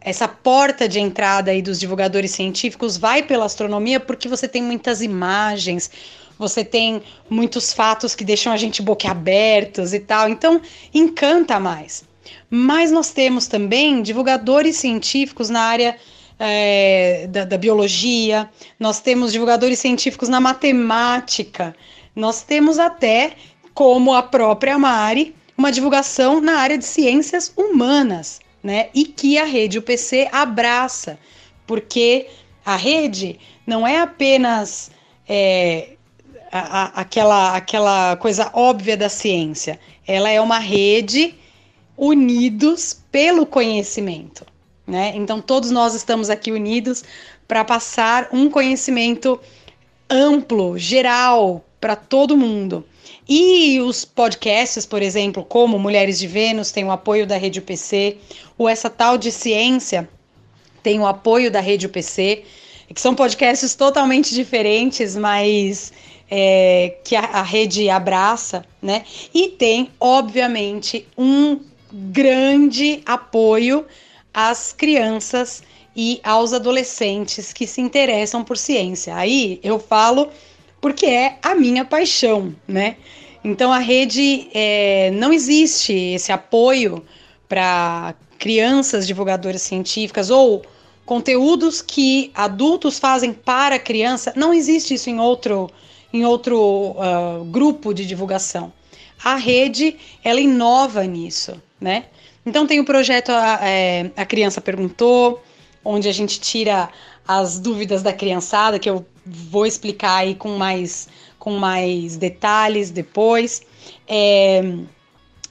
essa 0.00 0.26
porta 0.28 0.88
de 0.88 0.98
entrada 0.98 1.50
aí 1.50 1.62
dos 1.62 1.78
divulgadores 1.78 2.32
científicos 2.32 2.96
vai 2.96 3.22
pela 3.22 3.44
astronomia 3.44 4.00
porque 4.00 4.28
você 4.28 4.46
tem 4.48 4.62
muitas 4.62 5.00
imagens, 5.00 5.90
você 6.38 6.64
tem 6.64 7.02
muitos 7.30 7.72
fatos 7.72 8.14
que 8.14 8.24
deixam 8.24 8.52
a 8.52 8.56
gente 8.56 8.82
boquiabertos 8.82 9.94
e 9.94 10.00
tal, 10.00 10.28
então 10.28 10.60
encanta 10.92 11.58
mais. 11.58 12.04
Mas 12.50 12.90
nós 12.90 13.10
temos 13.10 13.46
também 13.46 14.02
divulgadores 14.02 14.76
científicos 14.76 15.48
na 15.48 15.60
área 15.60 15.96
é, 16.38 17.26
da, 17.28 17.44
da 17.44 17.58
biologia, 17.58 18.48
nós 18.78 19.00
temos 19.00 19.32
divulgadores 19.32 19.78
científicos 19.78 20.28
na 20.28 20.40
matemática, 20.40 21.74
nós 22.14 22.42
temos 22.42 22.78
até, 22.78 23.32
como 23.74 24.14
a 24.14 24.22
própria 24.22 24.78
Mari, 24.78 25.34
uma 25.56 25.72
divulgação 25.72 26.40
na 26.40 26.58
área 26.58 26.76
de 26.76 26.84
ciências 26.84 27.52
humanas 27.56 28.40
né? 28.66 28.88
E 28.92 29.04
que 29.04 29.38
a 29.38 29.44
rede 29.44 29.78
UPC 29.78 30.28
abraça, 30.32 31.16
porque 31.68 32.26
a 32.64 32.74
rede 32.74 33.38
não 33.64 33.86
é 33.86 34.00
apenas 34.00 34.90
é, 35.28 35.90
a, 36.50 36.58
a, 36.58 36.84
aquela, 37.00 37.56
aquela 37.56 38.16
coisa 38.16 38.50
óbvia 38.52 38.96
da 38.96 39.08
ciência, 39.08 39.78
ela 40.04 40.28
é 40.28 40.40
uma 40.40 40.58
rede 40.58 41.36
unidos 41.96 43.00
pelo 43.12 43.46
conhecimento, 43.46 44.44
né? 44.86 45.12
Então 45.14 45.40
todos 45.40 45.70
nós 45.70 45.94
estamos 45.94 46.30
aqui 46.30 46.52
unidos 46.52 47.02
para 47.46 47.64
passar 47.64 48.28
um 48.32 48.48
conhecimento 48.50 49.40
amplo, 50.08 50.78
geral, 50.78 51.64
para 51.80 51.96
todo 51.96 52.36
mundo. 52.36 52.84
E 53.28 53.80
os 53.80 54.04
podcasts, 54.04 54.86
por 54.86 55.02
exemplo, 55.02 55.44
como 55.44 55.78
Mulheres 55.78 56.18
de 56.18 56.26
Vênus, 56.26 56.70
tem 56.70 56.84
o 56.84 56.92
apoio 56.92 57.26
da 57.26 57.36
Rede 57.36 57.58
UPC, 57.58 58.18
o 58.56 58.68
Essa 58.68 58.88
Tal 58.88 59.18
de 59.18 59.32
Ciência 59.32 60.08
tem 60.82 61.00
o 61.00 61.06
apoio 61.06 61.50
da 61.50 61.58
Rede 61.58 61.86
UPC, 61.86 62.44
que 62.94 63.00
são 63.00 63.14
podcasts 63.14 63.74
totalmente 63.74 64.32
diferentes, 64.32 65.16
mas 65.16 65.92
é, 66.30 66.98
que 67.02 67.16
a, 67.16 67.22
a, 67.22 67.42
rede 67.42 67.90
abraça, 67.90 68.64
né? 68.80 69.04
E 69.34 69.48
tem, 69.48 69.90
obviamente, 69.98 71.06
um 71.18 71.58
grande 71.92 73.02
apoio 73.04 73.84
às 74.36 74.70
crianças 74.70 75.62
e 75.96 76.20
aos 76.22 76.52
adolescentes 76.52 77.54
que 77.54 77.66
se 77.66 77.80
interessam 77.80 78.44
por 78.44 78.58
ciência. 78.58 79.16
Aí 79.16 79.58
eu 79.62 79.78
falo 79.78 80.28
porque 80.78 81.06
é 81.06 81.38
a 81.42 81.54
minha 81.54 81.86
paixão, 81.86 82.54
né? 82.68 82.96
Então 83.42 83.72
a 83.72 83.78
rede 83.78 84.48
é, 84.52 85.10
não 85.12 85.32
existe 85.32 85.94
esse 85.94 86.30
apoio 86.30 87.02
para 87.48 88.14
crianças 88.38 89.06
divulgadoras 89.06 89.62
científicas 89.62 90.28
ou 90.28 90.62
conteúdos 91.06 91.80
que 91.80 92.30
adultos 92.34 92.98
fazem 92.98 93.32
para 93.32 93.78
criança. 93.78 94.34
Não 94.36 94.52
existe 94.52 94.92
isso 94.92 95.08
em 95.08 95.18
outro 95.18 95.70
em 96.12 96.24
outro 96.24 96.58
uh, 96.58 97.44
grupo 97.46 97.94
de 97.94 98.04
divulgação. 98.04 98.72
A 99.24 99.36
rede 99.36 99.96
ela 100.22 100.40
inova 100.40 101.04
nisso, 101.04 101.60
né? 101.80 102.04
Então 102.46 102.64
tem 102.64 102.78
o 102.78 102.84
projeto 102.84 103.30
a, 103.30 103.58
é, 103.68 104.10
a 104.16 104.24
criança 104.24 104.60
perguntou, 104.60 105.42
onde 105.84 106.08
a 106.08 106.12
gente 106.12 106.40
tira 106.40 106.88
as 107.26 107.58
dúvidas 107.58 108.04
da 108.04 108.12
criançada 108.12 108.78
que 108.78 108.88
eu 108.88 109.04
vou 109.26 109.66
explicar 109.66 110.18
aí 110.18 110.36
com 110.36 110.56
mais, 110.56 111.08
com 111.40 111.58
mais 111.58 112.16
detalhes 112.16 112.90
depois. 112.90 113.62
É, 114.06 114.62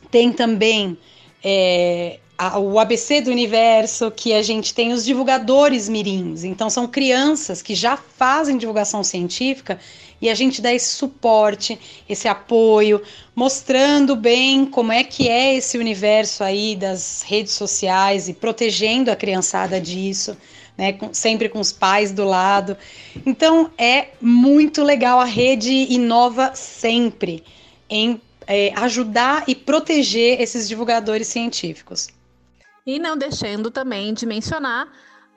tem 0.10 0.32
também 0.32 0.98
é, 1.44 2.20
a, 2.38 2.60
o 2.60 2.80
ABC 2.80 3.22
do 3.22 3.32
universo, 3.32 4.12
que 4.12 4.34
a 4.34 4.42
gente 4.42 4.74
tem 4.74 4.94
os 4.94 5.06
divulgadores 5.06 5.88
mirins. 5.88 6.44
Então, 6.44 6.70
são 6.70 6.88
crianças 6.88 7.62
que 7.62 7.76
já 7.76 7.98
fazem 7.98 8.58
divulgação 8.58 9.04
científica 9.04 9.80
e 10.22 10.30
a 10.30 10.36
gente 10.36 10.62
dá 10.62 10.74
esse 10.74 10.94
suporte, 10.96 11.78
esse 12.08 12.28
apoio, 12.28 13.02
mostrando 13.36 14.16
bem 14.16 14.66
como 14.66 14.92
é 14.92 15.04
que 15.04 15.28
é 15.28 15.56
esse 15.56 15.78
universo 15.78 16.44
aí 16.44 16.76
das 16.76 17.22
redes 17.22 17.54
sociais 17.54 18.28
e 18.28 18.34
protegendo 18.34 19.12
a 19.12 19.16
criançada 19.16 19.80
disso 19.80 20.38
né? 20.78 20.94
Com, 20.94 21.14
sempre 21.14 21.50
com 21.50 21.60
os 21.60 21.72
pais 21.72 22.12
do 22.12 22.26
lado. 22.26 22.78
Então 23.26 23.72
é 23.78 24.10
muito 24.22 24.84
legal. 24.84 25.20
A 25.20 25.26
rede 25.26 25.72
inova 25.72 26.54
sempre 26.54 27.44
em 27.90 28.20
é, 28.48 28.72
ajudar 28.76 29.44
e 29.48 29.56
proteger 29.56 30.42
esses 30.42 30.68
divulgadores 30.68 31.28
científicos. 31.28 32.10
E 32.86 33.00
não 33.00 33.18
deixando 33.18 33.72
também 33.72 34.14
de 34.14 34.26
mencionar 34.26 34.92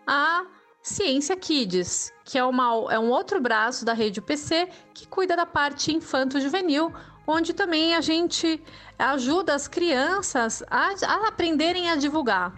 a 0.06 0.44
Ciência 0.82 1.36
Kids, 1.36 2.12
que 2.24 2.38
é, 2.38 2.44
uma, 2.44 2.92
é 2.92 2.98
um 2.98 3.10
outro 3.10 3.40
braço 3.40 3.84
da 3.84 3.92
rede 3.92 4.20
UPC 4.20 4.68
que 4.94 5.06
cuida 5.06 5.34
da 5.34 5.46
parte 5.46 5.92
infanto-juvenil, 5.92 6.92
onde 7.26 7.52
também 7.52 7.94
a 7.94 8.00
gente 8.00 8.62
ajuda 8.98 9.54
as 9.54 9.68
crianças 9.68 10.62
a, 10.70 10.94
a 11.06 11.28
aprenderem 11.28 11.90
a 11.90 11.96
divulgar. 11.96 12.52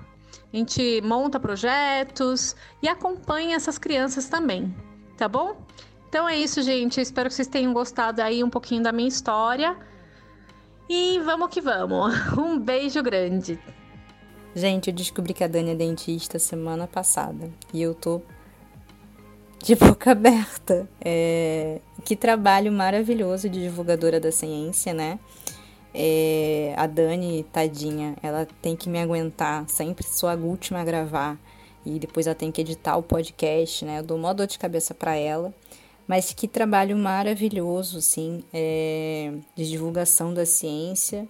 A 0.52 0.56
gente 0.56 1.00
monta 1.02 1.38
projetos 1.38 2.56
e 2.82 2.88
acompanha 2.88 3.56
essas 3.56 3.78
crianças 3.78 4.28
também, 4.28 4.74
tá 5.16 5.28
bom? 5.28 5.64
Então 6.08 6.28
é 6.28 6.36
isso, 6.36 6.60
gente. 6.62 7.00
Espero 7.00 7.28
que 7.28 7.34
vocês 7.36 7.46
tenham 7.46 7.72
gostado 7.72 8.20
aí 8.20 8.42
um 8.42 8.50
pouquinho 8.50 8.82
da 8.82 8.90
minha 8.90 9.08
história. 9.08 9.76
E 10.88 11.20
vamos 11.20 11.48
que 11.50 11.60
vamos. 11.60 12.12
Um 12.36 12.58
beijo 12.58 13.00
grande. 13.00 13.60
Gente, 14.54 14.88
eu 14.90 14.94
descobri 14.94 15.32
que 15.32 15.44
a 15.44 15.46
Dani 15.46 15.70
é 15.70 15.74
dentista 15.74 16.38
semana 16.38 16.86
passada 16.86 17.48
e 17.72 17.80
eu 17.80 17.94
tô 17.94 18.20
de 19.62 19.74
boca 19.76 20.10
aberta. 20.10 20.88
É... 21.00 21.80
Que 22.04 22.16
trabalho 22.16 22.72
maravilhoso 22.72 23.48
de 23.48 23.62
divulgadora 23.62 24.18
da 24.18 24.32
ciência, 24.32 24.92
né? 24.92 25.20
É... 25.94 26.74
A 26.76 26.86
Dani, 26.86 27.44
tadinha, 27.52 28.16
ela 28.22 28.46
tem 28.60 28.74
que 28.74 28.88
me 28.88 29.00
aguentar, 29.00 29.68
sempre 29.68 30.04
sou 30.04 30.28
a 30.28 30.34
última 30.34 30.80
a 30.80 30.84
gravar 30.84 31.38
e 31.86 31.98
depois 31.98 32.26
ela 32.26 32.34
tem 32.34 32.50
que 32.50 32.60
editar 32.60 32.96
o 32.96 33.02
podcast, 33.02 33.84
né? 33.84 34.00
Eu 34.00 34.02
dou 34.02 34.16
uma 34.16 34.34
dor 34.34 34.46
de 34.46 34.58
cabeça 34.58 34.92
para 34.92 35.14
ela. 35.14 35.54
Mas 36.06 36.32
que 36.32 36.48
trabalho 36.48 36.96
maravilhoso, 36.96 37.98
assim, 37.98 38.42
é, 38.52 39.32
de 39.54 39.68
divulgação 39.68 40.34
da 40.34 40.44
ciência. 40.44 41.28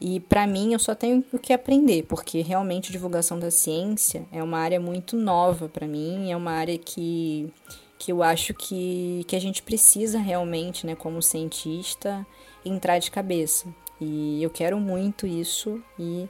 E 0.00 0.20
para 0.20 0.46
mim 0.46 0.72
eu 0.72 0.78
só 0.78 0.94
tenho 0.94 1.24
o 1.32 1.38
que 1.38 1.52
aprender, 1.52 2.04
porque 2.04 2.40
realmente 2.40 2.92
divulgação 2.92 3.38
da 3.38 3.50
ciência 3.50 4.24
é 4.30 4.42
uma 4.42 4.58
área 4.58 4.78
muito 4.78 5.16
nova 5.16 5.68
para 5.68 5.88
mim, 5.88 6.30
é 6.30 6.36
uma 6.36 6.52
área 6.52 6.78
que, 6.78 7.52
que 7.98 8.12
eu 8.12 8.22
acho 8.22 8.54
que, 8.54 9.24
que 9.26 9.34
a 9.34 9.40
gente 9.40 9.60
precisa 9.62 10.18
realmente, 10.18 10.86
né, 10.86 10.94
como 10.94 11.20
cientista, 11.20 12.24
entrar 12.64 12.98
de 12.98 13.10
cabeça. 13.10 13.66
E 14.00 14.40
eu 14.40 14.50
quero 14.50 14.78
muito 14.78 15.26
isso 15.26 15.82
e 15.98 16.28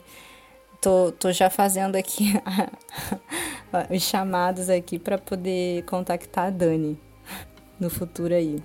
tô, 0.81 1.13
tô 1.13 1.31
já 1.31 1.51
fazendo 1.51 1.97
aqui 1.97 2.33
os 3.95 4.03
chamados 4.03 4.71
aqui 4.71 4.99
para 4.99 5.19
poder 5.19 5.85
contactar 5.85 6.47
a 6.47 6.51
Dani 6.51 6.99
no 7.79 7.91
futuro 7.91 8.35
aí. 8.35 8.63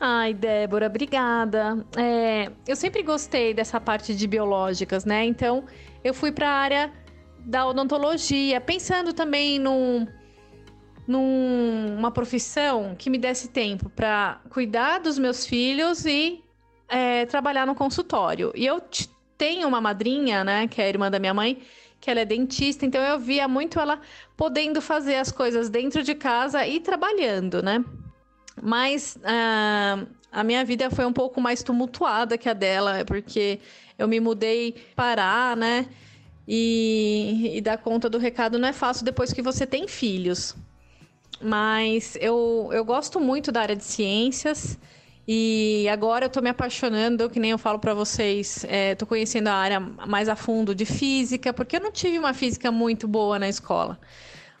Ai, 0.00 0.32
Débora, 0.32 0.86
obrigada. 0.86 1.84
É, 1.96 2.52
eu 2.66 2.76
sempre 2.76 3.02
gostei 3.02 3.52
dessa 3.52 3.80
parte 3.80 4.14
de 4.14 4.26
biológicas, 4.28 5.04
né? 5.04 5.24
Então, 5.24 5.64
eu 6.04 6.14
fui 6.14 6.30
para 6.30 6.48
a 6.48 6.52
área 6.52 6.92
da 7.40 7.66
odontologia, 7.66 8.60
pensando 8.60 9.12
também 9.12 9.58
num, 9.58 10.06
numa 11.06 12.12
profissão 12.12 12.94
que 12.96 13.10
me 13.10 13.18
desse 13.18 13.48
tempo 13.48 13.88
para 13.90 14.40
cuidar 14.50 15.00
dos 15.00 15.18
meus 15.18 15.44
filhos 15.44 16.04
e 16.04 16.44
é, 16.88 17.26
trabalhar 17.26 17.66
no 17.66 17.74
consultório. 17.74 18.52
E 18.54 18.64
eu 18.64 18.80
tenho 19.36 19.66
uma 19.66 19.80
madrinha, 19.80 20.44
né, 20.44 20.68
que 20.68 20.80
é 20.80 20.84
a 20.84 20.88
irmã 20.88 21.10
da 21.10 21.18
minha 21.18 21.34
mãe, 21.34 21.60
que 22.00 22.08
ela 22.08 22.20
é 22.20 22.24
dentista, 22.24 22.86
então 22.86 23.02
eu 23.02 23.18
via 23.18 23.48
muito 23.48 23.80
ela 23.80 24.00
podendo 24.36 24.80
fazer 24.80 25.16
as 25.16 25.32
coisas 25.32 25.68
dentro 25.68 26.04
de 26.04 26.14
casa 26.14 26.64
e 26.66 26.78
trabalhando, 26.78 27.60
né? 27.62 27.84
Mas 28.62 29.16
uh, 29.16 30.06
a 30.30 30.44
minha 30.44 30.64
vida 30.64 30.90
foi 30.90 31.04
um 31.04 31.12
pouco 31.12 31.40
mais 31.40 31.62
tumultuada 31.62 32.38
que 32.38 32.48
a 32.48 32.52
dela, 32.52 33.04
porque 33.04 33.60
eu 33.98 34.06
me 34.06 34.20
mudei 34.20 34.74
parar, 34.94 35.56
né? 35.56 35.86
E, 36.46 37.52
e 37.56 37.60
dar 37.60 37.78
conta 37.78 38.08
do 38.08 38.16
recado 38.16 38.58
não 38.58 38.68
é 38.68 38.72
fácil 38.72 39.04
depois 39.04 39.32
que 39.32 39.42
você 39.42 39.66
tem 39.66 39.86
filhos. 39.86 40.56
Mas 41.40 42.16
eu, 42.20 42.70
eu 42.72 42.84
gosto 42.84 43.20
muito 43.20 43.52
da 43.52 43.60
área 43.60 43.76
de 43.76 43.84
ciências. 43.84 44.78
E 45.30 45.86
agora 45.90 46.24
eu 46.24 46.30
tô 46.30 46.40
me 46.40 46.48
apaixonando, 46.48 47.28
que 47.28 47.38
nem 47.38 47.50
eu 47.50 47.58
falo 47.58 47.78
para 47.78 47.92
vocês, 47.92 48.64
é, 48.66 48.94
tô 48.94 49.04
conhecendo 49.04 49.48
a 49.48 49.52
área 49.52 49.78
mais 49.78 50.26
a 50.26 50.34
fundo 50.34 50.74
de 50.74 50.86
física, 50.86 51.52
porque 51.52 51.76
eu 51.76 51.80
não 51.80 51.92
tive 51.92 52.18
uma 52.18 52.32
física 52.32 52.72
muito 52.72 53.06
boa 53.06 53.38
na 53.38 53.46
escola, 53.46 54.00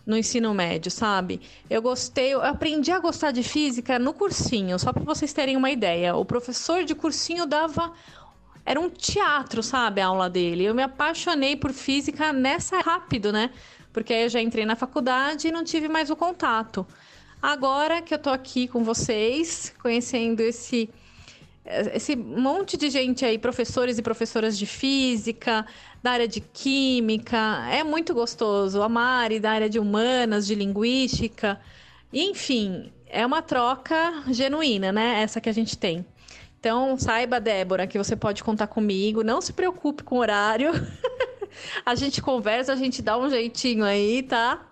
no 0.08 0.16
ensino 0.16 0.54
médio, 0.54 0.90
sabe? 0.90 1.38
Eu 1.68 1.82
gostei, 1.82 2.32
eu 2.32 2.42
aprendi 2.42 2.90
a 2.90 2.98
gostar 2.98 3.30
de 3.30 3.42
física 3.42 3.98
no 3.98 4.14
cursinho, 4.14 4.78
só 4.78 4.90
para 4.90 5.04
vocês 5.04 5.34
terem 5.34 5.54
uma 5.54 5.70
ideia. 5.70 6.16
O 6.16 6.24
professor 6.24 6.82
de 6.82 6.94
cursinho 6.94 7.44
dava 7.44 7.92
era 8.64 8.80
um 8.80 8.88
teatro, 8.88 9.62
sabe, 9.62 10.00
a 10.00 10.06
aula 10.06 10.30
dele. 10.30 10.64
Eu 10.64 10.74
me 10.74 10.82
apaixonei 10.82 11.56
por 11.56 11.74
física 11.74 12.32
nessa 12.32 12.80
rápido, 12.80 13.30
né? 13.30 13.50
Porque 13.92 14.14
aí 14.14 14.22
eu 14.22 14.28
já 14.30 14.40
entrei 14.40 14.64
na 14.64 14.74
faculdade 14.74 15.48
e 15.48 15.52
não 15.52 15.62
tive 15.62 15.88
mais 15.88 16.08
o 16.08 16.16
contato. 16.16 16.86
Agora 17.42 18.00
que 18.00 18.14
eu 18.14 18.18
tô 18.18 18.30
aqui 18.30 18.66
com 18.66 18.82
vocês, 18.82 19.74
conhecendo 19.82 20.40
esse 20.40 20.88
esse 21.94 22.16
monte 22.16 22.76
de 22.76 22.88
gente 22.88 23.24
aí, 23.24 23.38
professores 23.38 23.98
e 23.98 24.02
professoras 24.02 24.58
de 24.58 24.66
física, 24.66 25.66
da 26.02 26.12
área 26.12 26.28
de 26.28 26.40
química, 26.40 27.66
é 27.70 27.84
muito 27.84 28.14
gostoso. 28.14 28.82
A 28.82 28.88
Mari, 28.88 29.38
da 29.38 29.50
área 29.50 29.68
de 29.68 29.78
humanas, 29.78 30.46
de 30.46 30.54
linguística, 30.54 31.60
enfim, 32.12 32.90
é 33.06 33.24
uma 33.24 33.42
troca 33.42 34.24
genuína, 34.28 34.92
né? 34.92 35.22
Essa 35.22 35.40
que 35.40 35.48
a 35.48 35.52
gente 35.52 35.76
tem. 35.76 36.04
Então, 36.58 36.96
saiba, 36.98 37.38
Débora, 37.38 37.86
que 37.86 37.98
você 37.98 38.16
pode 38.16 38.42
contar 38.42 38.66
comigo. 38.66 39.22
Não 39.22 39.40
se 39.40 39.52
preocupe 39.52 40.02
com 40.02 40.16
o 40.16 40.18
horário. 40.18 40.72
a 41.84 41.94
gente 41.94 42.20
conversa, 42.20 42.72
a 42.72 42.76
gente 42.76 43.00
dá 43.02 43.16
um 43.16 43.30
jeitinho 43.30 43.84
aí, 43.84 44.22
tá? 44.22 44.67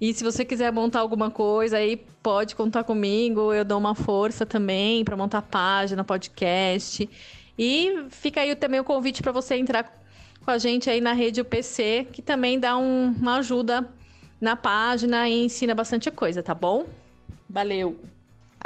E 0.00 0.14
se 0.14 0.24
você 0.24 0.44
quiser 0.44 0.72
montar 0.72 1.00
alguma 1.00 1.30
coisa 1.30 1.76
aí, 1.76 1.96
pode 2.22 2.54
contar 2.54 2.84
comigo. 2.84 3.52
Eu 3.52 3.64
dou 3.64 3.78
uma 3.78 3.94
força 3.94 4.46
também 4.46 5.04
para 5.04 5.16
montar 5.16 5.42
página, 5.42 6.02
podcast. 6.02 7.08
E 7.58 8.06
fica 8.08 8.40
aí 8.40 8.56
também 8.56 8.80
o 8.80 8.84
convite 8.84 9.20
para 9.22 9.30
você 9.30 9.56
entrar 9.56 9.92
com 10.42 10.50
a 10.50 10.56
gente 10.56 10.88
aí 10.88 11.02
na 11.02 11.12
rede 11.12 11.42
UPC, 11.42 12.06
que 12.10 12.22
também 12.22 12.58
dá 12.58 12.78
um, 12.78 13.14
uma 13.20 13.36
ajuda 13.36 13.86
na 14.40 14.56
página 14.56 15.28
e 15.28 15.44
ensina 15.44 15.74
bastante 15.74 16.10
coisa, 16.10 16.42
tá 16.42 16.54
bom? 16.54 16.86
Valeu! 17.48 17.98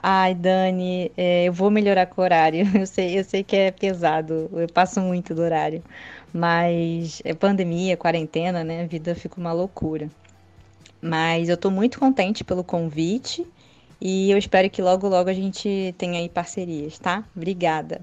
Ai, 0.01 0.35
Dani, 0.35 1.11
é, 1.16 1.47
eu 1.47 1.52
vou 1.52 1.70
melhorar 1.70 2.06
com 2.06 2.20
o 2.20 2.24
horário. 2.24 2.65
Eu 2.78 2.86
sei, 2.86 3.19
eu 3.19 3.24
sei 3.24 3.43
que 3.43 3.56
é 3.56 3.70
pesado, 3.70 4.51
eu 4.52 4.69
passo 4.69 5.01
muito 5.01 5.35
do 5.35 5.43
horário. 5.43 5.82
Mas 6.32 7.23
é 7.24 7.32
pandemia, 7.32 7.97
quarentena, 7.97 8.62
né? 8.65 8.82
A 8.82 8.86
vida 8.86 9.15
fica 9.15 9.40
uma 9.40 9.52
loucura. 9.52 10.11
Mas 11.05 11.51
eu 11.51 11.55
estou 11.55 11.70
muito 11.70 12.01
contente 12.01 12.43
pelo 12.43 12.64
convite 12.64 13.47
e 14.01 14.31
eu 14.31 14.39
espero 14.39 14.70
que 14.70 14.81
logo, 14.81 15.06
logo 15.06 15.28
a 15.28 15.35
gente 15.35 15.94
tenha 15.98 16.18
aí 16.18 16.31
parcerias, 16.31 16.98
tá? 16.98 17.22
Obrigada. 17.36 18.01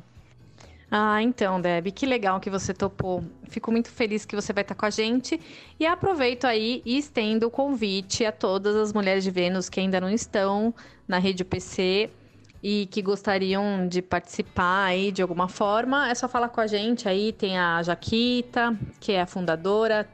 Ah, 0.92 1.20
então, 1.24 1.60
Deb, 1.60 1.88
que 1.88 2.06
legal 2.06 2.40
que 2.40 2.48
você 2.48 2.76
topou. 2.76 3.24
Fico 3.50 3.72
muito 3.72 3.90
feliz 3.90 4.24
que 4.24 4.36
você 4.36 4.54
vai 4.54 4.62
estar 4.62 4.76
com 4.76 4.86
a 4.86 4.92
gente. 4.92 5.42
E 5.80 5.86
aproveito 5.88 6.46
aí 6.46 6.84
e 6.86 6.96
estendo 6.96 7.48
o 7.48 7.50
convite 7.50 8.24
a 8.24 8.32
todas 8.32 8.76
as 8.76 8.94
mulheres 8.94 9.24
de 9.24 9.32
Vênus 9.32 9.68
que 9.68 9.80
ainda 9.80 10.00
não 10.00 10.12
estão 10.12 10.72
na 11.08 11.18
rede 11.18 11.44
PC 11.44 12.08
e 12.62 12.86
que 12.92 13.02
gostariam 13.02 13.88
de 13.88 14.04
participar 14.04 14.86
aí 14.86 15.12
de 15.12 15.24
alguma 15.24 15.48
forma. 15.48 16.08
É 16.08 16.14
só 16.14 16.30
falar 16.30 16.50
com 16.50 16.62
a 16.62 16.68
gente 16.68 17.10
aí. 17.10 17.34
Tem 17.34 17.58
a 17.58 17.82
Jaquita, 17.82 18.78
que 19.00 19.14
é 19.14 19.22
a 19.22 19.26
fundadora, 19.26 20.08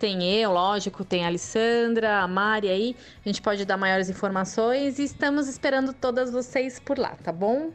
tem 0.00 0.24
eu, 0.24 0.50
lógico, 0.50 1.04
tem 1.04 1.24
a 1.24 1.26
Alessandra, 1.26 2.20
a 2.20 2.26
Mari 2.26 2.70
aí. 2.70 2.96
A 3.22 3.28
gente 3.28 3.42
pode 3.42 3.66
dar 3.66 3.76
maiores 3.76 4.08
informações 4.08 4.98
e 4.98 5.04
estamos 5.04 5.46
esperando 5.46 5.92
todas 5.92 6.32
vocês 6.32 6.80
por 6.80 6.98
lá, 6.98 7.14
tá 7.22 7.30
bom? 7.30 7.70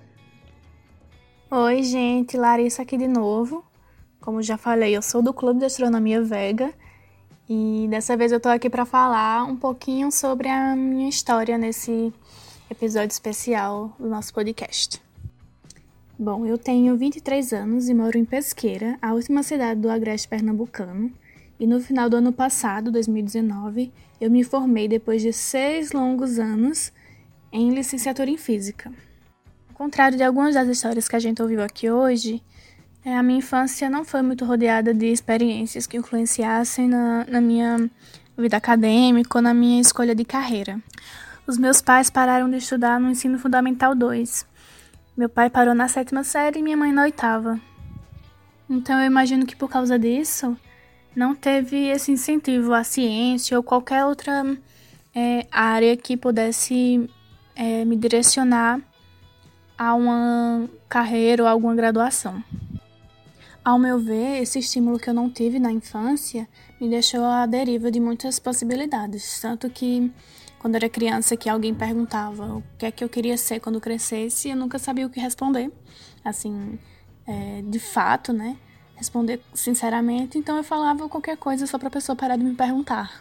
Oi, 1.52 1.84
gente, 1.84 2.36
Larissa 2.36 2.82
aqui 2.82 2.98
de 2.98 3.08
novo. 3.08 3.64
Como 4.20 4.42
já 4.42 4.58
falei, 4.58 4.98
eu 4.98 5.04
sou 5.04 5.22
do 5.22 5.32
Clube 5.32 5.60
de 5.60 5.66
Astronomia 5.66 6.20
Vega 6.20 6.74
e 7.48 7.86
dessa 7.92 8.18
vez 8.18 8.32
eu 8.32 8.40
tô 8.40 8.50
aqui 8.50 8.72
para 8.72 8.86
falar 8.86 9.44
um 9.44 9.56
pouquinho 9.56 10.12
sobre 10.12 10.50
a 10.50 10.76
minha 10.76 11.08
história 11.08 11.60
nesse 11.60 12.12
episódio 12.72 13.14
especial 13.14 13.96
do 14.00 14.10
nosso 14.10 14.34
podcast. 14.34 15.00
Bom, 16.18 16.44
eu 16.44 16.58
tenho 16.58 16.98
23 16.98 17.54
anos 17.54 17.88
e 17.88 17.94
moro 17.94 18.18
em 18.18 18.26
Pesqueira, 18.26 18.98
a 19.00 19.14
última 19.14 19.44
cidade 19.44 19.80
do 19.80 19.92
Agreste 19.92 20.28
Pernambucano 20.28 21.14
e 21.60 21.66
no 21.66 21.80
final 21.80 22.10
do 22.10 22.18
ano 22.18 22.34
passado, 22.34 22.92
2019, 22.92 23.92
eu 24.20 24.30
me 24.30 24.44
formei 24.44 24.88
depois 24.88 25.22
de 25.22 25.32
seis 25.32 25.92
longos 25.92 26.38
anos 26.38 26.92
em 27.52 27.74
licenciatura 27.74 28.30
em 28.30 28.38
Física. 28.38 28.92
Ao 29.70 29.76
contrário 29.76 30.18
de 30.18 30.24
algumas 30.24 30.56
das 30.56 30.68
histórias 30.68 31.08
que 31.08 31.16
a 31.16 31.20
gente 31.20 31.42
ouviu 31.42 31.64
aqui 31.64 31.90
hoje, 31.90 32.44
é, 33.06 33.16
a 33.16 33.24
minha 33.24 33.40
infância 33.40 33.90
não 33.90 34.04
foi 34.04 34.22
muito 34.22 34.44
rodeada 34.44 34.94
de 34.94 35.06
experiências 35.06 35.88
que 35.88 35.96
influenciassem 35.96 36.90
na, 36.90 37.26
na 37.26 37.40
minha 37.40 37.90
vida 38.38 38.58
acadêmica 38.58 39.38
ou 39.38 39.42
na 39.42 39.54
minha 39.54 39.80
escolha 39.80 40.14
de 40.14 40.26
carreira. 40.26 40.82
Os 41.48 41.58
meus 41.58 41.82
pais 41.82 42.10
pararam 42.10 42.50
de 42.50 42.58
estudar 42.58 43.00
no 43.00 43.10
ensino 43.10 43.38
fundamental 43.38 43.96
2. 43.96 44.46
Meu 45.16 45.30
pai 45.30 45.50
parou 45.50 45.74
na 45.76 45.88
sétima 45.88 46.24
série 46.24 46.60
e 46.60 46.64
minha 46.64 46.76
mãe 46.76 46.92
na 46.92 47.04
oitava. 47.04 47.60
Então 48.70 49.00
eu 49.00 49.06
imagino 49.06 49.46
que 49.46 49.56
por 49.56 49.70
causa 49.70 49.98
disso, 49.98 50.58
não 51.16 51.34
teve 51.34 51.88
esse 51.88 52.12
incentivo 52.12 52.74
à 52.74 52.84
ciência 52.84 53.58
ou 53.58 53.64
qualquer 53.64 54.06
outra 54.06 54.44
é, 55.14 55.48
área 55.52 55.96
que 55.96 56.18
pudesse 56.18 57.10
é, 57.56 57.86
me 57.86 57.96
direcionar 57.96 58.82
a 59.78 59.94
uma 59.96 60.70
carreira 60.90 61.44
ou 61.44 61.50
alguma 61.50 61.74
graduação. 61.74 62.44
Ao 63.64 63.80
meu 63.80 63.98
ver, 63.98 64.44
esse 64.44 64.60
estímulo 64.60 65.00
que 65.00 65.10
eu 65.10 65.14
não 65.14 65.30
tive 65.30 65.58
na 65.58 65.72
infância 65.72 66.48
me 66.80 66.88
deixou 66.90 67.24
à 67.24 67.46
deriva 67.46 67.90
de 67.90 68.00
muitas 68.00 68.38
possibilidades, 68.38 69.40
tanto 69.42 69.70
que 69.70 70.12
quando 70.60 70.76
era 70.76 70.90
criança 70.90 71.36
que 71.36 71.50
alguém 71.50 71.74
perguntava 71.74 72.58
o 72.58 72.64
que 72.78 72.86
é 72.86 72.92
que 72.92 73.04
eu 73.04 73.10
queria 73.10 73.38
ser 73.38 73.60
quando 73.60 73.82
crescesse, 73.82 74.50
eu 74.50 74.56
nunca 74.56 74.78
sabia 74.78 75.06
o 75.06 75.10
que 75.10 75.20
responder, 75.20 75.72
assim, 76.24 76.78
é, 77.26 77.64
de 77.64 77.80
fato, 77.80 78.32
né? 78.32 78.58
Responder 78.96 79.42
sinceramente, 79.54 80.38
então 80.38 80.56
eu 80.56 80.64
falava 80.64 81.10
qualquer 81.10 81.36
coisa 81.36 81.68
só 81.68 81.78
para 81.78 81.90
a 81.90 81.92
pessoa 81.92 82.16
parar 82.16 82.38
de 82.38 82.46
me 82.46 82.56
perguntar. 82.56 83.20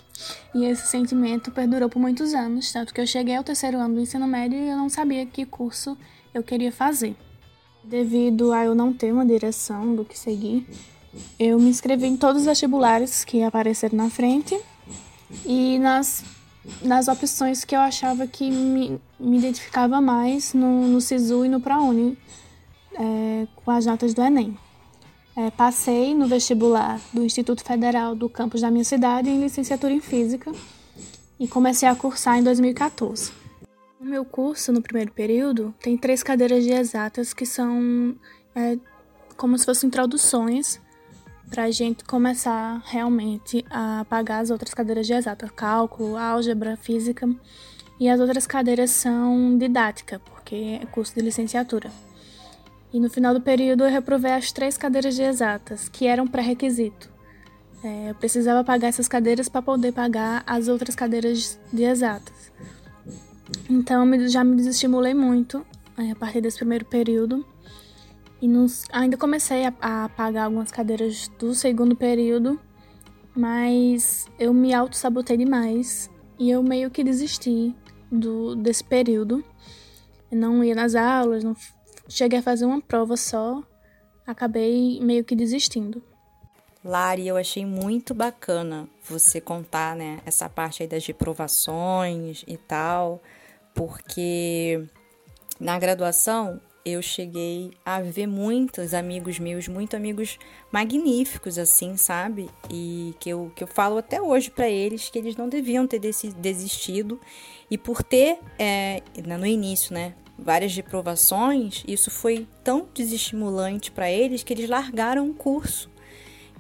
E 0.55 0.65
esse 0.65 0.87
sentimento 0.87 1.51
perdurou 1.51 1.89
por 1.89 1.99
muitos 1.99 2.33
anos, 2.33 2.71
tanto 2.73 2.95
que 2.95 3.01
eu 3.01 3.07
cheguei 3.07 3.35
ao 3.35 3.43
terceiro 3.43 3.79
ano 3.79 3.95
do 3.95 4.01
ensino 4.01 4.27
médio 4.27 4.57
e 4.57 4.69
eu 4.69 4.77
não 4.77 4.89
sabia 4.89 5.27
que 5.27 5.45
curso 5.45 5.99
eu 6.33 6.45
queria 6.45 6.71
fazer. 6.71 7.17
Devido 7.83 8.53
a 8.53 8.65
eu 8.65 8.75
não 8.75 8.93
ter 8.93 9.13
uma 9.13 9.27
direção 9.27 9.97
do 9.97 10.05
que 10.05 10.17
seguir, 10.17 10.65
eu 11.39 11.59
me 11.59 11.69
inscrevi 11.69 12.07
em 12.07 12.17
todos 12.17 12.43
os 12.43 12.47
vestibulares 12.47 13.25
que 13.25 13.43
apareceram 13.43 13.97
na 13.97 14.11
frente 14.11 14.59
e 15.45 15.79
nas, 15.81 16.25
nas 16.83 17.09
opções 17.09 17.65
que 17.65 17.75
eu 17.75 17.81
achava 17.81 18.27
que 18.27 18.49
me, 18.49 19.01
me 19.19 19.39
identificava 19.39 20.01
mais 20.01 20.55
no, 20.55 20.87
no 20.87 21.01
SISU 21.01 21.45
e 21.45 21.49
no 21.49 21.61
ProUni, 21.61 22.17
é, 22.95 23.47
com 23.57 23.71
as 23.73 23.87
notas 23.87 24.15
do 24.15 24.23
Enem. 24.23 24.57
É, 25.37 25.51
passei 25.51 26.15
no 26.15 26.29
vestibular 26.29 27.01
do 27.13 27.25
Instituto 27.25 27.65
Federal 27.65 28.15
do 28.15 28.29
campus 28.29 28.61
da 28.61 28.71
minha 28.71 28.85
cidade 28.85 29.29
em 29.29 29.41
licenciatura 29.41 29.93
em 29.93 30.01
Física 30.01 30.53
e 31.41 31.49
comecei 31.49 31.89
a 31.89 31.95
cursar 31.95 32.39
em 32.39 32.43
2014. 32.45 33.33
O 34.01 34.05
meu 34.05 34.25
curso, 34.25 34.73
no 34.73 34.81
primeiro 34.81 35.11
período, 35.11 35.75
tem 35.81 35.97
três 35.97 36.23
cadeiras 36.23 36.63
de 36.63 36.71
exatas 36.71 37.35
que 37.35 37.45
são 37.45 38.15
é, 38.55 38.79
como 39.37 39.59
se 39.59 39.65
fossem 39.65 39.89
introduções 39.89 40.81
para 41.51 41.65
a 41.65 41.71
gente 41.71 42.05
começar 42.05 42.81
realmente 42.87 43.65
a 43.71 44.07
pagar 44.09 44.39
as 44.39 44.51
outras 44.51 44.73
cadeiras 44.73 45.07
de 45.07 45.15
exatas, 45.15 45.51
cálculo, 45.51 46.17
álgebra, 46.17 46.77
física. 46.77 47.29
E 47.99 48.09
as 48.09 48.21
outras 48.21 48.47
cadeiras 48.47 48.91
são 48.91 49.57
didática, 49.59 50.21
porque 50.21 50.79
é 50.81 50.87
curso 50.87 51.15
de 51.15 51.21
licenciatura. 51.21 51.91
E 52.95 53.01
no 53.01 53.11
final 53.11 53.35
do 53.35 53.41
período 53.41 53.83
eu 53.83 53.91
reprovei 53.91 54.31
as 54.31 54.53
três 54.53 54.79
cadeiras 54.79 55.17
de 55.17 55.23
exatas, 55.23 55.89
que 55.89 56.07
eram 56.07 56.29
pré-requisito. 56.29 57.11
É, 57.83 58.11
eu 58.11 58.15
precisava 58.15 58.63
pagar 58.63 58.87
essas 58.87 59.09
cadeiras 59.09 59.49
para 59.49 59.61
poder 59.61 59.91
pagar 59.91 60.45
as 60.47 60.69
outras 60.69 60.95
cadeiras 60.95 61.59
de 61.73 61.83
exatas. 61.83 62.53
Então 63.69 64.07
já 64.29 64.45
me 64.45 64.55
desestimulei 64.55 65.13
muito 65.13 65.67
é, 65.99 66.13
a 66.13 66.15
partir 66.15 66.41
desse 66.41 66.59
primeiro 66.59 66.85
período. 66.85 67.45
E 68.41 68.47
nos, 68.47 68.85
ainda 68.93 69.17
comecei 69.17 69.67
a, 69.67 69.75
a 69.81 70.09
pagar 70.11 70.45
algumas 70.45 70.71
cadeiras 70.71 71.27
do 71.37 71.53
segundo 71.53 71.97
período, 71.97 72.61
mas 73.35 74.29
eu 74.39 74.55
me 74.55 74.73
auto-sabotei 74.73 75.37
demais 75.37 76.09
e 76.39 76.49
eu 76.49 76.63
meio 76.63 76.93
que 76.93 77.03
desisti 77.03 77.75
do, 78.09 78.55
desse 78.55 78.85
período. 78.85 79.45
Eu 80.31 80.39
não 80.39 80.63
ia 80.63 80.77
nas 80.77 80.95
aulas, 80.95 81.43
não 81.43 81.57
cheguei 82.15 82.39
a 82.39 82.43
fazer 82.43 82.65
uma 82.65 82.81
prova 82.81 83.17
só, 83.17 83.61
acabei 84.25 85.01
meio 85.01 85.25
que 85.25 85.35
desistindo. 85.35 86.01
Lari, 86.85 87.27
eu 87.27 87.37
achei 87.37 87.67
muito 87.67 88.15
bacana 88.15 88.89
você 89.09 89.41
contar, 89.41 89.97
né, 89.97 90.21
essa 90.25 90.49
parte 90.49 90.83
aí 90.83 90.89
das 90.89 91.05
reprovações 91.05 92.45
e 92.47 92.57
tal, 92.57 93.21
porque 93.75 94.85
na 95.59 95.77
graduação 95.79 96.61
eu 96.85 97.01
cheguei 97.03 97.73
a 97.85 98.01
ver 98.01 98.27
muitos 98.27 98.93
amigos 98.93 99.39
meus, 99.39 99.67
muito 99.67 99.97
amigos 99.97 100.39
magníficos, 100.71 101.59
assim, 101.59 101.97
sabe? 101.97 102.51
E 102.71 103.15
que 103.19 103.31
eu, 103.31 103.51
que 103.57 103.65
eu 103.65 103.69
falo 103.69 103.97
até 103.97 104.21
hoje 104.21 104.51
para 104.51 104.69
eles 104.69 105.09
que 105.09 105.19
eles 105.19 105.35
não 105.35 105.49
deviam 105.49 105.87
ter 105.87 105.99
desistido. 105.99 107.19
E 107.71 107.79
por 107.79 108.03
ter, 108.03 108.39
é, 108.59 109.03
no 109.27 109.47
início, 109.47 109.95
né, 109.95 110.15
várias 110.39 110.75
reprovações, 110.75 111.83
isso 111.87 112.11
foi 112.11 112.47
tão 112.63 112.87
desestimulante 112.93 113.91
para 113.91 114.11
eles 114.11 114.43
que 114.43 114.53
eles 114.53 114.69
largaram 114.69 115.29
o 115.29 115.35
curso. 115.35 115.91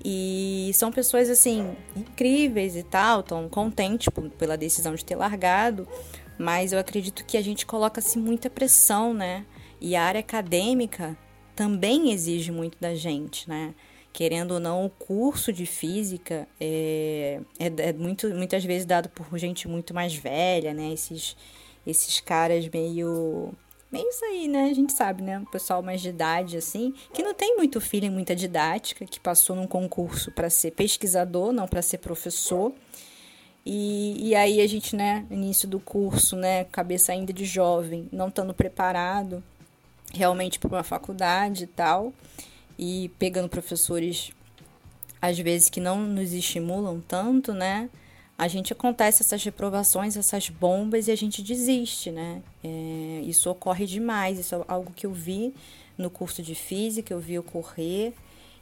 E 0.05 0.71
são 0.75 0.91
pessoas 0.91 1.31
assim 1.31 1.75
incríveis 1.97 2.77
e 2.77 2.83
tal, 2.83 3.23
tão 3.23 3.49
contentes 3.49 4.09
pela 4.39 4.57
decisão 4.57 4.95
de 4.95 5.05
ter 5.05 5.17
largado, 5.17 5.87
mas 6.39 6.73
eu 6.73 6.79
acredito 6.79 7.25
que 7.25 7.37
a 7.37 7.43
gente 7.43 7.65
coloca-se 7.65 8.19
muita 8.19 8.51
pressão, 8.51 9.15
né? 9.15 9.47
E 9.81 9.95
a 9.95 10.03
área 10.03 10.21
acadêmica 10.21 11.17
também 11.55 12.11
exige 12.11 12.51
muito 12.51 12.77
da 12.81 12.95
gente, 12.95 13.49
né? 13.49 13.75
Querendo 14.13 14.53
ou 14.53 14.61
não, 14.61 14.85
o 14.87 14.91
curso 14.91 15.53
de 15.53 15.67
física 15.67 16.47
é, 16.61 17.41
é, 17.59 17.89
é 17.89 17.93
muito, 17.93 18.29
muitas 18.31 18.65
vezes 18.65 18.87
dado 18.87 19.09
por 19.09 19.37
gente 19.39 19.67
muito 19.67 19.93
mais 19.93 20.15
velha, 20.15 20.73
né? 20.73 20.93
Esses, 20.93 21.37
esses 21.87 22.21
caras 22.21 22.69
meio 22.69 23.53
meio 23.95 24.09
isso 24.09 24.25
aí, 24.25 24.49
né? 24.49 24.65
A 24.65 24.75
gente 24.75 24.93
sabe, 24.93 25.23
né? 25.23 25.39
O 25.39 25.47
pessoal 25.47 25.81
mais 25.81 26.01
de 26.01 26.09
idade, 26.09 26.57
assim, 26.57 26.93
que 27.13 27.23
não 27.23 27.33
tem 27.33 27.57
muito 27.57 27.81
feeling, 27.81 28.11
muita 28.11 28.35
didática, 28.35 29.07
que 29.07 29.21
passou 29.21 29.55
num 29.55 29.69
concurso 29.69 30.33
para 30.33 30.51
ser 30.51 30.73
pesquisador, 30.73 31.53
não 31.53 31.69
para 31.69 31.81
ser 31.81 31.99
professor. 31.99 32.73
E, 33.65 34.31
e 34.31 34.35
aí 34.35 34.61
a 34.61 34.67
gente, 34.67 34.97
né, 34.97 35.25
início 35.31 35.69
do 35.69 35.79
curso, 35.79 36.35
né, 36.37 36.65
cabeça 36.65 37.13
ainda 37.13 37.33
de 37.33 37.45
jovem, 37.45 38.09
não 38.13 38.29
estando 38.29 38.53
preparado 38.53 39.43
realmente 40.13 40.59
para 40.59 40.69
uma 40.69 40.83
faculdade 40.83 41.65
e 41.65 41.67
tal, 41.67 42.13
e 42.79 43.11
pegando 43.19 43.49
professores 43.49 44.33
às 45.23 45.39
vezes 45.39 45.71
que 45.71 45.81
não 45.81 46.01
nos 46.03 46.33
estimulam 46.33 47.01
tanto, 47.01 47.55
né? 47.55 47.89
A 48.37 48.49
gente 48.49 48.73
acontece 48.73 49.23
essas 49.23 49.43
reprovações, 49.45 50.17
essas 50.17 50.49
bombas 50.49 51.07
e 51.07 51.13
a 51.13 51.17
gente 51.17 51.41
desiste, 51.41 52.11
né? 52.11 52.43
É, 52.63 53.23
isso 53.25 53.49
ocorre 53.49 53.87
demais, 53.87 54.39
isso 54.39 54.55
é 54.55 54.65
algo 54.67 54.93
que 54.93 55.07
eu 55.07 55.13
vi 55.13 55.55
no 55.97 56.11
curso 56.11 56.43
de 56.43 56.55
física, 56.55 57.15
eu 57.15 57.21
vi 57.21 57.39
ocorrer 57.39 58.13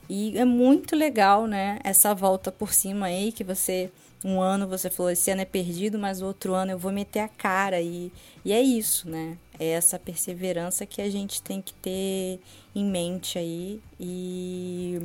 e 0.09 0.37
é 0.37 0.45
muito 0.45 0.95
legal, 0.95 1.47
né? 1.47 1.79
Essa 1.83 2.15
volta 2.15 2.53
por 2.53 2.75
cima 2.75 3.07
aí 3.07 3.33
que 3.33 3.43
você 3.43 3.91
um 4.25 4.41
ano 4.41 4.69
você 4.69 4.89
falou, 4.89 5.11
esse 5.11 5.31
ano 5.31 5.41
é 5.41 5.45
perdido, 5.45 5.99
mas 5.99 6.23
o 6.23 6.27
outro 6.27 6.55
ano 6.55 6.73
eu 6.73 6.79
vou 6.79 6.93
meter 6.93 7.21
a 7.21 7.29
cara. 7.29 7.81
E, 7.81 8.13
e 8.45 8.53
é 8.53 8.61
isso, 8.61 9.09
né? 9.09 9.37
É 9.59 9.71
essa 9.71 9.99
perseverança 9.99 10.87
que 10.87 11.03
a 11.03 11.11
gente 11.11 11.43
tem 11.43 11.61
que 11.61 11.75
ter 11.75 12.41
em 12.75 12.85
mente 12.85 13.39
aí 13.39 13.81
e, 13.99 15.01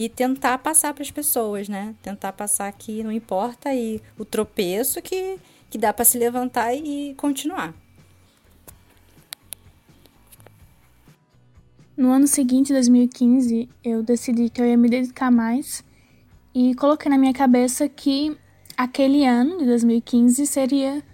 e 0.00 0.08
tentar 0.08 0.56
passar 0.56 0.94
para 0.94 1.02
as 1.02 1.10
pessoas, 1.10 1.68
né? 1.68 1.94
Tentar 2.00 2.32
passar 2.32 2.72
que 2.72 3.04
não 3.04 3.12
importa 3.12 3.68
aí 3.68 4.00
o 4.18 4.24
tropeço 4.24 5.02
que, 5.02 5.38
que 5.68 5.76
dá 5.76 5.92
para 5.92 6.06
se 6.06 6.16
levantar 6.16 6.74
e 6.74 7.12
continuar. 7.18 7.74
No 11.94 12.10
ano 12.10 12.26
seguinte, 12.26 12.72
2015, 12.72 13.68
eu 13.84 14.02
decidi 14.02 14.48
que 14.48 14.62
eu 14.62 14.64
ia 14.64 14.74
me 14.78 14.88
dedicar 14.88 15.30
mais 15.30 15.84
e 16.54 16.74
coloquei 16.76 17.10
na 17.10 17.18
minha 17.18 17.34
cabeça 17.34 17.86
que 17.86 18.34
aquele 18.78 19.26
ano 19.26 19.58
de 19.58 19.66
2015 19.66 20.46
seria 20.46 21.04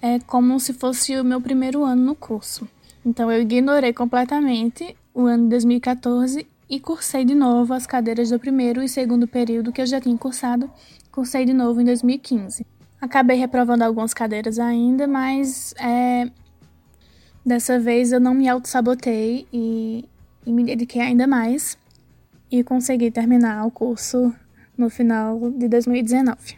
é, 0.00 0.18
como 0.20 0.58
se 0.58 0.72
fosse 0.72 1.14
o 1.20 1.22
meu 1.22 1.38
primeiro 1.38 1.84
ano 1.84 2.02
no 2.02 2.14
curso. 2.14 2.66
Então 3.04 3.30
eu 3.30 3.42
ignorei 3.42 3.92
completamente 3.92 4.96
o 5.12 5.26
ano 5.26 5.44
de 5.44 5.50
2014 5.50 6.55
e 6.68 6.80
cursei 6.80 7.24
de 7.24 7.34
novo 7.34 7.72
as 7.72 7.86
cadeiras 7.86 8.30
do 8.30 8.38
primeiro 8.38 8.82
e 8.82 8.88
segundo 8.88 9.26
período 9.28 9.72
que 9.72 9.80
eu 9.80 9.86
já 9.86 10.00
tinha 10.00 10.16
cursado, 10.18 10.70
cursei 11.10 11.44
de 11.44 11.52
novo 11.52 11.80
em 11.80 11.84
2015. 11.84 12.66
Acabei 13.00 13.36
reprovando 13.36 13.84
algumas 13.84 14.12
cadeiras 14.12 14.58
ainda, 14.58 15.06
mas 15.06 15.74
é, 15.78 16.30
dessa 17.44 17.78
vez 17.78 18.10
eu 18.10 18.18
não 18.18 18.34
me 18.34 18.48
auto-sabotei 18.48 19.46
e, 19.52 20.04
e 20.44 20.52
me 20.52 20.64
dediquei 20.64 21.02
ainda 21.02 21.26
mais 21.26 21.78
e 22.50 22.64
consegui 22.64 23.10
terminar 23.10 23.64
o 23.66 23.70
curso 23.70 24.34
no 24.76 24.90
final 24.90 25.50
de 25.52 25.68
2019. 25.68 26.56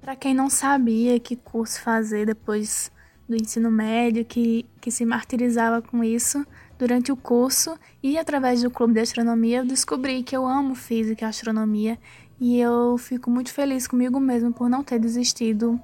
Para 0.00 0.16
quem 0.16 0.34
não 0.34 0.48
sabia 0.48 1.18
que 1.18 1.36
curso 1.36 1.80
fazer 1.80 2.26
depois 2.26 2.90
do 3.28 3.34
ensino 3.34 3.70
médio, 3.70 4.24
que, 4.24 4.64
que 4.80 4.90
se 4.90 5.04
martirizava 5.04 5.82
com 5.82 6.02
isso, 6.02 6.46
durante 6.78 7.10
o 7.10 7.16
curso 7.16 7.78
e 8.02 8.18
através 8.18 8.62
do 8.62 8.70
clube 8.70 8.94
de 8.94 9.00
astronomia, 9.00 9.58
eu 9.58 9.66
descobri 9.66 10.22
que 10.22 10.36
eu 10.36 10.46
amo 10.46 10.74
física 10.74 11.24
e 11.24 11.28
astronomia 11.28 11.98
e 12.40 12.58
eu 12.58 12.96
fico 12.98 13.30
muito 13.30 13.52
feliz 13.52 13.86
comigo 13.86 14.20
mesmo 14.20 14.52
por 14.52 14.68
não 14.68 14.84
ter 14.84 14.98
desistido 14.98 15.80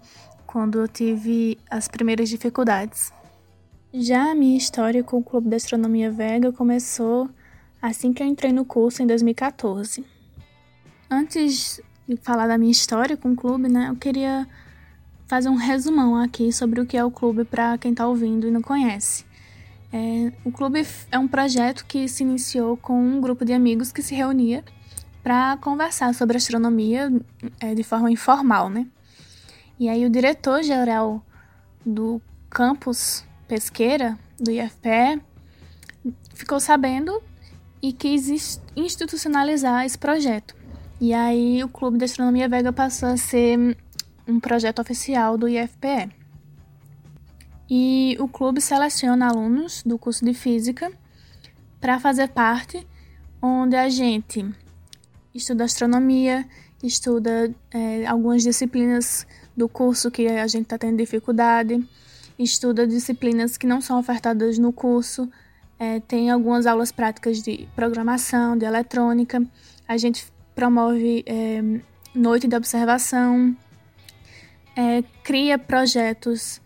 quando 0.46 0.78
eu 0.78 0.88
tive 0.88 1.58
as 1.70 1.88
primeiras 1.88 2.28
dificuldades. 2.28 3.12
Já 3.92 4.30
a 4.30 4.34
minha 4.34 4.56
história 4.56 5.02
com 5.02 5.18
o 5.18 5.22
Clube 5.22 5.48
de 5.48 5.56
Astronomia 5.56 6.10
Vega 6.10 6.52
começou 6.52 7.28
assim 7.80 8.12
que 8.12 8.22
eu 8.22 8.26
entrei 8.26 8.52
no 8.52 8.64
curso 8.64 9.02
em 9.02 9.06
2014. 9.06 10.04
Antes 11.10 11.80
e 12.08 12.16
falar 12.16 12.46
da 12.46 12.58
minha 12.58 12.72
história 12.72 13.16
com 13.16 13.32
o 13.32 13.36
clube, 13.36 13.68
né, 13.68 13.88
eu 13.88 13.96
queria 13.96 14.46
fazer 15.26 15.48
um 15.48 15.56
resumão 15.56 16.16
aqui 16.16 16.52
sobre 16.52 16.80
o 16.80 16.86
que 16.86 16.96
é 16.96 17.04
o 17.04 17.10
clube 17.10 17.44
para 17.44 17.78
quem 17.78 17.92
está 17.92 18.06
ouvindo 18.06 18.46
e 18.46 18.50
não 18.50 18.60
conhece. 18.60 19.24
É, 19.92 20.32
o 20.44 20.50
clube 20.50 20.86
é 21.10 21.18
um 21.18 21.28
projeto 21.28 21.84
que 21.84 22.08
se 22.08 22.22
iniciou 22.22 22.76
com 22.76 22.98
um 22.98 23.20
grupo 23.20 23.44
de 23.44 23.52
amigos 23.52 23.92
que 23.92 24.02
se 24.02 24.14
reunia 24.14 24.64
para 25.22 25.56
conversar 25.58 26.14
sobre 26.14 26.36
astronomia 26.36 27.12
é, 27.60 27.74
de 27.74 27.82
forma 27.82 28.10
informal, 28.10 28.70
né? 28.70 28.86
E 29.78 29.88
aí 29.88 30.06
o 30.06 30.10
diretor-geral 30.10 31.22
do 31.84 32.20
campus 32.48 33.24
Pesqueira, 33.46 34.18
do 34.38 34.50
IFPE, 34.50 35.20
ficou 36.34 36.58
sabendo 36.58 37.22
e 37.82 37.92
quis 37.92 38.60
institucionalizar 38.74 39.84
esse 39.84 39.98
projeto. 39.98 40.54
E 41.00 41.12
aí 41.12 41.62
o 41.62 41.68
Clube 41.68 41.98
de 41.98 42.04
Astronomia 42.04 42.48
Vega 42.48 42.72
passou 42.72 43.08
a 43.08 43.16
ser 43.16 43.76
um 44.26 44.38
projeto 44.40 44.80
oficial 44.80 45.36
do 45.36 45.48
IFPE. 45.48 46.21
E 47.74 48.18
o 48.20 48.28
clube 48.28 48.60
seleciona 48.60 49.30
alunos 49.30 49.82
do 49.82 49.96
curso 49.96 50.22
de 50.26 50.34
Física 50.34 50.92
para 51.80 51.98
fazer 51.98 52.28
parte, 52.28 52.86
onde 53.40 53.74
a 53.74 53.88
gente 53.88 54.44
estuda 55.34 55.64
astronomia, 55.64 56.46
estuda 56.82 57.50
é, 57.70 58.04
algumas 58.06 58.42
disciplinas 58.42 59.26
do 59.56 59.70
curso 59.70 60.10
que 60.10 60.28
a 60.28 60.46
gente 60.46 60.64
está 60.64 60.76
tendo 60.76 60.98
dificuldade, 60.98 61.82
estuda 62.38 62.86
disciplinas 62.86 63.56
que 63.56 63.66
não 63.66 63.80
são 63.80 63.98
ofertadas 63.98 64.58
no 64.58 64.70
curso, 64.70 65.26
é, 65.78 65.98
tem 66.00 66.30
algumas 66.30 66.66
aulas 66.66 66.92
práticas 66.92 67.40
de 67.40 67.66
programação, 67.74 68.54
de 68.54 68.66
eletrônica, 68.66 69.42
a 69.88 69.96
gente 69.96 70.26
promove 70.54 71.24
é, 71.24 71.62
noite 72.14 72.46
de 72.46 72.54
observação, 72.54 73.56
é, 74.76 75.02
cria 75.24 75.56
projetos, 75.56 76.60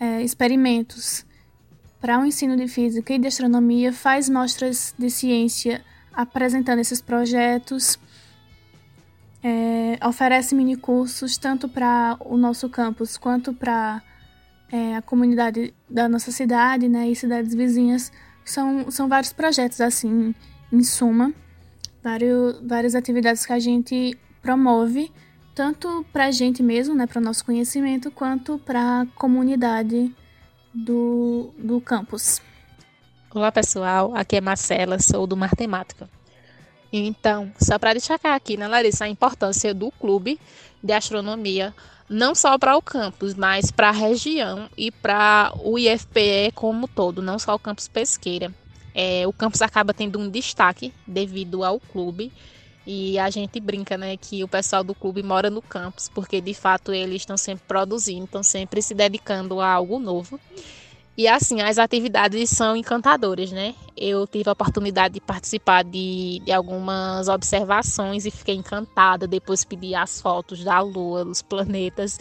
é, 0.00 0.22
experimentos 0.22 1.24
para 2.00 2.18
o 2.18 2.24
ensino 2.24 2.56
de 2.56 2.66
física 2.66 3.12
e 3.12 3.18
de 3.18 3.28
astronomia, 3.28 3.92
faz 3.92 4.28
mostras 4.28 4.94
de 4.98 5.10
ciência 5.10 5.84
apresentando 6.12 6.80
esses 6.80 7.00
projetos 7.00 7.98
é, 9.42 9.98
oferece 10.06 10.54
minicursos 10.54 11.36
tanto 11.38 11.68
para 11.68 12.16
o 12.20 12.36
nosso 12.36 12.68
campus 12.68 13.16
quanto 13.16 13.52
para 13.52 14.02
é, 14.70 14.96
a 14.96 15.02
comunidade 15.02 15.74
da 15.88 16.08
nossa 16.08 16.30
cidade 16.30 16.88
né, 16.88 17.08
e 17.08 17.16
cidades 17.16 17.54
vizinhas. 17.54 18.12
São, 18.44 18.90
são 18.90 19.08
vários 19.08 19.32
projetos, 19.32 19.80
assim, 19.80 20.34
em 20.72 20.82
suma, 20.82 21.32
vários, 22.02 22.60
várias 22.66 22.94
atividades 22.94 23.44
que 23.46 23.52
a 23.52 23.58
gente 23.58 24.16
promove, 24.42 25.12
tanto 25.60 26.06
para 26.10 26.24
a 26.24 26.30
gente 26.30 26.62
mesmo, 26.62 26.94
né, 26.94 27.06
para 27.06 27.20
o 27.20 27.22
nosso 27.22 27.44
conhecimento, 27.44 28.10
quanto 28.10 28.58
para 28.60 29.02
a 29.02 29.06
comunidade 29.14 30.10
do, 30.72 31.50
do 31.58 31.82
campus. 31.82 32.40
Olá 33.34 33.52
pessoal, 33.52 34.16
aqui 34.16 34.36
é 34.36 34.40
Marcela, 34.40 34.98
sou 34.98 35.26
do 35.26 35.36
Matemática. 35.36 36.08
Então, 36.90 37.52
só 37.60 37.78
para 37.78 37.92
destacar 37.92 38.34
aqui, 38.34 38.56
né, 38.56 38.66
Larissa, 38.66 39.04
a 39.04 39.08
importância 39.10 39.74
do 39.74 39.90
clube 39.90 40.40
de 40.82 40.94
astronomia, 40.94 41.74
não 42.08 42.34
só 42.34 42.56
para 42.56 42.74
o 42.74 42.80
campus, 42.80 43.34
mas 43.34 43.70
para 43.70 43.90
a 43.90 43.92
região 43.92 44.66
e 44.78 44.90
para 44.90 45.52
o 45.62 45.78
IFPE 45.78 46.52
como 46.54 46.88
todo, 46.88 47.20
não 47.20 47.38
só 47.38 47.54
o 47.54 47.58
campus 47.58 47.86
Pesqueira. 47.86 48.50
É, 48.94 49.26
o 49.26 49.32
campus 49.34 49.60
acaba 49.60 49.92
tendo 49.92 50.18
um 50.18 50.30
destaque 50.30 50.90
devido 51.06 51.62
ao 51.62 51.78
clube. 51.78 52.32
E 52.92 53.20
a 53.20 53.30
gente 53.30 53.60
brinca, 53.60 53.96
né, 53.96 54.16
que 54.16 54.42
o 54.42 54.48
pessoal 54.48 54.82
do 54.82 54.96
clube 54.96 55.22
mora 55.22 55.48
no 55.48 55.62
campus, 55.62 56.08
porque 56.08 56.40
de 56.40 56.52
fato 56.52 56.92
eles 56.92 57.22
estão 57.22 57.36
sempre 57.36 57.62
produzindo, 57.68 58.24
estão 58.24 58.42
sempre 58.42 58.82
se 58.82 58.94
dedicando 58.94 59.60
a 59.60 59.70
algo 59.70 60.00
novo. 60.00 60.40
E 61.16 61.28
assim, 61.28 61.60
as 61.60 61.78
atividades 61.78 62.50
são 62.50 62.74
encantadoras, 62.74 63.52
né? 63.52 63.76
Eu 63.96 64.26
tive 64.26 64.48
a 64.48 64.54
oportunidade 64.54 65.14
de 65.14 65.20
participar 65.20 65.84
de, 65.84 66.42
de 66.44 66.50
algumas 66.50 67.28
observações 67.28 68.26
e 68.26 68.30
fiquei 68.32 68.56
encantada. 68.56 69.24
Depois 69.24 69.64
pedi 69.64 69.94
as 69.94 70.20
fotos 70.20 70.64
da 70.64 70.80
Lua, 70.80 71.24
dos 71.24 71.42
planetas, 71.42 72.18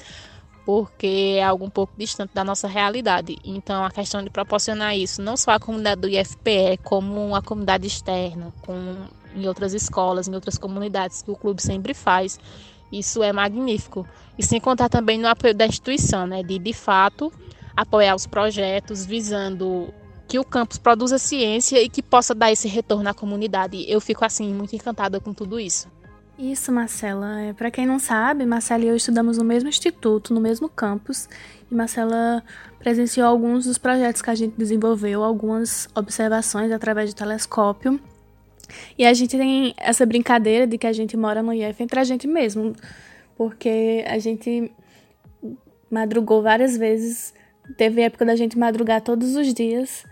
porque 0.68 1.38
é 1.40 1.44
algo 1.44 1.66
um 1.66 1.70
pouco 1.72 1.94
distante 1.98 2.32
da 2.32 2.44
nossa 2.44 2.68
realidade. 2.68 3.38
Então, 3.44 3.84
a 3.84 3.90
questão 3.90 4.22
de 4.22 4.30
proporcionar 4.30 4.96
isso, 4.96 5.20
não 5.20 5.36
só 5.36 5.50
à 5.50 5.60
comunidade 5.60 6.02
do 6.02 6.08
IFPE, 6.08 6.78
como 6.84 7.34
a 7.34 7.42
comunidade 7.42 7.88
externa, 7.88 8.54
com, 8.62 9.08
em 9.36 9.48
outras 9.48 9.74
escolas, 9.74 10.28
em 10.28 10.36
outras 10.36 10.58
comunidades 10.58 11.22
que 11.22 11.32
o 11.32 11.36
clube 11.36 11.62
sempre 11.62 11.94
faz, 11.94 12.40
isso 12.92 13.22
é 13.22 13.32
magnífico. 13.32 14.08
E 14.38 14.44
sem 14.44 14.60
contar 14.60 14.90
também 14.90 15.20
no 15.20 15.28
apoio 15.28 15.54
da 15.54 15.66
instituição, 15.66 16.26
né? 16.26 16.42
De, 16.44 16.58
de 16.58 16.74
fato 16.74 17.32
apoiar 17.76 18.16
os 18.16 18.28
projetos 18.28 19.06
visando 19.06 19.94
que 20.28 20.38
o 20.38 20.44
campus 20.44 20.78
produza 20.78 21.18
ciência 21.18 21.82
e 21.82 21.90
que 21.90 22.04
possa 22.04 22.36
dar 22.36 22.52
esse 22.52 22.68
retorno 22.68 23.10
à 23.10 23.14
comunidade. 23.14 23.84
Eu 23.88 24.00
fico 24.00 24.24
assim 24.24 24.54
muito 24.54 24.76
encantada 24.76 25.20
com 25.20 25.34
tudo 25.34 25.60
isso. 25.60 25.88
Isso, 26.38 26.72
Marcela. 26.72 27.42
É, 27.42 27.54
Para 27.54 27.70
quem 27.70 27.86
não 27.86 28.00
sabe, 28.00 28.46
Marcela 28.46 28.86
e 28.86 28.88
eu 28.88 28.96
estudamos 28.96 29.38
no 29.38 29.44
mesmo 29.44 29.68
instituto, 29.68 30.34
no 30.34 30.40
mesmo 30.40 30.70
campus, 30.70 31.28
e 31.70 31.76
Marcela 31.76 32.42
presenciou 32.78 33.28
alguns 33.28 33.66
dos 33.66 33.78
projetos 33.78 34.22
que 34.22 34.30
a 34.30 34.36
gente 34.36 34.56
desenvolveu, 34.58 35.24
algumas 35.24 35.90
observações 35.94 36.72
através 36.72 37.10
de 37.10 37.16
telescópio. 37.16 38.00
E 38.98 39.06
a 39.06 39.14
gente 39.14 39.38
tem 39.38 39.74
essa 39.78 40.06
brincadeira 40.06 40.66
de 40.66 40.78
que 40.78 40.88
a 40.88 40.94
gente 40.94 41.16
mora 41.18 41.42
no 41.42 41.54
IF 41.54 41.82
entre 41.82 42.00
a 42.00 42.04
gente 42.04 42.28
mesmo, 42.28 42.74
porque 43.36 44.04
a 44.08 44.18
gente 44.20 44.72
madrugou 45.90 46.42
várias 46.42 46.78
vezes 46.78 47.34
Teve 47.78 48.02
época 48.02 48.26
da 48.26 48.36
gente 48.36 48.58
madrugar 48.58 49.02
todos 49.02 49.36
os 49.36 49.54
dias 49.54 50.04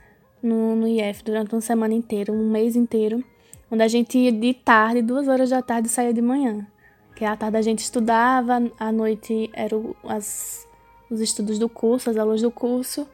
no, 0.41 0.75
no 0.75 0.87
IF 0.87 1.23
durante 1.23 1.53
uma 1.53 1.61
semana 1.61 1.93
inteira, 1.93 2.31
um 2.31 2.49
mês 2.49 2.75
inteiro, 2.75 3.23
onde 3.71 3.83
a 3.83 3.87
gente 3.87 4.17
ia 4.17 4.31
de 4.31 4.53
tarde, 4.53 5.01
duas 5.01 5.27
horas 5.27 5.49
da 5.49 5.61
tarde 5.61 5.89
saía 5.89 6.13
de 6.13 6.21
manhã. 6.21 6.67
Que 7.15 7.25
à 7.25 7.35
tarde 7.35 7.57
a 7.57 7.61
gente 7.61 7.79
estudava, 7.79 8.71
à 8.79 8.91
noite 8.91 9.49
eram 9.53 9.95
as, 10.03 10.67
os 11.09 11.19
estudos 11.19 11.57
do 11.57 11.67
curso, 11.67 12.09
as 12.09 12.17
aulas 12.17 12.41
do 12.41 12.51
curso, 12.51 13.07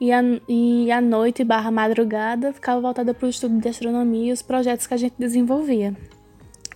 e 0.00 0.12
a, 0.12 0.20
e 0.48 0.90
à 0.90 1.00
noite 1.00 1.42
barra 1.42 1.70
madrugada 1.70 2.52
ficava 2.52 2.80
voltada 2.80 3.14
para 3.14 3.26
o 3.26 3.30
estudo 3.30 3.58
de 3.58 3.68
astronomia 3.68 4.30
e 4.30 4.32
os 4.32 4.42
projetos 4.42 4.86
que 4.86 4.94
a 4.94 4.96
gente 4.96 5.14
desenvolvia. 5.18 5.96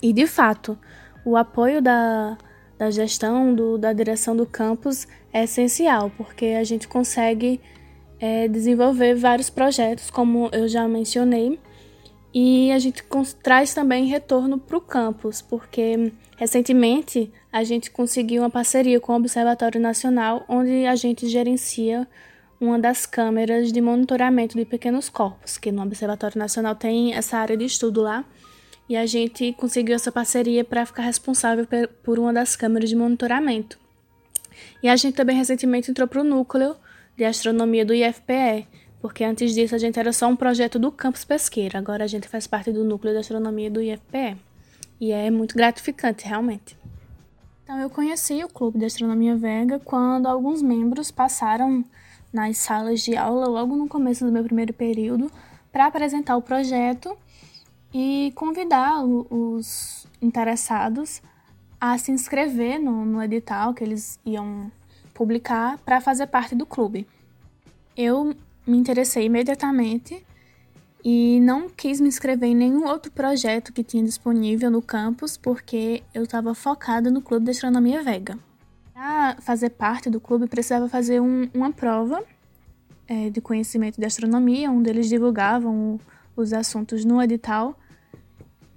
E 0.02 0.12
de 0.12 0.26
fato, 0.26 0.78
o 1.24 1.36
apoio 1.36 1.82
da, 1.82 2.38
da 2.78 2.90
gestão, 2.90 3.54
do, 3.54 3.76
da 3.76 3.92
direção 3.92 4.34
do 4.34 4.46
campus 4.46 5.06
é 5.32 5.44
essencial, 5.44 6.10
porque 6.16 6.46
a 6.58 6.64
gente 6.64 6.88
consegue 6.88 7.60
é, 8.18 8.48
desenvolver 8.48 9.14
vários 9.14 9.50
projetos, 9.50 10.10
como 10.10 10.48
eu 10.52 10.66
já 10.66 10.88
mencionei, 10.88 11.58
e 12.32 12.70
a 12.72 12.78
gente 12.78 13.04
traz 13.42 13.74
também 13.74 14.06
retorno 14.06 14.56
para 14.56 14.78
o 14.78 14.80
campus, 14.80 15.42
porque 15.42 16.12
recentemente 16.36 17.30
a 17.52 17.64
gente 17.64 17.90
conseguiu 17.90 18.42
uma 18.42 18.50
parceria 18.50 19.00
com 19.00 19.12
o 19.12 19.16
Observatório 19.16 19.80
Nacional, 19.80 20.44
onde 20.48 20.86
a 20.86 20.94
gente 20.94 21.28
gerencia 21.28 22.06
uma 22.60 22.78
das 22.78 23.06
câmeras 23.06 23.72
de 23.72 23.80
monitoramento 23.80 24.56
de 24.56 24.66
pequenos 24.66 25.08
corpos, 25.08 25.56
que 25.56 25.72
no 25.72 25.82
Observatório 25.82 26.38
Nacional 26.38 26.74
tem 26.74 27.14
essa 27.14 27.38
área 27.38 27.56
de 27.56 27.64
estudo 27.64 28.02
lá. 28.02 28.24
E 28.86 28.96
a 28.96 29.06
gente 29.06 29.52
conseguiu 29.54 29.94
essa 29.94 30.12
parceria 30.12 30.64
para 30.64 30.84
ficar 30.84 31.02
responsável 31.02 31.66
por 32.02 32.18
uma 32.18 32.32
das 32.32 32.56
câmeras 32.56 32.90
de 32.90 32.96
monitoramento. 32.96 33.78
E 34.82 34.88
a 34.88 34.96
gente 34.96 35.14
também 35.14 35.36
recentemente 35.36 35.90
entrou 35.90 36.06
para 36.06 36.20
o 36.20 36.24
núcleo 36.24 36.76
de 37.16 37.24
astronomia 37.24 37.84
do 37.84 37.94
IFPE, 37.94 38.66
porque 39.00 39.24
antes 39.24 39.54
disso 39.54 39.74
a 39.74 39.78
gente 39.78 39.98
era 39.98 40.12
só 40.12 40.26
um 40.26 40.36
projeto 40.36 40.78
do 40.78 40.90
campus 40.90 41.24
pesqueira, 41.24 41.78
agora 41.78 42.04
a 42.04 42.06
gente 42.06 42.28
faz 42.28 42.46
parte 42.46 42.72
do 42.72 42.84
núcleo 42.84 43.14
de 43.14 43.20
astronomia 43.20 43.70
do 43.70 43.80
IFPE. 43.80 44.36
E 45.00 45.12
é 45.12 45.30
muito 45.30 45.54
gratificante, 45.54 46.26
realmente. 46.26 46.76
Então 47.62 47.78
eu 47.78 47.88
conheci 47.88 48.42
o 48.42 48.48
Clube 48.48 48.78
de 48.78 48.84
Astronomia 48.84 49.36
Vega 49.36 49.78
quando 49.78 50.26
alguns 50.26 50.60
membros 50.60 51.10
passaram 51.10 51.84
nas 52.32 52.58
salas 52.58 53.00
de 53.00 53.16
aula 53.16 53.46
logo 53.46 53.76
no 53.76 53.88
começo 53.88 54.24
do 54.24 54.32
meu 54.32 54.44
primeiro 54.44 54.72
período 54.72 55.30
para 55.72 55.86
apresentar 55.86 56.36
o 56.36 56.42
projeto 56.42 57.16
e 57.92 58.32
convidar 58.34 59.04
os 59.04 60.06
interessados 60.22 61.20
a 61.80 61.96
se 61.96 62.12
inscrever 62.12 62.78
no, 62.78 63.04
no 63.04 63.22
edital 63.22 63.74
que 63.74 63.82
eles 63.82 64.18
iam 64.24 64.70
publicar 65.14 65.78
para 65.78 66.00
fazer 66.00 66.26
parte 66.26 66.54
do 66.54 66.66
clube. 66.66 67.06
Eu 67.96 68.34
me 68.66 68.78
interessei 68.78 69.26
imediatamente 69.26 70.24
e 71.04 71.40
não 71.40 71.68
quis 71.68 72.00
me 72.00 72.08
inscrever 72.08 72.50
em 72.50 72.54
nenhum 72.54 72.86
outro 72.86 73.10
projeto 73.10 73.72
que 73.72 73.82
tinha 73.82 74.04
disponível 74.04 74.70
no 74.70 74.82
campus 74.82 75.36
porque 75.36 76.02
eu 76.14 76.24
estava 76.24 76.54
focada 76.54 77.10
no 77.10 77.22
Clube 77.22 77.46
de 77.46 77.52
Astronomia 77.52 78.02
Vega. 78.02 78.38
Para 79.00 79.36
fazer 79.40 79.70
parte 79.70 80.10
do 80.10 80.20
clube, 80.20 80.46
precisava 80.46 80.86
fazer 80.86 81.22
um, 81.22 81.48
uma 81.54 81.72
prova 81.72 82.22
é, 83.08 83.30
de 83.30 83.40
conhecimento 83.40 83.98
de 83.98 84.04
astronomia, 84.04 84.70
onde 84.70 84.90
eles 84.90 85.08
divulgavam 85.08 85.98
os 86.36 86.52
assuntos 86.52 87.02
no 87.02 87.22
edital. 87.22 87.74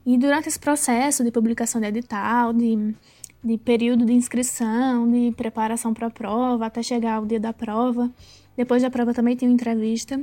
E 0.05 0.17
durante 0.17 0.47
esse 0.47 0.57
processo 0.57 1.25
de 1.25 1.29
publicação 1.29 1.81
de 1.81 1.87
edital, 1.87 2.53
de, 2.53 2.95
de 3.43 3.57
período 3.57 4.05
de 4.05 4.13
inscrição, 4.13 5.11
de 5.11 5.33
preparação 5.35 5.93
para 5.93 6.07
a 6.07 6.09
prova, 6.09 6.67
até 6.67 6.81
chegar 6.81 7.15
ao 7.15 7.25
dia 7.25 7.37
da 7.37 7.51
prova, 7.51 8.09
depois 8.55 8.81
da 8.81 8.89
prova 8.89 9.13
também 9.13 9.35
tinha 9.35 9.51
uma 9.51 9.55
entrevista, 9.55 10.21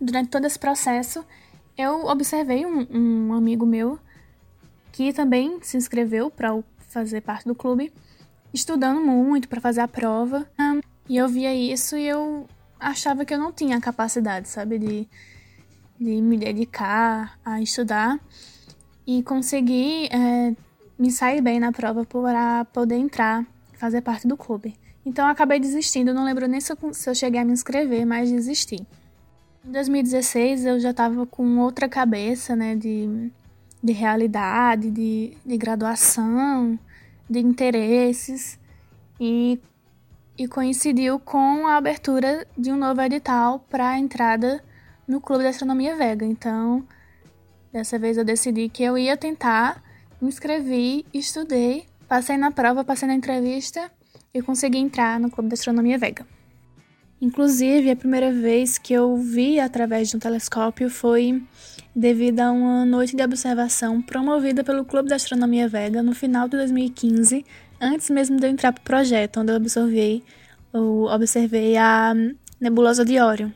durante 0.00 0.28
todo 0.28 0.44
esse 0.44 0.58
processo, 0.58 1.24
eu 1.78 2.04
observei 2.06 2.66
um, 2.66 2.84
um 2.90 3.32
amigo 3.32 3.64
meu 3.64 3.96
que 4.90 5.12
também 5.12 5.60
se 5.62 5.76
inscreveu 5.76 6.32
para 6.32 6.60
fazer 6.88 7.20
parte 7.20 7.46
do 7.46 7.54
clube, 7.54 7.92
estudando 8.52 9.00
muito 9.00 9.48
para 9.48 9.60
fazer 9.60 9.80
a 9.80 9.88
prova. 9.88 10.46
E 11.08 11.16
eu 11.16 11.28
via 11.28 11.54
isso 11.54 11.96
e 11.96 12.06
eu 12.06 12.46
achava 12.78 13.24
que 13.24 13.34
eu 13.34 13.38
não 13.38 13.52
tinha 13.52 13.80
capacidade, 13.80 14.48
sabe, 14.48 14.78
de, 14.78 15.08
de 15.98 16.20
me 16.22 16.36
dedicar 16.38 17.38
a 17.44 17.60
estudar 17.60 18.18
e 19.06 19.22
conseguir 19.22 20.08
é, 20.12 20.54
me 20.98 21.10
sair 21.10 21.40
bem 21.40 21.58
na 21.58 21.72
prova 21.72 22.04
para 22.04 22.64
poder 22.66 22.96
entrar, 22.96 23.44
fazer 23.74 24.00
parte 24.00 24.26
do 24.26 24.36
clube. 24.36 24.74
Então 25.04 25.26
eu 25.26 25.32
acabei 25.32 25.58
desistindo, 25.58 26.14
não 26.14 26.24
lembro 26.24 26.46
nem 26.46 26.60
se 26.60 26.72
eu, 26.72 26.94
se 26.94 27.08
eu 27.08 27.14
cheguei 27.14 27.40
a 27.40 27.44
me 27.44 27.52
inscrever, 27.52 28.06
mas 28.06 28.30
desisti. 28.30 28.86
Em 29.66 29.72
2016 29.72 30.64
eu 30.64 30.80
já 30.80 30.90
estava 30.90 31.26
com 31.26 31.58
outra 31.58 31.88
cabeça, 31.88 32.54
né, 32.54 32.76
de, 32.76 33.30
de 33.82 33.92
realidade, 33.92 34.90
de, 34.90 35.36
de 35.44 35.56
graduação, 35.56 36.78
de 37.30 37.38
interesses 37.38 38.58
e, 39.20 39.60
e 40.36 40.48
coincidiu 40.48 41.20
com 41.20 41.68
a 41.68 41.76
abertura 41.76 42.44
de 42.58 42.72
um 42.72 42.76
novo 42.76 43.00
edital 43.00 43.64
para 43.70 43.90
a 43.90 43.98
entrada 43.98 44.60
no 45.06 45.20
Clube 45.20 45.44
de 45.44 45.50
Astronomia 45.50 45.94
Vega. 45.94 46.26
Então, 46.26 46.84
dessa 47.72 48.00
vez 48.00 48.18
eu 48.18 48.24
decidi 48.24 48.68
que 48.68 48.82
eu 48.82 48.98
ia 48.98 49.16
tentar, 49.16 49.80
me 50.20 50.28
inscrevi, 50.28 51.06
estudei, 51.14 51.86
passei 52.08 52.36
na 52.36 52.50
prova, 52.50 52.82
passei 52.82 53.06
na 53.06 53.14
entrevista 53.14 53.88
e 54.34 54.42
consegui 54.42 54.78
entrar 54.78 55.20
no 55.20 55.30
Clube 55.30 55.48
de 55.48 55.54
Astronomia 55.54 55.98
Vega. 55.98 56.26
Inclusive, 57.20 57.90
a 57.90 57.96
primeira 57.96 58.32
vez 58.32 58.76
que 58.76 58.92
eu 58.92 59.16
vi 59.18 59.60
através 59.60 60.08
de 60.08 60.16
um 60.16 60.18
telescópio 60.18 60.90
foi 60.90 61.42
devido 61.94 62.40
a 62.40 62.50
uma 62.50 62.84
noite 62.84 63.16
de 63.16 63.22
observação 63.22 64.00
promovida 64.00 64.62
pelo 64.62 64.84
Clube 64.84 65.08
de 65.08 65.14
Astronomia 65.14 65.68
Vega 65.68 66.02
no 66.02 66.14
final 66.14 66.48
de 66.48 66.56
2015, 66.56 67.44
antes 67.80 68.10
mesmo 68.10 68.38
de 68.38 68.46
eu 68.46 68.50
entrar 68.50 68.72
para 68.72 68.80
o 68.80 68.84
projeto, 68.84 69.40
onde 69.40 69.52
eu 69.52 69.56
observei, 69.56 70.22
eu 70.72 71.04
observei 71.04 71.76
a 71.76 72.14
nebulosa 72.60 73.04
de 73.04 73.18
Órion. 73.18 73.50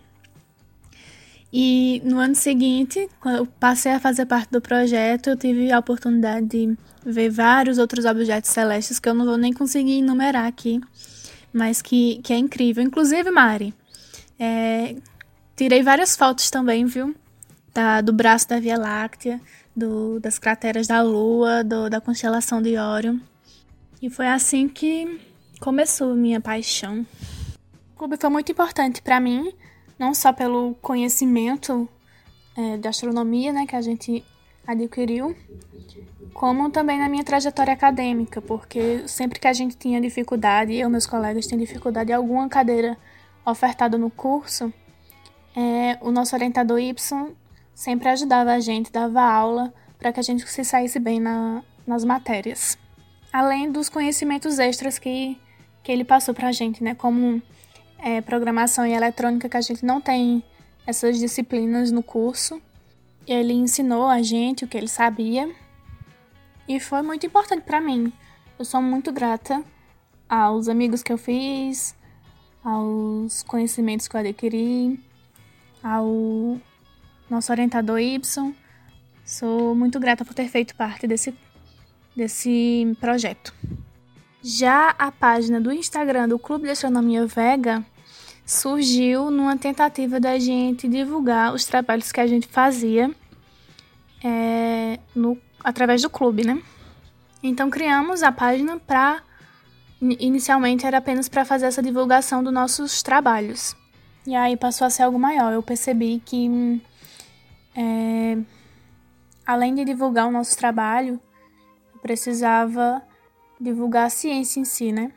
E 1.52 2.02
no 2.04 2.18
ano 2.18 2.34
seguinte, 2.34 3.08
quando 3.20 3.36
eu 3.36 3.46
passei 3.46 3.92
a 3.92 4.00
fazer 4.00 4.26
parte 4.26 4.50
do 4.50 4.60
projeto, 4.60 5.30
eu 5.30 5.36
tive 5.36 5.70
a 5.70 5.78
oportunidade 5.78 6.46
de 6.46 6.76
ver 7.06 7.30
vários 7.30 7.78
outros 7.78 8.04
objetos 8.04 8.50
celestes 8.50 8.98
que 8.98 9.08
eu 9.08 9.14
não 9.14 9.24
vou 9.24 9.36
nem 9.36 9.52
conseguir 9.52 9.98
enumerar 9.98 10.46
aqui 10.46 10.80
mas 11.54 11.80
que, 11.80 12.20
que 12.24 12.32
é 12.32 12.36
incrível. 12.36 12.82
Inclusive, 12.82 13.30
Mari, 13.30 13.72
é, 14.36 14.96
tirei 15.56 15.84
várias 15.84 16.16
fotos 16.16 16.50
também, 16.50 16.84
viu? 16.84 17.14
Da, 17.74 18.00
do 18.00 18.12
braço 18.12 18.48
da 18.48 18.60
Via 18.60 18.78
Láctea, 18.78 19.40
do, 19.74 20.20
das 20.20 20.38
crateras 20.38 20.86
da 20.86 21.02
Lua, 21.02 21.64
do, 21.64 21.90
da 21.90 22.00
constelação 22.00 22.62
de 22.62 22.76
Órion. 22.76 23.18
E 24.00 24.08
foi 24.08 24.28
assim 24.28 24.68
que 24.68 25.20
começou 25.60 26.14
minha 26.14 26.40
paixão. 26.40 27.04
O 27.94 27.98
clube 27.98 28.16
foi 28.16 28.30
muito 28.30 28.52
importante 28.52 29.02
para 29.02 29.18
mim, 29.18 29.52
não 29.98 30.14
só 30.14 30.32
pelo 30.32 30.74
conhecimento 30.80 31.88
é, 32.56 32.76
de 32.76 32.86
astronomia 32.86 33.52
né, 33.52 33.66
que 33.66 33.74
a 33.74 33.80
gente 33.80 34.24
adquiriu, 34.66 35.36
como 36.32 36.70
também 36.70 36.98
na 36.98 37.08
minha 37.08 37.24
trajetória 37.24 37.72
acadêmica, 37.72 38.40
porque 38.40 39.06
sempre 39.06 39.38
que 39.38 39.46
a 39.46 39.52
gente 39.52 39.76
tinha 39.76 40.00
dificuldade, 40.00 40.74
eu 40.74 40.88
e 40.88 40.90
meus 40.90 41.06
colegas 41.06 41.46
tinham 41.46 41.58
dificuldade 41.58 42.10
em 42.10 42.14
alguma 42.14 42.48
cadeira 42.48 42.96
ofertada 43.44 43.98
no 43.98 44.10
curso, 44.10 44.72
é, 45.56 45.98
o 46.00 46.10
nosso 46.10 46.34
orientador 46.34 46.78
Y 46.78 47.34
sempre 47.74 48.08
ajudava 48.08 48.52
a 48.52 48.60
gente, 48.60 48.92
dava 48.92 49.22
aula 49.22 49.72
para 49.98 50.12
que 50.12 50.20
a 50.20 50.22
gente 50.22 50.46
se 50.48 50.64
saísse 50.64 50.98
bem 50.98 51.20
na, 51.20 51.62
nas 51.86 52.04
matérias. 52.04 52.78
Além 53.32 53.70
dos 53.70 53.88
conhecimentos 53.88 54.58
extras 54.58 54.98
que, 54.98 55.38
que 55.82 55.90
ele 55.90 56.04
passou 56.04 56.34
para 56.34 56.48
a 56.48 56.52
gente, 56.52 56.84
né, 56.84 56.94
como 56.94 57.42
é, 57.98 58.20
programação 58.20 58.86
e 58.86 58.92
eletrônica, 58.92 59.48
que 59.48 59.56
a 59.56 59.60
gente 59.60 59.84
não 59.84 60.00
tem 60.00 60.44
essas 60.86 61.18
disciplinas 61.18 61.90
no 61.90 62.02
curso. 62.02 62.60
Ele 63.26 63.54
ensinou 63.54 64.06
a 64.06 64.22
gente 64.22 64.64
o 64.64 64.68
que 64.68 64.76
ele 64.76 64.88
sabia 64.88 65.50
e 66.68 66.78
foi 66.78 67.02
muito 67.02 67.26
importante 67.26 67.62
para 67.62 67.80
mim. 67.80 68.12
Eu 68.58 68.64
sou 68.64 68.80
muito 68.82 69.10
grata 69.10 69.64
aos 70.28 70.68
amigos 70.68 71.02
que 71.02 71.12
eu 71.12 71.18
fiz, 71.18 71.96
aos 72.62 73.42
conhecimentos 73.42 74.06
que 74.06 74.16
eu 74.16 74.20
adquiri, 74.20 75.00
ao 75.82 76.60
nosso 77.28 77.52
orientador 77.52 77.98
Y. 77.98 78.54
Sou 79.24 79.74
muito 79.74 79.98
grata 79.98 80.24
por 80.24 80.34
ter 80.34 80.48
feito 80.48 80.74
parte 80.74 81.06
desse, 81.06 81.34
desse 82.14 82.96
projeto. 83.00 83.54
Já 84.42 84.90
a 84.98 85.10
página 85.10 85.60
do 85.60 85.72
Instagram 85.72 86.28
do 86.28 86.38
Clube 86.38 86.64
de 86.64 86.70
Astronomia 86.70 87.26
Vega 87.26 87.84
surgiu 88.44 89.30
numa 89.30 89.56
tentativa 89.56 90.20
da 90.20 90.38
gente 90.38 90.86
divulgar 90.86 91.54
os 91.54 91.64
trabalhos 91.64 92.12
que 92.12 92.20
a 92.20 92.26
gente 92.26 92.46
fazia 92.46 93.10
é, 94.22 94.98
no 95.14 95.38
através 95.62 96.02
do 96.02 96.10
clube, 96.10 96.44
né? 96.44 96.62
Então 97.42 97.70
criamos 97.70 98.22
a 98.22 98.30
página 98.30 98.78
para 98.78 99.22
inicialmente 100.00 100.86
era 100.86 100.98
apenas 100.98 101.28
para 101.28 101.44
fazer 101.44 101.66
essa 101.66 101.82
divulgação 101.82 102.42
dos 102.42 102.52
nossos 102.52 103.02
trabalhos. 103.02 103.74
E 104.26 104.34
aí 104.34 104.56
passou 104.56 104.86
a 104.86 104.90
ser 104.90 105.02
algo 105.02 105.18
maior. 105.18 105.52
Eu 105.52 105.62
percebi 105.62 106.20
que 106.24 106.80
é, 107.76 108.38
além 109.46 109.74
de 109.74 109.84
divulgar 109.84 110.26
o 110.26 110.30
nosso 110.30 110.56
trabalho, 110.56 111.20
eu 111.92 112.00
precisava 112.00 113.02
divulgar 113.60 114.06
a 114.06 114.10
ciência 114.10 114.60
em 114.60 114.64
si, 114.64 114.92
né? 114.92 115.12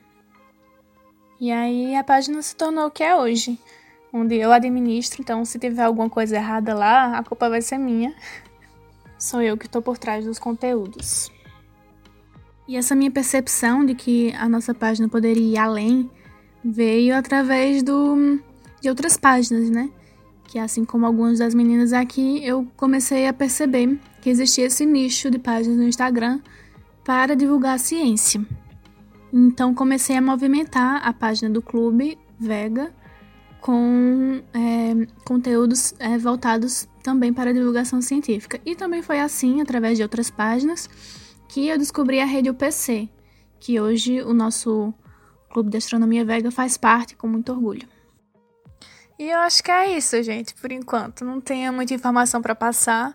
E 1.40 1.52
aí 1.52 1.96
a 1.96 2.04
página 2.04 2.42
se 2.42 2.56
tornou 2.56 2.88
o 2.88 2.92
que 2.92 3.04
é 3.04 3.16
hoje, 3.16 3.60
onde 4.12 4.36
eu 4.36 4.52
administro, 4.52 5.22
então 5.22 5.46
se 5.46 5.60
tiver 5.60 5.84
alguma 5.84 6.10
coisa 6.10 6.36
errada 6.36 6.74
lá, 6.74 7.18
a 7.18 7.24
culpa 7.24 7.50
vai 7.50 7.62
ser 7.62 7.78
minha 7.78 8.16
sou 9.18 9.42
eu 9.42 9.58
que 9.58 9.66
estou 9.66 9.82
por 9.82 9.98
trás 9.98 10.26
dos 10.26 10.40
conteúdos. 10.40 11.32
E 12.68 12.76
essa 12.76 12.96
minha 12.96 13.12
percepção 13.12 13.86
de 13.86 13.96
que 13.96 14.34
a 14.34 14.50
nossa 14.50 14.74
página 14.74 15.08
poderia 15.08 15.54
ir 15.54 15.58
além 15.58 16.10
veio 16.64 17.16
através 17.16 17.82
do, 17.82 18.42
de 18.82 18.90
outras 18.90 19.16
páginas, 19.16 19.70
né? 19.70 19.90
Que 20.48 20.58
assim 20.58 20.86
como 20.86 21.06
algumas 21.06 21.40
das 21.40 21.54
meninas 21.54 21.94
aqui, 21.94 22.44
eu 22.44 22.66
comecei 22.76 23.28
a 23.28 23.34
perceber 23.34 24.00
que 24.22 24.30
existia 24.30 24.66
esse 24.66 24.86
nicho 24.86 25.30
de 25.30 25.38
páginas 25.38 25.78
no 25.78 25.84
Instagram 25.84 26.40
para 27.04 27.36
divulgar 27.36 27.76
a 27.76 27.78
ciência. 27.78 28.44
Então 29.32 29.74
comecei 29.74 30.16
a 30.16 30.22
movimentar 30.22 31.06
a 31.06 31.14
página 31.14 31.50
do 31.50 31.62
clube 31.62 32.18
Vega 32.40 32.94
com 33.60 34.42
é, 34.54 35.08
conteúdos 35.26 35.94
é, 36.00 36.18
voltados 36.18 36.88
também 37.04 37.34
para 37.34 37.50
a 37.50 37.54
divulgação 37.54 38.02
científica. 38.02 38.60
E 38.66 38.76
também 38.76 39.02
foi 39.02 39.20
assim, 39.20 39.62
através 39.62 39.98
de 39.98 40.04
outras 40.04 40.30
páginas, 40.30 40.90
que 41.50 41.68
eu 41.68 41.78
descobri 41.78 42.20
a 42.20 42.26
rede 42.26 42.50
UPC, 42.50 43.10
que 43.60 43.80
hoje 43.80 44.22
o 44.22 44.34
nosso 44.34 44.94
Clube 45.50 45.70
de 45.70 45.78
Astronomia 45.78 46.24
Vega 46.24 46.52
faz 46.52 46.78
parte 46.78 47.16
com 47.16 47.28
muito 47.28 47.52
orgulho. 47.52 47.88
E 49.20 49.32
eu 49.32 49.40
acho 49.40 49.64
que 49.64 49.72
é 49.72 49.98
isso, 49.98 50.22
gente, 50.22 50.54
por 50.54 50.72
enquanto. 50.72 51.26
Não 51.26 51.42
tenho 51.42 51.74
muita 51.74 51.94
informação 51.94 52.40
para 52.42 52.54
passar. 52.54 53.14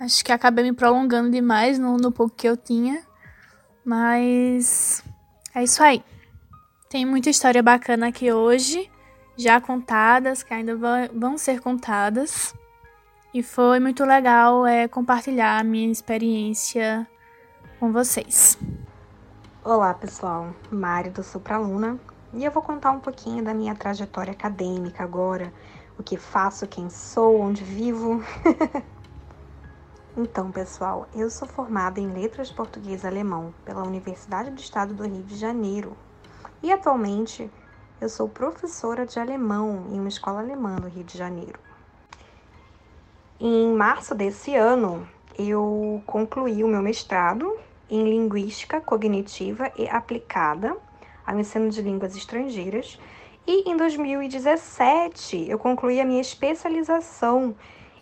Acho 0.00 0.24
que 0.24 0.32
acabei 0.32 0.64
me 0.64 0.72
prolongando 0.72 1.30
demais 1.30 1.78
no, 1.78 1.98
no 1.98 2.10
pouco 2.10 2.34
que 2.34 2.48
eu 2.48 2.56
tinha. 2.56 3.02
Mas 3.84 5.04
é 5.54 5.62
isso 5.62 5.82
aí. 5.82 6.02
Tem 6.88 7.04
muita 7.04 7.28
história 7.28 7.62
bacana 7.62 8.08
aqui 8.08 8.32
hoje 8.32 8.90
já 9.36 9.60
contadas, 9.60 10.42
que 10.42 10.54
ainda 10.54 10.74
vão 11.12 11.36
ser 11.36 11.60
contadas. 11.60 12.54
E 13.34 13.42
foi 13.42 13.78
muito 13.78 14.04
legal 14.04 14.66
é, 14.66 14.88
compartilhar 14.88 15.60
a 15.60 15.64
minha 15.64 15.92
experiência 15.92 17.06
com 17.78 17.92
vocês. 17.92 18.58
Olá 19.62 19.92
pessoal, 19.92 20.54
Mari 20.70 21.10
do 21.10 21.22
Supraluna 21.22 22.00
e 22.32 22.44
eu 22.44 22.50
vou 22.50 22.62
contar 22.62 22.90
um 22.90 23.00
pouquinho 23.00 23.42
da 23.42 23.54
minha 23.54 23.74
trajetória 23.74 24.32
acadêmica 24.32 25.02
agora, 25.02 25.52
o 25.98 26.02
que 26.02 26.16
faço, 26.16 26.66
quem 26.66 26.90
sou, 26.90 27.40
onde 27.40 27.64
vivo. 27.64 28.22
então, 30.16 30.50
pessoal, 30.50 31.08
eu 31.14 31.30
sou 31.30 31.46
formada 31.48 32.00
em 32.00 32.12
Letras 32.12 32.50
Português 32.50 33.04
Alemão 33.04 33.54
pela 33.64 33.82
Universidade 33.82 34.50
do 34.50 34.60
Estado 34.60 34.92
do 34.92 35.04
Rio 35.04 35.22
de 35.22 35.36
Janeiro 35.36 35.96
e 36.62 36.72
atualmente 36.72 37.50
eu 38.00 38.08
sou 38.08 38.28
professora 38.28 39.06
de 39.06 39.18
alemão 39.18 39.86
em 39.90 39.98
uma 39.98 40.08
escola 40.08 40.40
alemã 40.40 40.76
no 40.76 40.88
Rio 40.88 41.04
de 41.04 41.16
Janeiro. 41.16 41.58
Em 43.38 43.74
março 43.74 44.14
desse 44.14 44.54
ano, 44.54 45.08
eu 45.38 46.02
concluí 46.06 46.64
o 46.64 46.68
meu 46.68 46.82
mestrado 46.82 47.56
em 47.88 48.02
Linguística 48.04 48.80
Cognitiva 48.80 49.70
e 49.76 49.88
Aplicada 49.88 50.76
ao 51.26 51.38
Ensino 51.38 51.68
de 51.68 51.82
Línguas 51.82 52.16
Estrangeiras 52.16 52.98
E 53.46 53.68
em 53.68 53.76
2017 53.76 55.46
eu 55.48 55.58
concluí 55.58 56.00
a 56.00 56.04
minha 56.04 56.20
especialização 56.20 57.54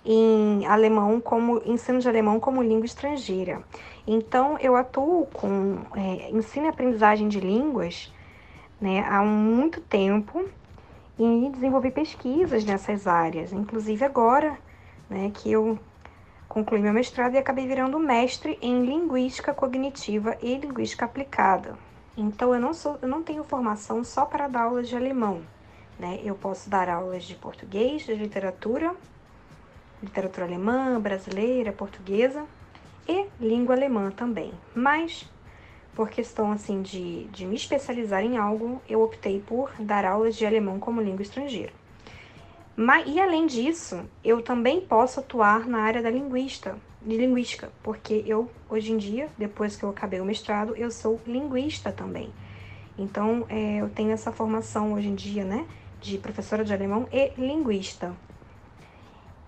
em 0.04 0.66
alemão 0.66 1.20
como 1.20 1.62
ensino 1.64 1.98
de 1.98 2.08
alemão 2.08 2.38
como 2.38 2.62
língua 2.62 2.84
estrangeira. 2.84 3.64
Então 4.06 4.58
eu 4.60 4.76
atuo 4.76 5.26
com 5.32 5.78
é, 5.96 6.30
ensino 6.30 6.66
e 6.66 6.68
aprendizagem 6.68 7.26
de 7.28 7.40
línguas 7.40 8.12
né, 8.80 9.04
há 9.08 9.22
muito 9.22 9.80
tempo 9.80 10.44
e 11.18 11.48
desenvolvi 11.50 11.90
pesquisas 11.90 12.64
nessas 12.64 13.06
áreas, 13.06 13.52
inclusive 13.52 14.04
agora 14.04 14.58
né, 15.08 15.30
que 15.32 15.50
eu 15.50 15.78
concluí 16.48 16.80
meu 16.80 16.92
mestrado 16.92 17.34
e 17.34 17.38
acabei 17.38 17.66
virando 17.66 17.98
mestre 17.98 18.58
em 18.60 18.84
linguística 18.84 19.54
cognitiva 19.54 20.36
e 20.42 20.56
linguística 20.56 21.04
aplicada. 21.04 21.78
Então 22.16 22.54
eu 22.54 22.60
não 22.60 22.72
sou, 22.72 22.98
eu 23.02 23.08
não 23.08 23.22
tenho 23.22 23.42
formação 23.42 24.04
só 24.04 24.24
para 24.24 24.46
dar 24.46 24.62
aulas 24.62 24.88
de 24.88 24.96
alemão, 24.96 25.42
né? 25.98 26.20
Eu 26.22 26.34
posso 26.34 26.70
dar 26.70 26.88
aulas 26.88 27.24
de 27.24 27.34
português, 27.34 28.04
de 28.04 28.14
literatura, 28.14 28.94
literatura 30.02 30.46
alemã, 30.46 31.00
brasileira, 31.00 31.72
portuguesa 31.72 32.44
e 33.08 33.26
língua 33.40 33.74
alemã 33.74 34.10
também. 34.10 34.52
Mas 34.74 35.28
por 35.94 36.08
questão 36.08 36.50
assim 36.50 36.82
de, 36.82 37.24
de 37.24 37.46
me 37.46 37.56
especializar 37.56 38.22
em 38.22 38.36
algo, 38.36 38.82
eu 38.88 39.02
optei 39.02 39.40
por 39.40 39.70
dar 39.78 40.04
aulas 40.04 40.36
de 40.36 40.44
alemão 40.44 40.78
como 40.78 41.00
língua 41.00 41.22
estrangeira. 41.22 41.72
Mas, 42.76 43.06
e 43.06 43.20
além 43.20 43.46
disso, 43.46 44.04
eu 44.24 44.42
também 44.42 44.80
posso 44.80 45.20
atuar 45.20 45.66
na 45.68 45.78
área 45.82 46.02
da 46.02 46.10
linguista, 46.10 46.76
de 47.04 47.16
linguística, 47.16 47.70
porque 47.82 48.24
eu, 48.26 48.50
hoje 48.68 48.92
em 48.92 48.96
dia, 48.96 49.28
depois 49.36 49.76
que 49.76 49.84
eu 49.84 49.90
acabei 49.90 50.20
o 50.20 50.24
mestrado, 50.24 50.74
eu 50.76 50.90
sou 50.90 51.20
linguista 51.26 51.92
também. 51.92 52.32
Então, 52.98 53.44
é, 53.48 53.76
eu 53.76 53.90
tenho 53.90 54.12
essa 54.12 54.32
formação 54.32 54.94
hoje 54.94 55.08
em 55.08 55.14
dia, 55.14 55.44
né, 55.44 55.66
de 56.00 56.16
professora 56.18 56.64
de 56.64 56.72
alemão 56.72 57.06
e 57.12 57.32
linguista. 57.36 58.14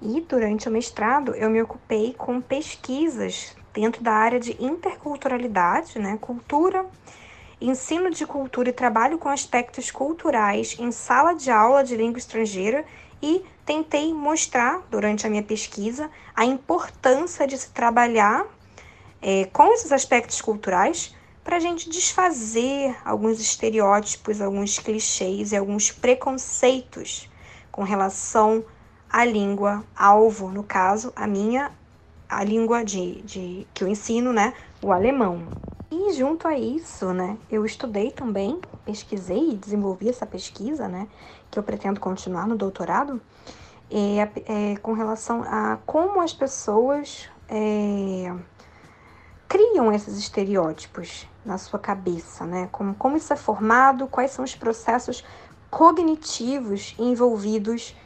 E 0.02 0.20
durante 0.20 0.68
o 0.68 0.72
mestrado, 0.72 1.34
eu 1.34 1.48
me 1.48 1.62
ocupei 1.62 2.12
com 2.12 2.40
pesquisas 2.40 3.56
dentro 3.72 4.02
da 4.02 4.12
área 4.12 4.38
de 4.38 4.56
interculturalidade, 4.62 5.98
né, 5.98 6.18
cultura, 6.20 6.84
ensino 7.60 8.10
de 8.10 8.26
cultura 8.26 8.68
e 8.68 8.72
trabalho 8.72 9.18
com 9.18 9.30
aspectos 9.30 9.90
culturais 9.90 10.76
em 10.78 10.92
sala 10.92 11.32
de 11.32 11.50
aula 11.50 11.82
de 11.82 11.96
língua 11.96 12.18
estrangeira 12.18 12.84
e 13.22 13.42
tentei 13.66 14.14
mostrar 14.14 14.86
durante 14.88 15.26
a 15.26 15.30
minha 15.30 15.42
pesquisa 15.42 16.08
a 16.34 16.44
importância 16.44 17.46
de 17.46 17.58
se 17.58 17.70
trabalhar 17.70 18.46
é, 19.20 19.46
com 19.46 19.72
esses 19.72 19.90
aspectos 19.90 20.40
culturais 20.40 21.14
para 21.42 21.56
a 21.56 21.60
gente 21.60 21.90
desfazer 21.90 22.96
alguns 23.04 23.40
estereótipos, 23.40 24.40
alguns 24.40 24.78
clichês 24.78 25.50
e 25.52 25.56
alguns 25.56 25.90
preconceitos 25.90 27.28
com 27.72 27.82
relação 27.82 28.64
à 29.10 29.24
língua 29.24 29.84
alvo, 29.96 30.48
no 30.48 30.62
caso, 30.62 31.12
a 31.14 31.26
minha, 31.26 31.70
a 32.28 32.42
língua 32.42 32.84
de, 32.84 33.22
de 33.22 33.66
que 33.74 33.84
eu 33.84 33.88
ensino, 33.88 34.32
né, 34.32 34.54
o 34.80 34.92
alemão. 34.92 35.52
E 35.90 36.12
junto 36.14 36.48
a 36.48 36.58
isso, 36.58 37.12
né, 37.12 37.36
eu 37.50 37.64
estudei 37.64 38.10
também, 38.10 38.60
pesquisei 38.84 39.50
e 39.50 39.56
desenvolvi 39.56 40.08
essa 40.08 40.26
pesquisa, 40.26 40.88
né, 40.88 41.06
que 41.56 41.58
eu 41.58 41.62
pretendo 41.62 41.98
continuar 41.98 42.46
no 42.46 42.54
doutorado, 42.54 43.18
é, 43.90 44.72
é 44.72 44.76
com 44.76 44.92
relação 44.92 45.42
a 45.42 45.78
como 45.86 46.20
as 46.20 46.34
pessoas 46.34 47.30
é, 47.48 48.30
criam 49.48 49.90
esses 49.90 50.18
estereótipos 50.18 51.26
na 51.46 51.56
sua 51.56 51.78
cabeça, 51.78 52.44
né? 52.44 52.68
Como, 52.70 52.94
como 52.94 53.16
isso 53.16 53.32
é 53.32 53.36
formado, 53.36 54.06
quais 54.06 54.32
são 54.32 54.44
os 54.44 54.54
processos 54.54 55.24
cognitivos 55.70 56.94
envolvidos 56.98 57.96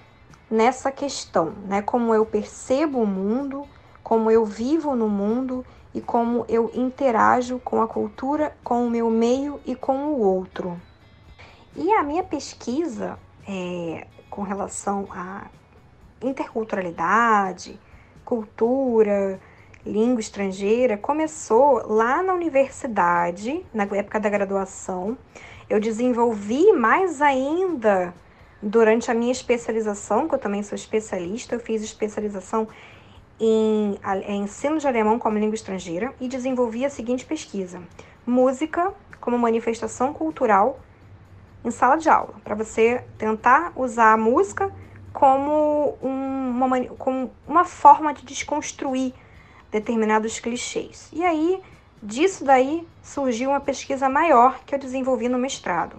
nessa 0.48 0.93
questão, 0.93 1.52
né? 1.66 1.82
Como 1.82 2.14
eu 2.14 2.24
percebo 2.24 3.02
o 3.02 3.06
mundo, 3.06 3.66
como 4.01 4.31
eu 4.31 4.44
vivo 4.44 4.94
no 4.94 5.09
mundo 5.09 5.66
e 5.93 6.01
como 6.01 6.44
eu 6.48 6.70
interajo 6.72 7.59
com 7.59 7.82
a 7.82 7.89
cultura, 7.89 8.56
com 8.62 8.86
o 8.86 8.90
meu 8.90 9.10
meio 9.10 9.59
e 9.66 9.74
com 9.74 10.06
o 10.06 10.20
outro. 10.20 10.81
E 11.77 11.93
a 11.93 12.02
minha 12.02 12.22
pesquisa 12.22 13.18
é, 13.51 14.06
com 14.31 14.43
relação 14.43 15.09
à 15.10 15.47
interculturalidade, 16.22 17.78
cultura, 18.24 19.40
língua 19.85 20.20
estrangeira, 20.20 20.97
começou 20.97 21.85
lá 21.89 22.22
na 22.22 22.32
universidade, 22.32 23.66
na 23.74 23.82
época 23.85 24.20
da 24.20 24.28
graduação. 24.28 25.18
Eu 25.68 25.81
desenvolvi 25.81 26.72
mais 26.72 27.20
ainda 27.20 28.14
durante 28.62 29.10
a 29.10 29.14
minha 29.14 29.32
especialização, 29.32 30.28
que 30.28 30.35
eu 30.35 30.39
também 30.39 30.62
sou 30.62 30.77
especialista, 30.77 31.56
eu 31.56 31.60
fiz 31.60 31.82
especialização 31.82 32.68
em, 33.40 33.98
em 34.28 34.43
ensino 34.43 34.78
de 34.78 34.86
alemão 34.86 35.18
como 35.18 35.39
língua 35.39 35.55
estrangeira 35.56 36.14
e 36.20 36.28
desenvolvi 36.28 36.85
a 36.85 36.90
seguinte 36.90 37.27
pesquisa: 37.27 37.82
música 38.24 38.93
como 39.20 39.36
manifestação 39.36 40.12
cultural 40.12 40.78
em 41.65 41.70
sala 41.70 41.97
de 41.97 42.09
aula, 42.09 42.35
para 42.43 42.55
você 42.55 43.05
tentar 43.19 43.73
usar 43.77 44.12
a 44.12 44.16
música 44.16 44.73
como 45.12 45.99
uma, 46.01 46.85
como 46.99 47.31
uma 47.47 47.65
forma 47.65 48.15
de 48.15 48.24
desconstruir 48.24 49.12
determinados 49.70 50.41
clichês. 50.41 51.09
E 51.12 51.24
aí, 51.24 51.61
disso 52.03 52.45
daí, 52.45 52.87
surgiu 53.03 53.51
uma 53.51 53.61
pesquisa 53.61 54.09
maior 54.09 54.61
que 54.65 54.74
eu 54.74 54.78
desenvolvi 54.78 55.28
no 55.28 55.39
mestrado. 55.39 55.97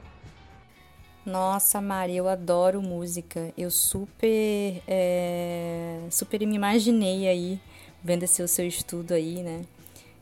Nossa, 1.26 1.80
Mari, 1.80 2.18
eu 2.18 2.28
adoro 2.28 2.82
música. 2.82 3.54
Eu 3.56 3.70
super, 3.70 4.82
é, 4.88 6.00
super 6.10 6.40
me 6.46 6.56
imaginei 6.56 7.28
aí, 7.28 7.60
vendo 8.04 8.24
esse 8.24 8.42
o 8.42 8.48
seu 8.48 8.66
estudo 8.66 9.14
aí, 9.14 9.44
né? 9.44 9.62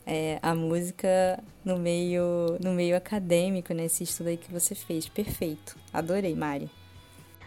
É, 0.06 0.40
a 0.42 0.56
música 0.56 1.42
no 1.64 1.78
meio, 1.78 2.58
no 2.64 2.72
meio 2.72 2.96
acadêmico, 2.96 3.74
né? 3.74 3.86
Esse 3.86 4.04
estudo 4.04 4.28
aí 4.28 4.38
que 4.38 4.52
você 4.52 4.76
fez. 4.76 5.08
Perfeito. 5.08 5.78
Adorei, 5.94 6.36
Mari. 6.36 6.70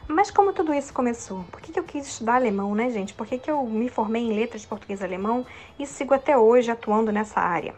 Mas 0.08 0.30
como 0.30 0.52
tudo 0.52 0.74
isso 0.74 0.92
começou? 0.92 1.44
Por 1.44 1.60
que, 1.60 1.72
que 1.72 1.78
eu 1.78 1.84
quis 1.84 2.06
estudar 2.06 2.34
alemão, 2.34 2.74
né, 2.74 2.90
gente? 2.90 3.14
Por 3.14 3.26
que, 3.26 3.38
que 3.38 3.50
eu 3.50 3.64
me 3.64 3.88
formei 3.88 4.22
em 4.22 4.34
letras 4.34 4.62
de 4.62 4.68
português 4.68 5.00
e 5.00 5.04
alemão 5.04 5.46
e 5.78 5.86
sigo 5.86 6.12
até 6.12 6.36
hoje 6.36 6.70
atuando 6.70 7.12
nessa 7.12 7.40
área? 7.40 7.74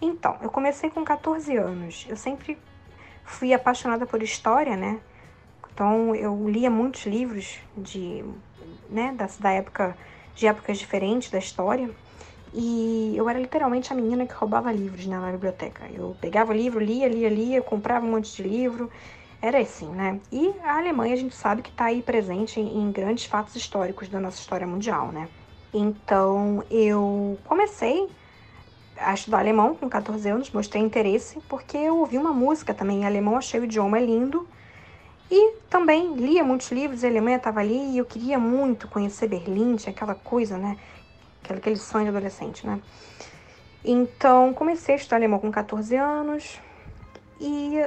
Então, 0.00 0.36
eu 0.42 0.50
comecei 0.50 0.90
com 0.90 1.04
14 1.04 1.56
anos. 1.56 2.06
Eu 2.08 2.16
sempre 2.16 2.58
fui 3.24 3.52
apaixonada 3.52 4.06
por 4.06 4.22
história, 4.22 4.76
né? 4.76 5.00
Então, 5.72 6.14
eu 6.14 6.48
lia 6.48 6.70
muitos 6.70 7.06
livros 7.06 7.58
de, 7.76 8.24
né, 8.90 9.12
da, 9.16 9.28
da 9.38 9.50
época, 9.50 9.96
de 10.34 10.46
épocas 10.46 10.78
diferentes 10.78 11.30
da 11.30 11.38
história. 11.38 11.90
E 12.52 13.14
eu 13.16 13.28
era 13.28 13.38
literalmente 13.38 13.92
a 13.92 13.96
menina 13.96 14.26
que 14.26 14.34
roubava 14.34 14.70
livros 14.72 15.06
né, 15.06 15.18
na 15.18 15.32
biblioteca. 15.32 15.88
Eu 15.90 16.16
pegava 16.20 16.52
o 16.52 16.54
livro, 16.56 16.80
lia, 16.80 17.08
lia, 17.08 17.28
lia, 17.28 17.62
comprava 17.62 18.04
um 18.06 18.10
monte 18.10 18.36
de 18.36 18.42
livro. 18.42 18.90
Era 19.40 19.58
assim, 19.60 19.90
né? 19.90 20.20
E 20.30 20.50
a 20.62 20.78
Alemanha 20.78 21.14
a 21.14 21.16
gente 21.16 21.34
sabe 21.34 21.62
que 21.62 21.70
está 21.70 21.86
aí 21.86 22.02
presente 22.02 22.60
em, 22.60 22.78
em 22.78 22.92
grandes 22.92 23.24
fatos 23.24 23.56
históricos 23.56 24.08
da 24.08 24.20
nossa 24.20 24.38
história 24.38 24.66
mundial, 24.66 25.10
né? 25.12 25.28
Então 25.72 26.62
eu 26.70 27.40
comecei 27.44 28.08
a 28.96 29.14
estudar 29.14 29.38
alemão 29.40 29.74
com 29.74 29.88
14 29.88 30.28
anos, 30.28 30.50
mostrei 30.52 30.82
interesse 30.82 31.40
porque 31.48 31.76
eu 31.76 31.98
ouvi 31.98 32.18
uma 32.18 32.32
música 32.32 32.74
também 32.74 33.00
em 33.02 33.06
alemão, 33.06 33.36
achei 33.36 33.60
o 33.60 33.64
idioma 33.64 33.98
lindo. 33.98 34.48
E 35.30 35.62
também 35.70 36.14
lia 36.16 36.44
muitos 36.44 36.70
livros, 36.70 37.02
a 37.04 37.08
Alemanha 37.08 37.38
estava 37.38 37.60
ali 37.60 37.94
e 37.94 37.98
eu 37.98 38.04
queria 38.04 38.38
muito 38.38 38.86
conhecer 38.88 39.28
Berlim, 39.28 39.76
tinha 39.76 39.92
aquela 39.92 40.14
coisa, 40.14 40.58
né? 40.58 40.76
Aquele 41.48 41.76
sonho 41.76 42.04
de 42.04 42.10
adolescente, 42.10 42.66
né? 42.66 42.80
Então, 43.84 44.54
comecei 44.54 44.94
a 44.94 44.98
estudar 44.98 45.16
alemão 45.16 45.38
com 45.38 45.50
14 45.50 45.96
anos 45.96 46.60
e 47.40 47.84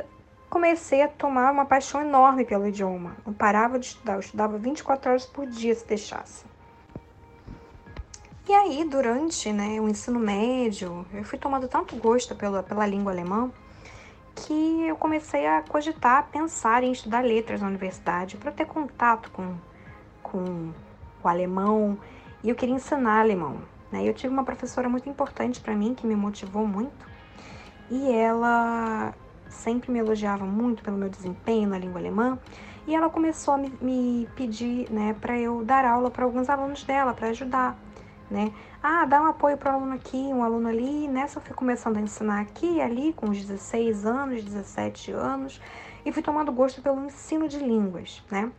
comecei 0.49 1.01
a 1.01 1.07
tomar 1.07 1.51
uma 1.51 1.65
paixão 1.65 2.01
enorme 2.01 2.43
pelo 2.43 2.67
idioma. 2.67 3.15
Não 3.25 3.33
parava 3.33 3.79
de 3.79 3.87
estudar, 3.87 4.13
eu 4.13 4.19
estudava 4.19 4.57
24 4.57 5.09
horas 5.09 5.25
por 5.25 5.45
dia 5.45 5.73
se 5.73 5.87
deixasse. 5.87 6.45
E 8.47 8.53
aí, 8.53 8.83
durante 8.83 9.51
né, 9.51 9.79
o 9.81 9.89
ensino 9.89 10.19
médio, 10.19 11.05
eu 11.13 11.23
fui 11.23 11.39
tomando 11.39 11.67
tanto 11.67 11.95
gosto 11.95 12.35
pela, 12.35 12.61
pela 12.61 12.85
língua 12.85 13.11
alemã 13.11 13.51
que 14.35 14.85
eu 14.85 14.95
comecei 14.97 15.47
a 15.47 15.61
cogitar, 15.61 16.27
pensar 16.29 16.83
em 16.83 16.91
estudar 16.91 17.23
letras 17.23 17.61
na 17.61 17.67
universidade 17.67 18.35
para 18.37 18.51
ter 18.51 18.65
contato 18.65 19.31
com, 19.31 19.55
com 20.21 20.71
o 21.23 21.27
alemão 21.27 21.97
e 22.45 22.49
eu 22.49 22.55
queria 22.55 22.75
ensinar 22.75 23.21
alemão. 23.21 23.57
Né? 23.91 24.07
Eu 24.07 24.13
tive 24.13 24.31
uma 24.31 24.43
professora 24.43 24.87
muito 24.87 25.09
importante 25.09 25.59
para 25.59 25.75
mim 25.75 25.95
que 25.95 26.05
me 26.05 26.15
motivou 26.15 26.65
muito 26.67 27.05
e 27.89 28.11
ela 28.11 29.13
sempre 29.49 29.91
me 29.91 29.99
elogiava 29.99 30.45
muito 30.45 30.83
pelo 30.83 30.95
meu 30.95 31.09
desempenho 31.09 31.67
na 31.67 31.77
língua 31.77 31.99
alemã 31.99 32.37
e 32.87 32.93
ela 32.93 33.09
começou 33.09 33.55
a 33.55 33.57
me, 33.57 33.73
me 33.81 34.29
pedir 34.35 34.91
né, 34.91 35.15
para 35.19 35.39
eu 35.39 35.65
dar 35.65 35.85
aula 35.85 36.11
para 36.11 36.23
alguns 36.23 36.47
alunos 36.47 36.83
dela 36.83 37.15
para 37.15 37.29
ajudar. 37.29 37.75
né? 38.29 38.53
Ah, 38.81 39.05
dá 39.05 39.23
um 39.23 39.25
apoio 39.25 39.57
para 39.57 39.71
um 39.71 39.77
aluno 39.77 39.93
aqui, 39.95 40.17
um 40.17 40.43
aluno 40.43 40.67
ali. 40.67 41.07
Nessa 41.07 41.39
eu 41.39 41.43
fui 41.43 41.55
começando 41.55 41.97
a 41.97 42.01
ensinar 42.01 42.41
aqui 42.41 42.75
e 42.75 42.81
ali, 42.81 43.11
com 43.13 43.25
uns 43.25 43.41
16 43.41 44.05
anos, 44.05 44.43
17 44.43 45.11
anos, 45.11 45.59
e 46.05 46.11
fui 46.11 46.21
tomando 46.21 46.51
gosto 46.51 46.79
pelo 46.83 47.03
ensino 47.03 47.47
de 47.47 47.57
línguas, 47.57 48.23
né? 48.29 48.51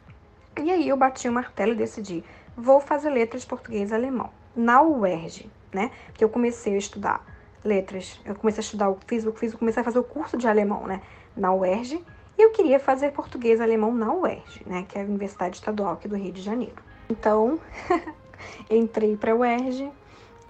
E 0.61 0.71
aí 0.73 0.89
eu 0.89 0.97
bati 0.97 1.29
o 1.29 1.33
martelo 1.33 1.73
e 1.73 1.77
decidi, 1.77 2.25
vou 2.57 2.81
fazer 2.81 3.11
letras 3.11 3.45
português 3.45 3.91
e 3.91 3.95
alemão 3.95 4.31
na 4.57 4.83
UERJ, 4.83 5.51
né? 5.73 5.91
Porque 6.07 6.25
eu 6.25 6.29
comecei 6.29 6.75
a 6.75 6.79
estudar 6.79 7.25
letras, 7.63 8.19
eu 8.25 8.35
comecei 8.35 8.61
a 8.61 8.65
estudar, 8.65 8.87
eu 8.87 8.99
fiz, 9.07 9.25
eu 9.25 9.33
fiz, 9.33 9.53
eu 9.53 9.59
comecei 9.59 9.81
a 9.81 9.85
fazer 9.85 9.99
o 9.99 10.05
curso 10.05 10.37
de 10.37 10.49
alemão, 10.49 10.87
né? 10.87 11.03
Na 11.37 11.53
UERJ, 11.53 12.03
e 12.39 12.43
eu 12.43 12.51
queria 12.53 12.81
fazer 12.81 13.13
português 13.13 13.61
e 13.61 13.63
alemão 13.63 13.95
na 13.95 14.13
UERJ, 14.13 14.63
né? 14.67 14.87
Que 14.89 14.99
é 14.99 15.03
a 15.03 15.05
Universidade 15.05 15.57
Estadual 15.57 15.93
aqui 15.95 16.09
do 16.09 16.17
Rio 16.17 16.33
de 16.33 16.41
Janeiro. 16.41 16.83
Então, 17.11 17.61
entrei 18.71 19.17
para 19.17 19.33
a 19.33 19.35
UERJ 19.35 19.91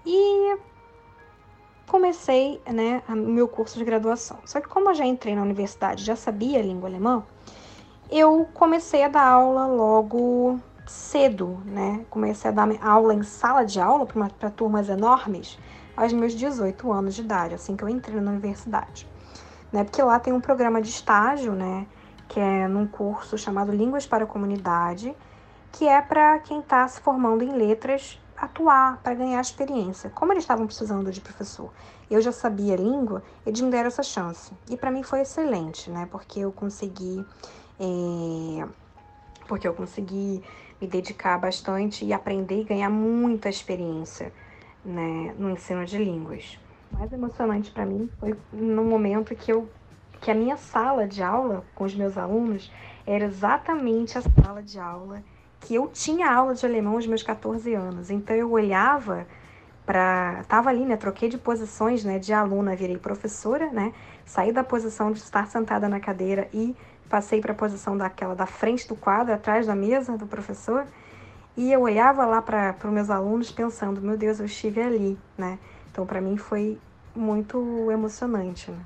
e 0.05 0.57
comecei, 1.87 2.61
né, 2.65 3.01
o 3.07 3.15
meu 3.15 3.47
curso 3.47 3.77
de 3.77 3.85
graduação. 3.85 4.37
Só 4.45 4.59
que 4.59 4.67
como 4.67 4.89
eu 4.89 4.95
já 4.95 5.05
entrei 5.05 5.35
na 5.35 5.41
universidade, 5.41 6.03
já 6.03 6.15
sabia 6.15 6.59
a 6.59 6.61
língua 6.61 6.89
alemã, 6.89 7.23
eu 8.11 8.47
comecei 8.53 9.03
a 9.03 9.07
dar 9.07 9.25
aula 9.25 9.67
logo 9.67 10.59
cedo, 10.87 11.61
né? 11.65 12.05
Comecei 12.09 12.49
a 12.49 12.53
dar 12.53 12.67
aula 12.81 13.13
em 13.13 13.23
sala 13.23 13.63
de 13.63 13.79
aula 13.79 14.05
para 14.05 14.49
turmas 14.49 14.89
enormes 14.89 15.59
aos 15.95 16.13
meus 16.13 16.33
18 16.33 16.91
anos 16.91 17.15
de 17.15 17.21
idade, 17.21 17.55
assim 17.55 17.75
que 17.75 17.83
eu 17.83 17.89
entrei 17.89 18.19
na 18.21 18.31
universidade. 18.31 19.07
Né? 19.71 19.83
Porque 19.83 20.01
lá 20.01 20.19
tem 20.19 20.31
um 20.31 20.39
programa 20.39 20.81
de 20.81 20.89
estágio, 20.89 21.53
né? 21.53 21.87
Que 22.27 22.39
é 22.39 22.67
num 22.67 22.85
curso 22.85 23.37
chamado 23.37 23.71
Línguas 23.71 24.05
para 24.05 24.23
a 24.23 24.27
Comunidade, 24.27 25.15
que 25.71 25.87
é 25.87 26.01
para 26.01 26.39
quem 26.39 26.59
está 26.59 26.87
se 26.87 27.01
formando 27.01 27.43
em 27.43 27.51
letras 27.51 28.19
atuar, 28.37 28.97
para 29.01 29.15
ganhar 29.15 29.41
experiência. 29.41 30.11
Como 30.11 30.31
eles 30.31 30.43
estavam 30.43 30.67
precisando 30.67 31.11
de 31.11 31.19
professor, 31.19 31.71
eu 32.09 32.21
já 32.21 32.31
sabia 32.31 32.75
a 32.75 32.77
língua, 32.77 33.23
eles 33.45 33.59
me 33.59 33.71
deram 33.71 33.87
essa 33.87 34.03
chance. 34.03 34.53
E 34.69 34.77
para 34.77 34.91
mim 34.91 35.01
foi 35.01 35.21
excelente, 35.21 35.89
né? 35.89 36.07
Porque 36.11 36.39
eu 36.39 36.51
consegui. 36.51 37.25
É... 37.79 38.67
Porque 39.47 39.67
eu 39.67 39.73
consegui 39.73 40.43
me 40.79 40.87
dedicar 40.87 41.37
bastante 41.37 42.05
e 42.05 42.13
aprender 42.13 42.61
e 42.61 42.63
ganhar 42.63 42.89
muita 42.89 43.49
experiência 43.49 44.31
né, 44.85 45.33
no 45.37 45.49
ensino 45.49 45.85
de 45.85 45.97
línguas. 45.97 46.57
O 46.91 46.99
mais 46.99 47.11
emocionante 47.11 47.71
para 47.71 47.85
mim 47.85 48.09
foi 48.19 48.35
no 48.51 48.83
momento 48.83 49.35
que 49.35 49.51
eu 49.51 49.69
que 50.19 50.31
a 50.31 50.35
minha 50.35 50.57
sala 50.57 51.07
de 51.07 51.21
aula 51.21 51.63
com 51.75 51.83
os 51.83 51.93
meus 51.93 52.17
alunos 52.17 52.71
era 53.05 53.25
exatamente 53.25 54.17
a 54.17 54.21
sala 54.21 54.63
de 54.63 54.79
aula 54.79 55.21
que 55.59 55.75
eu 55.75 55.87
tinha 55.87 56.31
aula 56.31 56.55
de 56.55 56.65
alemão 56.65 56.95
aos 56.95 57.05
meus 57.05 57.21
14 57.21 57.73
anos. 57.73 58.09
Então 58.09 58.35
eu 58.35 58.51
olhava 58.51 59.27
para 59.85 60.43
tava 60.47 60.69
ali, 60.69 60.85
né, 60.85 60.97
troquei 60.97 61.29
de 61.29 61.37
posições, 61.37 62.03
né, 62.03 62.19
de 62.19 62.33
aluna 62.33 62.75
virei 62.75 62.97
professora, 62.97 63.71
né? 63.71 63.93
Saí 64.25 64.51
da 64.51 64.63
posição 64.63 65.11
de 65.11 65.19
estar 65.19 65.47
sentada 65.47 65.87
na 65.87 65.99
cadeira 65.99 66.49
e 66.53 66.75
passei 67.09 67.41
para 67.41 67.51
a 67.51 67.55
posição 67.55 67.97
daquela 67.97 68.35
da 68.35 68.45
frente 68.45 68.87
do 68.87 68.95
quadro, 68.95 69.33
atrás 69.33 69.67
da 69.67 69.75
mesa 69.75 70.17
do 70.17 70.27
professor, 70.27 70.85
e 71.55 71.71
eu 71.71 71.81
olhava 71.81 72.25
lá 72.25 72.41
para 72.41 72.75
os 72.83 72.91
meus 72.91 73.09
alunos 73.09 73.51
pensando, 73.51 73.99
meu 73.99 74.15
Deus, 74.15 74.39
eu 74.39 74.45
estive 74.45 74.81
ali, 74.81 75.17
né? 75.37 75.57
Então, 75.91 76.05
para 76.05 76.21
mim 76.21 76.37
foi 76.37 76.77
muito 77.15 77.89
emocionante, 77.91 78.69
né? 78.69 78.79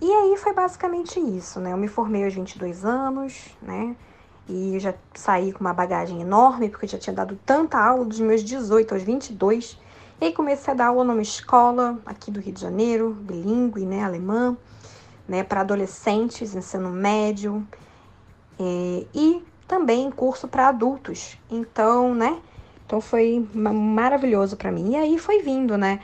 E 0.00 0.10
aí 0.10 0.36
foi 0.36 0.52
basicamente 0.54 1.20
isso, 1.20 1.60
né? 1.60 1.72
Eu 1.72 1.76
me 1.76 1.88
formei 1.88 2.24
aos 2.24 2.34
22 2.34 2.84
anos, 2.84 3.54
né? 3.60 3.94
E 4.48 4.78
já 4.78 4.94
saí 5.14 5.52
com 5.52 5.60
uma 5.60 5.74
bagagem 5.74 6.20
enorme, 6.20 6.68
porque 6.68 6.86
eu 6.86 6.90
já 6.90 6.98
tinha 6.98 7.14
dado 7.14 7.38
tanta 7.44 7.78
aula 7.78 8.04
dos 8.04 8.20
meus 8.20 8.42
18 8.42 8.94
aos 8.94 9.02
22. 9.02 9.78
E 10.20 10.26
aí 10.26 10.32
comecei 10.32 10.72
a 10.72 10.76
dar 10.76 10.86
aula 10.86 11.04
numa 11.04 11.22
escola 11.22 11.98
aqui 12.06 12.30
do 12.30 12.40
Rio 12.40 12.54
de 12.54 12.60
Janeiro, 12.60 13.10
bilíngue, 13.10 13.84
né, 13.84 14.02
alemã 14.02 14.56
né, 15.26 15.42
para 15.42 15.60
adolescentes, 15.60 16.54
ensino 16.54 16.90
médio, 16.90 17.66
é, 18.58 19.06
e 19.14 19.42
também 19.66 20.10
curso 20.10 20.46
para 20.46 20.68
adultos. 20.68 21.38
Então, 21.50 22.14
né? 22.14 22.40
Então 22.86 23.00
foi 23.00 23.46
maravilhoso 23.54 24.56
para 24.56 24.70
mim. 24.70 24.92
E 24.92 24.96
aí 24.96 25.18
foi 25.18 25.40
vindo, 25.40 25.76
né? 25.76 26.00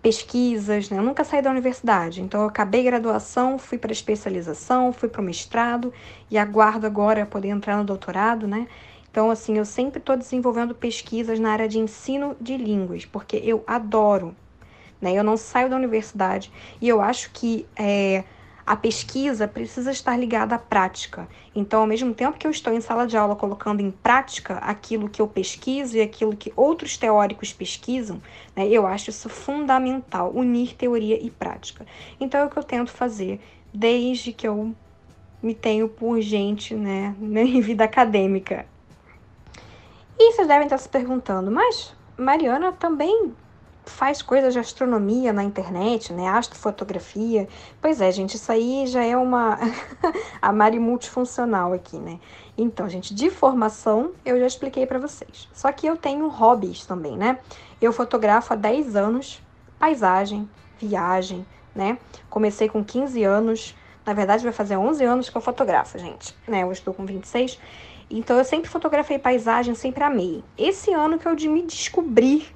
Pesquisas, 0.00 0.90
né? 0.90 0.98
Eu 0.98 1.02
nunca 1.02 1.22
saí 1.22 1.42
da 1.42 1.50
universidade. 1.50 2.22
Então 2.22 2.40
eu 2.42 2.48
acabei 2.48 2.82
graduação, 2.82 3.58
fui 3.58 3.78
para 3.78 3.92
especialização, 3.92 4.92
fui 4.92 5.08
para 5.08 5.20
o 5.20 5.24
mestrado 5.24 5.92
e 6.30 6.38
aguardo 6.38 6.86
agora 6.86 7.26
poder 7.26 7.48
entrar 7.48 7.76
no 7.76 7.84
doutorado, 7.84 8.48
né? 8.48 8.66
Então, 9.10 9.30
assim, 9.30 9.58
eu 9.58 9.66
sempre 9.66 9.98
estou 9.98 10.16
desenvolvendo 10.16 10.74
pesquisas 10.74 11.38
na 11.38 11.52
área 11.52 11.68
de 11.68 11.78
ensino 11.78 12.34
de 12.40 12.56
línguas, 12.56 13.04
porque 13.04 13.36
eu 13.44 13.62
adoro, 13.66 14.34
né? 14.98 15.12
Eu 15.12 15.22
não 15.22 15.36
saio 15.36 15.68
da 15.68 15.76
universidade 15.76 16.50
e 16.80 16.88
eu 16.88 16.98
acho 17.02 17.30
que 17.30 17.66
é, 17.76 18.24
a 18.66 18.76
pesquisa 18.76 19.48
precisa 19.48 19.90
estar 19.90 20.16
ligada 20.16 20.54
à 20.54 20.58
prática. 20.58 21.28
Então, 21.54 21.80
ao 21.80 21.86
mesmo 21.86 22.14
tempo 22.14 22.38
que 22.38 22.46
eu 22.46 22.50
estou 22.50 22.72
em 22.72 22.80
sala 22.80 23.06
de 23.06 23.16
aula 23.16 23.34
colocando 23.34 23.80
em 23.80 23.90
prática 23.90 24.58
aquilo 24.58 25.08
que 25.08 25.20
eu 25.20 25.26
pesquiso 25.26 25.96
e 25.96 26.00
aquilo 26.00 26.36
que 26.36 26.52
outros 26.56 26.96
teóricos 26.96 27.52
pesquisam, 27.52 28.22
né, 28.54 28.66
eu 28.68 28.86
acho 28.86 29.10
isso 29.10 29.28
fundamental, 29.28 30.32
unir 30.34 30.74
teoria 30.74 31.20
e 31.20 31.30
prática. 31.30 31.86
Então, 32.20 32.40
é 32.40 32.44
o 32.44 32.50
que 32.50 32.58
eu 32.58 32.64
tento 32.64 32.90
fazer 32.90 33.40
desde 33.72 34.32
que 34.32 34.46
eu 34.46 34.74
me 35.42 35.54
tenho 35.54 35.88
por 35.88 36.20
gente 36.20 36.74
né, 36.74 37.14
em 37.20 37.60
vida 37.60 37.84
acadêmica. 37.84 38.66
E 40.18 40.32
vocês 40.32 40.46
devem 40.46 40.64
estar 40.64 40.78
se 40.78 40.88
perguntando, 40.88 41.50
mas 41.50 41.94
Mariana 42.16 42.70
também 42.72 43.34
faz 43.84 44.22
coisas 44.22 44.52
de 44.52 44.58
astronomia 44.58 45.32
na 45.32 45.42
internet, 45.42 46.12
né? 46.12 46.28
Astrofotografia. 46.28 47.48
Pois 47.80 48.00
é, 48.00 48.10
gente, 48.12 48.36
isso 48.36 48.50
aí 48.50 48.86
já 48.86 49.04
é 49.04 49.16
uma 49.16 49.58
a 50.40 50.52
Mari 50.52 50.78
multifuncional 50.78 51.72
aqui, 51.72 51.98
né? 51.98 52.20
Então, 52.56 52.88
gente, 52.88 53.14
de 53.14 53.30
formação 53.30 54.12
eu 54.24 54.38
já 54.38 54.46
expliquei 54.46 54.86
para 54.86 54.98
vocês. 54.98 55.48
Só 55.52 55.70
que 55.72 55.86
eu 55.86 55.96
tenho 55.96 56.28
hobbies 56.28 56.86
também, 56.86 57.16
né? 57.16 57.38
Eu 57.80 57.92
fotografo 57.92 58.52
há 58.52 58.56
10 58.56 58.96
anos 58.96 59.42
paisagem, 59.78 60.48
viagem, 60.78 61.44
né? 61.74 61.98
Comecei 62.30 62.68
com 62.68 62.84
15 62.84 63.24
anos, 63.24 63.74
na 64.06 64.12
verdade 64.12 64.44
vai 64.44 64.52
fazer 64.52 64.76
11 64.76 65.04
anos 65.04 65.28
que 65.28 65.36
eu 65.36 65.42
fotografo, 65.42 65.98
gente, 65.98 66.36
né? 66.46 66.62
Eu 66.62 66.70
estou 66.70 66.94
com 66.94 67.04
26. 67.04 67.58
Então 68.08 68.36
eu 68.36 68.44
sempre 68.44 68.70
fotografei 68.70 69.18
paisagem, 69.18 69.74
sempre 69.74 70.04
amei. 70.04 70.44
Esse 70.56 70.92
ano 70.92 71.18
que 71.18 71.26
eu 71.26 71.34
de 71.34 71.48
me 71.48 71.62
descobri 71.62 72.46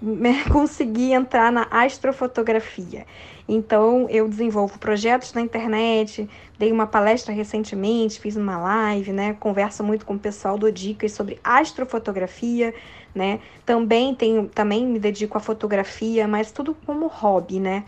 consegui 0.52 1.12
entrar 1.12 1.50
na 1.50 1.66
astrofotografia. 1.70 3.06
Então, 3.48 4.06
eu 4.10 4.28
desenvolvo 4.28 4.78
projetos 4.78 5.32
na 5.32 5.40
internet, 5.40 6.28
dei 6.58 6.72
uma 6.72 6.86
palestra 6.86 7.32
recentemente, 7.32 8.18
fiz 8.18 8.36
uma 8.36 8.58
live, 8.58 9.12
né? 9.12 9.36
Converso 9.38 9.84
muito 9.84 10.04
com 10.04 10.14
o 10.14 10.18
pessoal 10.18 10.58
do 10.58 10.70
Dicas 10.70 11.12
sobre 11.12 11.38
astrofotografia, 11.44 12.74
né? 13.14 13.40
Também 13.64 14.14
tenho, 14.14 14.48
também 14.48 14.84
me 14.84 14.98
dedico 14.98 15.38
à 15.38 15.40
fotografia, 15.40 16.26
mas 16.26 16.50
tudo 16.50 16.76
como 16.84 17.06
hobby, 17.06 17.60
né? 17.60 17.84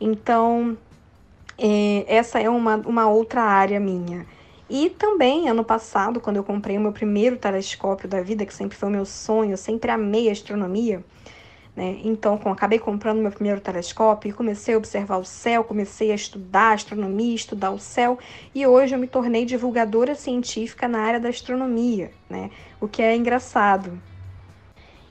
Então, 0.00 0.78
é, 1.58 2.04
essa 2.06 2.40
é 2.40 2.48
uma, 2.48 2.76
uma 2.76 3.08
outra 3.08 3.42
área 3.42 3.80
minha. 3.80 4.24
E 4.68 4.88
também, 4.88 5.48
ano 5.48 5.64
passado, 5.64 6.20
quando 6.20 6.36
eu 6.36 6.44
comprei 6.44 6.78
o 6.78 6.80
meu 6.80 6.92
primeiro 6.92 7.36
telescópio 7.36 8.08
da 8.08 8.22
vida, 8.22 8.46
que 8.46 8.54
sempre 8.54 8.78
foi 8.78 8.88
o 8.88 8.92
meu 8.92 9.04
sonho, 9.04 9.50
eu 9.50 9.56
sempre 9.56 9.90
amei 9.90 10.30
astronomia, 10.30 11.04
né? 11.74 12.00
Então, 12.04 12.36
com, 12.36 12.50
acabei 12.50 12.78
comprando 12.78 13.20
meu 13.20 13.30
primeiro 13.30 13.60
telescópio 13.60 14.28
e 14.28 14.32
comecei 14.32 14.74
a 14.74 14.78
observar 14.78 15.18
o 15.18 15.24
céu, 15.24 15.64
comecei 15.64 16.10
a 16.12 16.14
estudar 16.14 16.74
astronomia, 16.74 17.34
estudar 17.34 17.70
o 17.70 17.78
céu, 17.78 18.18
e 18.54 18.66
hoje 18.66 18.94
eu 18.94 18.98
me 18.98 19.06
tornei 19.06 19.44
divulgadora 19.44 20.14
científica 20.14 20.88
na 20.88 21.00
área 21.00 21.20
da 21.20 21.28
astronomia, 21.28 22.10
né? 22.28 22.50
o 22.80 22.88
que 22.88 23.02
é 23.02 23.14
engraçado. 23.14 24.00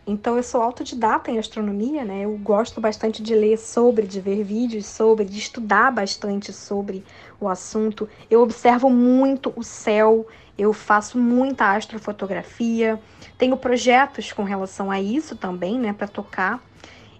Então, 0.07 0.37
eu 0.37 0.41
sou 0.41 0.59
autodidata 0.63 1.29
em 1.29 1.37
astronomia, 1.37 2.03
né? 2.03 2.25
Eu 2.25 2.35
gosto 2.37 2.81
bastante 2.81 3.21
de 3.21 3.35
ler 3.35 3.59
sobre, 3.59 4.07
de 4.07 4.19
ver 4.19 4.43
vídeos 4.43 4.87
sobre, 4.87 5.23
de 5.23 5.37
estudar 5.37 5.91
bastante 5.91 6.51
sobre 6.51 7.03
o 7.39 7.47
assunto. 7.47 8.09
Eu 8.27 8.41
observo 8.41 8.89
muito 8.89 9.53
o 9.55 9.63
céu, 9.63 10.25
eu 10.59 10.73
faço 10.73 11.17
muita 11.17 11.73
astrofotografia, 11.73 12.99
tenho 13.37 13.55
projetos 13.55 14.33
com 14.33 14.43
relação 14.43 14.91
a 14.91 14.99
isso 14.99 15.35
também, 15.35 15.79
né, 15.79 15.93
para 15.93 16.07
tocar. 16.07 16.61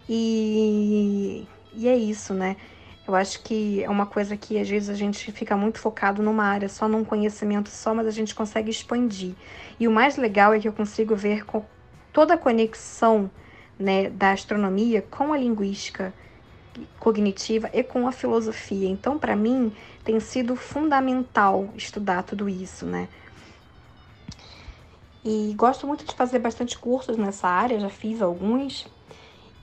E, 0.08 1.48
e 1.74 1.88
é 1.88 1.96
isso, 1.96 2.34
né? 2.34 2.58
Eu 3.08 3.16
acho 3.16 3.42
que 3.42 3.84
é 3.84 3.90
uma 3.90 4.06
coisa 4.06 4.36
que 4.36 4.60
às 4.60 4.70
vezes 4.70 4.90
a 4.90 4.94
gente 4.94 5.32
fica 5.32 5.56
muito 5.56 5.80
focado 5.80 6.22
numa 6.22 6.44
área, 6.44 6.68
só 6.68 6.88
num 6.88 7.04
conhecimento 7.04 7.70
só, 7.70 7.94
mas 7.94 8.06
a 8.06 8.12
gente 8.12 8.36
consegue 8.36 8.70
expandir. 8.70 9.34
E 9.80 9.88
o 9.88 9.92
mais 9.92 10.18
legal 10.18 10.54
é 10.54 10.60
que 10.60 10.68
eu 10.68 10.74
consigo 10.74 11.16
ver 11.16 11.44
toda 12.12 12.34
a 12.36 12.38
conexão 12.38 13.32
né, 13.80 14.10
da 14.10 14.32
astronomia 14.32 15.02
com 15.02 15.32
a 15.32 15.38
linguística 15.38 16.14
cognitiva 17.00 17.70
e 17.74 17.84
com 17.84 18.08
a 18.08 18.12
filosofia. 18.12 18.88
Então, 18.88 19.18
para 19.18 19.36
mim, 19.36 19.72
tem 20.04 20.20
sido 20.20 20.56
fundamental 20.56 21.70
estudar 21.76 22.24
tudo 22.24 22.48
isso, 22.50 22.86
né? 22.86 23.08
E 25.24 25.54
gosto 25.56 25.86
muito 25.86 26.06
de 26.06 26.16
fazer 26.16 26.40
bastante 26.40 26.78
cursos 26.78 27.18
nessa 27.18 27.48
área, 27.48 27.80
já 27.80 27.90
fiz 27.90 28.22
alguns. 28.22 28.88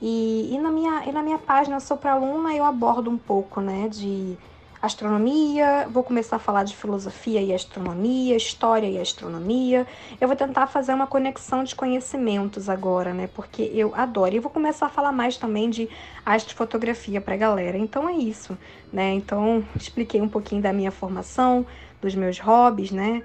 E, 0.00 0.50
e, 0.52 0.58
na 0.58 0.70
minha, 0.70 1.04
e 1.06 1.12
na 1.12 1.22
minha 1.22 1.38
página 1.38 1.80
Sou 1.80 1.96
para 1.96 2.12
Aluna 2.12 2.54
eu 2.54 2.64
abordo 2.64 3.10
um 3.10 3.16
pouco 3.16 3.60
né, 3.62 3.88
de 3.88 4.36
astronomia, 4.80 5.88
vou 5.90 6.02
começar 6.02 6.36
a 6.36 6.38
falar 6.38 6.62
de 6.62 6.76
filosofia 6.76 7.40
e 7.40 7.52
astronomia, 7.52 8.36
história 8.36 8.86
e 8.86 8.98
astronomia. 8.98 9.86
Eu 10.20 10.28
vou 10.28 10.36
tentar 10.36 10.66
fazer 10.66 10.92
uma 10.92 11.06
conexão 11.06 11.64
de 11.64 11.74
conhecimentos 11.74 12.68
agora, 12.68 13.12
né? 13.12 13.28
Porque 13.34 13.70
eu 13.74 13.94
adoro. 13.94 14.34
E 14.34 14.38
vou 14.38 14.50
começar 14.50 14.86
a 14.86 14.88
falar 14.90 15.12
mais 15.12 15.36
também 15.36 15.70
de 15.70 15.88
astrofotografia 16.24 17.20
para 17.20 17.34
a 17.34 17.38
galera. 17.38 17.76
Então 17.76 18.08
é 18.08 18.12
isso, 18.12 18.56
né? 18.92 19.12
Então 19.14 19.64
expliquei 19.74 20.20
um 20.20 20.28
pouquinho 20.28 20.62
da 20.62 20.72
minha 20.72 20.90
formação, 20.90 21.66
dos 22.00 22.14
meus 22.14 22.38
hobbies, 22.38 22.90
né? 22.90 23.22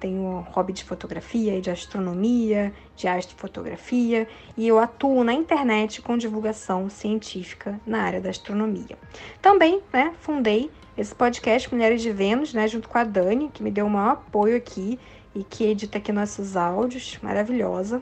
Tenho 0.00 0.46
hobby 0.50 0.72
de 0.72 0.84
fotografia 0.84 1.56
e 1.56 1.60
de 1.60 1.70
astronomia, 1.70 2.72
de 2.94 3.08
astrofotografia, 3.08 4.28
e 4.56 4.68
eu 4.68 4.78
atuo 4.78 5.24
na 5.24 5.32
internet 5.32 6.00
com 6.00 6.16
divulgação 6.16 6.88
científica 6.88 7.80
na 7.84 8.02
área 8.02 8.20
da 8.20 8.30
astronomia. 8.30 8.96
Também, 9.42 9.82
né, 9.92 10.14
fundei 10.20 10.70
esse 10.96 11.14
podcast 11.14 11.72
Mulheres 11.72 12.00
de 12.00 12.12
Vênus, 12.12 12.54
né, 12.54 12.68
junto 12.68 12.88
com 12.88 12.96
a 12.96 13.04
Dani, 13.04 13.50
que 13.52 13.62
me 13.62 13.70
deu 13.70 13.86
o 13.86 13.90
maior 13.90 14.12
apoio 14.12 14.56
aqui 14.56 15.00
e 15.34 15.42
que 15.42 15.64
edita 15.64 15.98
aqui 15.98 16.12
nossos 16.12 16.56
áudios, 16.56 17.18
maravilhosa. 17.20 18.00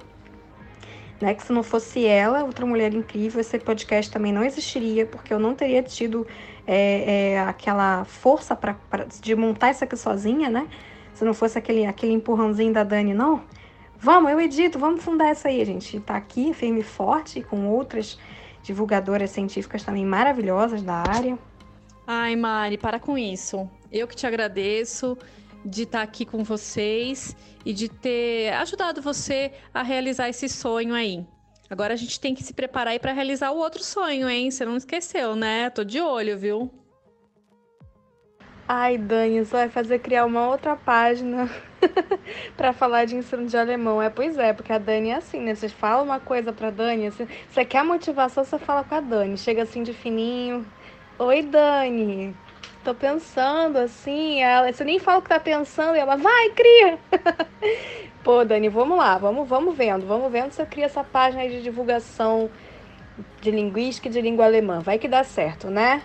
Né, 1.18 1.32
que 1.32 1.42
se 1.42 1.50
não 1.50 1.62
fosse 1.62 2.04
ela, 2.04 2.44
outra 2.44 2.66
mulher 2.66 2.92
incrível, 2.92 3.40
esse 3.40 3.58
podcast 3.58 4.12
também 4.12 4.34
não 4.34 4.44
existiria, 4.44 5.06
porque 5.06 5.32
eu 5.32 5.38
não 5.38 5.54
teria 5.54 5.82
tido 5.82 6.26
é, 6.66 7.32
é, 7.32 7.40
aquela 7.40 8.04
força 8.04 8.54
para 8.54 8.76
de 9.22 9.34
montar 9.34 9.70
isso 9.70 9.82
aqui 9.82 9.96
sozinha, 9.96 10.50
né? 10.50 10.68
Se 11.16 11.24
não 11.24 11.32
fosse 11.32 11.56
aquele, 11.58 11.86
aquele 11.86 12.12
empurrãozinho 12.12 12.74
da 12.74 12.84
Dani, 12.84 13.14
não. 13.14 13.42
Vamos, 13.98 14.30
eu 14.30 14.38
edito, 14.38 14.78
vamos 14.78 15.02
fundar 15.02 15.32
isso 15.32 15.48
aí, 15.48 15.64
gente. 15.64 15.98
Tá 15.98 16.14
aqui, 16.14 16.52
firme 16.52 16.80
e 16.80 16.82
forte, 16.82 17.42
com 17.42 17.66
outras 17.68 18.18
divulgadoras 18.62 19.30
científicas 19.30 19.82
também 19.82 20.04
maravilhosas 20.04 20.82
da 20.82 20.92
área. 20.92 21.38
Ai, 22.06 22.36
Mari, 22.36 22.76
para 22.76 23.00
com 23.00 23.16
isso. 23.16 23.66
Eu 23.90 24.06
que 24.06 24.14
te 24.14 24.26
agradeço 24.26 25.16
de 25.64 25.84
estar 25.84 26.02
aqui 26.02 26.26
com 26.26 26.44
vocês 26.44 27.34
e 27.64 27.72
de 27.72 27.88
ter 27.88 28.52
ajudado 28.52 29.00
você 29.00 29.52
a 29.72 29.82
realizar 29.82 30.28
esse 30.28 30.50
sonho 30.50 30.94
aí. 30.94 31.26
Agora 31.70 31.94
a 31.94 31.96
gente 31.96 32.20
tem 32.20 32.34
que 32.34 32.44
se 32.44 32.52
preparar 32.52 32.92
aí 32.92 32.98
para 32.98 33.14
realizar 33.14 33.52
o 33.52 33.56
outro 33.56 33.82
sonho, 33.82 34.28
hein? 34.28 34.50
Você 34.50 34.66
não 34.66 34.76
esqueceu, 34.76 35.34
né? 35.34 35.70
Tô 35.70 35.82
de 35.82 35.98
olho, 35.98 36.36
viu? 36.36 36.70
Ai, 38.68 38.98
Dani, 38.98 39.44
você 39.44 39.52
vai 39.52 39.68
fazer 39.68 40.00
criar 40.00 40.24
uma 40.24 40.48
outra 40.48 40.76
página 40.76 41.48
para 42.56 42.72
falar 42.72 43.04
de 43.04 43.14
ensino 43.16 43.46
de 43.46 43.56
alemão. 43.56 44.02
É, 44.02 44.10
pois 44.10 44.36
é, 44.38 44.52
porque 44.52 44.72
a 44.72 44.78
Dani 44.78 45.10
é 45.10 45.14
assim, 45.16 45.40
né? 45.40 45.54
Você 45.54 45.68
fala 45.68 46.02
uma 46.02 46.18
coisa 46.18 46.52
pra 46.52 46.70
Dani, 46.70 47.10
você, 47.10 47.28
você 47.48 47.64
quer 47.64 47.84
motivação, 47.84 48.42
você 48.44 48.58
fala 48.58 48.82
com 48.82 48.94
a 48.96 49.00
Dani. 49.00 49.38
Chega 49.38 49.62
assim 49.62 49.82
de 49.84 49.92
fininho, 49.92 50.66
Oi, 51.18 51.42
Dani. 51.42 52.36
Tô 52.84 52.94
pensando 52.94 53.78
assim, 53.78 54.40
ela, 54.42 54.72
você 54.72 54.84
nem 54.84 54.98
fala 55.00 55.18
o 55.18 55.22
que 55.22 55.28
tá 55.30 55.40
pensando, 55.40 55.96
e 55.96 56.00
ela, 56.00 56.16
vai, 56.16 56.50
cria. 56.50 57.00
Pô, 58.22 58.44
Dani, 58.44 58.68
vamos 58.68 58.98
lá, 58.98 59.18
vamos, 59.18 59.48
vamos 59.48 59.76
vendo, 59.76 60.06
vamos 60.06 60.30
vendo 60.32 60.52
se 60.52 60.62
eu 60.62 60.66
crio 60.66 60.84
essa 60.84 61.04
página 61.04 61.42
aí 61.42 61.50
de 61.50 61.62
divulgação 61.62 62.50
de 63.40 63.50
linguística 63.50 64.08
e 64.08 64.10
de 64.10 64.20
língua 64.20 64.44
alemã. 64.46 64.80
Vai 64.80 64.98
que 64.98 65.08
dá 65.08 65.24
certo, 65.24 65.70
né? 65.70 66.02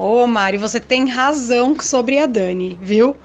Ô, 0.00 0.28
Mari, 0.28 0.58
você 0.58 0.78
tem 0.78 1.08
razão 1.08 1.76
sobre 1.80 2.20
a 2.20 2.26
Dani, 2.26 2.78
viu? 2.80 3.16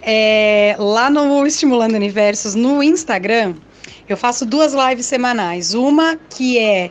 É, 0.00 0.74
lá 0.78 1.10
no 1.10 1.46
Estimulando 1.46 1.94
Universos, 1.94 2.54
no 2.54 2.82
Instagram, 2.82 3.54
eu 4.08 4.16
faço 4.16 4.46
duas 4.46 4.72
lives 4.72 5.04
semanais. 5.04 5.74
Uma 5.74 6.18
que 6.30 6.58
é 6.58 6.90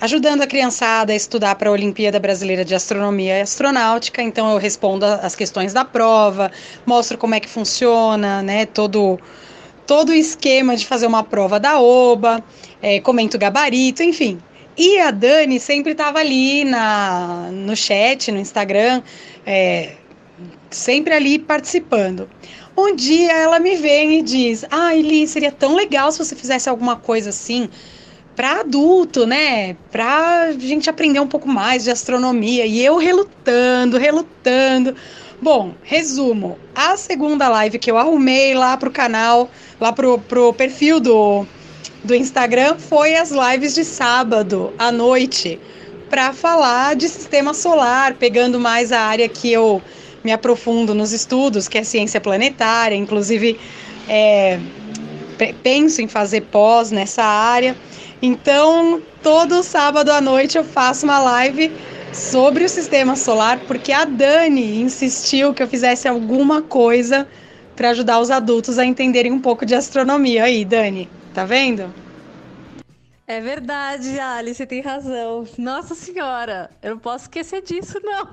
ajudando 0.00 0.40
a 0.40 0.46
criançada 0.46 1.12
a 1.12 1.16
estudar 1.16 1.54
para 1.56 1.68
a 1.68 1.72
Olimpíada 1.72 2.18
Brasileira 2.18 2.64
de 2.64 2.74
Astronomia 2.74 3.36
e 3.36 3.42
Astronáutica. 3.42 4.22
Então 4.22 4.50
eu 4.52 4.56
respondo 4.56 5.04
as 5.04 5.36
questões 5.36 5.74
da 5.74 5.84
prova, 5.84 6.50
mostro 6.86 7.18
como 7.18 7.34
é 7.34 7.40
que 7.40 7.48
funciona, 7.48 8.40
né, 8.40 8.64
todo 8.64 9.20
todo 9.86 10.10
o 10.10 10.14
esquema 10.14 10.74
de 10.74 10.86
fazer 10.86 11.06
uma 11.06 11.22
prova 11.22 11.60
da 11.60 11.78
OBA, 11.78 12.42
é, 12.80 13.00
comento 13.00 13.38
gabarito, 13.38 14.02
enfim. 14.02 14.38
E 14.78 15.00
a 15.00 15.10
Dani 15.10 15.58
sempre 15.58 15.90
estava 15.90 16.20
ali 16.20 16.64
na, 16.64 17.50
no 17.52 17.74
chat, 17.74 18.30
no 18.30 18.38
Instagram, 18.38 19.02
é, 19.44 19.96
sempre 20.70 21.12
ali 21.12 21.36
participando. 21.36 22.30
Um 22.76 22.94
dia 22.94 23.32
ela 23.32 23.58
me 23.58 23.74
vem 23.74 24.20
e 24.20 24.22
diz: 24.22 24.64
Ah, 24.70 24.94
Eli, 24.94 25.26
seria 25.26 25.50
tão 25.50 25.74
legal 25.74 26.12
se 26.12 26.18
você 26.18 26.36
fizesse 26.36 26.68
alguma 26.68 26.94
coisa 26.94 27.30
assim 27.30 27.68
para 28.36 28.60
adulto, 28.60 29.26
né? 29.26 29.74
Para 29.90 30.52
gente 30.52 30.88
aprender 30.88 31.18
um 31.18 31.26
pouco 31.26 31.48
mais 31.48 31.82
de 31.82 31.90
astronomia. 31.90 32.64
E 32.64 32.80
eu 32.80 32.98
relutando, 32.98 33.98
relutando. 33.98 34.94
Bom, 35.42 35.74
resumo. 35.82 36.56
A 36.72 36.96
segunda 36.96 37.48
live 37.48 37.80
que 37.80 37.90
eu 37.90 37.98
arrumei 37.98 38.54
lá 38.54 38.76
pro 38.76 38.92
canal, 38.92 39.50
lá 39.80 39.92
pro, 39.92 40.20
pro 40.20 40.52
perfil 40.52 41.00
do, 41.00 41.44
do 42.04 42.14
Instagram, 42.14 42.76
foi 42.78 43.16
as 43.16 43.30
lives 43.30 43.74
de 43.74 43.84
sábado 43.84 44.72
à 44.78 44.90
noite, 44.90 45.60
para 46.08 46.32
falar 46.32 46.96
de 46.96 47.08
sistema 47.08 47.52
solar, 47.52 48.14
pegando 48.14 48.58
mais 48.58 48.92
a 48.92 49.00
área 49.00 49.28
que 49.28 49.52
eu 49.52 49.82
me 50.24 50.32
aprofundo 50.32 50.94
nos 50.94 51.12
estudos, 51.12 51.68
que 51.68 51.78
é 51.78 51.84
ciência 51.84 52.20
planetária. 52.20 52.96
Inclusive, 52.96 53.58
é, 54.08 54.58
penso 55.62 56.00
em 56.00 56.08
fazer 56.08 56.42
pós 56.42 56.90
nessa 56.90 57.22
área. 57.22 57.76
Então, 58.20 59.02
todo 59.22 59.62
sábado 59.62 60.10
à 60.10 60.20
noite 60.20 60.56
eu 60.56 60.64
faço 60.64 61.04
uma 61.04 61.18
live 61.20 61.70
sobre 62.12 62.64
o 62.64 62.68
sistema 62.68 63.14
solar, 63.14 63.60
porque 63.66 63.92
a 63.92 64.04
Dani 64.04 64.80
insistiu 64.80 65.52
que 65.52 65.62
eu 65.62 65.68
fizesse 65.68 66.08
alguma 66.08 66.62
coisa 66.62 67.28
para 67.76 67.90
ajudar 67.90 68.18
os 68.18 68.30
adultos 68.30 68.78
a 68.78 68.84
entenderem 68.84 69.30
um 69.30 69.38
pouco 69.38 69.64
de 69.64 69.74
astronomia. 69.74 70.44
Aí, 70.44 70.64
Dani, 70.64 71.08
tá 71.38 71.44
vendo? 71.44 71.94
É 73.24 73.40
verdade, 73.40 74.18
Ali, 74.18 74.52
você 74.52 74.66
tem 74.66 74.80
razão. 74.80 75.46
Nossa 75.56 75.94
Senhora, 75.94 76.68
eu 76.82 76.90
não 76.92 76.98
posso 76.98 77.26
esquecer 77.26 77.62
disso, 77.62 78.00
não. 78.02 78.26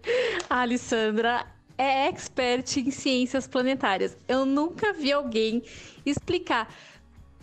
a 0.48 0.62
Alessandra 0.62 1.44
é 1.76 2.08
expert 2.08 2.78
em 2.78 2.90
ciências 2.90 3.46
planetárias. 3.46 4.16
Eu 4.26 4.46
nunca 4.46 4.94
vi 4.94 5.12
alguém 5.12 5.62
explicar 6.06 6.74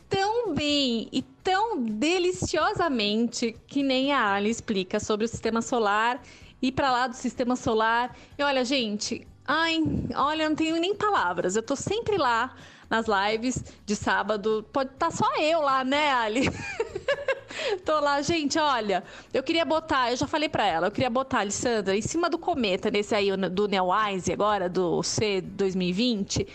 tão 0.10 0.56
bem 0.56 1.10
e 1.12 1.22
tão 1.44 1.80
deliciosamente 1.80 3.56
que 3.68 3.84
nem 3.84 4.12
a 4.12 4.34
Ali 4.34 4.50
explica 4.50 5.00
sobre 5.00 5.28
o 5.28 5.30
sistema 5.30 5.62
solar 5.62 6.24
e 6.60 6.72
para 6.72 6.92
lá 6.92 7.06
do 7.06 7.16
sistema 7.16 7.56
solar. 7.56 8.18
E 8.36 8.42
olha, 8.42 8.66
gente, 8.66 9.28
ai, 9.46 9.78
olha, 10.16 10.50
não 10.50 10.56
tenho 10.56 10.78
nem 10.78 10.96
palavras. 10.96 11.56
Eu 11.56 11.62
tô 11.62 11.76
sempre 11.76 12.18
lá 12.18 12.56
nas 12.90 13.06
lives 13.08 13.64
de 13.86 13.96
sábado. 13.96 14.66
Pode 14.72 14.92
estar 14.92 15.10
tá 15.10 15.16
só 15.16 15.26
eu 15.40 15.62
lá, 15.62 15.84
né, 15.84 16.12
Ali? 16.14 16.50
Tô 17.86 18.00
lá, 18.00 18.22
gente, 18.22 18.58
olha, 18.58 19.04
eu 19.32 19.44
queria 19.44 19.64
botar, 19.64 20.12
eu 20.12 20.18
já 20.18 20.26
falei 20.26 20.50
para 20.50 20.66
ela, 20.66 20.88
eu 20.88 20.92
queria 20.92 21.10
botar, 21.10 21.42
Alessandra, 21.42 21.96
em 21.96 22.02
cima 22.02 22.28
do 22.28 22.38
cometa, 22.38 22.90
nesse 22.90 23.14
aí 23.14 23.36
do 23.38 23.68
Neowise 23.68 24.34
agora, 24.34 24.68
do 24.68 25.04
C 25.04 25.40
2020 25.40 26.48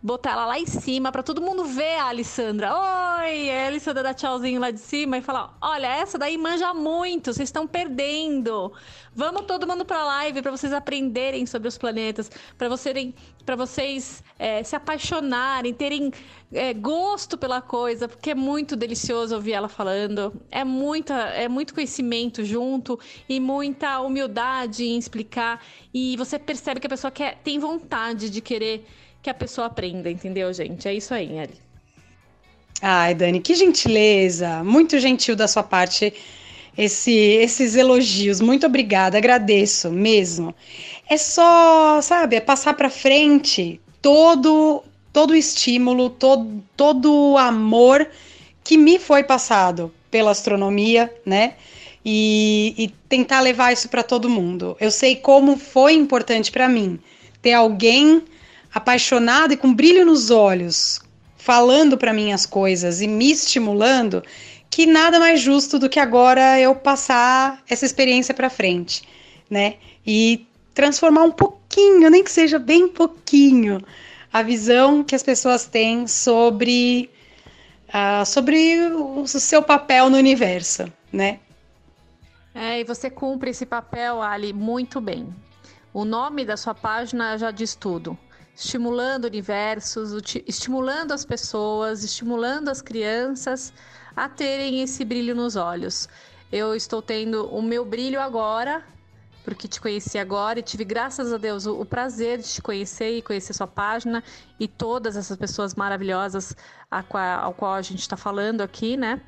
botar 0.00 0.32
ela 0.32 0.46
lá 0.46 0.58
em 0.58 0.66
cima 0.66 1.10
para 1.10 1.22
todo 1.22 1.42
mundo 1.42 1.64
ver 1.64 1.96
a 1.96 2.08
Alessandra. 2.08 2.72
Oi, 2.72 3.50
a 3.50 3.66
Alessandra 3.66 4.02
dá 4.02 4.14
tchauzinho 4.14 4.60
lá 4.60 4.70
de 4.70 4.80
cima 4.80 5.18
e 5.18 5.22
falar: 5.22 5.56
Olha, 5.60 5.86
essa 5.86 6.16
daí 6.16 6.38
manja 6.38 6.72
muito, 6.72 7.32
vocês 7.32 7.48
estão 7.48 7.66
perdendo. 7.66 8.72
Vamos 9.14 9.46
todo 9.46 9.66
mundo 9.66 9.84
para 9.84 10.00
a 10.00 10.04
live 10.04 10.42
para 10.42 10.52
vocês 10.52 10.72
aprenderem 10.72 11.44
sobre 11.44 11.66
os 11.66 11.76
planetas, 11.76 12.30
para 12.56 12.68
vocês, 12.68 13.12
pra 13.44 13.56
vocês 13.56 14.22
é, 14.38 14.62
se 14.62 14.76
apaixonarem, 14.76 15.74
terem 15.74 16.12
é, 16.52 16.72
gosto 16.72 17.36
pela 17.36 17.60
coisa, 17.60 18.06
porque 18.06 18.30
é 18.30 18.34
muito 18.34 18.76
delicioso 18.76 19.34
ouvir 19.34 19.54
ela 19.54 19.68
falando. 19.68 20.32
É, 20.50 20.62
muita, 20.62 21.14
é 21.14 21.48
muito 21.48 21.74
conhecimento 21.74 22.44
junto 22.44 22.98
e 23.28 23.40
muita 23.40 24.00
humildade 24.00 24.84
em 24.84 24.96
explicar. 24.96 25.64
E 25.92 26.16
você 26.16 26.38
percebe 26.38 26.78
que 26.78 26.86
a 26.86 26.90
pessoa 26.90 27.10
quer, 27.10 27.38
tem 27.42 27.58
vontade 27.58 28.30
de 28.30 28.40
querer 28.40 28.86
que 29.22 29.30
a 29.30 29.34
pessoa 29.34 29.66
aprenda, 29.66 30.10
entendeu, 30.10 30.52
gente? 30.52 30.86
É 30.88 30.94
isso 30.94 31.12
aí, 31.14 31.38
Eli. 31.38 31.54
Ai, 32.80 33.14
Dani, 33.14 33.40
que 33.40 33.54
gentileza. 33.54 34.62
Muito 34.62 34.98
gentil 34.98 35.34
da 35.34 35.48
sua 35.48 35.62
parte 35.62 36.12
esse, 36.76 37.12
esses 37.12 37.74
elogios. 37.74 38.40
Muito 38.40 38.66
obrigada, 38.66 39.18
agradeço 39.18 39.90
mesmo. 39.90 40.54
É 41.08 41.16
só, 41.16 42.00
sabe, 42.00 42.36
é 42.36 42.40
passar 42.40 42.74
para 42.74 42.88
frente 42.88 43.80
todo 44.00 44.84
todo 45.12 45.34
estímulo, 45.34 46.10
todo, 46.10 46.62
todo 46.76 47.32
o 47.32 47.38
amor 47.38 48.08
que 48.62 48.76
me 48.76 49.00
foi 49.00 49.24
passado 49.24 49.92
pela 50.10 50.30
astronomia, 50.30 51.12
né? 51.26 51.54
E, 52.04 52.72
e 52.78 52.88
tentar 53.08 53.40
levar 53.40 53.72
isso 53.72 53.88
para 53.88 54.04
todo 54.04 54.28
mundo. 54.28 54.76
Eu 54.78 54.90
sei 54.90 55.16
como 55.16 55.56
foi 55.56 55.94
importante 55.94 56.52
para 56.52 56.68
mim 56.68 57.00
ter 57.42 57.52
alguém 57.52 58.22
apaixonado 58.72 59.52
e 59.52 59.56
com 59.56 59.72
brilho 59.72 60.04
nos 60.04 60.30
olhos, 60.30 61.00
falando 61.36 61.96
para 61.96 62.12
mim 62.12 62.32
as 62.32 62.44
coisas 62.44 63.00
e 63.00 63.08
me 63.08 63.30
estimulando, 63.30 64.22
que 64.70 64.86
nada 64.86 65.18
mais 65.18 65.40
justo 65.40 65.78
do 65.78 65.88
que 65.88 65.98
agora 65.98 66.60
eu 66.60 66.74
passar 66.74 67.62
essa 67.68 67.86
experiência 67.86 68.34
para 68.34 68.50
frente, 68.50 69.02
né? 69.48 69.76
E 70.06 70.46
transformar 70.74 71.24
um 71.24 71.32
pouquinho, 71.32 72.10
nem 72.10 72.22
que 72.22 72.30
seja 72.30 72.58
bem 72.58 72.88
pouquinho, 72.88 73.82
a 74.32 74.42
visão 74.42 75.02
que 75.02 75.14
as 75.14 75.22
pessoas 75.22 75.66
têm 75.66 76.06
sobre, 76.06 77.10
uh, 77.88 78.24
sobre 78.24 78.78
o 78.90 79.26
seu 79.26 79.62
papel 79.62 80.10
no 80.10 80.16
universo, 80.16 80.92
né? 81.12 81.40
É, 82.54 82.80
e 82.80 82.84
você 82.84 83.08
cumpre 83.08 83.50
esse 83.50 83.64
papel, 83.64 84.20
Ali, 84.20 84.52
muito 84.52 85.00
bem. 85.00 85.34
O 85.92 86.04
nome 86.04 86.44
da 86.44 86.56
sua 86.56 86.74
página 86.74 87.38
já 87.38 87.50
diz 87.50 87.74
tudo. 87.74 88.18
Estimulando 88.58 89.26
universos, 89.26 90.10
estimulando 90.44 91.12
as 91.12 91.24
pessoas, 91.24 92.02
estimulando 92.02 92.68
as 92.68 92.82
crianças 92.82 93.72
a 94.16 94.28
terem 94.28 94.82
esse 94.82 95.04
brilho 95.04 95.32
nos 95.32 95.54
olhos. 95.54 96.08
Eu 96.50 96.74
estou 96.74 97.00
tendo 97.00 97.46
o 97.54 97.62
meu 97.62 97.84
brilho 97.84 98.20
agora, 98.20 98.84
porque 99.44 99.68
te 99.68 99.80
conheci 99.80 100.18
agora 100.18 100.58
e 100.58 100.62
tive, 100.62 100.84
graças 100.84 101.32
a 101.32 101.36
Deus, 101.36 101.66
o, 101.66 101.80
o 101.80 101.84
prazer 101.84 102.38
de 102.38 102.48
te 102.48 102.60
conhecer 102.60 103.18
e 103.18 103.22
conhecer 103.22 103.52
sua 103.52 103.68
página 103.68 104.24
e 104.58 104.66
todas 104.66 105.16
essas 105.16 105.36
pessoas 105.36 105.76
maravilhosas 105.76 106.56
a 106.90 107.00
qual, 107.04 107.40
ao 107.40 107.54
qual 107.54 107.74
a 107.74 107.82
gente 107.82 108.00
está 108.00 108.16
falando 108.16 108.60
aqui, 108.60 108.96
né, 108.96 109.20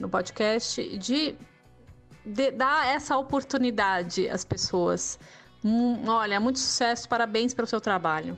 no 0.00 0.08
podcast, 0.08 0.96
de, 0.96 1.36
de 2.24 2.50
dar 2.52 2.86
essa 2.86 3.18
oportunidade 3.18 4.30
às 4.30 4.46
pessoas. 4.46 5.18
Hum, 5.62 6.08
olha, 6.08 6.40
muito 6.40 6.58
sucesso, 6.58 7.06
parabéns 7.06 7.52
pelo 7.52 7.68
seu 7.68 7.82
trabalho. 7.82 8.34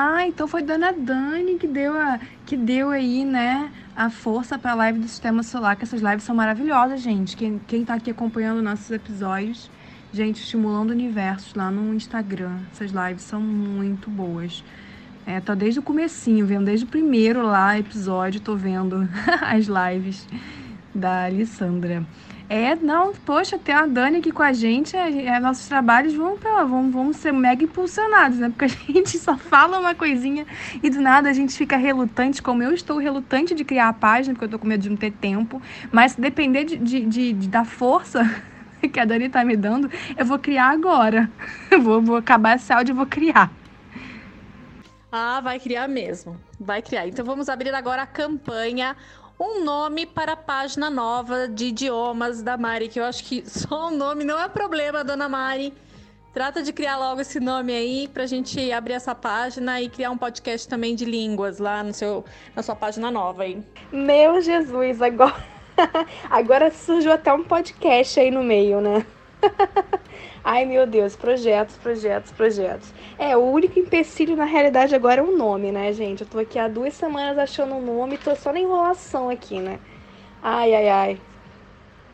Ah, 0.00 0.24
então 0.24 0.46
foi 0.46 0.62
Dona 0.62 0.92
Dani 0.92 1.58
que 1.58 1.66
deu, 1.66 1.92
a, 2.00 2.20
que 2.46 2.56
deu 2.56 2.90
aí, 2.90 3.24
né, 3.24 3.68
a 3.96 4.08
força 4.08 4.56
para 4.56 4.70
a 4.70 4.74
live 4.76 5.00
do 5.00 5.08
Sistema 5.08 5.42
Solar, 5.42 5.76
que 5.76 5.82
essas 5.82 6.00
lives 6.00 6.22
são 6.22 6.36
maravilhosas, 6.36 7.00
gente. 7.00 7.36
Quem, 7.36 7.60
quem 7.66 7.84
tá 7.84 7.94
aqui 7.94 8.08
acompanhando 8.08 8.62
nossos 8.62 8.88
episódios, 8.92 9.68
gente, 10.12 10.40
estimulando 10.40 10.90
universos 10.90 11.52
lá 11.54 11.68
no 11.68 11.92
Instagram. 11.92 12.60
Essas 12.70 12.92
lives 12.92 13.24
são 13.24 13.40
muito 13.40 14.08
boas. 14.08 14.62
É, 15.26 15.40
tá 15.40 15.52
desde 15.52 15.80
o 15.80 15.82
comecinho, 15.82 16.46
vendo 16.46 16.66
desde 16.66 16.86
o 16.86 16.88
primeiro 16.88 17.42
lá 17.42 17.76
episódio, 17.76 18.40
tô 18.40 18.54
vendo 18.54 19.08
as 19.42 19.66
lives 19.66 20.28
da 20.94 21.24
Alessandra. 21.24 22.06
É, 22.50 22.74
não, 22.76 23.12
poxa, 23.12 23.58
ter 23.58 23.72
a 23.72 23.84
Dani 23.84 24.18
aqui 24.18 24.32
com 24.32 24.42
a 24.42 24.54
gente, 24.54 24.96
é 24.96 25.38
nossos 25.38 25.68
trabalhos 25.68 26.14
vão, 26.14 26.38
pra, 26.38 26.64
vão, 26.64 26.90
vão 26.90 27.12
ser 27.12 27.30
mega 27.30 27.62
impulsionados, 27.62 28.38
né? 28.38 28.48
Porque 28.48 28.64
a 28.64 28.68
gente 28.92 29.18
só 29.18 29.36
fala 29.36 29.78
uma 29.78 29.94
coisinha 29.94 30.46
e 30.82 30.88
do 30.88 30.98
nada 30.98 31.28
a 31.28 31.32
gente 31.34 31.54
fica 31.54 31.76
relutante, 31.76 32.42
como 32.42 32.62
eu 32.62 32.72
estou 32.72 32.96
relutante 32.96 33.54
de 33.54 33.64
criar 33.64 33.88
a 33.88 33.92
página, 33.92 34.34
porque 34.34 34.46
eu 34.46 34.50
tô 34.50 34.58
com 34.58 34.66
medo 34.66 34.80
de 34.80 34.88
não 34.88 34.96
ter 34.96 35.12
tempo. 35.12 35.60
Mas 35.92 36.12
se 36.12 36.20
depender 36.20 36.64
de, 36.64 36.78
de, 36.78 37.00
de, 37.04 37.32
de 37.34 37.48
da 37.48 37.66
força 37.66 38.24
que 38.90 38.98
a 38.98 39.04
Dani 39.04 39.28
tá 39.28 39.44
me 39.44 39.56
dando, 39.56 39.90
eu 40.16 40.24
vou 40.24 40.38
criar 40.38 40.70
agora. 40.70 41.30
vou, 41.82 42.00
vou 42.00 42.16
acabar 42.16 42.56
esse 42.56 42.72
áudio 42.72 42.94
e 42.94 42.96
vou 42.96 43.06
criar. 43.06 43.50
Ah, 45.12 45.40
vai 45.42 45.60
criar 45.60 45.86
mesmo. 45.86 46.40
Vai 46.58 46.80
criar. 46.80 47.06
Então 47.06 47.26
vamos 47.26 47.50
abrir 47.50 47.74
agora 47.74 48.02
a 48.02 48.06
campanha 48.06 48.96
um 49.38 49.62
nome 49.62 50.04
para 50.04 50.32
a 50.32 50.36
página 50.36 50.90
nova 50.90 51.46
de 51.46 51.66
idiomas 51.66 52.42
da 52.42 52.56
Mari, 52.56 52.88
que 52.88 52.98
eu 52.98 53.04
acho 53.04 53.24
que 53.24 53.44
só 53.48 53.88
o 53.88 53.90
nome 53.90 54.24
não 54.24 54.38
é 54.38 54.48
problema, 54.48 55.04
dona 55.04 55.28
Mari. 55.28 55.72
Trata 56.32 56.62
de 56.62 56.72
criar 56.72 56.98
logo 56.98 57.20
esse 57.20 57.40
nome 57.40 57.72
aí 57.72 58.08
para 58.08 58.22
a 58.22 58.26
gente 58.26 58.70
abrir 58.70 58.92
essa 58.92 59.14
página 59.14 59.80
e 59.80 59.88
criar 59.88 60.10
um 60.10 60.18
podcast 60.18 60.68
também 60.68 60.94
de 60.94 61.04
línguas 61.04 61.58
lá 61.58 61.82
no 61.82 61.92
seu, 61.92 62.24
na 62.54 62.62
sua 62.62 62.76
página 62.76 63.10
nova 63.10 63.44
aí. 63.44 63.62
Meu 63.90 64.40
Jesus, 64.40 65.00
agora, 65.00 65.44
agora 66.30 66.70
surgiu 66.70 67.12
até 67.12 67.32
um 67.32 67.42
podcast 67.42 68.20
aí 68.20 68.30
no 68.30 68.42
meio, 68.42 68.80
né? 68.80 69.06
Ai, 70.42 70.64
meu 70.64 70.86
Deus, 70.86 71.16
projetos, 71.16 71.76
projetos, 71.76 72.32
projetos. 72.32 72.94
É, 73.18 73.36
o 73.36 73.40
único 73.40 73.78
empecilho 73.78 74.36
na 74.36 74.44
realidade 74.44 74.94
agora 74.94 75.20
é 75.20 75.24
o 75.24 75.36
nome, 75.36 75.72
né, 75.72 75.92
gente? 75.92 76.22
Eu 76.22 76.28
tô 76.28 76.38
aqui 76.38 76.58
há 76.58 76.68
duas 76.68 76.94
semanas 76.94 77.38
achando 77.38 77.74
um 77.74 77.84
nome, 77.84 78.18
tô 78.18 78.34
só 78.34 78.52
na 78.52 78.60
enrolação 78.60 79.28
aqui, 79.28 79.60
né? 79.60 79.80
Ai, 80.42 80.74
ai, 80.74 80.88
ai. 80.88 81.22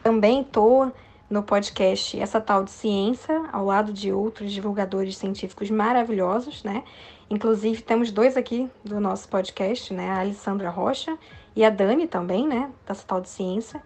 Também 0.02 0.42
tô 0.44 0.90
no 1.28 1.42
podcast 1.42 2.18
Essa 2.18 2.40
Tal 2.40 2.64
de 2.64 2.70
Ciência, 2.70 3.48
ao 3.52 3.64
lado 3.64 3.92
de 3.92 4.12
outros 4.12 4.52
divulgadores 4.52 5.16
científicos 5.16 5.70
maravilhosos, 5.70 6.62
né? 6.64 6.84
Inclusive, 7.30 7.82
temos 7.82 8.10
dois 8.10 8.36
aqui 8.36 8.70
do 8.84 9.00
nosso 9.00 9.28
podcast, 9.28 9.92
né? 9.92 10.10
A 10.10 10.20
Alessandra 10.20 10.70
Rocha 10.70 11.18
e 11.56 11.64
a 11.64 11.70
Dani 11.70 12.06
também, 12.06 12.46
né? 12.46 12.70
Dessa 12.86 13.06
Tal 13.06 13.20
de 13.20 13.28
Ciência. 13.28 13.82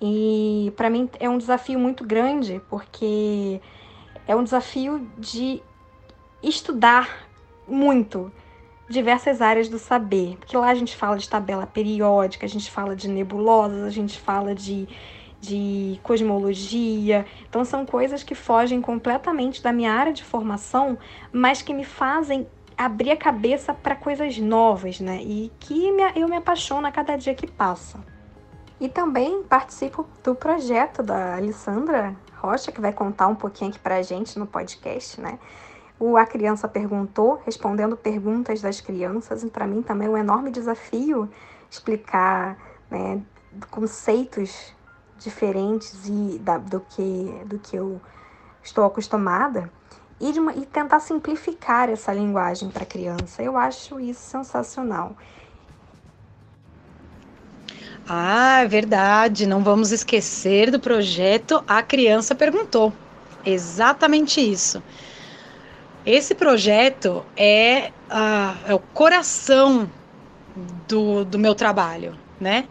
E 0.00 0.72
para 0.76 0.88
mim 0.88 1.08
é 1.18 1.28
um 1.28 1.36
desafio 1.36 1.78
muito 1.78 2.04
grande, 2.04 2.60
porque 2.70 3.60
é 4.26 4.34
um 4.34 4.42
desafio 4.42 5.06
de 5.18 5.62
estudar 6.42 7.28
muito 7.68 8.32
diversas 8.88 9.40
áreas 9.40 9.68
do 9.68 9.78
saber, 9.78 10.36
porque 10.38 10.56
lá 10.56 10.68
a 10.68 10.74
gente 10.74 10.96
fala 10.96 11.16
de 11.16 11.28
tabela 11.28 11.66
periódica, 11.66 12.44
a 12.44 12.48
gente 12.48 12.70
fala 12.70 12.96
de 12.96 13.08
nebulosas, 13.08 13.84
a 13.84 13.90
gente 13.90 14.18
fala 14.18 14.52
de, 14.52 14.88
de 15.40 16.00
cosmologia. 16.02 17.24
Então, 17.48 17.64
são 17.64 17.86
coisas 17.86 18.24
que 18.24 18.34
fogem 18.34 18.80
completamente 18.80 19.62
da 19.62 19.72
minha 19.72 19.92
área 19.92 20.12
de 20.12 20.24
formação, 20.24 20.98
mas 21.32 21.62
que 21.62 21.72
me 21.72 21.84
fazem 21.84 22.48
abrir 22.76 23.12
a 23.12 23.16
cabeça 23.16 23.72
para 23.72 23.94
coisas 23.94 24.38
novas, 24.38 24.98
né? 24.98 25.22
E 25.22 25.52
que 25.60 25.88
eu 26.16 26.26
me 26.26 26.36
apaixono 26.36 26.86
a 26.86 26.90
cada 26.90 27.14
dia 27.14 27.34
que 27.34 27.46
passa. 27.46 28.00
E 28.80 28.88
também 28.88 29.42
participo 29.42 30.06
do 30.24 30.34
projeto 30.34 31.02
da 31.02 31.36
Alessandra 31.36 32.16
Rocha, 32.38 32.72
que 32.72 32.80
vai 32.80 32.92
contar 32.92 33.26
um 33.26 33.34
pouquinho 33.34 33.70
aqui 33.70 33.78
para 33.78 33.96
a 33.96 34.02
gente 34.02 34.38
no 34.38 34.46
podcast, 34.46 35.20
né? 35.20 35.38
O 35.98 36.16
A 36.16 36.24
Criança 36.24 36.66
Perguntou, 36.66 37.42
respondendo 37.44 37.94
perguntas 37.94 38.62
das 38.62 38.80
crianças, 38.80 39.42
e 39.42 39.48
para 39.48 39.66
mim 39.66 39.82
também 39.82 40.08
é 40.08 40.10
um 40.10 40.16
enorme 40.16 40.50
desafio 40.50 41.28
explicar 41.70 42.56
né, 42.90 43.20
conceitos 43.70 44.74
diferentes 45.18 46.08
e 46.08 46.38
da, 46.38 46.56
do, 46.56 46.80
que, 46.80 47.42
do 47.44 47.58
que 47.58 47.76
eu 47.76 48.00
estou 48.62 48.84
acostumada 48.84 49.70
e, 50.18 50.38
uma, 50.38 50.54
e 50.54 50.64
tentar 50.64 51.00
simplificar 51.00 51.90
essa 51.90 52.12
linguagem 52.12 52.70
para 52.70 52.82
a 52.82 52.86
criança. 52.86 53.42
Eu 53.42 53.56
acho 53.58 54.00
isso 54.00 54.22
sensacional. 54.22 55.14
Ah, 58.12 58.64
verdade. 58.66 59.46
Não 59.46 59.62
vamos 59.62 59.92
esquecer 59.92 60.68
do 60.72 60.80
projeto 60.80 61.62
A 61.64 61.80
Criança 61.80 62.34
Perguntou. 62.34 62.92
Exatamente 63.46 64.40
isso. 64.40 64.82
Esse 66.04 66.34
projeto 66.34 67.24
é, 67.36 67.92
uh, 68.10 68.58
é 68.66 68.74
o 68.74 68.80
coração 68.80 69.88
do, 70.88 71.24
do 71.24 71.38
meu 71.38 71.54
trabalho, 71.54 72.18
né? 72.40 72.64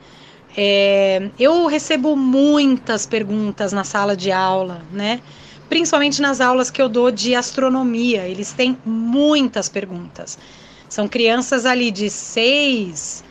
É, 0.57 1.29
eu 1.39 1.67
recebo 1.67 2.17
muitas 2.17 3.05
perguntas 3.05 3.71
na 3.71 3.85
sala 3.85 4.17
de 4.17 4.33
aula, 4.33 4.81
né? 4.91 5.21
Principalmente 5.69 6.21
nas 6.21 6.41
aulas 6.41 6.69
que 6.69 6.81
eu 6.81 6.89
dou 6.89 7.11
de 7.11 7.33
astronomia, 7.33 8.27
eles 8.27 8.51
têm 8.51 8.77
muitas 8.83 9.69
perguntas. 9.69 10.37
São 10.89 11.07
crianças 11.07 11.65
ali 11.65 11.91
de 11.91 12.09
6 12.09 13.23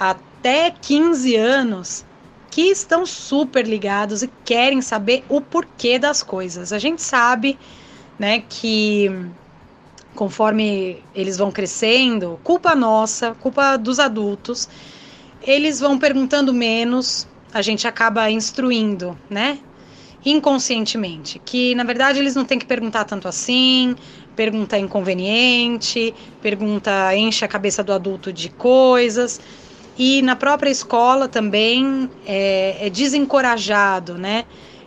a 0.00 0.16
até 0.44 0.70
15 0.70 1.34
anos 1.36 2.04
que 2.50 2.64
estão 2.64 3.06
super 3.06 3.66
ligados 3.66 4.22
e 4.22 4.30
querem 4.44 4.82
saber 4.82 5.24
o 5.26 5.40
porquê 5.40 5.98
das 5.98 6.22
coisas. 6.22 6.70
A 6.70 6.78
gente 6.78 7.00
sabe, 7.00 7.58
né, 8.18 8.44
que 8.46 9.10
conforme 10.14 11.02
eles 11.14 11.38
vão 11.38 11.50
crescendo, 11.50 12.38
culpa 12.44 12.74
nossa, 12.74 13.34
culpa 13.36 13.78
dos 13.78 13.98
adultos, 13.98 14.68
eles 15.42 15.80
vão 15.80 15.98
perguntando 15.98 16.52
menos, 16.52 17.26
a 17.50 17.62
gente 17.62 17.88
acaba 17.88 18.30
instruindo, 18.30 19.18
né? 19.30 19.58
Inconscientemente, 20.26 21.40
que 21.42 21.74
na 21.74 21.84
verdade 21.84 22.18
eles 22.18 22.34
não 22.34 22.44
têm 22.44 22.58
que 22.58 22.66
perguntar 22.66 23.04
tanto 23.04 23.26
assim, 23.26 23.96
pergunta 24.36 24.78
inconveniente, 24.78 26.14
pergunta 26.42 27.16
enche 27.16 27.46
a 27.46 27.48
cabeça 27.48 27.82
do 27.82 27.94
adulto 27.94 28.30
de 28.30 28.50
coisas. 28.50 29.40
E 29.96 30.22
na 30.22 30.34
própria 30.34 30.70
escola 30.70 31.28
também 31.28 32.10
é, 32.26 32.86
é 32.86 32.90
desencorajado, 32.90 34.18
né? 34.18 34.44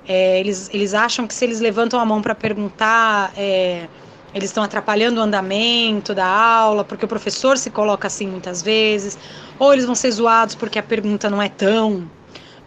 É, 0.07 0.39
eles, 0.39 0.69
eles 0.73 0.93
acham 0.93 1.27
que 1.27 1.33
se 1.33 1.45
eles 1.45 1.59
levantam 1.59 1.99
a 1.99 2.05
mão 2.05 2.21
para 2.21 2.33
perguntar, 2.33 3.31
é, 3.37 3.87
eles 4.33 4.49
estão 4.49 4.63
atrapalhando 4.63 5.19
o 5.19 5.23
andamento 5.23 6.13
da 6.13 6.25
aula, 6.25 6.83
porque 6.83 7.05
o 7.05 7.07
professor 7.07 7.57
se 7.57 7.69
coloca 7.69 8.07
assim 8.07 8.27
muitas 8.27 8.61
vezes, 8.61 9.17
ou 9.57 9.73
eles 9.73 9.85
vão 9.85 9.95
ser 9.95 10.11
zoados 10.11 10.55
porque 10.55 10.79
a 10.79 10.83
pergunta 10.83 11.29
não 11.29 11.41
é 11.41 11.49
tão 11.49 12.09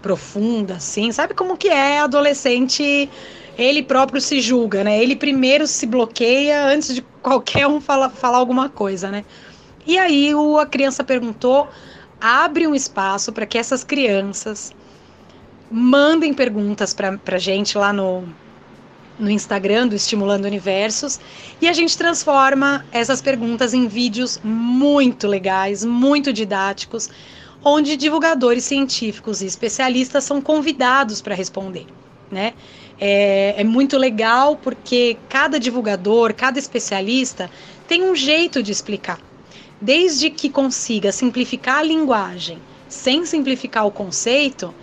profunda 0.02 0.74
assim. 0.74 1.12
Sabe 1.12 1.34
como 1.34 1.56
que 1.56 1.68
é 1.68 2.00
adolescente? 2.00 3.08
Ele 3.56 3.82
próprio 3.82 4.20
se 4.20 4.40
julga, 4.40 4.82
né? 4.82 5.02
Ele 5.02 5.14
primeiro 5.14 5.66
se 5.66 5.86
bloqueia 5.86 6.64
antes 6.64 6.94
de 6.94 7.02
qualquer 7.22 7.66
um 7.66 7.80
falar, 7.80 8.10
falar 8.10 8.38
alguma 8.38 8.68
coisa, 8.68 9.10
né? 9.10 9.24
E 9.86 9.98
aí 9.98 10.34
o, 10.34 10.58
a 10.58 10.66
criança 10.66 11.04
perguntou 11.04 11.68
abre 12.20 12.66
um 12.66 12.74
espaço 12.74 13.32
para 13.32 13.46
que 13.46 13.56
essas 13.56 13.82
crianças 13.82 14.72
mandem 15.70 16.34
perguntas 16.34 16.92
para 16.92 17.18
a 17.26 17.38
gente 17.38 17.78
lá 17.78 17.92
no, 17.92 18.24
no 19.18 19.30
Instagram 19.30 19.86
do 19.86 19.94
Estimulando 19.94 20.44
Universos 20.46 21.20
e 21.60 21.68
a 21.68 21.72
gente 21.72 21.96
transforma 21.96 22.84
essas 22.90 23.22
perguntas 23.22 23.72
em 23.72 23.86
vídeos 23.86 24.40
muito 24.42 25.28
legais, 25.28 25.84
muito 25.84 26.32
didáticos, 26.32 27.08
onde 27.62 27.96
divulgadores 27.96 28.64
científicos 28.64 29.42
e 29.42 29.46
especialistas 29.46 30.24
são 30.24 30.40
convidados 30.40 31.20
para 31.20 31.34
responder, 31.34 31.86
né? 32.30 32.54
É, 33.02 33.54
é, 33.56 33.64
muito 33.64 33.96
legal 33.96 34.56
porque 34.56 35.16
cada 35.28 35.58
divulgador, 35.58 36.34
cada 36.34 36.58
especialista 36.58 37.50
tem 37.88 38.02
um 38.02 38.14
jeito 38.14 38.62
de 38.62 38.72
explicar. 38.72 39.18
Desde 39.80 40.28
que 40.30 40.50
consiga 40.50 41.10
simplificar 41.10 41.78
a 41.78 41.82
linguagem 41.82 42.58
sem 42.88 43.24
simplificar 43.24 43.86
o 43.86 43.90
conceito, 43.90 44.74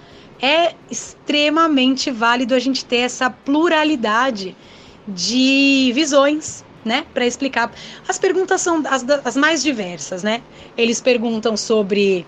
é 0.41 0.73
extremamente 0.89 2.09
válido 2.09 2.55
a 2.55 2.59
gente 2.59 2.85
ter 2.85 2.97
essa 2.97 3.29
pluralidade 3.29 4.55
de 5.07 5.91
visões, 5.93 6.63
né, 6.83 7.05
para 7.13 7.25
explicar. 7.25 7.71
As 8.07 8.17
perguntas 8.17 8.61
são 8.61 8.81
as, 8.87 9.05
as, 9.25 9.35
mais 9.35 9.61
diversas, 9.61 10.23
né? 10.23 10.41
Eles 10.77 11.01
perguntam 11.01 11.57
sobre 11.57 12.25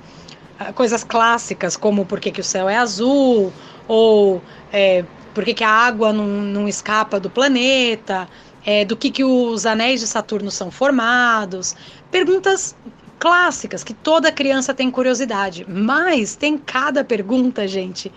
uh, 0.60 0.74
coisas 0.74 1.04
clássicas, 1.04 1.78
como 1.78 2.06
por 2.06 2.20
que, 2.20 2.32
que 2.32 2.42
o 2.42 2.44
céu 2.44 2.68
é 2.68 2.76
azul, 2.76 3.54
ou 3.88 4.42
é, 4.72 5.06
por 5.34 5.46
que, 5.46 5.54
que 5.54 5.64
a 5.64 5.70
água 5.70 6.12
não, 6.12 6.26
não 6.26 6.68
escapa 6.68 7.20
do 7.20 7.30
planeta, 7.30 8.28
é, 8.66 8.84
do 8.84 8.96
que, 8.98 9.10
que 9.10 9.24
os 9.24 9.66
anéis 9.66 10.02
de 10.02 10.08
Saturno 10.08 10.52
são 10.52 10.70
formados. 10.70 11.76
Perguntas 12.12 12.76
clássicas 13.20 13.84
que 13.84 13.94
toda 13.94 14.32
criança 14.32 14.74
tem 14.74 14.90
curiosidade, 14.90 15.66
mas 15.68 16.36
tem 16.36 16.58
cada 16.58 17.04
pergunta, 17.04 17.68
gente, 17.68 18.12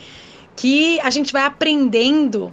que 0.56 1.01
a 1.01 1.10
gente 1.10 1.32
vai 1.32 1.43
aprendendo 1.43 2.52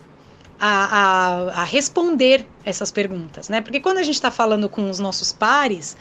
a, 0.60 0.70
a, 0.70 1.62
a 1.62 1.64
responder 1.64 2.46
essas 2.66 2.92
perguntas, 2.92 3.48
né? 3.48 3.62
Porque 3.62 3.80
quando 3.80 4.00
a 4.00 4.04
gente 4.04 4.16
está 4.16 4.32
falando 4.32 4.68
com 4.68 4.90
os 4.90 5.00
nossos 5.00 5.32
pares, 5.32 5.96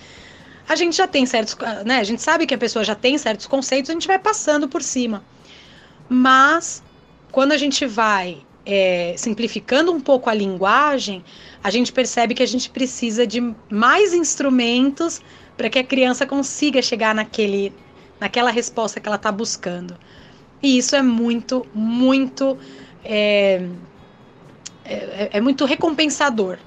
a 0.69 0.75
gente 0.75 0.97
já 0.97 1.07
tem 1.07 1.25
certos, 1.27 1.57
né? 1.85 1.99
A 1.99 2.05
gente 2.05 2.23
sabe 2.23 2.47
que 2.47 2.55
a 2.55 2.59
pessoa 2.59 2.85
já 2.85 2.95
tem 2.95 3.17
certos 3.17 3.47
conceitos, 3.47 3.91
a 3.91 3.93
gente 3.93 4.07
vai 4.07 4.19
passando 4.19 4.69
por 4.69 4.83
cima. 4.83 5.23
Mas 6.09 6.83
quando 7.31 7.53
a 7.53 7.57
gente 7.57 7.87
vai 7.87 8.39
é, 8.71 9.15
simplificando 9.17 9.91
um 9.91 9.99
pouco 9.99 10.29
a 10.29 10.35
linguagem, 10.35 11.25
a 11.65 11.71
gente 11.71 11.91
percebe 11.91 12.35
que 12.35 12.43
a 12.43 12.47
gente 12.47 12.69
precisa 12.69 13.27
de 13.27 13.41
mais 13.71 14.13
instrumentos 14.13 15.23
para 15.57 15.71
que 15.71 15.79
a 15.79 15.85
criança 15.85 16.27
consiga 16.27 16.83
chegar 16.83 17.15
naquele, 17.15 17.73
naquela 18.21 18.51
resposta 18.51 19.01
que 19.01 19.09
ela 19.09 19.17
está 19.17 19.33
buscando. 19.33 19.97
E 20.63 20.77
isso 20.77 20.95
é 20.95 21.01
muito, 21.01 21.67
muito, 21.73 22.59
é, 23.03 23.67
é, 24.85 25.31
é 25.33 25.41
muito 25.41 25.65
recompensador. 25.65 26.59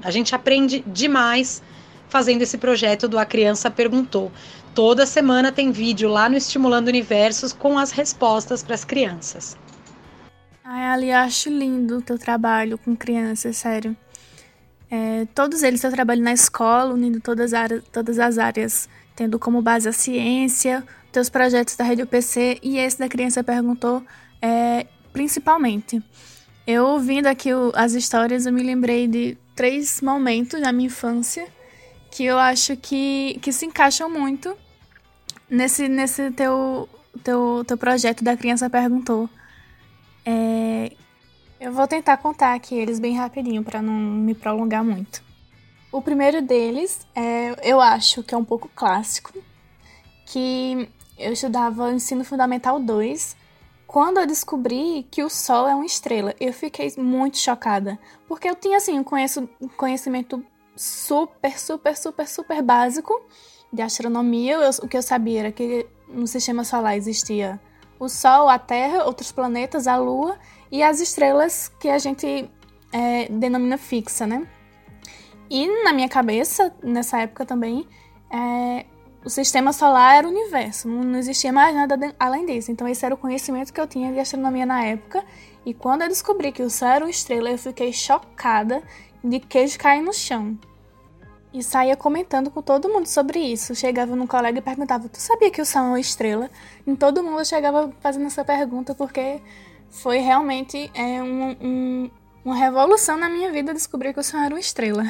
A 0.00 0.12
gente 0.12 0.36
aprende 0.36 0.84
demais 0.86 1.60
fazendo 2.08 2.42
esse 2.42 2.56
projeto 2.56 3.08
do 3.08 3.18
A 3.18 3.24
Criança 3.24 3.68
Perguntou. 3.68 4.30
Toda 4.76 5.04
semana 5.06 5.50
tem 5.50 5.72
vídeo 5.72 6.08
lá 6.08 6.28
no 6.28 6.36
Estimulando 6.36 6.86
Universos 6.86 7.52
com 7.52 7.76
as 7.78 7.90
respostas 7.90 8.62
para 8.62 8.76
as 8.76 8.84
crianças. 8.84 9.56
Ai, 10.74 10.86
Ali, 10.86 11.12
acho 11.12 11.50
lindo 11.50 11.98
o 11.98 12.02
teu 12.02 12.18
trabalho 12.18 12.78
com 12.78 12.96
crianças, 12.96 13.58
sério. 13.58 13.94
É, 14.90 15.26
todos 15.34 15.62
eles 15.62 15.84
eu 15.84 15.90
trabalho 15.90 16.22
na 16.22 16.32
escola, 16.32 16.94
unindo 16.94 17.20
todas 17.20 17.52
as, 17.52 17.60
áreas, 17.60 17.84
todas 17.92 18.18
as 18.18 18.38
áreas, 18.38 18.88
tendo 19.14 19.38
como 19.38 19.60
base 19.60 19.86
a 19.86 19.92
ciência, 19.92 20.82
teus 21.12 21.28
projetos 21.28 21.76
da 21.76 21.84
Rede 21.84 22.04
UPC 22.04 22.58
e 22.62 22.78
esse 22.78 22.98
da 22.98 23.06
Criança 23.06 23.44
Perguntou, 23.44 24.02
é, 24.40 24.86
principalmente. 25.12 26.02
Eu 26.66 26.86
ouvindo 26.86 27.26
aqui 27.26 27.52
o, 27.52 27.70
as 27.74 27.92
histórias, 27.92 28.46
eu 28.46 28.52
me 28.54 28.62
lembrei 28.62 29.06
de 29.06 29.36
três 29.54 30.00
momentos 30.00 30.58
da 30.58 30.72
minha 30.72 30.86
infância 30.86 31.46
que 32.10 32.24
eu 32.24 32.38
acho 32.38 32.78
que, 32.78 33.38
que 33.42 33.52
se 33.52 33.66
encaixam 33.66 34.08
muito 34.08 34.56
nesse, 35.50 35.86
nesse 35.86 36.30
teu, 36.30 36.88
teu, 37.22 37.62
teu 37.66 37.76
projeto 37.76 38.24
da 38.24 38.34
Criança 38.38 38.70
Perguntou. 38.70 39.28
É, 40.24 40.92
eu 41.60 41.72
vou 41.72 41.86
tentar 41.86 42.16
contar 42.16 42.54
aqui 42.54 42.74
eles 42.74 42.98
bem 42.98 43.16
rapidinho 43.16 43.62
para 43.62 43.80
não 43.82 43.92
me 43.92 44.34
prolongar 44.34 44.84
muito. 44.84 45.22
O 45.90 46.00
primeiro 46.00 46.40
deles, 46.40 47.06
é, 47.14 47.70
eu 47.70 47.80
acho 47.80 48.22
que 48.22 48.34
é 48.34 48.38
um 48.38 48.44
pouco 48.44 48.70
clássico, 48.74 49.32
que 50.26 50.88
eu 51.18 51.32
estudava 51.32 51.92
ensino 51.92 52.24
fundamental 52.24 52.80
2, 52.80 53.36
quando 53.86 54.18
eu 54.18 54.26
descobri 54.26 55.06
que 55.10 55.22
o 55.22 55.28
Sol 55.28 55.68
é 55.68 55.74
uma 55.74 55.84
estrela. 55.84 56.34
Eu 56.40 56.52
fiquei 56.52 56.90
muito 56.96 57.36
chocada, 57.36 57.98
porque 58.26 58.48
eu 58.48 58.56
tinha 58.56 58.78
assim 58.78 58.98
um 58.98 59.68
conhecimento 59.68 60.42
super, 60.74 61.58
super, 61.58 61.96
super, 61.96 62.26
super 62.26 62.62
básico 62.62 63.20
de 63.70 63.82
astronomia. 63.82 64.54
Eu, 64.54 64.70
o 64.82 64.88
que 64.88 64.96
eu 64.96 65.02
sabia 65.02 65.40
era 65.40 65.52
que 65.52 65.86
no 66.08 66.26
sistema 66.26 66.64
solar 66.64 66.96
existia 66.96 67.60
o 68.02 68.08
Sol, 68.08 68.48
a 68.48 68.58
Terra, 68.58 69.04
outros 69.04 69.30
planetas, 69.30 69.86
a 69.86 69.96
Lua 69.96 70.36
e 70.72 70.82
as 70.82 70.98
estrelas 70.98 71.70
que 71.78 71.88
a 71.88 71.98
gente 71.98 72.50
é, 72.92 73.28
denomina 73.28 73.78
fixa, 73.78 74.26
né? 74.26 74.44
E 75.48 75.84
na 75.84 75.92
minha 75.92 76.08
cabeça, 76.08 76.74
nessa 76.82 77.20
época 77.20 77.46
também, 77.46 77.86
é, 78.28 78.86
o 79.24 79.30
sistema 79.30 79.72
solar 79.72 80.16
era 80.16 80.26
o 80.26 80.30
universo, 80.30 80.88
não 80.88 81.16
existia 81.16 81.52
mais 81.52 81.76
nada 81.76 82.12
além 82.18 82.44
disso. 82.44 82.72
Então, 82.72 82.88
esse 82.88 83.06
era 83.06 83.14
o 83.14 83.18
conhecimento 83.18 83.72
que 83.72 83.80
eu 83.80 83.86
tinha 83.86 84.12
de 84.12 84.18
astronomia 84.18 84.66
na 84.66 84.84
época. 84.84 85.24
E 85.64 85.72
quando 85.72 86.02
eu 86.02 86.08
descobri 86.08 86.50
que 86.50 86.62
o 86.62 86.70
céu 86.70 86.88
era 86.88 87.04
uma 87.04 87.10
estrela, 87.10 87.50
eu 87.50 87.58
fiquei 87.58 87.92
chocada 87.92 88.82
de 89.22 89.38
queijo 89.38 89.78
cair 89.78 90.02
no 90.02 90.12
chão. 90.12 90.58
E 91.52 91.62
saía 91.62 91.96
comentando 91.96 92.50
com 92.50 92.62
todo 92.62 92.88
mundo 92.88 93.06
sobre 93.06 93.38
isso. 93.38 93.74
Chegava 93.74 94.16
num 94.16 94.26
colega 94.26 94.58
e 94.58 94.62
perguntava: 94.62 95.08
Tu 95.08 95.18
sabia 95.18 95.50
que 95.50 95.60
o 95.60 95.66
Sol 95.66 95.82
é 95.82 95.86
uma 95.88 96.00
estrela? 96.00 96.50
E 96.86 96.96
todo 96.96 97.22
mundo 97.22 97.44
chegava 97.44 97.92
fazendo 98.00 98.26
essa 98.26 98.44
pergunta 98.44 98.94
porque 98.94 99.40
foi 99.90 100.18
realmente 100.18 100.90
é, 100.94 101.22
um, 101.22 101.56
um, 101.60 102.10
uma 102.42 102.56
revolução 102.56 103.18
na 103.18 103.28
minha 103.28 103.52
vida 103.52 103.74
descobrir 103.74 104.14
que 104.14 104.20
o 104.20 104.22
Sol 104.22 104.40
era 104.40 104.54
uma 104.54 104.60
estrela. 104.60 105.04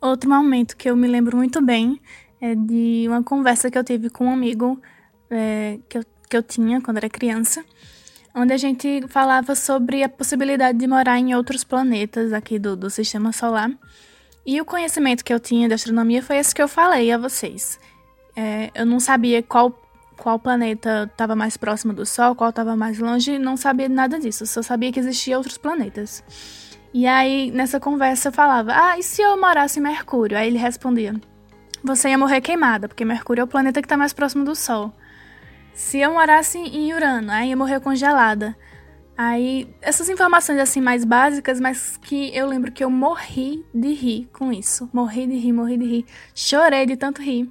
Outro 0.00 0.28
momento 0.28 0.76
que 0.76 0.90
eu 0.90 0.96
me 0.96 1.08
lembro 1.08 1.36
muito 1.36 1.62
bem 1.62 2.00
é 2.40 2.54
de 2.54 3.04
uma 3.06 3.22
conversa 3.22 3.70
que 3.70 3.78
eu 3.78 3.84
tive 3.84 4.10
com 4.10 4.26
um 4.26 4.32
amigo 4.32 4.80
é, 5.30 5.78
que, 5.88 5.96
eu, 5.96 6.04
que 6.28 6.36
eu 6.36 6.42
tinha 6.42 6.80
quando 6.82 6.98
era 6.98 7.08
criança, 7.08 7.64
onde 8.34 8.52
a 8.52 8.56
gente 8.56 9.04
falava 9.08 9.54
sobre 9.54 10.02
a 10.02 10.08
possibilidade 10.08 10.76
de 10.76 10.86
morar 10.86 11.18
em 11.18 11.34
outros 11.34 11.64
planetas 11.64 12.32
aqui 12.32 12.58
do, 12.58 12.76
do 12.76 12.90
sistema 12.90 13.32
solar. 13.32 13.70
E 14.44 14.60
o 14.60 14.64
conhecimento 14.64 15.24
que 15.24 15.32
eu 15.32 15.38
tinha 15.38 15.68
de 15.68 15.74
astronomia 15.74 16.22
foi 16.22 16.36
esse 16.36 16.54
que 16.54 16.62
eu 16.62 16.68
falei 16.68 17.12
a 17.12 17.18
vocês. 17.18 17.78
É, 18.34 18.70
eu 18.74 18.84
não 18.84 18.98
sabia 18.98 19.42
qual, 19.42 19.72
qual 20.16 20.38
planeta 20.38 21.08
estava 21.10 21.36
mais 21.36 21.56
próximo 21.56 21.92
do 21.92 22.04
Sol, 22.04 22.34
qual 22.34 22.50
estava 22.50 22.74
mais 22.74 22.98
longe, 22.98 23.38
não 23.38 23.56
sabia 23.56 23.88
nada 23.88 24.18
disso, 24.18 24.46
só 24.46 24.62
sabia 24.62 24.90
que 24.90 24.98
existiam 24.98 25.38
outros 25.38 25.58
planetas. 25.58 26.24
E 26.92 27.06
aí, 27.06 27.50
nessa 27.50 27.78
conversa, 27.78 28.28
eu 28.28 28.32
falava: 28.32 28.72
Ah, 28.74 28.98
e 28.98 29.02
se 29.02 29.22
eu 29.22 29.40
morasse 29.40 29.78
em 29.78 29.82
Mercúrio? 29.82 30.36
Aí 30.36 30.48
ele 30.48 30.58
respondia: 30.58 31.14
Você 31.82 32.08
ia 32.08 32.18
morrer 32.18 32.40
queimada, 32.40 32.88
porque 32.88 33.04
Mercúrio 33.04 33.42
é 33.42 33.44
o 33.44 33.48
planeta 33.48 33.80
que 33.80 33.86
está 33.86 33.96
mais 33.96 34.12
próximo 34.12 34.44
do 34.44 34.54
Sol. 34.54 34.92
Se 35.72 35.98
eu 35.98 36.12
morasse 36.12 36.58
em 36.58 36.92
Urano, 36.92 37.30
aí 37.30 37.48
ia 37.48 37.56
morrer 37.56 37.80
congelada. 37.80 38.54
Aí, 39.16 39.68
essas 39.80 40.08
informações 40.08 40.58
assim 40.58 40.80
mais 40.80 41.04
básicas, 41.04 41.60
mas 41.60 41.96
que 41.96 42.34
eu 42.34 42.46
lembro 42.46 42.72
que 42.72 42.82
eu 42.82 42.90
morri 42.90 43.64
de 43.74 43.92
rir 43.92 44.28
com 44.32 44.52
isso. 44.52 44.88
Morri 44.92 45.26
de 45.26 45.36
rir, 45.36 45.52
morri 45.52 45.76
de 45.76 45.84
rir. 45.84 46.06
Chorei 46.34 46.86
de 46.86 46.96
tanto 46.96 47.20
rir. 47.20 47.50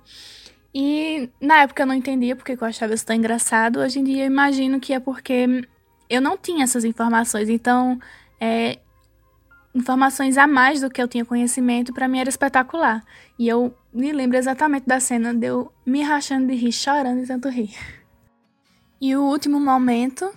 E 0.73 1.29
na 1.39 1.61
época 1.61 1.83
eu 1.83 1.87
não 1.87 1.93
entendia 1.93 2.35
porque 2.35 2.53
eu 2.53 2.65
achava 2.65 2.93
isso 2.93 3.05
tão 3.05 3.15
engraçado. 3.15 3.79
Hoje 3.79 3.99
em 3.99 4.03
dia 4.03 4.23
eu 4.23 4.27
imagino 4.27 4.79
que 4.79 4.93
é 4.93 4.99
porque 4.99 5.67
eu 6.09 6.21
não 6.21 6.37
tinha 6.37 6.63
essas 6.63 6.83
informações. 6.83 7.47
Então, 7.47 7.99
é, 8.39 8.79
informações 9.75 10.37
a 10.37 10.47
mais 10.47 10.81
do 10.81 10.89
que 10.89 11.01
eu 11.01 11.07
tinha 11.07 11.23
conhecimento, 11.23 11.93
para 11.93 12.07
mim 12.07 12.19
era 12.19 12.29
espetacular. 12.29 13.03
E 13.37 13.47
eu 13.47 13.73
me 13.93 14.11
lembro 14.11 14.37
exatamente 14.37 14.87
da 14.87 14.99
cena 14.99 15.33
de 15.33 15.47
eu 15.47 15.71
me 15.85 16.01
rachando 16.01 16.47
de 16.47 16.55
rir, 16.55 16.71
chorando 16.71 17.21
de 17.21 17.27
tanto 17.27 17.49
rir. 17.49 17.75
E 18.99 19.15
o 19.15 19.23
último 19.23 19.59
momento 19.59 20.31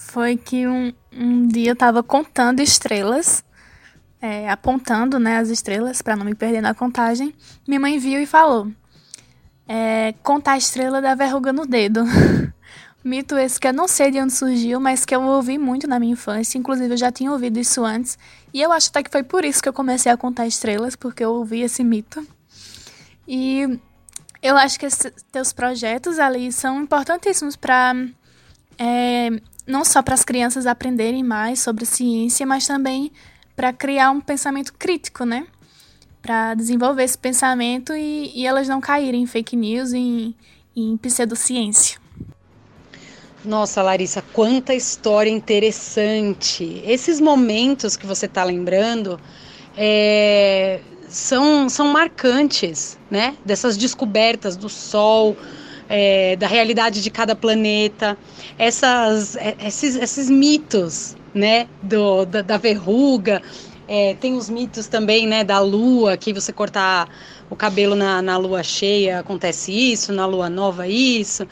foi 0.00 0.34
que 0.34 0.66
um, 0.66 0.92
um 1.12 1.46
dia 1.46 1.72
eu 1.72 1.76
tava 1.76 2.02
contando 2.02 2.60
estrelas, 2.60 3.44
é, 4.20 4.48
apontando 4.48 5.18
né, 5.18 5.36
as 5.36 5.50
estrelas 5.50 6.00
para 6.00 6.16
não 6.16 6.24
me 6.24 6.34
perder 6.34 6.62
na 6.62 6.74
contagem. 6.74 7.34
Minha 7.68 7.78
mãe 7.78 7.98
viu 7.98 8.18
e 8.20 8.24
falou: 8.24 8.72
é, 9.68 10.14
contar 10.22 10.52
a 10.52 10.58
estrela 10.58 11.02
da 11.02 11.14
verruga 11.14 11.52
no 11.52 11.66
dedo. 11.66 12.02
Mito 13.04 13.36
esse 13.36 13.60
que 13.60 13.68
eu 13.68 13.72
não 13.74 13.86
sei 13.86 14.10
de 14.10 14.18
onde 14.20 14.32
surgiu, 14.32 14.80
mas 14.80 15.04
que 15.04 15.14
eu 15.14 15.22
ouvi 15.22 15.58
muito 15.58 15.86
na 15.86 16.00
minha 16.00 16.14
infância. 16.14 16.58
Inclusive, 16.58 16.94
eu 16.94 16.98
já 16.98 17.12
tinha 17.12 17.30
ouvido 17.30 17.58
isso 17.58 17.84
antes. 17.84 18.18
E 18.52 18.60
eu 18.60 18.72
acho 18.72 18.88
até 18.88 19.02
que 19.02 19.10
foi 19.10 19.22
por 19.22 19.44
isso 19.44 19.62
que 19.62 19.68
eu 19.68 19.72
comecei 19.72 20.10
a 20.10 20.16
contar 20.16 20.46
estrelas, 20.46 20.96
porque 20.96 21.22
eu 21.24 21.32
ouvi 21.32 21.60
esse 21.60 21.84
mito. 21.84 22.26
E 23.28 23.78
eu 24.42 24.56
acho 24.56 24.78
que 24.78 24.86
esses 24.86 25.12
teus 25.30 25.52
projetos 25.52 26.18
ali 26.18 26.50
são 26.52 26.82
importantíssimos 26.82 27.54
para 27.56 27.94
é, 28.78 29.30
não 29.70 29.84
só 29.84 30.02
para 30.02 30.14
as 30.14 30.24
crianças 30.24 30.66
aprenderem 30.66 31.22
mais 31.22 31.60
sobre 31.60 31.86
ciência, 31.86 32.44
mas 32.44 32.66
também 32.66 33.10
para 33.56 33.72
criar 33.72 34.10
um 34.10 34.20
pensamento 34.20 34.72
crítico, 34.74 35.24
né? 35.24 35.46
Para 36.20 36.54
desenvolver 36.54 37.04
esse 37.04 37.16
pensamento 37.16 37.94
e, 37.94 38.32
e, 38.34 38.46
elas 38.46 38.68
não 38.68 38.80
caírem 38.80 39.22
em 39.22 39.26
fake 39.26 39.56
news 39.56 39.92
e 39.92 40.34
em, 40.76 40.96
pseudociência. 40.96 41.98
Nossa, 43.44 43.82
Larissa, 43.82 44.22
quanta 44.32 44.74
história 44.74 45.30
interessante! 45.30 46.82
Esses 46.84 47.20
momentos 47.20 47.96
que 47.96 48.06
você 48.06 48.26
está 48.26 48.44
lembrando 48.44 49.18
é, 49.76 50.80
são, 51.08 51.68
são 51.68 51.88
marcantes, 51.88 52.98
né? 53.10 53.36
Dessas 53.44 53.76
descobertas 53.76 54.56
do 54.56 54.68
Sol, 54.68 55.36
é, 55.90 56.36
da 56.36 56.46
realidade 56.46 57.02
de 57.02 57.10
cada 57.10 57.34
planeta, 57.34 58.16
essas, 58.56 59.34
é, 59.34 59.56
esses, 59.66 59.96
esses 59.96 60.30
mitos, 60.30 61.16
né, 61.34 61.66
do, 61.82 62.24
da, 62.24 62.42
da 62.42 62.56
verruga, 62.56 63.42
é, 63.88 64.14
tem 64.14 64.34
os 64.34 64.48
mitos 64.48 64.86
também, 64.86 65.26
né, 65.26 65.42
da 65.42 65.58
lua, 65.58 66.16
que 66.16 66.32
você 66.32 66.52
cortar 66.52 67.08
o 67.50 67.56
cabelo 67.56 67.96
na, 67.96 68.22
na 68.22 68.36
lua 68.36 68.62
cheia 68.62 69.18
acontece 69.18 69.72
isso, 69.72 70.12
na 70.12 70.26
lua 70.26 70.48
nova 70.48 70.86
isso. 70.86 71.44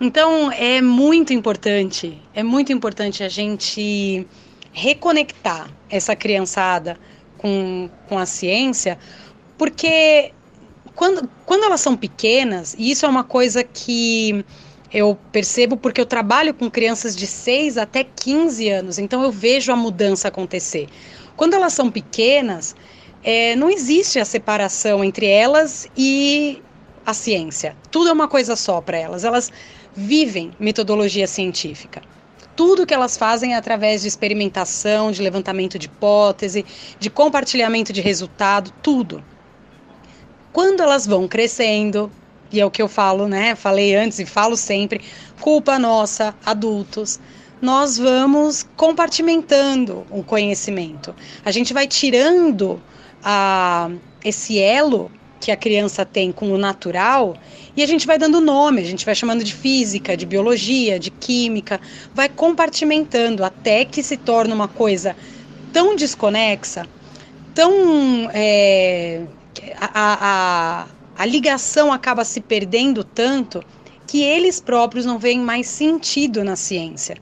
Então 0.00 0.50
é 0.52 0.80
muito 0.80 1.32
importante, 1.32 2.16
é 2.32 2.42
muito 2.44 2.72
importante 2.72 3.24
a 3.24 3.28
gente 3.28 4.24
reconectar 4.72 5.68
essa 5.90 6.14
criançada 6.14 6.96
com, 7.36 7.90
com 8.08 8.16
a 8.16 8.26
ciência, 8.26 8.96
porque 9.58 10.32
quando, 10.94 11.28
quando 11.46 11.64
elas 11.64 11.80
são 11.80 11.96
pequenas, 11.96 12.74
e 12.78 12.90
isso 12.90 13.06
é 13.06 13.08
uma 13.08 13.24
coisa 13.24 13.64
que 13.64 14.44
eu 14.92 15.18
percebo 15.30 15.76
porque 15.76 16.00
eu 16.00 16.06
trabalho 16.06 16.52
com 16.52 16.70
crianças 16.70 17.16
de 17.16 17.26
6 17.26 17.78
até 17.78 18.04
15 18.04 18.68
anos, 18.68 18.98
então 18.98 19.22
eu 19.22 19.32
vejo 19.32 19.72
a 19.72 19.76
mudança 19.76 20.28
acontecer. 20.28 20.88
Quando 21.36 21.54
elas 21.54 21.72
são 21.72 21.90
pequenas, 21.90 22.76
é, 23.22 23.56
não 23.56 23.70
existe 23.70 24.18
a 24.18 24.24
separação 24.24 25.02
entre 25.02 25.26
elas 25.26 25.88
e 25.96 26.62
a 27.06 27.14
ciência. 27.14 27.76
Tudo 27.90 28.10
é 28.10 28.12
uma 28.12 28.28
coisa 28.28 28.54
só 28.54 28.80
para 28.80 28.98
elas. 28.98 29.24
Elas 29.24 29.50
vivem 29.94 30.52
metodologia 30.58 31.26
científica. 31.26 32.02
Tudo 32.54 32.86
que 32.86 32.92
elas 32.92 33.16
fazem 33.16 33.54
é 33.54 33.56
através 33.56 34.02
de 34.02 34.08
experimentação, 34.08 35.10
de 35.10 35.22
levantamento 35.22 35.78
de 35.78 35.86
hipótese, 35.86 36.66
de 36.98 37.08
compartilhamento 37.08 37.92
de 37.92 38.00
resultado, 38.00 38.72
tudo. 38.82 39.24
Quando 40.52 40.82
elas 40.82 41.06
vão 41.06 41.26
crescendo, 41.26 42.10
e 42.52 42.60
é 42.60 42.66
o 42.66 42.70
que 42.70 42.82
eu 42.82 42.88
falo, 42.88 43.26
né? 43.26 43.54
Falei 43.54 43.94
antes 43.94 44.18
e 44.18 44.26
falo 44.26 44.56
sempre, 44.56 45.00
culpa 45.40 45.78
nossa, 45.78 46.34
adultos. 46.44 47.18
Nós 47.60 47.96
vamos 47.96 48.66
compartimentando 48.76 50.04
o 50.10 50.22
conhecimento. 50.22 51.14
A 51.44 51.50
gente 51.50 51.72
vai 51.72 51.86
tirando 51.86 52.82
a, 53.24 53.90
esse 54.24 54.58
elo 54.58 55.10
que 55.40 55.50
a 55.50 55.56
criança 55.56 56.04
tem 56.04 56.30
com 56.30 56.52
o 56.52 56.58
natural 56.58 57.36
e 57.76 57.82
a 57.82 57.86
gente 57.86 58.06
vai 58.06 58.18
dando 58.18 58.40
nome, 58.40 58.80
a 58.80 58.84
gente 58.84 59.04
vai 59.04 59.14
chamando 59.14 59.42
de 59.42 59.54
física, 59.54 60.16
de 60.16 60.26
biologia, 60.26 60.98
de 60.98 61.10
química, 61.10 61.80
vai 62.14 62.28
compartimentando 62.28 63.44
até 63.44 63.84
que 63.84 64.02
se 64.02 64.16
torna 64.16 64.54
uma 64.54 64.68
coisa 64.68 65.16
tão 65.72 65.96
desconexa, 65.96 66.86
tão 67.54 68.30
é, 68.32 69.22
a, 69.76 69.90
a, 69.94 70.86
a 71.16 71.26
ligação 71.26 71.92
acaba 71.92 72.24
se 72.24 72.40
perdendo 72.40 73.04
tanto 73.04 73.62
que 74.06 74.22
eles 74.22 74.60
próprios 74.60 75.06
não 75.06 75.18
veem 75.18 75.40
mais 75.40 75.66
sentido 75.66 76.44
na 76.44 76.56
ciência. 76.56 77.16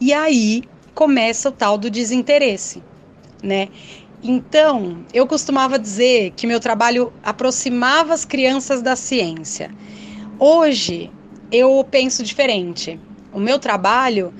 E 0.00 0.12
aí 0.12 0.62
começa 0.94 1.48
o 1.48 1.52
tal 1.52 1.76
do 1.76 1.90
desinteresse, 1.90 2.82
né? 3.42 3.68
Então, 4.22 5.04
eu 5.14 5.26
costumava 5.26 5.78
dizer 5.78 6.32
que 6.36 6.46
meu 6.46 6.60
trabalho 6.60 7.12
aproximava 7.22 8.12
as 8.12 8.24
crianças 8.24 8.82
da 8.82 8.94
ciência. 8.94 9.70
Hoje, 10.38 11.10
eu 11.50 11.84
penso 11.90 12.22
diferente. 12.22 13.00
O 13.32 13.40
meu 13.40 13.58
trabalho, 13.58 14.32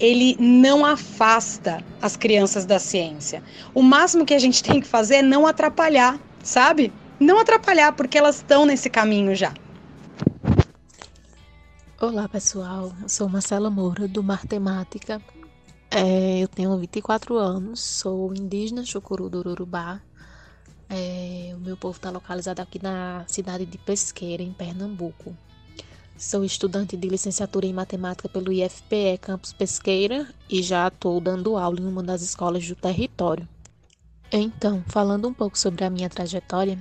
ele 0.00 0.36
não 0.38 0.84
afasta 0.84 1.84
as 2.02 2.16
crianças 2.16 2.64
da 2.66 2.78
ciência. 2.78 3.42
O 3.72 3.82
máximo 3.82 4.24
que 4.24 4.34
a 4.34 4.38
gente 4.38 4.62
tem 4.62 4.80
que 4.80 4.86
fazer 4.86 5.16
é 5.16 5.22
não 5.22 5.46
atrapalhar, 5.46 6.18
sabe? 6.42 6.92
não 7.20 7.38
atrapalhar, 7.38 7.92
porque 7.92 8.16
elas 8.16 8.36
estão 8.36 8.64
nesse 8.64 8.88
caminho 8.88 9.36
já. 9.36 9.52
Olá 12.00 12.26
pessoal, 12.26 12.92
eu 13.02 13.08
sou 13.10 13.28
Marcela 13.28 13.68
Moura 13.68 14.08
do 14.08 14.22
Matemática. 14.22 15.20
É, 15.90 16.38
eu 16.38 16.48
tenho 16.48 16.74
24 16.78 17.36
anos, 17.36 17.80
sou 17.80 18.34
indígena 18.34 18.82
Chucuru 18.84 19.28
do 19.28 19.46
Urubá. 19.46 20.00
É, 20.88 21.52
o 21.54 21.60
meu 21.60 21.76
povo 21.76 21.96
está 21.96 22.10
localizado 22.10 22.62
aqui 22.62 22.82
na 22.82 23.22
cidade 23.28 23.66
de 23.66 23.76
Pesqueira, 23.76 24.42
em 24.42 24.52
Pernambuco. 24.52 25.36
Sou 26.16 26.42
estudante 26.42 26.96
de 26.96 27.08
licenciatura 27.08 27.66
em 27.66 27.72
matemática 27.72 28.28
pelo 28.28 28.50
IFPE 28.50 29.18
Campus 29.20 29.52
Pesqueira 29.52 30.26
e 30.48 30.62
já 30.62 30.88
estou 30.88 31.20
dando 31.20 31.56
aula 31.56 31.80
em 31.80 31.86
uma 31.86 32.02
das 32.02 32.22
escolas 32.22 32.66
do 32.66 32.74
território. 32.74 33.46
Então, 34.32 34.84
falando 34.86 35.26
um 35.28 35.34
pouco 35.34 35.58
sobre 35.58 35.84
a 35.84 35.90
minha 35.90 36.08
trajetória, 36.08 36.78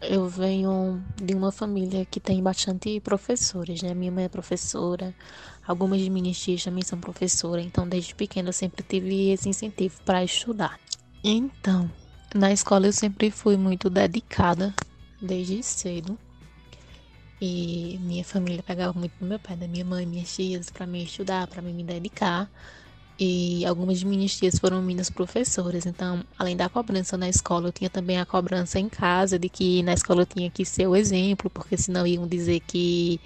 eu 0.00 0.28
venho 0.28 1.02
de 1.16 1.34
uma 1.34 1.50
família 1.50 2.04
que 2.04 2.20
tem 2.20 2.40
bastante 2.40 3.00
professores, 3.00 3.82
né? 3.82 3.92
Minha 3.94 4.12
mãe 4.12 4.24
é 4.24 4.28
professora, 4.28 5.12
algumas 5.66 6.00
de 6.00 6.08
minhas 6.08 6.38
tias 6.38 6.62
também 6.62 6.84
são 6.84 7.00
professoras, 7.00 7.64
então 7.64 7.88
desde 7.88 8.14
pequena 8.14 8.50
eu 8.50 8.52
sempre 8.52 8.84
tive 8.84 9.30
esse 9.30 9.48
incentivo 9.48 10.00
para 10.04 10.22
estudar. 10.22 10.78
Então, 11.24 11.90
na 12.32 12.52
escola 12.52 12.86
eu 12.86 12.92
sempre 12.92 13.28
fui 13.28 13.56
muito 13.56 13.90
dedicada, 13.90 14.72
desde 15.20 15.64
cedo. 15.64 16.16
E 17.40 17.98
minha 18.02 18.24
família 18.24 18.62
pegava 18.62 18.96
muito 18.96 19.14
no 19.20 19.26
meu 19.26 19.40
pé, 19.40 19.56
da 19.56 19.66
minha 19.66 19.84
mãe, 19.84 20.06
minhas 20.06 20.32
tias, 20.32 20.70
para 20.70 20.86
me 20.86 21.02
estudar, 21.02 21.48
para 21.48 21.60
me 21.60 21.82
dedicar. 21.82 22.48
E 23.18 23.64
algumas 23.64 24.00
de 24.00 24.06
minhas 24.06 24.36
tias 24.36 24.58
foram 24.58 24.82
minhas 24.82 25.08
professoras, 25.08 25.86
então, 25.86 26.24
além 26.36 26.56
da 26.56 26.68
cobrança 26.68 27.16
na 27.16 27.28
escola, 27.28 27.68
eu 27.68 27.72
tinha 27.72 27.88
também 27.88 28.18
a 28.18 28.26
cobrança 28.26 28.80
em 28.80 28.88
casa 28.88 29.38
de 29.38 29.48
que 29.48 29.84
na 29.84 29.94
escola 29.94 30.22
eu 30.22 30.26
tinha 30.26 30.50
que 30.50 30.64
ser 30.64 30.88
o 30.88 30.96
exemplo, 30.96 31.48
porque 31.48 31.76
senão 31.76 32.04
iam 32.04 32.26
dizer 32.26 32.60
que 32.66 33.20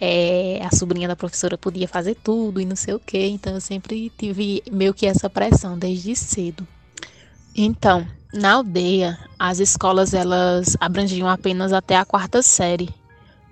é, 0.00 0.60
a 0.64 0.74
sobrinha 0.74 1.06
da 1.06 1.14
professora 1.14 1.58
podia 1.58 1.86
fazer 1.86 2.14
tudo 2.14 2.60
e 2.62 2.64
não 2.64 2.76
sei 2.76 2.94
o 2.94 2.98
que. 2.98 3.26
Então, 3.26 3.54
eu 3.54 3.60
sempre 3.60 4.10
tive 4.16 4.62
meio 4.72 4.94
que 4.94 5.06
essa 5.06 5.28
pressão 5.28 5.78
desde 5.78 6.16
cedo. 6.16 6.66
Então, 7.54 8.06
na 8.32 8.54
aldeia, 8.54 9.18
as 9.38 9.58
escolas 9.58 10.14
elas 10.14 10.76
abrangiam 10.80 11.28
apenas 11.28 11.72
até 11.72 11.96
a 11.96 12.04
quarta 12.04 12.42
série, 12.42 12.88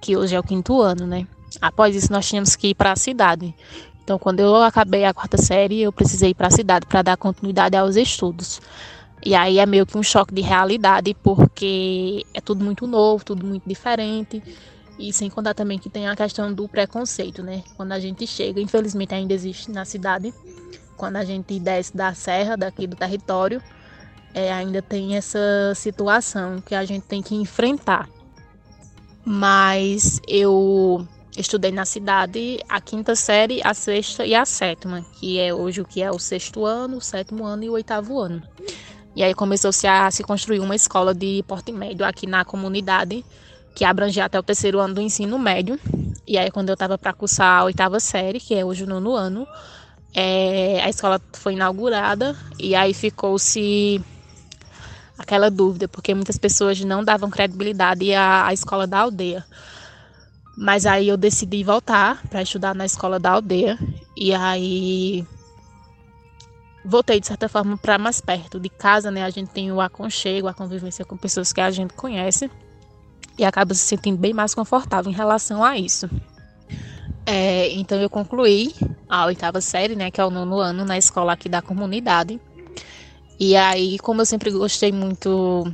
que 0.00 0.16
hoje 0.16 0.34
é 0.34 0.40
o 0.40 0.42
quinto 0.42 0.80
ano, 0.80 1.06
né? 1.06 1.26
Após 1.60 1.94
isso, 1.94 2.12
nós 2.12 2.28
tínhamos 2.28 2.56
que 2.56 2.68
ir 2.68 2.74
para 2.74 2.92
a 2.92 2.96
cidade. 2.96 3.54
Então, 4.04 4.18
quando 4.18 4.40
eu 4.40 4.54
acabei 4.56 5.06
a 5.06 5.14
quarta 5.14 5.38
série, 5.38 5.80
eu 5.80 5.90
precisei 5.90 6.30
ir 6.30 6.34
para 6.34 6.48
a 6.48 6.50
cidade 6.50 6.84
para 6.86 7.00
dar 7.00 7.16
continuidade 7.16 7.74
aos 7.74 7.96
estudos. 7.96 8.60
E 9.24 9.34
aí 9.34 9.58
é 9.58 9.64
meio 9.64 9.86
que 9.86 9.96
um 9.96 10.02
choque 10.02 10.34
de 10.34 10.42
realidade, 10.42 11.16
porque 11.22 12.26
é 12.34 12.40
tudo 12.42 12.62
muito 12.62 12.86
novo, 12.86 13.24
tudo 13.24 13.46
muito 13.46 13.66
diferente. 13.66 14.42
E 14.98 15.10
sem 15.10 15.30
contar 15.30 15.54
também 15.54 15.78
que 15.78 15.88
tem 15.88 16.06
a 16.06 16.14
questão 16.14 16.52
do 16.52 16.68
preconceito, 16.68 17.42
né? 17.42 17.64
Quando 17.76 17.92
a 17.92 17.98
gente 17.98 18.26
chega, 18.26 18.60
infelizmente 18.60 19.14
ainda 19.14 19.32
existe 19.32 19.70
na 19.70 19.86
cidade, 19.86 20.32
quando 20.98 21.16
a 21.16 21.24
gente 21.24 21.58
desce 21.58 21.96
da 21.96 22.12
serra, 22.12 22.58
daqui 22.58 22.86
do 22.86 22.94
território, 22.94 23.62
é, 24.34 24.52
ainda 24.52 24.82
tem 24.82 25.16
essa 25.16 25.72
situação 25.74 26.60
que 26.60 26.74
a 26.74 26.84
gente 26.84 27.04
tem 27.04 27.22
que 27.22 27.34
enfrentar. 27.34 28.06
Mas 29.24 30.20
eu 30.28 31.08
Estudei 31.36 31.72
na 31.72 31.84
cidade 31.84 32.60
a 32.68 32.80
quinta 32.80 33.16
série, 33.16 33.60
a 33.64 33.74
sexta 33.74 34.24
e 34.24 34.36
a 34.36 34.44
sétima, 34.44 35.04
que 35.14 35.40
é 35.40 35.52
hoje 35.52 35.80
o 35.80 35.84
que 35.84 36.00
é 36.00 36.08
o 36.08 36.18
sexto 36.18 36.64
ano, 36.64 36.98
o 36.98 37.00
sétimo 37.00 37.44
ano 37.44 37.64
e 37.64 37.68
o 37.68 37.72
oitavo 37.72 38.20
ano. 38.20 38.40
E 39.16 39.22
aí 39.22 39.34
começou-se 39.34 39.84
a 39.84 40.08
se 40.12 40.22
construir 40.22 40.60
uma 40.60 40.76
escola 40.76 41.12
de 41.12 41.42
porte 41.46 41.72
médio 41.72 42.06
aqui 42.06 42.26
na 42.26 42.44
comunidade, 42.44 43.24
que 43.74 43.84
abrangia 43.84 44.24
até 44.24 44.38
o 44.38 44.44
terceiro 44.44 44.78
ano 44.78 44.94
do 44.94 45.00
ensino 45.00 45.36
médio. 45.36 45.78
E 46.24 46.38
aí 46.38 46.52
quando 46.52 46.68
eu 46.68 46.74
estava 46.74 46.96
para 46.96 47.12
cursar 47.12 47.60
a 47.60 47.64
oitava 47.64 47.98
série, 47.98 48.38
que 48.38 48.54
é 48.54 48.64
hoje 48.64 48.84
o 48.84 48.86
nono 48.86 49.14
ano, 49.14 49.44
é, 50.14 50.80
a 50.82 50.88
escola 50.88 51.20
foi 51.32 51.54
inaugurada 51.54 52.36
e 52.60 52.76
aí 52.76 52.94
ficou-se 52.94 54.00
aquela 55.18 55.50
dúvida, 55.50 55.88
porque 55.88 56.14
muitas 56.14 56.38
pessoas 56.38 56.80
não 56.80 57.02
davam 57.02 57.28
credibilidade 57.28 58.14
à, 58.14 58.46
à 58.46 58.52
escola 58.52 58.86
da 58.86 59.00
aldeia. 59.00 59.44
Mas 60.56 60.86
aí 60.86 61.08
eu 61.08 61.16
decidi 61.16 61.64
voltar 61.64 62.22
para 62.28 62.42
estudar 62.42 62.74
na 62.74 62.86
escola 62.86 63.18
da 63.18 63.32
aldeia. 63.32 63.78
E 64.16 64.32
aí 64.32 65.26
voltei 66.84 67.18
de 67.18 67.26
certa 67.26 67.48
forma 67.48 67.76
para 67.76 67.98
mais 67.98 68.20
perto 68.20 68.60
de 68.60 68.68
casa, 68.68 69.10
né? 69.10 69.24
A 69.24 69.30
gente 69.30 69.50
tem 69.50 69.72
o 69.72 69.80
aconchego, 69.80 70.46
a 70.46 70.54
convivência 70.54 71.04
com 71.04 71.16
pessoas 71.16 71.52
que 71.52 71.60
a 71.60 71.70
gente 71.70 71.94
conhece 71.94 72.50
e 73.38 73.44
acaba 73.44 73.74
se 73.74 73.80
sentindo 73.80 74.18
bem 74.18 74.32
mais 74.32 74.54
confortável 74.54 75.10
em 75.10 75.14
relação 75.14 75.64
a 75.64 75.78
isso. 75.78 76.08
É, 77.26 77.70
então 77.72 77.98
eu 77.98 78.10
concluí 78.10 78.74
a 79.08 79.24
oitava 79.26 79.60
série, 79.60 79.96
né, 79.96 80.10
que 80.10 80.20
é 80.20 80.24
o 80.24 80.30
nono 80.30 80.58
ano, 80.58 80.84
na 80.84 80.98
escola 80.98 81.32
aqui 81.32 81.48
da 81.48 81.62
comunidade. 81.62 82.38
E 83.40 83.56
aí, 83.56 83.98
como 83.98 84.20
eu 84.20 84.26
sempre 84.26 84.50
gostei 84.50 84.92
muito 84.92 85.64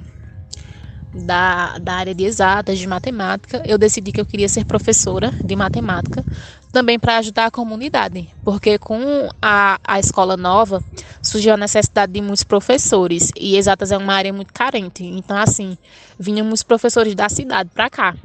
da, 1.13 1.79
da 1.79 1.95
área 1.95 2.15
de 2.15 2.25
exatas, 2.25 2.79
de 2.79 2.87
matemática, 2.87 3.63
eu 3.67 3.77
decidi 3.77 4.13
que 4.13 4.21
eu 4.21 4.27
queria 4.27 4.49
ser 4.49 4.65
professora 4.65 5.31
de 5.45 5.57
matemática, 5.57 6.25
também 6.73 6.99
para 6.99 7.19
ajudar 7.19 7.47
a 7.47 7.51
comunidade, 7.51 8.29
porque 8.45 8.79
com 8.79 9.29
a, 9.43 9.79
a 9.83 9.99
escola 9.99 10.37
nova 10.37 10.83
surgiu 11.21 11.55
a 11.55 11.57
necessidade 11.57 12.13
de 12.13 12.21
muitos 12.21 12.45
professores, 12.45 13.31
e 13.37 13.57
exatas 13.57 13.91
é 13.91 13.97
uma 13.97 14.15
área 14.15 14.33
muito 14.33 14.53
carente, 14.53 15.05
então 15.05 15.37
assim, 15.37 15.77
vinham 16.19 16.45
muitos 16.47 16.63
professores 16.63 17.15
da 17.15 17.29
cidade 17.29 17.71
para 17.75 17.91
cá. 17.91 18.17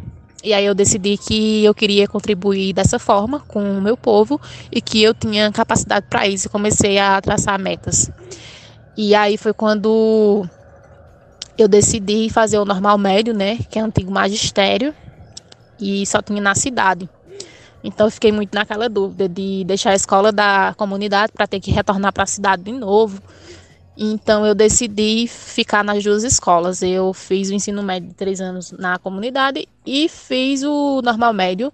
E 0.43 0.53
aí 0.53 0.63
eu 0.63 0.75
decidi 0.75 1.17
que 1.17 1.65
eu 1.65 1.73
queria 1.73 2.07
contribuir 2.07 2.71
dessa 2.71 2.99
forma 2.99 3.39
com 3.39 3.79
o 3.79 3.81
meu 3.81 3.97
povo 3.97 4.39
e 4.71 4.79
que 4.79 5.01
eu 5.01 5.11
tinha 5.11 5.51
capacidade 5.51 6.05
para 6.07 6.27
isso, 6.27 6.45
e 6.45 6.49
comecei 6.51 6.99
a 6.99 7.19
traçar 7.19 7.57
metas. 7.57 8.11
E 8.95 9.15
aí 9.15 9.37
foi 9.37 9.53
quando 9.53 10.47
eu 11.57 11.67
decidi 11.67 12.29
fazer 12.29 12.57
o 12.57 12.65
normal 12.65 12.97
médio, 12.97 13.33
né, 13.33 13.57
que 13.69 13.79
é 13.79 13.81
o 13.81 13.85
antigo 13.85 14.11
magistério, 14.11 14.93
e 15.79 16.05
só 16.05 16.21
tinha 16.21 16.41
na 16.41 16.55
cidade. 16.55 17.09
Então 17.83 18.07
eu 18.07 18.11
fiquei 18.11 18.31
muito 18.31 18.53
naquela 18.53 18.89
dúvida 18.89 19.29
de 19.29 19.63
deixar 19.63 19.91
a 19.91 19.95
escola 19.95 20.31
da 20.31 20.73
comunidade 20.75 21.31
para 21.31 21.45
ter 21.45 21.59
que 21.59 21.71
retornar 21.71 22.11
para 22.11 22.23
a 22.23 22.27
cidade 22.27 22.63
de 22.63 22.71
novo. 22.71 23.21
Então 23.95 24.45
eu 24.45 24.55
decidi 24.55 25.27
ficar 25.27 25.83
nas 25.83 26.03
duas 26.03 26.23
escolas. 26.23 26.81
Eu 26.81 27.13
fiz 27.13 27.49
o 27.49 27.53
ensino 27.53 27.83
médio 27.83 28.09
de 28.09 28.15
três 28.15 28.41
anos 28.41 28.71
na 28.71 28.97
comunidade 28.97 29.67
e 29.85 30.09
fiz 30.09 30.63
o 30.63 31.01
normal 31.03 31.31
médio 31.31 31.71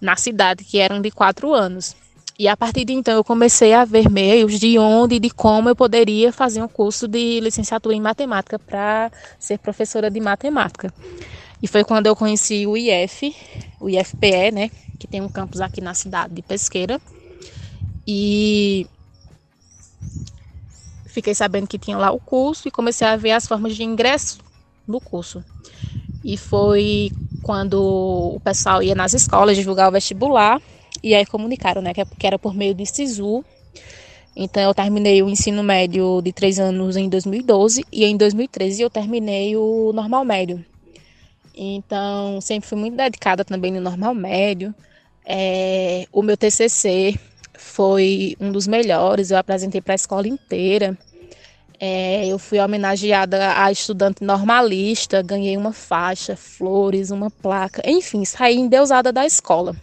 na 0.00 0.16
cidade, 0.16 0.64
que 0.64 0.78
eram 0.78 1.00
de 1.00 1.10
quatro 1.10 1.52
anos. 1.52 1.94
E 2.40 2.48
a 2.48 2.56
partir 2.56 2.86
de 2.86 2.94
então 2.94 3.12
eu 3.12 3.22
comecei 3.22 3.74
a 3.74 3.84
ver 3.84 4.08
meios 4.08 4.58
de 4.58 4.78
onde 4.78 5.16
e 5.16 5.20
de 5.20 5.28
como 5.28 5.68
eu 5.68 5.76
poderia 5.76 6.32
fazer 6.32 6.62
um 6.62 6.68
curso 6.68 7.06
de 7.06 7.38
licenciatura 7.38 7.94
em 7.94 8.00
matemática 8.00 8.58
para 8.58 9.12
ser 9.38 9.58
professora 9.58 10.10
de 10.10 10.18
matemática. 10.20 10.90
E 11.62 11.68
foi 11.68 11.84
quando 11.84 12.06
eu 12.06 12.16
conheci 12.16 12.66
o 12.66 12.78
IF, 12.78 13.36
o 13.78 13.90
IFPE, 13.90 14.52
né, 14.54 14.70
que 14.98 15.06
tem 15.06 15.20
um 15.20 15.28
campus 15.28 15.60
aqui 15.60 15.82
na 15.82 15.92
cidade 15.92 16.32
de 16.32 16.40
Pesqueira. 16.40 16.98
E 18.08 18.86
fiquei 21.08 21.34
sabendo 21.34 21.66
que 21.66 21.78
tinha 21.78 21.98
lá 21.98 22.10
o 22.10 22.18
curso 22.18 22.66
e 22.66 22.70
comecei 22.70 23.06
a 23.06 23.16
ver 23.16 23.32
as 23.32 23.46
formas 23.46 23.76
de 23.76 23.84
ingresso 23.84 24.38
no 24.88 24.98
curso. 24.98 25.44
E 26.24 26.38
foi 26.38 27.12
quando 27.42 27.74
o 28.34 28.40
pessoal 28.40 28.82
ia 28.82 28.94
nas 28.94 29.12
escolas 29.12 29.58
divulgar 29.58 29.90
o 29.90 29.92
vestibular 29.92 30.58
e 31.02 31.14
aí 31.14 31.24
comunicaram, 31.26 31.80
né, 31.80 31.92
que 31.94 32.26
era 32.26 32.38
por 32.38 32.54
meio 32.54 32.74
de 32.74 32.86
SISU. 32.86 33.44
Então 34.36 34.62
eu 34.62 34.74
terminei 34.74 35.22
o 35.22 35.28
ensino 35.28 35.62
médio 35.62 36.20
de 36.22 36.32
três 36.32 36.58
anos 36.58 36.96
em 36.96 37.08
2012 37.08 37.84
e 37.92 38.04
em 38.04 38.16
2013 38.16 38.82
eu 38.82 38.90
terminei 38.90 39.56
o 39.56 39.92
normal 39.92 40.24
médio. 40.24 40.64
Então 41.54 42.40
sempre 42.40 42.68
fui 42.68 42.78
muito 42.78 42.96
dedicada 42.96 43.44
também 43.44 43.72
no 43.72 43.80
normal 43.80 44.14
médio. 44.14 44.74
É, 45.26 46.06
o 46.12 46.22
meu 46.22 46.36
TCC 46.36 47.18
foi 47.58 48.36
um 48.40 48.50
dos 48.50 48.66
melhores, 48.66 49.30
eu 49.30 49.36
apresentei 49.36 49.80
para 49.80 49.94
a 49.94 49.96
escola 49.96 50.26
inteira. 50.26 50.96
É, 51.78 52.26
eu 52.26 52.38
fui 52.38 52.58
homenageada 52.58 53.54
a 53.56 53.72
estudante 53.72 54.22
normalista, 54.22 55.22
ganhei 55.22 55.56
uma 55.56 55.72
faixa, 55.72 56.36
flores, 56.36 57.10
uma 57.10 57.30
placa, 57.30 57.82
enfim, 57.86 58.24
saí 58.24 58.56
endeusada 58.56 59.10
da 59.10 59.24
escola. 59.24 59.74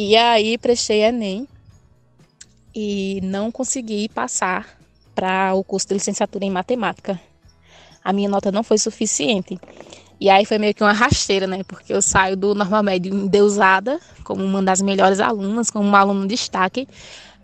E 0.00 0.14
aí 0.14 0.56
prestei 0.56 1.02
Enem 1.02 1.48
e 2.72 3.18
não 3.20 3.50
consegui 3.50 4.08
passar 4.08 4.78
para 5.12 5.52
o 5.54 5.64
curso 5.64 5.88
de 5.88 5.94
licenciatura 5.94 6.44
em 6.44 6.50
matemática. 6.52 7.20
A 8.04 8.12
minha 8.12 8.28
nota 8.28 8.52
não 8.52 8.62
foi 8.62 8.78
suficiente. 8.78 9.58
E 10.20 10.30
aí 10.30 10.44
foi 10.44 10.56
meio 10.56 10.72
que 10.72 10.84
uma 10.84 10.92
rasteira, 10.92 11.48
né? 11.48 11.64
Porque 11.64 11.92
eu 11.92 12.00
saio 12.00 12.36
do 12.36 12.54
normal 12.54 12.84
médio 12.84 13.12
endeusada, 13.12 13.98
como 14.22 14.44
uma 14.44 14.62
das 14.62 14.80
melhores 14.80 15.18
alunas, 15.18 15.68
como 15.68 15.88
uma 15.88 15.98
aluna 15.98 16.28
de 16.28 16.28
destaque. 16.28 16.86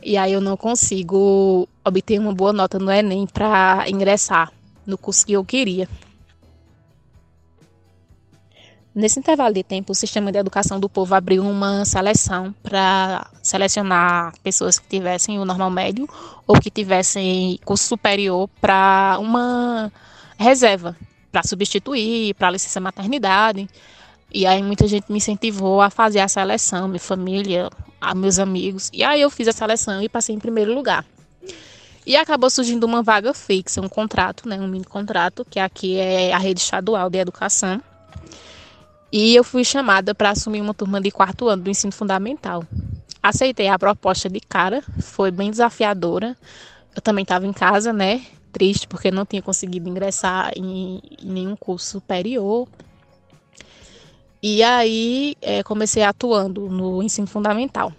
E 0.00 0.16
aí 0.16 0.32
eu 0.32 0.40
não 0.40 0.56
consigo 0.56 1.68
obter 1.84 2.20
uma 2.20 2.32
boa 2.32 2.52
nota 2.52 2.78
no 2.78 2.88
Enem 2.88 3.26
para 3.26 3.84
ingressar 3.88 4.52
no 4.86 4.96
curso 4.96 5.26
que 5.26 5.32
eu 5.32 5.44
queria. 5.44 5.88
Nesse 8.94 9.18
intervalo 9.18 9.52
de 9.52 9.64
tempo, 9.64 9.90
o 9.90 9.94
Sistema 9.94 10.30
de 10.30 10.38
Educação 10.38 10.78
do 10.78 10.88
Povo 10.88 11.16
abriu 11.16 11.42
uma 11.42 11.84
seleção 11.84 12.54
para 12.62 13.26
selecionar 13.42 14.32
pessoas 14.40 14.78
que 14.78 14.86
tivessem 14.86 15.36
o 15.40 15.44
normal 15.44 15.68
médio 15.68 16.08
ou 16.46 16.60
que 16.60 16.70
tivessem 16.70 17.58
curso 17.64 17.88
superior 17.88 18.48
para 18.60 19.16
uma 19.18 19.92
reserva, 20.38 20.96
para 21.32 21.42
substituir, 21.42 22.34
para 22.34 22.52
licença 22.52 22.78
maternidade. 22.78 23.68
E 24.32 24.46
aí 24.46 24.62
muita 24.62 24.86
gente 24.86 25.10
me 25.10 25.16
incentivou 25.16 25.80
a 25.80 25.90
fazer 25.90 26.20
a 26.20 26.28
seleção, 26.28 26.86
minha 26.86 27.00
família, 27.00 27.68
meus 28.14 28.38
amigos. 28.38 28.90
E 28.92 29.02
aí 29.02 29.20
eu 29.20 29.28
fiz 29.28 29.48
a 29.48 29.52
seleção 29.52 30.00
e 30.02 30.08
passei 30.08 30.36
em 30.36 30.38
primeiro 30.38 30.72
lugar. 30.72 31.04
E 32.06 32.16
acabou 32.16 32.48
surgindo 32.48 32.84
uma 32.84 33.02
vaga 33.02 33.34
fixa, 33.34 33.80
um 33.80 33.88
contrato, 33.88 34.48
né, 34.48 34.60
um 34.60 34.68
mini 34.68 34.84
contrato, 34.84 35.44
que 35.44 35.58
aqui 35.58 35.96
é 35.96 36.32
a 36.32 36.38
rede 36.38 36.60
estadual 36.60 37.10
de 37.10 37.18
educação 37.18 37.82
e 39.16 39.36
eu 39.36 39.44
fui 39.44 39.64
chamada 39.64 40.12
para 40.12 40.30
assumir 40.30 40.60
uma 40.60 40.74
turma 40.74 41.00
de 41.00 41.08
quarto 41.08 41.46
ano 41.48 41.62
do 41.62 41.70
ensino 41.70 41.92
fundamental. 41.92 42.64
Aceitei 43.22 43.68
a 43.68 43.78
proposta 43.78 44.28
de 44.28 44.40
cara, 44.40 44.82
foi 45.00 45.30
bem 45.30 45.52
desafiadora. 45.52 46.36
Eu 46.96 47.00
também 47.00 47.22
estava 47.22 47.46
em 47.46 47.52
casa, 47.52 47.92
né? 47.92 48.22
Triste 48.50 48.88
porque 48.88 49.12
não 49.12 49.24
tinha 49.24 49.40
conseguido 49.40 49.88
ingressar 49.88 50.50
em, 50.56 51.00
em 51.22 51.30
nenhum 51.30 51.54
curso 51.54 51.92
superior. 51.92 52.66
E 54.42 54.64
aí 54.64 55.36
é, 55.40 55.62
comecei 55.62 56.02
atuando 56.02 56.68
no 56.68 57.00
ensino 57.00 57.28
fundamental. 57.28 57.92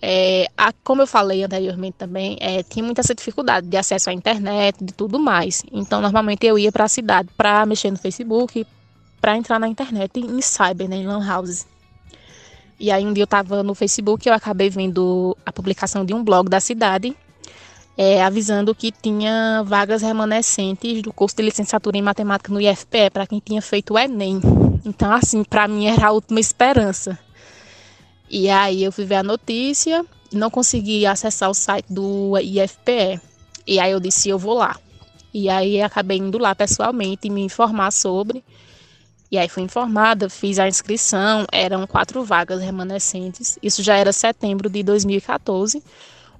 É, 0.00 0.46
a, 0.56 0.72
como 0.82 1.02
eu 1.02 1.06
falei 1.06 1.44
anteriormente 1.44 1.96
também, 1.98 2.38
é, 2.40 2.62
tinha 2.62 2.82
muita 2.82 3.02
essa 3.02 3.14
dificuldade 3.14 3.66
de 3.66 3.76
acesso 3.76 4.08
à 4.08 4.12
internet, 4.14 4.82
de 4.82 4.94
tudo 4.94 5.18
mais. 5.18 5.62
Então, 5.70 6.00
normalmente 6.00 6.46
eu 6.46 6.58
ia 6.58 6.72
para 6.72 6.84
a 6.84 6.88
cidade 6.88 7.28
para 7.36 7.66
mexer 7.66 7.90
no 7.90 7.98
Facebook, 7.98 8.66
para 9.24 9.38
entrar 9.38 9.58
na 9.58 9.66
internet 9.66 10.20
em 10.20 10.42
cyber, 10.42 10.86
né, 10.86 10.96
em 10.96 11.06
lan 11.06 11.26
houses. 11.26 11.66
E 12.78 12.90
aí 12.90 13.06
um 13.06 13.12
dia 13.14 13.22
eu 13.22 13.24
estava 13.24 13.62
no 13.62 13.74
Facebook 13.74 14.28
e 14.28 14.30
eu 14.30 14.34
acabei 14.34 14.68
vendo 14.68 15.34
a 15.46 15.50
publicação 15.50 16.04
de 16.04 16.12
um 16.12 16.22
blog 16.22 16.50
da 16.50 16.60
cidade 16.60 17.16
é, 17.96 18.22
avisando 18.22 18.74
que 18.74 18.92
tinha 18.92 19.62
vagas 19.64 20.02
remanescentes 20.02 21.00
do 21.00 21.10
curso 21.10 21.36
de 21.36 21.42
licenciatura 21.42 21.96
em 21.96 22.02
matemática 22.02 22.52
no 22.52 22.60
IFPE 22.60 23.08
para 23.10 23.26
quem 23.26 23.40
tinha 23.40 23.62
feito 23.62 23.94
o 23.94 23.98
Enem. 23.98 24.42
Então, 24.84 25.10
assim, 25.10 25.42
para 25.42 25.66
mim 25.66 25.86
era 25.86 26.08
a 26.08 26.10
última 26.10 26.38
esperança. 26.38 27.18
E 28.28 28.50
aí 28.50 28.84
eu 28.84 28.92
fui 28.92 29.06
ver 29.06 29.16
a 29.16 29.22
notícia, 29.22 30.04
não 30.30 30.50
consegui 30.50 31.06
acessar 31.06 31.48
o 31.48 31.54
site 31.54 31.86
do 31.88 32.38
IFPE. 32.38 33.18
E 33.66 33.80
aí 33.80 33.90
eu 33.90 34.00
disse, 34.00 34.28
eu 34.28 34.38
vou 34.38 34.52
lá. 34.52 34.76
E 35.32 35.48
aí 35.48 35.80
acabei 35.80 36.18
indo 36.18 36.36
lá 36.36 36.54
pessoalmente 36.54 37.30
me 37.30 37.42
informar 37.42 37.90
sobre. 37.90 38.44
E 39.34 39.38
aí 39.38 39.48
fui 39.48 39.64
informada, 39.64 40.30
fiz 40.30 40.60
a 40.60 40.68
inscrição, 40.68 41.44
eram 41.50 41.88
quatro 41.88 42.22
vagas 42.22 42.62
remanescentes. 42.62 43.58
Isso 43.60 43.82
já 43.82 43.96
era 43.96 44.12
setembro 44.12 44.70
de 44.70 44.80
2014. 44.84 45.82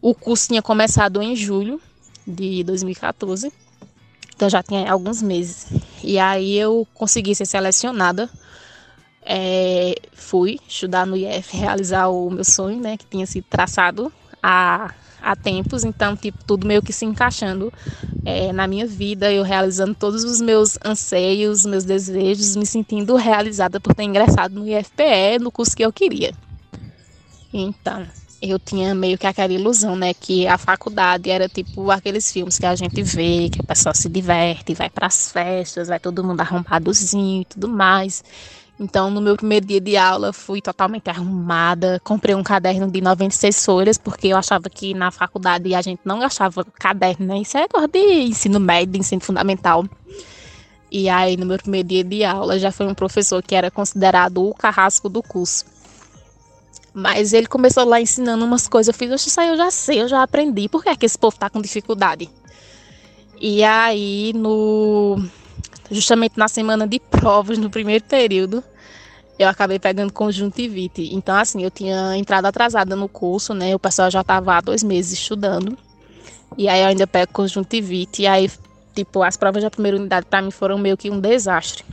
O 0.01 0.15
curso 0.15 0.47
tinha 0.47 0.63
começado 0.63 1.21
em 1.21 1.35
julho 1.35 1.81
de 2.25 2.63
2014. 2.63 3.53
Então 4.37 4.49
já 4.49 4.63
tinha 4.63 4.93
alguns 4.93 5.21
meses. 5.21 5.67
E 6.05 6.21
aí 6.21 6.57
eu 6.57 6.87
consegui 6.95 7.35
ser 7.35 7.47
selecionada. 7.47 8.31
É, 9.27 9.97
fui 10.13 10.61
estudar 10.69 11.05
no 11.05 11.17
IF, 11.17 11.57
realizar 11.57 12.07
o 12.07 12.31
meu 12.31 12.45
sonho, 12.45 12.81
né? 12.81 12.97
Que 12.97 13.07
tinha 13.07 13.27
sido 13.27 13.47
traçado 13.51 14.13
há 14.41 14.95
há 15.25 15.35
tempos, 15.37 15.85
então, 15.85 16.17
tipo, 16.17 16.45
tudo 16.45 16.67
meio 16.67 16.83
que 16.83 16.93
se 16.93 17.05
encaixando 17.05 17.73
é, 18.25 18.53
na 18.53 18.67
minha 18.67 18.87
vida, 18.87 19.33
eu 19.33 19.43
realizando 19.43 19.95
todos 19.95 20.25
os 20.25 20.41
meus 20.41 20.79
anseios, 20.85 21.65
meus 21.67 21.85
desejos, 21.85 22.57
me 22.57 22.67
sentindo 22.67 23.17
realizada 23.17 23.81
por 23.81 23.95
ter 23.95 24.05
ingressado 24.05 24.55
no 24.55 24.69
IFPE, 24.69 25.39
no 25.41 25.53
curso 25.53 25.77
que 25.77 25.85
eu 25.85 25.93
queria. 25.93 26.33
Então, 27.53 28.07
eu 28.43 28.59
tinha 28.59 28.95
meio 28.95 29.17
que 29.19 29.27
aquela 29.27 29.53
ilusão, 29.53 29.97
né, 29.97 30.13
que 30.15 30.47
a 30.47 30.59
faculdade 30.59 31.31
era 31.31 31.49
tipo 31.49 31.91
aqueles 31.91 32.31
filmes 32.33 32.59
que 32.59 32.67
a 32.67 32.75
gente 32.75 33.03
vê, 33.03 33.49
que 33.51 33.61
a 33.61 33.65
pessoa 33.65 33.95
se 33.95 34.09
diverte, 34.09 34.75
vai 34.75 34.91
para 34.91 35.07
as 35.07 35.31
festas, 35.31 35.89
vai 35.89 36.01
todo 36.01 36.25
mundo 36.25 36.41
arrompadozinho 36.41 37.43
e 37.43 37.45
tudo 37.47 37.69
mais. 37.69 38.23
Então, 38.79 39.09
no 39.09 39.21
meu 39.21 39.37
primeiro 39.37 39.67
dia 39.67 39.81
de 39.81 39.97
aula, 39.97 40.33
fui 40.33 40.61
totalmente 40.61 41.09
arrumada. 41.09 42.01
Comprei 42.03 42.35
um 42.35 42.43
caderno 42.43 42.91
de 42.91 43.01
96 43.01 43.65
folhas, 43.65 43.97
porque 43.97 44.29
eu 44.29 44.37
achava 44.37 44.69
que 44.69 44.93
na 44.93 45.13
faculdade 45.13 45.73
a 45.75 45.81
gente 45.81 46.01
não 46.05 46.19
gastava 46.19 46.65
caderno, 46.65 47.27
né? 47.27 47.39
Isso 47.39 47.57
é 47.57 47.69
coisa 47.69 47.87
de 47.87 47.99
ensino 47.99 48.59
médio, 48.59 48.95
de 48.95 48.99
ensino 48.99 49.21
fundamental. 49.21 49.85
E 50.91 51.09
aí, 51.09 51.37
no 51.37 51.47
meu 51.47 51.57
primeiro 51.57 51.89
dia 51.89 52.03
de 52.03 52.25
aula, 52.25 52.59
já 52.59 52.73
foi 52.73 52.87
um 52.87 52.95
professor 52.95 53.43
que 53.43 53.55
era 53.55 53.71
considerado 53.71 54.45
o 54.45 54.55
carrasco 54.55 55.09
do 55.09 55.23
curso. 55.23 55.65
Mas 56.93 57.33
ele 57.33 57.47
começou 57.47 57.85
lá 57.85 58.01
ensinando 58.01 58.45
umas 58.45 58.67
coisas. 58.69 58.89
Eu 58.89 58.99
fiz, 58.99 59.27
isso 59.27 59.41
aí 59.41 59.49
eu 59.49 59.57
já 59.57 59.71
sei, 59.71 60.03
eu 60.03 60.09
já 60.09 60.23
aprendi. 60.23 60.69
Por 60.69 60.83
que 60.83 60.89
é 60.89 60.97
que 60.97 61.07
esse 61.07 61.19
povo 61.19 61.37
tá 61.37 61.49
com 61.49 61.61
dificuldade? 61.61 62.29
E 63.41 63.63
aí, 63.65 64.33
no 64.35 65.21
justamente 65.91 66.39
na 66.39 66.49
semana 66.49 66.87
de 66.87 66.99
provas, 66.99 67.59
no 67.59 67.71
primeiro 67.71 68.05
período, 68.05 68.63
eu 69.39 69.49
acabei 69.49 69.79
pegando 69.79 70.13
conjuntivite. 70.13 71.15
Então, 71.15 71.37
assim, 71.37 71.63
eu 71.63 71.71
tinha 71.71 72.17
entrado 72.17 72.47
atrasada 72.47 72.95
no 72.95 73.09
curso, 73.09 73.53
né? 73.53 73.75
O 73.75 73.79
pessoal 73.79 74.11
já 74.11 74.21
estava 74.21 74.55
há 74.55 74.61
dois 74.61 74.83
meses 74.83 75.13
estudando. 75.13 75.77
E 76.57 76.69
aí 76.69 76.81
eu 76.81 76.87
ainda 76.87 77.07
pego 77.07 77.33
conjuntivite. 77.33 78.23
E 78.23 78.27
aí, 78.27 78.51
tipo, 78.95 79.23
as 79.23 79.37
provas 79.37 79.63
da 79.63 79.71
primeira 79.71 79.97
unidade 79.97 80.27
para 80.27 80.41
mim 80.41 80.51
foram 80.51 80.79
meio 80.79 80.97
que 80.97 81.11
um 81.11 81.21
desastre. 81.21 81.85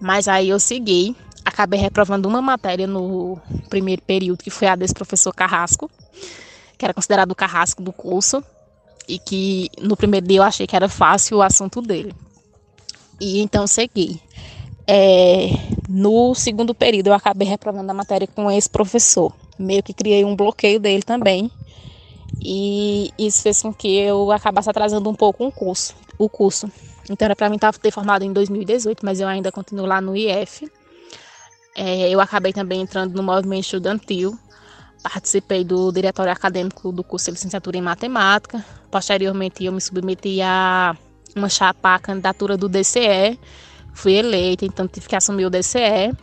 Mas 0.00 0.26
aí 0.26 0.48
eu 0.48 0.58
segui. 0.58 1.14
Acabei 1.44 1.80
reprovando 1.80 2.28
uma 2.28 2.42
matéria 2.42 2.86
no 2.86 3.38
primeiro 3.68 4.02
período, 4.02 4.42
que 4.42 4.50
foi 4.50 4.68
a 4.68 4.76
desse 4.76 4.92
professor 4.92 5.32
Carrasco, 5.34 5.90
que 6.76 6.84
era 6.84 6.92
considerado 6.92 7.32
o 7.32 7.34
carrasco 7.34 7.82
do 7.82 7.92
curso. 7.92 8.42
E 9.06 9.18
que 9.18 9.70
no 9.80 9.96
primeiro 9.96 10.26
dia 10.26 10.38
eu 10.38 10.42
achei 10.42 10.66
que 10.66 10.76
era 10.76 10.88
fácil 10.88 11.38
o 11.38 11.42
assunto 11.42 11.80
dele. 11.80 12.14
E 13.20 13.40
então 13.40 13.66
segui. 13.66 14.20
É, 14.86 15.50
no 15.88 16.34
segundo 16.34 16.74
período, 16.74 17.08
eu 17.08 17.14
acabei 17.14 17.46
reprovando 17.46 17.90
a 17.90 17.94
matéria 17.94 18.26
com 18.26 18.50
esse 18.50 18.68
professor. 18.70 19.32
Meio 19.58 19.82
que 19.82 19.92
criei 19.92 20.24
um 20.24 20.34
bloqueio 20.34 20.80
dele 20.80 21.02
também. 21.02 21.50
E 22.40 23.10
isso 23.18 23.42
fez 23.42 23.60
com 23.60 23.72
que 23.72 23.96
eu 23.96 24.30
acabasse 24.30 24.70
atrasando 24.70 25.10
um 25.10 25.14
pouco 25.14 25.44
um 25.44 25.50
curso, 25.50 25.94
o 26.16 26.28
curso. 26.28 26.70
Então 27.10 27.26
era 27.26 27.34
para 27.34 27.48
mim 27.48 27.56
estar 27.56 27.72
ter 27.74 27.90
formado 27.90 28.22
em 28.22 28.32
2018, 28.32 29.04
mas 29.04 29.20
eu 29.20 29.28
ainda 29.28 29.50
continuo 29.50 29.86
lá 29.86 30.00
no 30.00 30.16
IF. 30.16 30.70
É, 31.76 32.08
eu 32.08 32.20
acabei 32.20 32.52
também 32.52 32.80
entrando 32.80 33.14
no 33.14 33.22
movimento 33.22 33.64
estudantil. 33.64 34.38
Participei 35.02 35.64
do 35.64 35.92
diretório 35.92 36.32
acadêmico 36.32 36.92
do 36.92 37.04
curso 37.04 37.26
de 37.26 37.32
licenciatura 37.32 37.76
em 37.76 37.82
matemática. 37.82 38.64
Posteriormente, 38.90 39.64
eu 39.64 39.72
me 39.72 39.80
submeti 39.80 40.40
a 40.42 40.96
uma 41.38 41.48
chapa 41.48 41.94
à 41.94 41.98
candidatura 41.98 42.56
do 42.56 42.68
DCE 42.68 43.38
fui 43.98 44.14
eleita, 44.14 44.64
então 44.64 44.86
tive 44.86 45.08
que 45.08 45.16
assumir 45.16 45.44
o 45.44 45.50
DCE. 45.50 46.14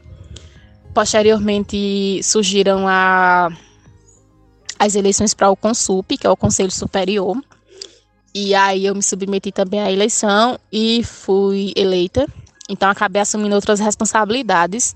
Posteriormente 0.93 2.21
surgiram 2.23 2.87
a, 2.87 3.49
as 4.79 4.95
eleições 4.95 5.33
para 5.33 5.49
o 5.49 5.57
CONSUP, 5.57 6.17
que 6.17 6.25
é 6.25 6.29
o 6.29 6.37
Conselho 6.37 6.71
Superior. 6.71 7.37
E 8.33 8.55
aí 8.55 8.85
eu 8.85 8.95
me 8.95 9.03
submeti 9.03 9.51
também 9.51 9.81
à 9.81 9.91
eleição 9.91 10.57
e 10.71 11.03
fui 11.03 11.73
eleita. 11.75 12.25
Então 12.69 12.89
acabei 12.89 13.21
assumindo 13.21 13.55
outras 13.55 13.79
responsabilidades. 13.79 14.95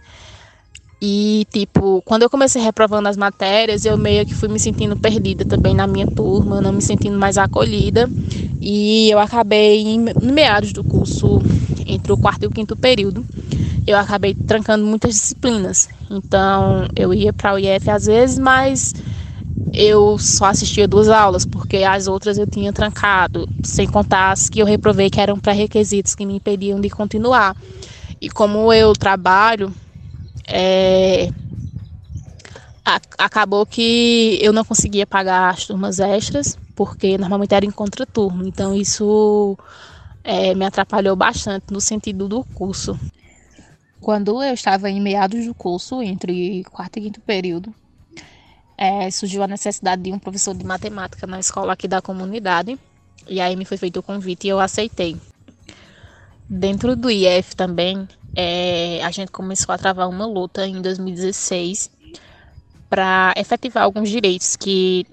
E, 1.01 1.47
tipo, 1.49 2.01
quando 2.03 2.23
eu 2.23 2.29
comecei 2.29 2.61
reprovando 2.61 3.07
as 3.07 3.15
matérias, 3.15 3.85
eu 3.85 3.97
meio 3.97 4.25
que 4.25 4.35
fui 4.35 4.49
me 4.49 4.59
sentindo 4.59 4.97
perdida 4.97 5.45
também 5.45 5.73
na 5.73 5.87
minha 5.87 6.05
turma, 6.05 6.59
não 6.59 6.73
me 6.73 6.81
sentindo 6.81 7.17
mais 7.17 7.37
acolhida. 7.37 8.09
E 8.59 9.09
eu 9.09 9.17
acabei, 9.17 9.81
em, 9.81 9.99
no 9.99 10.33
meados 10.33 10.73
do 10.73 10.83
curso, 10.83 11.41
entre 11.87 12.11
o 12.11 12.17
quarto 12.17 12.43
e 12.43 12.47
o 12.47 12.51
quinto 12.51 12.75
período, 12.75 13.25
eu 13.87 13.97
acabei 13.97 14.33
trancando 14.33 14.85
muitas 14.85 15.15
disciplinas. 15.15 15.87
Então, 16.11 16.85
eu 16.95 17.13
ia 17.13 17.31
para 17.31 17.53
o 17.53 17.59
IF 17.59 17.89
às 17.89 18.05
vezes, 18.05 18.37
mas 18.37 18.93
eu 19.73 20.17
só 20.17 20.45
assistia 20.45 20.85
duas 20.85 21.07
aulas, 21.07 21.45
porque 21.45 21.77
as 21.77 22.07
outras 22.07 22.37
eu 22.37 22.45
tinha 22.45 22.73
trancado, 22.73 23.47
sem 23.63 23.87
contar 23.87 24.31
as 24.31 24.49
que 24.49 24.59
eu 24.59 24.65
reprovei, 24.65 25.09
que 25.09 25.21
eram 25.21 25.39
pré-requisitos 25.39 26.13
que 26.13 26.25
me 26.25 26.35
impediam 26.35 26.81
de 26.81 26.89
continuar. 26.89 27.55
E 28.19 28.29
como 28.29 28.73
eu 28.73 28.91
trabalho 28.91 29.73
é, 30.51 31.29
acabou 33.17 33.65
que 33.65 34.39
eu 34.41 34.51
não 34.51 34.65
conseguia 34.65 35.05
pagar 35.05 35.49
as 35.49 35.65
turmas 35.65 35.99
extras, 35.99 36.57
porque 36.75 37.17
normalmente 37.17 37.53
era 37.53 37.65
em 37.65 37.71
contraturno, 37.71 38.47
então 38.47 38.73
isso 38.73 39.57
é, 40.23 40.55
me 40.55 40.65
atrapalhou 40.65 41.15
bastante 41.15 41.65
no 41.71 41.79
sentido 41.79 42.27
do 42.27 42.43
curso. 42.43 42.99
Quando 44.01 44.41
eu 44.41 44.53
estava 44.53 44.89
em 44.89 44.99
meados 44.99 45.45
do 45.45 45.53
curso, 45.53 46.01
entre 46.01 46.63
quarto 46.71 46.97
e 46.97 47.01
quinto 47.01 47.21
período, 47.21 47.73
é, 48.77 49.11
surgiu 49.11 49.43
a 49.43 49.47
necessidade 49.47 50.01
de 50.01 50.11
um 50.11 50.17
professor 50.17 50.55
de 50.55 50.65
matemática 50.65 51.27
na 51.27 51.39
escola 51.39 51.73
aqui 51.73 51.87
da 51.87 52.01
comunidade, 52.01 52.79
e 53.27 53.41
aí 53.41 53.55
me 53.55 53.65
foi 53.65 53.77
feito 53.77 53.99
o 53.99 54.03
convite 54.03 54.47
e 54.47 54.49
eu 54.49 54.59
aceitei. 54.59 55.17
Dentro 56.49 56.95
do 56.95 57.11
IF 57.11 57.55
também, 57.55 58.07
é, 58.35 59.03
a 59.03 59.11
gente 59.11 59.31
começou 59.31 59.71
a 59.73 59.77
travar 59.77 60.09
uma 60.09 60.25
luta 60.25 60.65
em 60.65 60.81
2016 60.81 61.91
para 62.89 63.33
efetivar 63.37 63.83
alguns 63.83 64.09
direitos 64.09 64.55
que 64.55 65.05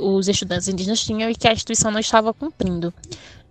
os 0.00 0.26
estudantes 0.26 0.66
indígenas 0.66 1.00
tinham 1.00 1.30
e 1.30 1.34
que 1.36 1.46
a 1.46 1.52
instituição 1.52 1.92
não 1.92 2.00
estava 2.00 2.34
cumprindo. 2.34 2.92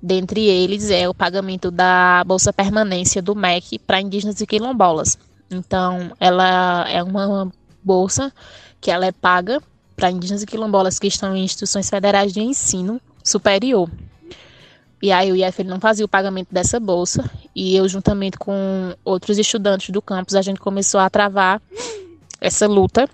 Dentre 0.02 0.46
eles 0.48 0.90
é 0.92 1.08
o 1.08 1.14
pagamento 1.14 1.72
da 1.72 2.24
Bolsa 2.26 2.52
Permanência 2.52 3.22
do 3.22 3.34
MEC 3.34 3.80
para 3.80 4.02
indígenas 4.02 4.42
e 4.42 4.46
quilombolas. 4.46 5.18
Então, 5.50 6.12
ela 6.20 6.90
é 6.90 7.02
uma 7.02 7.52
bolsa 7.82 8.34
que 8.82 8.92
ela 8.92 9.06
é 9.06 9.12
paga 9.14 9.62
para 9.96 10.12
indígenas 10.12 10.44
e 10.44 10.46
quilombolas 10.46 11.00
que 11.00 11.08
estão 11.08 11.36
em 11.36 11.44
instituições 11.44 11.90
federais 11.90 12.34
de 12.34 12.42
ensino 12.42 13.02
superior. 13.24 13.90
E 15.02 15.12
aí 15.12 15.32
o 15.32 15.36
IF 15.36 15.64
não 15.64 15.80
fazia 15.80 16.06
o 16.06 16.10
pagamento 16.10 16.50
dessa 16.52 16.80
bolsa 16.80 17.30
e 17.56 17.76
eu 17.76 17.88
juntamente 17.88 18.38
com 18.38 18.94
outros 19.04 19.38
estudantes 19.38 19.90
do 19.92 20.02
campus 20.02 20.36
a 20.36 20.42
gente 20.42 20.60
começou 20.60 21.00
a 21.00 21.10
travar 21.10 21.62
essa 22.42 22.68
luta 22.68 23.10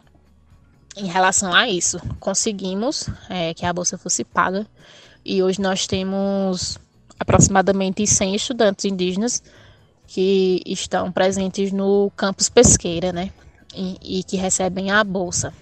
em 0.97 1.05
relação 1.05 1.53
a 1.53 1.69
isso. 1.69 1.99
Conseguimos 2.19 3.07
é, 3.29 3.53
que 3.53 3.65
a 3.65 3.73
bolsa 3.73 3.97
fosse 3.97 4.23
paga 4.23 4.65
e 5.23 5.43
hoje 5.43 5.61
nós 5.61 5.85
temos 5.85 6.79
aproximadamente 7.19 8.05
100 8.05 8.35
estudantes 8.35 8.85
indígenas 8.85 9.43
que 10.07 10.61
estão 10.65 11.11
presentes 11.11 11.71
no 11.71 12.11
campus 12.15 12.49
Pesqueira, 12.49 13.11
né? 13.11 13.31
E, 13.73 14.19
e 14.19 14.23
que 14.23 14.37
recebem 14.37 14.91
a 14.91 15.03
bolsa. 15.03 15.53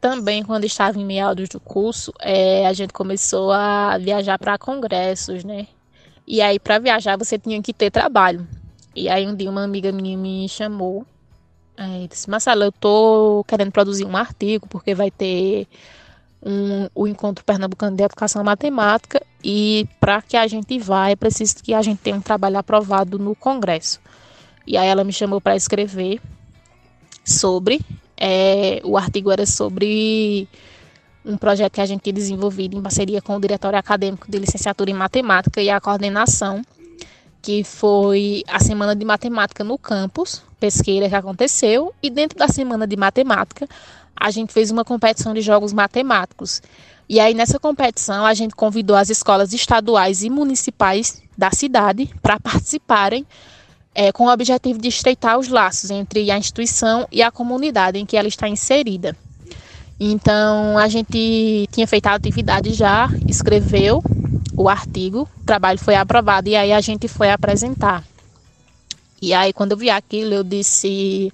Também, 0.00 0.44
quando 0.44 0.64
estava 0.64 0.98
em 0.98 1.04
meados 1.04 1.48
do 1.48 1.58
curso, 1.58 2.12
é, 2.20 2.66
a 2.66 2.72
gente 2.72 2.92
começou 2.92 3.50
a 3.50 3.98
viajar 3.98 4.38
para 4.38 4.56
congressos, 4.56 5.42
né? 5.42 5.66
E 6.26 6.40
aí, 6.40 6.58
para 6.58 6.78
viajar, 6.78 7.16
você 7.16 7.38
tinha 7.38 7.60
que 7.60 7.72
ter 7.72 7.90
trabalho. 7.90 8.46
E 8.94 9.08
aí, 9.08 9.26
um 9.26 9.34
dia, 9.34 9.50
uma 9.50 9.64
amiga 9.64 9.90
minha 9.90 10.16
me 10.16 10.48
chamou 10.48 11.04
e 11.78 12.06
disse: 12.06 12.30
Marcela, 12.30 12.66
eu 12.66 12.72
tô 12.72 13.44
querendo 13.48 13.72
produzir 13.72 14.04
um 14.04 14.16
artigo, 14.16 14.68
porque 14.68 14.94
vai 14.94 15.10
ter 15.10 15.66
um, 16.42 16.88
o 16.94 17.06
Encontro 17.06 17.44
Pernambucano 17.44 17.96
de 17.96 18.02
Educação 18.02 18.44
Matemática. 18.44 19.20
E 19.42 19.88
para 19.98 20.22
que 20.22 20.36
a 20.36 20.46
gente 20.46 20.78
vá, 20.78 21.10
é 21.10 21.16
preciso 21.16 21.56
que 21.56 21.74
a 21.74 21.82
gente 21.82 21.98
tenha 21.98 22.16
um 22.16 22.20
trabalho 22.20 22.58
aprovado 22.58 23.18
no 23.18 23.34
Congresso. 23.34 24.00
E 24.66 24.76
aí, 24.76 24.86
ela 24.86 25.02
me 25.02 25.12
chamou 25.12 25.40
para 25.40 25.56
escrever 25.56 26.20
sobre 27.24 27.80
é, 28.20 28.80
o 28.84 28.96
artigo 28.96 29.30
era 29.30 29.46
sobre 29.46 30.48
um 31.24 31.36
projeto 31.36 31.74
que 31.74 31.80
a 31.80 31.86
gente 31.86 32.02
tinha 32.02 32.12
desenvolvido 32.12 32.76
em 32.76 32.82
parceria 32.82 33.20
com 33.20 33.36
o 33.36 33.40
Diretório 33.40 33.78
Acadêmico 33.78 34.30
de 34.30 34.38
Licenciatura 34.38 34.90
em 34.90 34.94
Matemática 34.94 35.60
e 35.60 35.70
a 35.70 35.80
coordenação, 35.80 36.62
que 37.40 37.62
foi 37.62 38.42
a 38.48 38.58
Semana 38.58 38.96
de 38.96 39.04
Matemática 39.04 39.62
no 39.62 39.78
campus, 39.78 40.42
pesqueira 40.58 41.08
que 41.08 41.14
aconteceu, 41.14 41.94
e 42.02 42.10
dentro 42.10 42.38
da 42.38 42.48
Semana 42.48 42.86
de 42.86 42.96
Matemática, 42.96 43.68
a 44.16 44.30
gente 44.30 44.52
fez 44.52 44.70
uma 44.70 44.84
competição 44.84 45.32
de 45.32 45.40
jogos 45.40 45.72
matemáticos. 45.72 46.60
E 47.08 47.20
aí, 47.20 47.32
nessa 47.32 47.58
competição, 47.58 48.26
a 48.26 48.34
gente 48.34 48.54
convidou 48.54 48.96
as 48.96 49.08
escolas 49.08 49.52
estaduais 49.52 50.22
e 50.22 50.28
municipais 50.28 51.22
da 51.36 51.50
cidade 51.50 52.10
para 52.20 52.38
participarem 52.40 53.24
é, 54.00 54.12
com 54.12 54.26
o 54.26 54.32
objetivo 54.32 54.78
de 54.78 54.86
estreitar 54.86 55.36
os 55.36 55.48
laços 55.48 55.90
entre 55.90 56.30
a 56.30 56.38
instituição 56.38 57.08
e 57.10 57.20
a 57.20 57.32
comunidade 57.32 57.98
em 57.98 58.06
que 58.06 58.16
ela 58.16 58.28
está 58.28 58.48
inserida. 58.48 59.16
Então, 59.98 60.78
a 60.78 60.86
gente 60.86 61.68
tinha 61.72 61.84
feito 61.84 62.06
a 62.06 62.14
atividade 62.14 62.74
já, 62.74 63.10
escreveu 63.26 64.00
o 64.56 64.68
artigo, 64.68 65.28
o 65.40 65.44
trabalho 65.44 65.80
foi 65.80 65.96
aprovado 65.96 66.48
e 66.48 66.54
aí 66.54 66.72
a 66.72 66.80
gente 66.80 67.08
foi 67.08 67.32
apresentar. 67.32 68.04
E 69.20 69.34
aí, 69.34 69.52
quando 69.52 69.72
eu 69.72 69.76
vi 69.76 69.90
aquilo, 69.90 70.32
eu 70.32 70.44
disse: 70.44 71.32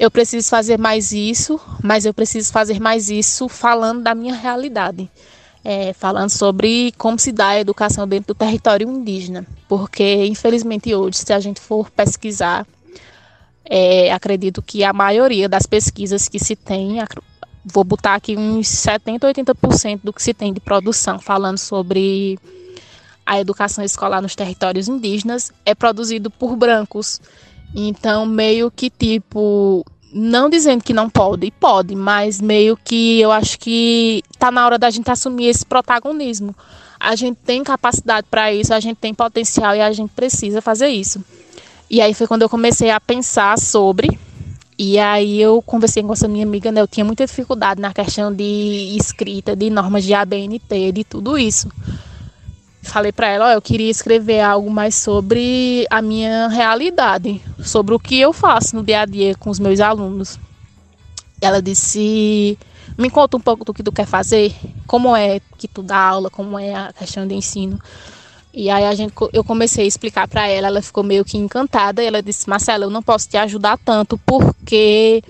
eu 0.00 0.10
preciso 0.10 0.48
fazer 0.48 0.80
mais 0.80 1.12
isso, 1.12 1.60
mas 1.80 2.04
eu 2.04 2.12
preciso 2.12 2.50
fazer 2.50 2.80
mais 2.80 3.08
isso 3.08 3.48
falando 3.48 4.02
da 4.02 4.16
minha 4.16 4.34
realidade 4.34 5.08
é, 5.64 5.92
falando 5.92 6.30
sobre 6.30 6.92
como 6.96 7.18
se 7.18 7.32
dá 7.32 7.48
a 7.48 7.60
educação 7.60 8.06
dentro 8.06 8.34
do 8.34 8.38
território 8.38 8.88
indígena, 8.88 9.46
porque 9.68 10.26
infelizmente 10.26 10.94
hoje, 10.94 11.18
se 11.18 11.32
a 11.32 11.40
gente 11.40 11.60
for 11.60 11.90
pesquisar, 11.90 12.66
é, 13.64 14.12
acredito 14.12 14.62
que 14.62 14.82
a 14.82 14.92
maioria 14.92 15.48
das 15.48 15.66
pesquisas 15.66 16.28
que 16.28 16.38
se 16.38 16.56
tem, 16.56 16.98
vou 17.64 17.84
botar 17.84 18.14
aqui 18.14 18.36
uns 18.36 18.68
70, 18.68 19.26
80% 19.32 20.00
do 20.02 20.12
que 20.12 20.22
se 20.22 20.32
tem 20.32 20.52
de 20.52 20.60
produção 20.60 21.18
falando 21.18 21.58
sobre 21.58 22.38
a 23.26 23.38
educação 23.38 23.84
escolar 23.84 24.22
nos 24.22 24.34
territórios 24.34 24.88
indígenas 24.88 25.52
é 25.66 25.74
produzido 25.74 26.30
por 26.30 26.56
brancos. 26.56 27.20
Então, 27.74 28.24
meio 28.24 28.70
que 28.70 28.88
tipo, 28.88 29.84
não 30.12 30.48
dizendo 30.48 30.82
que 30.82 30.92
não 30.92 31.08
pode, 31.08 31.50
pode, 31.50 31.94
mas 31.94 32.40
meio 32.40 32.76
que 32.76 33.20
eu 33.20 33.30
acho 33.30 33.58
que 33.58 34.22
tá 34.38 34.50
na 34.50 34.64
hora 34.64 34.78
da 34.78 34.90
gente 34.90 35.10
assumir 35.10 35.46
esse 35.46 35.64
protagonismo. 35.64 36.54
A 36.98 37.14
gente 37.14 37.38
tem 37.44 37.62
capacidade 37.62 38.26
para 38.30 38.52
isso, 38.52 38.74
a 38.74 38.80
gente 38.80 38.96
tem 38.96 39.14
potencial 39.14 39.74
e 39.74 39.80
a 39.80 39.92
gente 39.92 40.10
precisa 40.10 40.60
fazer 40.60 40.88
isso. 40.88 41.22
E 41.90 42.00
aí 42.00 42.12
foi 42.12 42.26
quando 42.26 42.42
eu 42.42 42.48
comecei 42.48 42.90
a 42.90 43.00
pensar 43.00 43.58
sobre. 43.58 44.18
E 44.78 44.98
aí 44.98 45.40
eu 45.40 45.60
conversei 45.62 46.02
com 46.02 46.12
essa 46.12 46.28
minha 46.28 46.44
amiga, 46.44 46.70
né? 46.70 46.80
Eu 46.80 46.86
tinha 46.86 47.04
muita 47.04 47.26
dificuldade 47.26 47.80
na 47.80 47.92
questão 47.92 48.32
de 48.32 48.96
escrita, 48.96 49.56
de 49.56 49.70
normas 49.70 50.04
de 50.04 50.14
ABNT, 50.14 50.92
de 50.92 51.04
tudo 51.04 51.36
isso. 51.36 51.68
Falei 52.88 53.12
para 53.12 53.28
ela, 53.28 53.48
ó, 53.48 53.52
eu 53.52 53.60
queria 53.60 53.90
escrever 53.90 54.40
algo 54.40 54.70
mais 54.70 54.94
sobre 54.94 55.86
a 55.90 56.00
minha 56.00 56.48
realidade, 56.48 57.40
sobre 57.62 57.94
o 57.94 57.98
que 57.98 58.18
eu 58.18 58.32
faço 58.32 58.74
no 58.74 58.82
dia 58.82 59.02
a 59.02 59.04
dia 59.04 59.34
com 59.34 59.50
os 59.50 59.58
meus 59.58 59.78
alunos. 59.78 60.38
Ela 61.38 61.60
disse: 61.60 62.58
"Me 62.96 63.10
conta 63.10 63.36
um 63.36 63.40
pouco 63.40 63.62
do 63.62 63.74
que 63.74 63.82
tu 63.82 63.92
quer 63.92 64.06
fazer, 64.06 64.54
como 64.86 65.14
é 65.14 65.38
que 65.58 65.68
tu 65.68 65.82
dá 65.82 65.98
aula, 65.98 66.30
como 66.30 66.58
é 66.58 66.74
a 66.74 66.92
questão 66.92 67.26
de 67.26 67.34
ensino". 67.34 67.78
E 68.54 68.70
aí 68.70 68.86
a 68.86 68.94
gente, 68.94 69.12
eu 69.34 69.44
comecei 69.44 69.84
a 69.84 69.86
explicar 69.86 70.26
para 70.26 70.48
ela, 70.48 70.68
ela 70.68 70.80
ficou 70.80 71.04
meio 71.04 71.26
que 71.26 71.36
encantada. 71.36 72.02
E 72.02 72.06
ela 72.06 72.22
disse: 72.22 72.48
Marcela, 72.48 72.86
eu 72.86 72.90
não 72.90 73.02
posso 73.02 73.28
te 73.28 73.36
ajudar 73.36 73.78
tanto 73.84 74.16
porque 74.16 75.22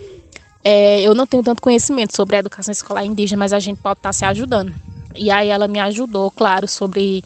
é, 0.62 1.00
eu 1.02 1.12
não 1.12 1.26
tenho 1.26 1.42
tanto 1.42 1.60
conhecimento 1.60 2.14
sobre 2.14 2.36
a 2.36 2.38
educação 2.38 2.70
escolar 2.70 3.04
indígena, 3.04 3.40
mas 3.40 3.52
a 3.52 3.58
gente 3.58 3.80
pode 3.82 3.98
estar 3.98 4.10
tá 4.10 4.12
se 4.12 4.24
ajudando. 4.24 4.72
E 5.18 5.30
aí 5.30 5.48
ela 5.48 5.66
me 5.66 5.80
ajudou, 5.80 6.30
claro, 6.30 6.68
sobre 6.68 7.24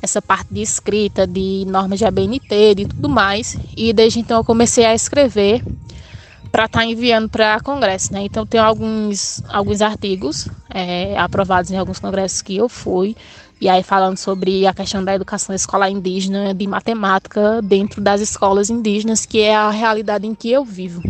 essa 0.00 0.20
parte 0.20 0.52
de 0.52 0.62
escrita, 0.62 1.26
de 1.26 1.64
normas 1.66 1.98
de 1.98 2.04
ABNT, 2.04 2.74
de 2.74 2.86
tudo 2.86 3.08
mais. 3.08 3.56
E 3.76 3.92
desde 3.92 4.20
então 4.20 4.38
eu 4.38 4.44
comecei 4.44 4.84
a 4.84 4.94
escrever 4.94 5.62
para 6.50 6.66
estar 6.66 6.80
tá 6.80 6.84
enviando 6.84 7.28
para 7.28 7.60
congresso, 7.60 8.12
né? 8.12 8.22
Então 8.22 8.44
tem 8.44 8.60
alguns 8.60 9.42
alguns 9.48 9.80
artigos 9.80 10.48
é, 10.68 11.16
aprovados 11.18 11.70
em 11.70 11.78
alguns 11.78 11.98
congressos 11.98 12.42
que 12.42 12.56
eu 12.56 12.68
fui 12.68 13.16
e 13.62 13.68
aí 13.68 13.82
falando 13.82 14.18
sobre 14.18 14.66
a 14.66 14.74
questão 14.74 15.04
da 15.04 15.14
educação 15.14 15.54
escolar 15.54 15.88
indígena, 15.88 16.52
de 16.52 16.66
matemática 16.66 17.62
dentro 17.62 18.00
das 18.00 18.20
escolas 18.20 18.68
indígenas, 18.68 19.24
que 19.24 19.40
é 19.40 19.54
a 19.54 19.70
realidade 19.70 20.26
em 20.26 20.34
que 20.34 20.50
eu 20.50 20.64
vivo. 20.64 21.00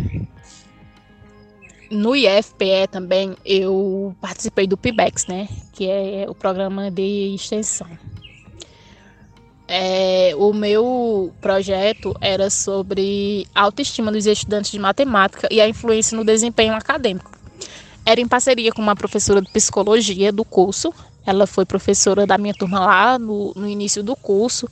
No 1.93 2.15
IFPE 2.15 2.87
também 2.89 3.37
eu 3.45 4.15
participei 4.19 4.65
do 4.65 4.75
PIBEX, 4.75 5.27
né, 5.27 5.47
que 5.73 5.87
é 5.87 6.25
o 6.27 6.33
programa 6.33 6.89
de 6.89 7.35
extensão. 7.35 7.87
É, 9.67 10.33
o 10.35 10.51
meu 10.51 11.31
projeto 11.39 12.15
era 12.19 12.49
sobre 12.49 13.47
autoestima 13.53 14.11
dos 14.11 14.25
estudantes 14.25 14.71
de 14.71 14.79
matemática 14.79 15.47
e 15.51 15.61
a 15.61 15.69
influência 15.69 16.17
no 16.17 16.25
desempenho 16.25 16.73
acadêmico. 16.73 17.31
Era 18.03 18.19
em 18.19 18.27
parceria 18.27 18.71
com 18.71 18.81
uma 18.81 18.95
professora 18.95 19.41
de 19.41 19.51
psicologia 19.51 20.31
do 20.31 20.43
curso, 20.43 20.91
ela 21.25 21.47
foi 21.47 21.65
professora 21.65 22.27
da 22.27 22.37
minha 22.37 22.53
turma 22.53 22.79
lá 22.79 23.17
no, 23.17 23.53
no 23.55 23.67
início 23.67 24.03
do 24.03 24.15
curso. 24.15 24.67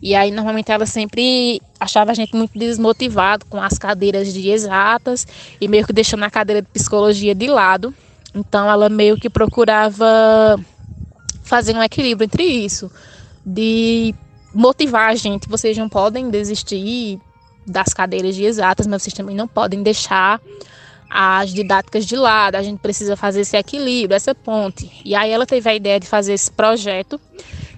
E 0.00 0.14
aí, 0.14 0.30
normalmente, 0.30 0.70
ela 0.70 0.86
sempre 0.86 1.60
achava 1.80 2.10
a 2.10 2.14
gente 2.14 2.34
muito 2.34 2.58
desmotivado 2.58 3.46
com 3.46 3.60
as 3.60 3.78
cadeiras 3.78 4.32
de 4.32 4.50
exatas 4.50 5.26
e 5.60 5.66
meio 5.66 5.86
que 5.86 5.92
deixando 5.92 6.24
a 6.24 6.30
cadeira 6.30 6.62
de 6.62 6.68
psicologia 6.68 7.34
de 7.34 7.46
lado. 7.46 7.94
Então, 8.34 8.70
ela 8.70 8.88
meio 8.88 9.16
que 9.16 9.30
procurava 9.30 10.58
fazer 11.42 11.74
um 11.74 11.82
equilíbrio 11.82 12.26
entre 12.26 12.42
isso, 12.42 12.90
de 13.44 14.14
motivar 14.52 15.10
a 15.10 15.14
gente. 15.14 15.48
Vocês 15.48 15.76
não 15.78 15.88
podem 15.88 16.28
desistir 16.28 17.18
das 17.66 17.94
cadeiras 17.94 18.34
de 18.34 18.44
exatas, 18.44 18.86
mas 18.86 19.02
vocês 19.02 19.14
também 19.14 19.34
não 19.34 19.48
podem 19.48 19.82
deixar 19.82 20.40
as 21.08 21.52
didáticas 21.52 22.04
de 22.04 22.16
lado, 22.16 22.56
a 22.56 22.62
gente 22.62 22.80
precisa 22.80 23.16
fazer 23.16 23.40
esse 23.40 23.56
equilíbrio, 23.56 24.16
essa 24.16 24.34
ponte. 24.34 24.90
E 25.04 25.14
aí 25.14 25.30
ela 25.30 25.46
teve 25.46 25.68
a 25.70 25.74
ideia 25.74 26.00
de 26.00 26.06
fazer 26.06 26.34
esse 26.34 26.50
projeto, 26.50 27.20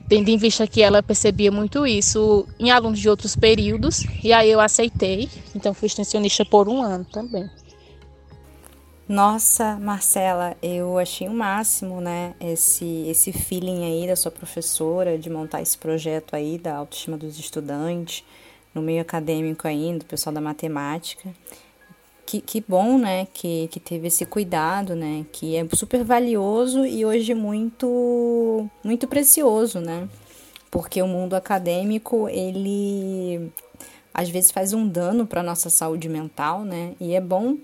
tendo 0.09 0.29
em 0.29 0.37
vista 0.37 0.67
que 0.67 0.83
ela 0.83 1.03
percebia 1.03 1.53
muito 1.53 1.87
isso 1.87 2.47
em 2.59 2.71
alunos 2.71 2.99
de 2.99 3.09
outros 3.09 3.37
períodos, 3.37 4.05
e 4.23 4.33
aí 4.33 4.51
eu 4.51 4.61
aceitei, 4.61 5.29
então 5.55 5.75
fui 5.75 5.87
extensionista 5.87 6.45
por 6.45 6.69
um 6.69 6.83
ano 6.83 7.05
também. 7.05 7.49
Nossa, 9.07 9.79
Marcela, 9.79 10.57
eu 10.63 10.99
achei 10.99 11.29
o 11.29 11.33
máximo, 11.33 12.01
né, 12.01 12.35
esse, 12.41 13.07
esse 13.09 13.33
feeling 13.33 13.85
aí 13.85 14.07
da 14.07 14.17
sua 14.17 14.31
professora 14.31 15.17
de 15.17 15.31
montar 15.31 15.63
esse 15.63 15.79
projeto 15.79 16.35
aí 16.35 16.59
da 16.59 16.77
autoestima 16.77 17.17
dos 17.17 17.39
estudantes, 17.39 18.23
no 18.75 18.83
meio 18.83 19.01
acadêmico 19.01 19.67
ainda, 19.67 20.01
do 20.01 20.05
pessoal 20.05 20.33
da 20.33 20.41
matemática 20.41 21.31
que, 22.29 22.43
que 22.43 22.63
bom, 22.69 22.99
né, 22.99 23.27
que, 23.33 23.69
que 23.69 23.81
teve 23.81 24.09
esse 24.09 24.27
cuidado, 24.27 24.95
né, 24.95 25.25
que 25.33 25.57
é 25.57 25.67
super 25.73 26.05
valioso 26.05 26.85
e 26.85 27.03
hoje 27.03 27.33
muito, 27.33 28.69
muito 28.85 29.09
precioso, 29.09 29.81
né, 29.81 30.07
porque 30.71 31.01
o 31.01 31.07
mundo 31.07 31.33
acadêmico, 31.33 32.29
ele 32.29 33.51
às 34.13 34.29
vezes 34.29 34.51
faz 34.51 34.75
um 34.75 34.87
dano 34.87 35.27
para 35.27 35.43
nossa 35.43 35.71
saúde 35.71 36.07
mental, 36.07 36.65
né, 36.67 36.93
e 37.01 37.15
é 37.15 37.21
bom 37.21 37.57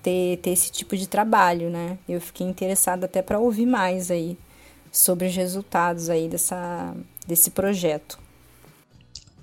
ter, 0.00 0.38
ter 0.42 0.50
esse 0.50 0.70
tipo 0.70 0.96
de 0.96 1.08
trabalho, 1.08 1.68
né, 1.68 1.98
eu 2.08 2.20
fiquei 2.20 2.46
interessada 2.46 3.06
até 3.06 3.20
para 3.20 3.40
ouvir 3.40 3.66
mais 3.66 4.12
aí 4.12 4.38
sobre 4.92 5.26
os 5.26 5.34
resultados 5.34 6.08
aí 6.08 6.28
dessa, 6.28 6.94
desse 7.26 7.50
projeto. 7.50 8.16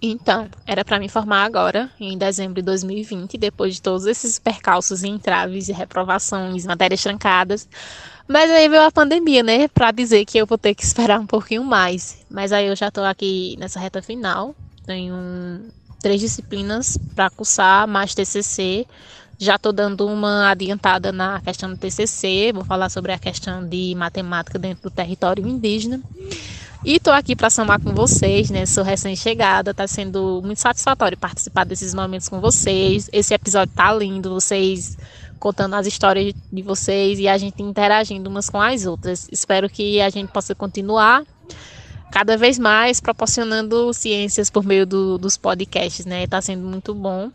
Então, 0.02 0.48
era 0.68 0.84
para 0.84 1.00
me 1.00 1.10
formar 1.10 1.46
agora, 1.46 1.90
em 2.00 2.18
dezembro 2.18 2.56
de 2.56 2.62
2020, 2.62 3.38
depois 3.38 3.76
de 3.76 3.82
todos 3.82 4.06
esses 4.06 4.38
percalços 4.38 5.04
e 5.04 5.08
entraves 5.08 5.70
e 5.70 5.74
reprovações, 5.74 6.66
matérias 6.66 7.02
trancadas. 7.02 7.68
Mas 8.28 8.52
aí 8.52 8.68
veio 8.68 8.84
a 8.84 8.92
pandemia, 8.92 9.42
né, 9.44 9.68
para 9.68 9.92
dizer 9.92 10.26
que 10.26 10.38
eu 10.38 10.46
vou 10.46 10.58
ter 10.58 10.76
que 10.76 10.84
esperar 10.86 11.20
um 11.20 11.28
pouquinho 11.28 11.64
mais. 11.64 12.18
Mas 12.30 12.52
aí 12.52 12.68
eu 12.68 12.76
já 12.76 12.92
tô 12.92 13.04
aqui 13.04 13.56
nessa 13.58 13.80
reta 13.80 14.02
final, 14.02 14.56
tenho 14.86 15.16
três 16.02 16.22
disciplinas 16.22 16.98
para 17.16 17.30
cursar, 17.30 17.88
mais 17.88 18.14
TCC. 18.14 18.86
Já 19.38 19.56
estou 19.56 19.74
dando 19.74 20.06
uma 20.08 20.50
adiantada 20.50 21.12
na 21.12 21.42
questão 21.42 21.70
do 21.70 21.78
TCC, 21.78 22.52
vou 22.54 22.64
falar 22.64 22.90
sobre 22.90 23.12
a 23.12 23.20
questão 23.20 23.68
de 23.68 23.94
matemática 23.96 24.58
dentro 24.58 24.84
do 24.84 24.92
território 24.92 25.46
indígena. 25.46 26.02
E 26.86 26.98
estou 26.98 27.12
aqui 27.12 27.36
para 27.36 27.50
somar 27.50 27.82
com 27.82 27.96
vocês, 27.96 28.52
né? 28.52 28.64
Sou 28.68 28.84
recém-chegada, 28.84 29.72
está 29.72 29.88
sendo 29.88 30.40
muito 30.46 30.60
satisfatório 30.60 31.18
participar 31.18 31.66
desses 31.66 31.96
momentos 31.96 32.30
com 32.30 32.40
vocês. 32.40 33.10
Esse 33.12 33.34
episódio 33.34 33.74
tá 33.74 33.92
lindo, 33.92 34.30
vocês 34.30 34.96
contando 35.40 35.74
as 35.74 35.88
histórias 35.88 36.32
de 36.54 36.62
vocês 36.62 37.18
e 37.18 37.28
a 37.28 37.40
gente 37.40 37.64
interagindo 37.64 38.30
umas 38.30 38.52
com 38.52 38.62
as 38.62 38.86
outras. 38.86 39.28
Espero 39.32 39.68
que 39.68 40.00
a 40.00 40.12
gente 40.12 40.32
possa 40.32 40.54
continuar 40.54 41.24
cada 42.12 42.38
vez 42.38 42.60
mais 42.60 43.00
proporcionando 43.00 43.92
ciências 43.92 44.52
por 44.52 44.64
meio 44.64 44.86
do, 44.86 45.18
dos 45.18 45.38
podcasts, 45.38 46.06
né? 46.06 46.26
Está 46.26 46.40
sendo 46.40 46.68
muito 46.68 46.94
bom 46.94 47.32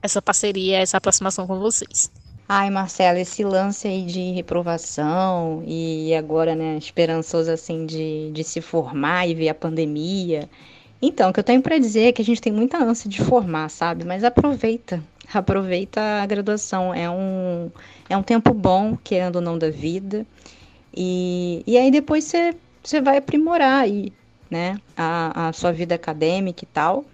essa 0.00 0.22
parceria, 0.22 0.78
essa 0.78 0.96
aproximação 0.98 1.44
com 1.44 1.58
vocês. 1.58 2.08
Ai, 2.48 2.70
Marcela, 2.70 3.20
esse 3.20 3.42
lance 3.44 3.88
aí 3.88 4.04
de 4.04 4.32
reprovação 4.32 5.62
e 5.66 6.14
agora, 6.14 6.54
né, 6.54 6.76
esperançoso 6.76 7.50
assim 7.50 7.86
de, 7.86 8.30
de 8.32 8.44
se 8.44 8.60
formar 8.60 9.26
e 9.26 9.34
ver 9.34 9.48
a 9.48 9.54
pandemia. 9.54 10.48
Então, 11.00 11.30
o 11.30 11.32
que 11.32 11.40
eu 11.40 11.44
tenho 11.44 11.62
para 11.62 11.78
dizer 11.78 12.08
é 12.08 12.12
que 12.12 12.22
a 12.22 12.24
gente 12.24 12.40
tem 12.40 12.52
muita 12.52 12.78
ânsia 12.78 13.08
de 13.08 13.20
formar, 13.22 13.68
sabe? 13.70 14.04
Mas 14.04 14.22
aproveita, 14.22 15.02
aproveita 15.32 16.00
a 16.00 16.26
graduação. 16.26 16.92
É 16.94 17.08
um, 17.10 17.70
é 18.08 18.16
um 18.16 18.22
tempo 18.22 18.52
bom, 18.52 18.96
querendo 19.02 19.36
ou 19.36 19.42
não, 19.42 19.58
da 19.58 19.70
vida. 19.70 20.26
E, 20.94 21.62
e 21.66 21.78
aí 21.78 21.90
depois 21.90 22.24
você, 22.24 22.54
você 22.82 23.00
vai 23.00 23.16
aprimorar 23.16 23.82
aí, 23.82 24.12
né, 24.50 24.78
a, 24.96 25.48
a 25.48 25.52
sua 25.52 25.72
vida 25.72 25.94
acadêmica 25.94 26.64
e 26.64 26.68
tal. 26.68 27.04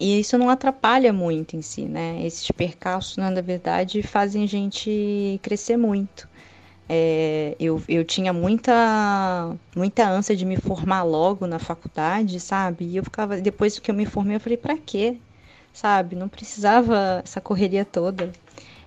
E 0.00 0.20
isso 0.20 0.38
não 0.38 0.48
atrapalha 0.48 1.12
muito 1.12 1.56
em 1.56 1.62
si, 1.62 1.82
né? 1.82 2.24
Esses 2.24 2.50
percalços, 2.52 3.16
na 3.16 3.30
verdade, 3.40 4.02
fazem 4.02 4.44
a 4.44 4.46
gente 4.46 5.40
crescer 5.42 5.76
muito. 5.76 6.28
É, 6.88 7.54
eu, 7.60 7.82
eu 7.88 8.04
tinha 8.04 8.32
muita, 8.32 9.56
muita 9.76 10.08
ânsia 10.08 10.34
de 10.36 10.44
me 10.46 10.56
formar 10.56 11.02
logo 11.02 11.46
na 11.46 11.58
faculdade, 11.58 12.40
sabe? 12.40 12.86
E 12.86 12.96
eu 12.96 13.04
ficava, 13.04 13.36
depois 13.40 13.78
que 13.78 13.90
eu 13.90 13.94
me 13.94 14.06
formei, 14.06 14.36
eu 14.36 14.40
falei, 14.40 14.56
pra 14.56 14.78
quê? 14.78 15.18
Sabe? 15.72 16.16
Não 16.16 16.28
precisava 16.28 17.22
essa 17.24 17.40
correria 17.40 17.84
toda. 17.84 18.32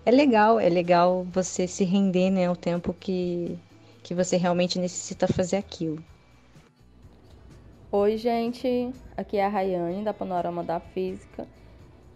É 0.06 0.12
legal, 0.12 0.60
é 0.60 0.70
legal 0.70 1.26
você 1.32 1.68
se 1.68 1.84
render, 1.84 2.32
né, 2.32 2.48
ao 2.48 2.56
tempo 2.56 2.94
que, 3.00 3.58
que 4.04 4.16
você 4.16 4.38
realmente 4.38 4.80
necessita 4.80 5.28
fazer 5.28 5.58
aquilo. 5.58 6.04
Oi, 7.94 8.16
gente. 8.16 8.94
Aqui 9.18 9.36
é 9.36 9.46
a 9.46 9.50
Rayane 9.50 10.02
da 10.02 10.14
Panorama 10.14 10.64
da 10.64 10.80
Física 10.80 11.46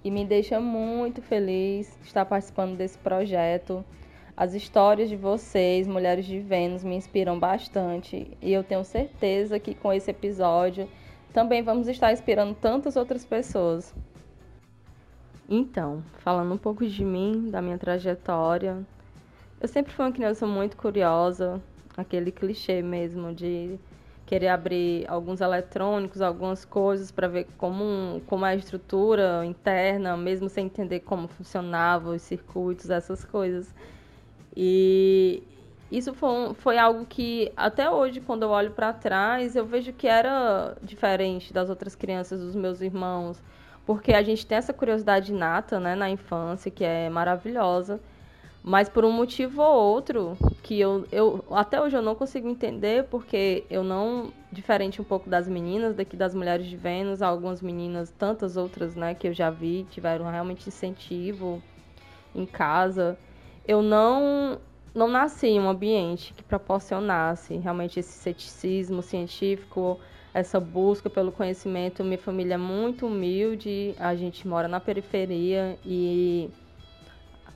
e 0.06 0.10
me 0.10 0.24
deixa 0.24 0.58
muito 0.58 1.22
feliz 1.22 2.00
estar 2.02 2.24
participando 2.24 2.78
desse 2.78 2.98
projeto. 2.98 3.84
As 4.38 4.54
histórias 4.54 5.10
de 5.10 5.18
vocês, 5.18 5.86
mulheres 5.86 6.26
de 6.26 6.40
Vênus, 6.40 6.82
me 6.82 6.95
inspiram 6.95 7.38
bastante 7.38 8.38
e 8.42 8.54
eu 8.54 8.64
tenho 8.64 8.86
certeza 8.86 9.60
que 9.60 9.76
com 9.76 9.92
esse 9.92 10.10
episódio 10.10 10.88
também 11.34 11.62
vamos 11.62 11.90
estar 11.90 12.14
inspirando 12.14 12.56
tantas 12.56 12.95
outras 12.95 13.26
pessoas. 13.26 13.94
Então, 15.50 16.02
falando 16.20 16.54
um 16.54 16.58
pouco 16.58 16.88
de 16.88 17.04
mim, 17.04 17.50
da 17.52 17.62
minha 17.62 17.78
trajetória, 17.78 18.82
eu 19.60 19.68
sempre 19.68 19.92
fui 19.92 20.06
uma 20.06 20.14
criança 20.14 20.48
muito 20.48 20.78
curiosa, 20.78 21.62
aquele 21.98 22.32
clichê 22.32 22.82
mesmo 22.82 23.36
de 23.36 23.78
querer 24.26 24.48
abrir 24.48 25.06
alguns 25.08 25.40
eletrônicos, 25.40 26.22
algumas 26.22 26.66
coisas 26.66 27.12
para 27.12 27.28
ver 27.28 27.48
como, 27.58 28.22
como 28.26 28.45
é 28.45 28.52
a 28.52 28.56
estrutura 28.56 29.45
interna, 29.45 30.18
mesmo 30.18 30.50
sem 30.50 30.66
entender 30.66 31.02
como 31.02 31.28
funcionavam 31.28 32.16
os 32.16 32.22
circuitos, 32.24 32.90
essas 32.90 33.24
coisas. 33.24 33.74
E 34.56 35.44
isso 35.92 36.14
foi, 36.14 36.54
foi 36.56 36.78
algo 36.78 37.06
que 37.06 37.52
até 37.56 37.90
hoje, 37.90 38.20
quando 38.20 38.44
eu 38.44 38.50
olho 38.50 38.72
para 38.72 38.92
trás, 38.94 39.56
eu 39.56 39.66
vejo 39.66 39.94
que 39.94 40.08
era 40.08 40.76
diferente 40.82 41.54
das 41.54 41.70
outras 41.70 41.95
crianças, 41.95 42.42
dos 42.42 42.56
meus 42.56 42.82
irmãos, 42.82 43.42
porque 43.86 44.14
a 44.14 44.24
gente 44.24 44.45
tem 44.48 44.58
essa 44.58 44.74
curiosidade 44.74 45.32
inata 45.32 45.80
né, 45.80 45.95
na 45.95 46.10
infância, 46.10 46.72
que 46.72 46.84
é 46.84 47.10
maravilhosa. 47.10 48.00
Mas 48.68 48.90
por 48.90 49.06
um 49.06 49.11
motivo 49.11 49.61
ou 49.61 49.76
outro, 49.94 50.40
que 50.64 50.80
eu, 50.80 51.08
eu 51.11 51.45
até 51.52 51.80
hoje 51.80 51.95
eu 51.95 52.02
não 52.02 52.16
consigo 52.16 52.50
entender, 52.50 53.03
porque 53.10 53.64
eu 53.69 53.84
não, 53.84 54.34
diferente 54.52 55.00
um 55.00 55.03
pouco 55.03 55.30
das 55.30 55.48
meninas, 55.48 55.94
daqui 55.94 56.18
das 56.18 56.34
mulheres 56.34 56.66
de 56.66 56.76
Vênus, 56.76 57.22
algumas 57.22 57.61
meninas, 57.61 58.10
tantas 58.10 58.58
outras, 58.58 58.95
né, 58.95 59.14
que 59.14 59.27
eu 59.27 59.34
já 59.34 59.52
vi, 59.52 59.84
tiveram 59.92 60.26
realmente 60.32 60.68
incentivo 60.68 61.61
em 62.34 62.44
casa. 62.45 63.19
Eu 63.68 63.84
não 63.84 64.60
não 64.95 65.08
nasci 65.10 65.48
em 65.48 65.60
um 65.60 65.69
ambiente 65.69 66.34
que 66.34 66.42
proporcionasse 66.44 67.56
realmente 67.58 68.00
esse 68.00 68.14
ceticismo 68.14 69.02
científico, 69.03 70.00
essa 70.34 70.60
busca 70.60 71.10
pelo 71.10 71.32
conhecimento. 71.32 72.03
Minha 72.03 72.18
família 72.18 72.56
é 72.56 72.58
muito 72.58 73.06
humilde, 73.06 73.94
a 74.00 74.16
gente 74.16 74.48
mora 74.48 74.68
na 74.68 74.80
periferia 74.80 75.77
e 75.85 76.50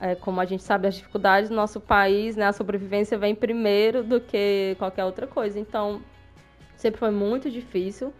é, 0.00 0.14
como 0.14 0.40
a 0.40 0.44
gente 0.46 0.62
sabe, 0.62 0.88
as 0.88 0.94
dificuldades 0.94 1.50
do 1.50 1.54
nosso 1.54 1.78
país, 1.78 2.34
né, 2.34 2.46
a 2.46 2.52
sobrevivência 2.52 3.18
vem 3.18 3.34
primeiro 3.34 4.02
do 4.02 4.18
que 4.20 4.74
qualquer 4.78 5.04
outra 5.04 5.26
coisa. 5.26 5.60
Então, 5.60 6.00
sempre 6.74 6.98
foi 6.98 7.10
muito 7.10 7.50
difícil. 7.50 8.12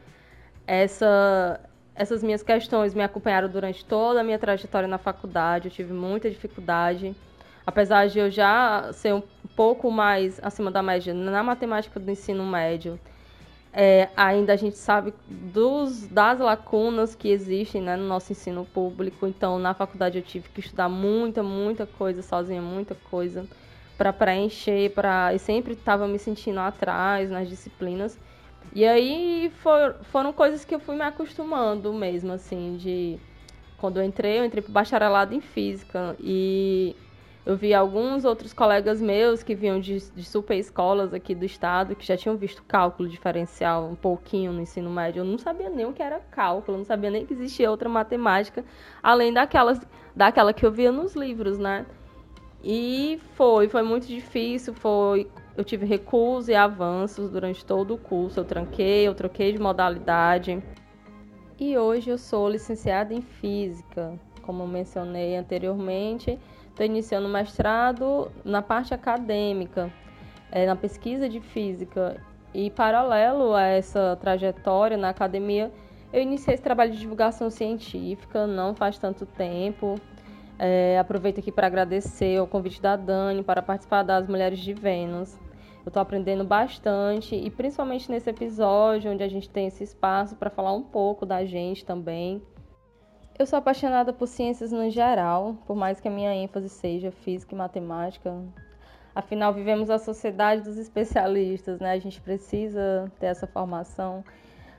Essa, 0.66 1.58
essas 1.94 2.22
minhas 2.22 2.42
questões 2.42 2.94
me 2.94 3.02
acompanharam 3.02 3.48
durante 3.48 3.84
toda 3.84 4.20
a 4.20 4.24
minha 4.24 4.38
trajetória 4.38 4.86
na 4.86 4.98
faculdade. 4.98 5.68
Eu 5.68 5.72
tive 5.72 5.92
muita 5.94 6.28
dificuldade. 6.28 7.16
Apesar 7.66 8.08
de 8.08 8.18
eu 8.18 8.30
já 8.30 8.92
ser 8.92 9.14
um 9.14 9.22
pouco 9.56 9.90
mais 9.90 10.38
acima 10.42 10.70
da 10.70 10.82
média 10.82 11.14
na 11.14 11.42
matemática 11.42 11.98
do 11.98 12.10
ensino 12.10 12.44
médio, 12.44 13.00
é, 13.72 14.08
ainda 14.16 14.52
a 14.52 14.56
gente 14.56 14.76
sabe 14.76 15.14
dos, 15.28 16.06
das 16.08 16.40
lacunas 16.40 17.14
que 17.14 17.28
existem 17.28 17.80
né, 17.80 17.96
no 17.96 18.06
nosso 18.06 18.32
ensino 18.32 18.64
público. 18.64 19.26
Então, 19.26 19.58
na 19.58 19.74
faculdade 19.74 20.18
eu 20.18 20.22
tive 20.22 20.48
que 20.48 20.60
estudar 20.60 20.88
muita, 20.88 21.42
muita 21.42 21.86
coisa 21.86 22.20
sozinha, 22.22 22.60
muita 22.60 22.94
coisa 22.94 23.46
para 23.96 24.12
preencher, 24.12 24.90
para 24.90 25.34
e 25.34 25.38
sempre 25.38 25.74
estava 25.74 26.08
me 26.08 26.18
sentindo 26.18 26.58
atrás 26.58 27.30
nas 27.30 27.48
disciplinas. 27.48 28.18
E 28.74 28.84
aí 28.84 29.52
for, 29.62 29.96
foram 30.10 30.32
coisas 30.32 30.64
que 30.64 30.74
eu 30.74 30.80
fui 30.80 30.96
me 30.96 31.02
acostumando 31.02 31.92
mesmo, 31.92 32.32
assim, 32.32 32.76
de 32.76 33.18
quando 33.78 33.98
eu 33.98 34.04
entrei, 34.04 34.38
eu 34.38 34.44
entrei 34.44 34.62
para 34.62 34.72
bacharelado 34.72 35.34
em 35.34 35.40
física 35.40 36.16
e 36.20 36.96
eu 37.44 37.56
vi 37.56 37.72
alguns 37.72 38.24
outros 38.24 38.52
colegas 38.52 39.00
meus 39.00 39.42
que 39.42 39.54
vinham 39.54 39.80
de, 39.80 39.98
de 39.98 40.24
super 40.24 40.58
escolas 40.58 41.14
aqui 41.14 41.34
do 41.34 41.44
estado, 41.44 41.96
que 41.96 42.06
já 42.06 42.16
tinham 42.16 42.36
visto 42.36 42.62
cálculo 42.62 43.08
diferencial 43.08 43.88
um 43.88 43.94
pouquinho 43.94 44.52
no 44.52 44.60
ensino 44.60 44.90
médio. 44.90 45.20
Eu 45.20 45.24
não 45.24 45.38
sabia 45.38 45.70
nem 45.70 45.86
o 45.86 45.92
que 45.92 46.02
era 46.02 46.20
cálculo, 46.30 46.78
não 46.78 46.84
sabia 46.84 47.10
nem 47.10 47.24
que 47.24 47.32
existia 47.32 47.70
outra 47.70 47.88
matemática, 47.88 48.62
além 49.02 49.32
daquelas, 49.32 49.80
daquela 50.14 50.52
que 50.52 50.66
eu 50.66 50.70
via 50.70 50.92
nos 50.92 51.14
livros, 51.14 51.58
né? 51.58 51.86
E 52.62 53.18
foi, 53.36 53.68
foi 53.68 53.82
muito 53.82 54.06
difícil, 54.06 54.74
foi, 54.74 55.26
eu 55.56 55.64
tive 55.64 55.86
recuos 55.86 56.46
e 56.48 56.54
avanços 56.54 57.30
durante 57.30 57.64
todo 57.64 57.94
o 57.94 57.98
curso, 57.98 58.40
eu 58.40 58.44
tranquei, 58.44 59.08
eu 59.08 59.14
troquei 59.14 59.50
de 59.50 59.58
modalidade. 59.58 60.62
E 61.58 61.76
hoje 61.78 62.10
eu 62.10 62.18
sou 62.18 62.50
licenciada 62.50 63.14
em 63.14 63.22
Física, 63.22 64.12
como 64.42 64.66
mencionei 64.66 65.36
anteriormente, 65.36 66.38
Estou 66.70 66.86
iniciando 66.86 67.28
mestrado 67.28 68.30
na 68.44 68.62
parte 68.62 68.94
acadêmica, 68.94 69.92
é, 70.50 70.66
na 70.66 70.74
pesquisa 70.74 71.28
de 71.28 71.40
física. 71.40 72.16
E 72.54 72.70
paralelo 72.70 73.54
a 73.54 73.62
essa 73.62 74.16
trajetória 74.20 74.96
na 74.96 75.10
academia, 75.10 75.70
eu 76.12 76.20
iniciei 76.20 76.54
esse 76.54 76.62
trabalho 76.62 76.90
de 76.90 76.98
divulgação 76.98 77.50
científica 77.50 78.46
não 78.46 78.74
faz 78.74 78.98
tanto 78.98 79.24
tempo. 79.26 79.94
É, 80.58 80.98
aproveito 80.98 81.38
aqui 81.38 81.52
para 81.52 81.66
agradecer 81.66 82.40
o 82.40 82.46
convite 82.46 82.82
da 82.82 82.96
Dani 82.96 83.42
para 83.42 83.62
participar 83.62 84.02
das 84.02 84.26
Mulheres 84.26 84.58
de 84.58 84.72
Vênus. 84.72 85.38
Eu 85.84 85.88
estou 85.88 86.02
aprendendo 86.02 86.44
bastante 86.44 87.34
e 87.34 87.48
principalmente 87.48 88.10
nesse 88.10 88.28
episódio 88.28 89.10
onde 89.10 89.22
a 89.22 89.28
gente 89.28 89.48
tem 89.48 89.68
esse 89.68 89.84
espaço 89.84 90.36
para 90.36 90.50
falar 90.50 90.72
um 90.72 90.82
pouco 90.82 91.24
da 91.24 91.44
gente 91.44 91.84
também. 91.84 92.42
Eu 93.40 93.46
sou 93.46 93.58
apaixonada 93.58 94.12
por 94.12 94.26
ciências 94.26 94.70
no 94.70 94.90
geral, 94.90 95.56
por 95.66 95.74
mais 95.74 95.98
que 95.98 96.06
a 96.06 96.10
minha 96.10 96.34
ênfase 96.34 96.68
seja 96.68 97.10
física 97.10 97.54
e 97.54 97.56
matemática. 97.56 98.36
Afinal, 99.14 99.54
vivemos 99.54 99.88
a 99.88 99.98
sociedade 99.98 100.60
dos 100.60 100.76
especialistas, 100.76 101.80
né? 101.80 101.92
A 101.92 101.98
gente 101.98 102.20
precisa 102.20 103.10
ter 103.18 103.28
essa 103.28 103.46
formação 103.46 104.22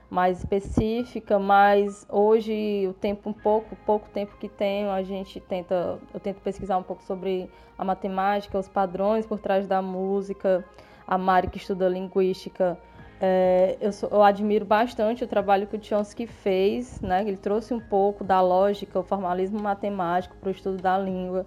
mais 0.08 0.38
específica, 0.38 1.40
mas 1.40 2.06
hoje 2.08 2.86
o 2.88 2.92
tempo 2.92 3.30
um 3.30 3.32
pouco, 3.32 3.74
pouco 3.84 4.08
tempo 4.10 4.36
que 4.38 4.48
tenho, 4.48 4.90
a 4.90 5.02
gente 5.02 5.40
tenta, 5.40 5.98
eu 6.14 6.20
tento 6.20 6.40
pesquisar 6.40 6.78
um 6.78 6.84
pouco 6.84 7.02
sobre 7.02 7.50
a 7.76 7.84
matemática, 7.84 8.56
os 8.56 8.68
padrões 8.68 9.26
por 9.26 9.40
trás 9.40 9.66
da 9.66 9.82
música. 9.82 10.64
A 11.04 11.18
Mari 11.18 11.48
que 11.48 11.58
estuda 11.58 11.88
linguística, 11.88 12.78
é, 13.24 13.76
eu, 13.80 13.92
sou, 13.92 14.08
eu, 14.10 14.20
admiro 14.20 14.64
bastante 14.64 15.22
o 15.22 15.28
trabalho 15.28 15.68
que 15.68 15.76
o 15.76 15.82
Chomsky 15.82 16.26
fez, 16.26 17.00
né? 17.00 17.22
Ele 17.22 17.36
trouxe 17.36 17.72
um 17.72 17.78
pouco 17.78 18.24
da 18.24 18.40
lógica, 18.40 18.98
o 18.98 19.04
formalismo 19.04 19.60
matemático 19.60 20.34
para 20.38 20.48
o 20.48 20.50
estudo 20.50 20.82
da 20.82 20.98
língua. 20.98 21.46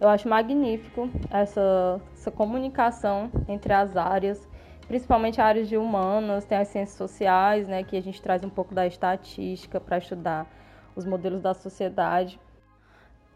Eu 0.00 0.08
acho 0.08 0.28
magnífico 0.28 1.10
essa, 1.28 2.00
essa 2.14 2.30
comunicação 2.30 3.28
entre 3.48 3.72
as 3.72 3.96
áreas, 3.96 4.48
principalmente 4.86 5.40
áreas 5.40 5.68
de 5.68 5.76
humanas, 5.76 6.44
tem 6.44 6.58
as 6.58 6.68
ciências 6.68 6.96
sociais, 6.96 7.66
né? 7.66 7.82
Que 7.82 7.96
a 7.96 8.02
gente 8.02 8.22
traz 8.22 8.44
um 8.44 8.48
pouco 8.48 8.72
da 8.72 8.86
estatística 8.86 9.80
para 9.80 9.98
estudar 9.98 10.46
os 10.94 11.04
modelos 11.04 11.42
da 11.42 11.54
sociedade. 11.54 12.38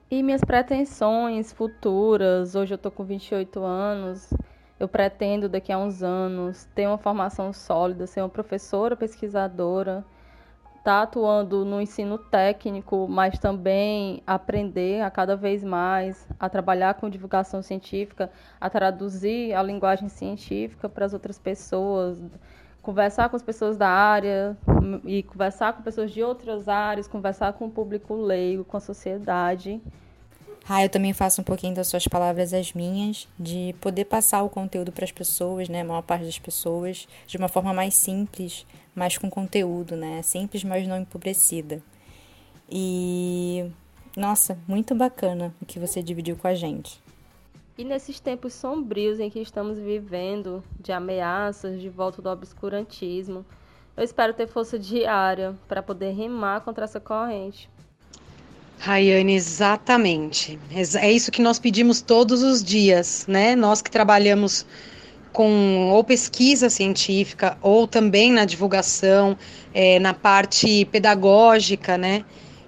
E 0.09 0.23
minhas 0.23 0.43
pretensões 0.43 1.53
futuras, 1.53 2.55
hoje 2.55 2.73
eu 2.73 2.77
estou 2.77 2.93
com 2.93 3.03
28 3.03 3.59
anos, 3.65 4.33
eu 4.81 4.89
pretendo, 4.89 5.47
daqui 5.47 5.71
a 5.71 5.79
uns 5.79 6.03
anos, 6.03 6.65
ter 6.75 6.87
uma 6.87 6.97
formação 6.97 7.53
sólida, 7.53 8.07
ser 8.07 8.23
uma 8.23 8.31
professora 8.31 8.97
pesquisadora, 8.97 10.03
estar 10.79 10.83
tá 10.83 11.03
atuando 11.03 11.67
no 11.67 11.83
ensino 11.83 12.17
técnico, 12.17 13.07
mas 13.07 13.39
também 13.39 14.23
aprender 14.27 15.03
a 15.03 15.11
cada 15.11 15.37
vez 15.37 15.63
mais 15.63 16.27
a 16.41 16.49
trabalhar 16.49 16.95
com 16.95 17.11
divulgação 17.11 17.61
científica, 17.61 18.31
a 18.59 18.71
traduzir 18.71 19.53
a 19.53 19.63
linguagem 19.63 20.09
científica 20.09 20.89
para 20.89 21.05
as 21.05 21.13
outras 21.13 21.39
pessoas, 21.39 22.19
conversar 22.81 23.29
com 23.29 23.37
as 23.37 23.43
pessoas 23.43 23.77
da 23.77 23.89
área 23.89 24.57
e 25.05 25.23
conversar 25.25 25.75
com 25.75 25.83
pessoas 25.83 26.11
de 26.11 26.23
outras 26.23 26.71
áreas, 26.71 27.07
conversar 27.07 27.53
com 27.53 27.67
o 27.67 27.71
público 27.71 28.15
leigo, 28.15 28.65
com 28.65 28.79
a 28.79 28.81
sociedade. 28.81 29.79
Ah, 30.69 30.85
eu 30.85 30.89
também 30.89 31.13
faço 31.13 31.41
um 31.41 31.45
pouquinho 31.45 31.75
das 31.75 31.89
suas 31.89 32.07
palavras 32.07 32.55
as 32.55 32.73
minhas, 32.73 33.27
de 33.39 33.75
poder 33.81 34.05
passar 34.05 34.43
o 34.43 34.49
conteúdo 34.49 34.93
para 34.93 35.05
as 35.05 35.13
pessoas, 35.13 35.69
né, 35.69 35.81
a 35.81 35.85
maior 35.85 36.03
parte 36.03 36.25
das 36.25 36.39
pessoas, 36.39 37.09
de 37.27 37.37
uma 37.37 37.49
forma 37.49 37.75
mais 37.75 37.95
simples, 37.95 38.65
mais 38.95 39.19
com 39.19 39.29
conteúdo, 39.29 39.97
né, 39.97 40.23
simples, 40.23 40.63
mas 40.63 40.87
não 40.87 40.99
empobrecida. 40.99 41.83
E 42.71 43.71
nossa, 44.17 44.59
muito 44.67 44.95
bacana 44.95 45.55
o 45.61 45.67
que 45.67 45.79
você 45.79 46.03
dividiu 46.03 46.37
com 46.37 46.47
a 46.47 46.55
gente. 46.55 47.01
E 47.79 47.85
nesses 47.85 48.21
tempos 48.21 48.53
sombrios 48.53 49.19
em 49.19 49.31
que 49.31 49.41
estamos 49.41 49.79
vivendo, 49.79 50.63
de 50.79 50.93
ameaças, 50.93 51.81
de 51.81 51.89
volta 51.89 52.21
do 52.21 52.29
obscurantismo, 52.29 53.45
eu 53.97 54.05
espero 54.05 54.35
ter 54.35 54.47
força 54.47 54.79
diária 54.79 55.57
para 55.67 55.83
poder 55.83 56.11
remar 56.11 56.61
contra 56.61 56.85
essa 56.85 57.01
corrente, 57.01 57.71
Raiane, 58.81 59.35
exatamente. 59.35 60.59
É 60.73 61.13
isso 61.13 61.31
que 61.31 61.43
nós 61.43 61.59
pedimos 61.59 62.01
todos 62.01 62.43
os 62.43 62.65
dias, 62.65 63.27
né? 63.29 63.55
Nós 63.55 63.83
que 63.83 63.91
trabalhamos 63.91 64.65
com 65.33 65.91
ou 65.91 66.03
pesquisa 66.03 66.71
científica 66.71 67.59
ou 67.61 67.87
também 67.87 68.33
na 68.33 68.47
divulgação, 68.47 69.37
é, 69.75 69.99
na 69.99 70.15
parte 70.15 70.87
pedagógica, 70.87 71.99
né? 71.99 72.25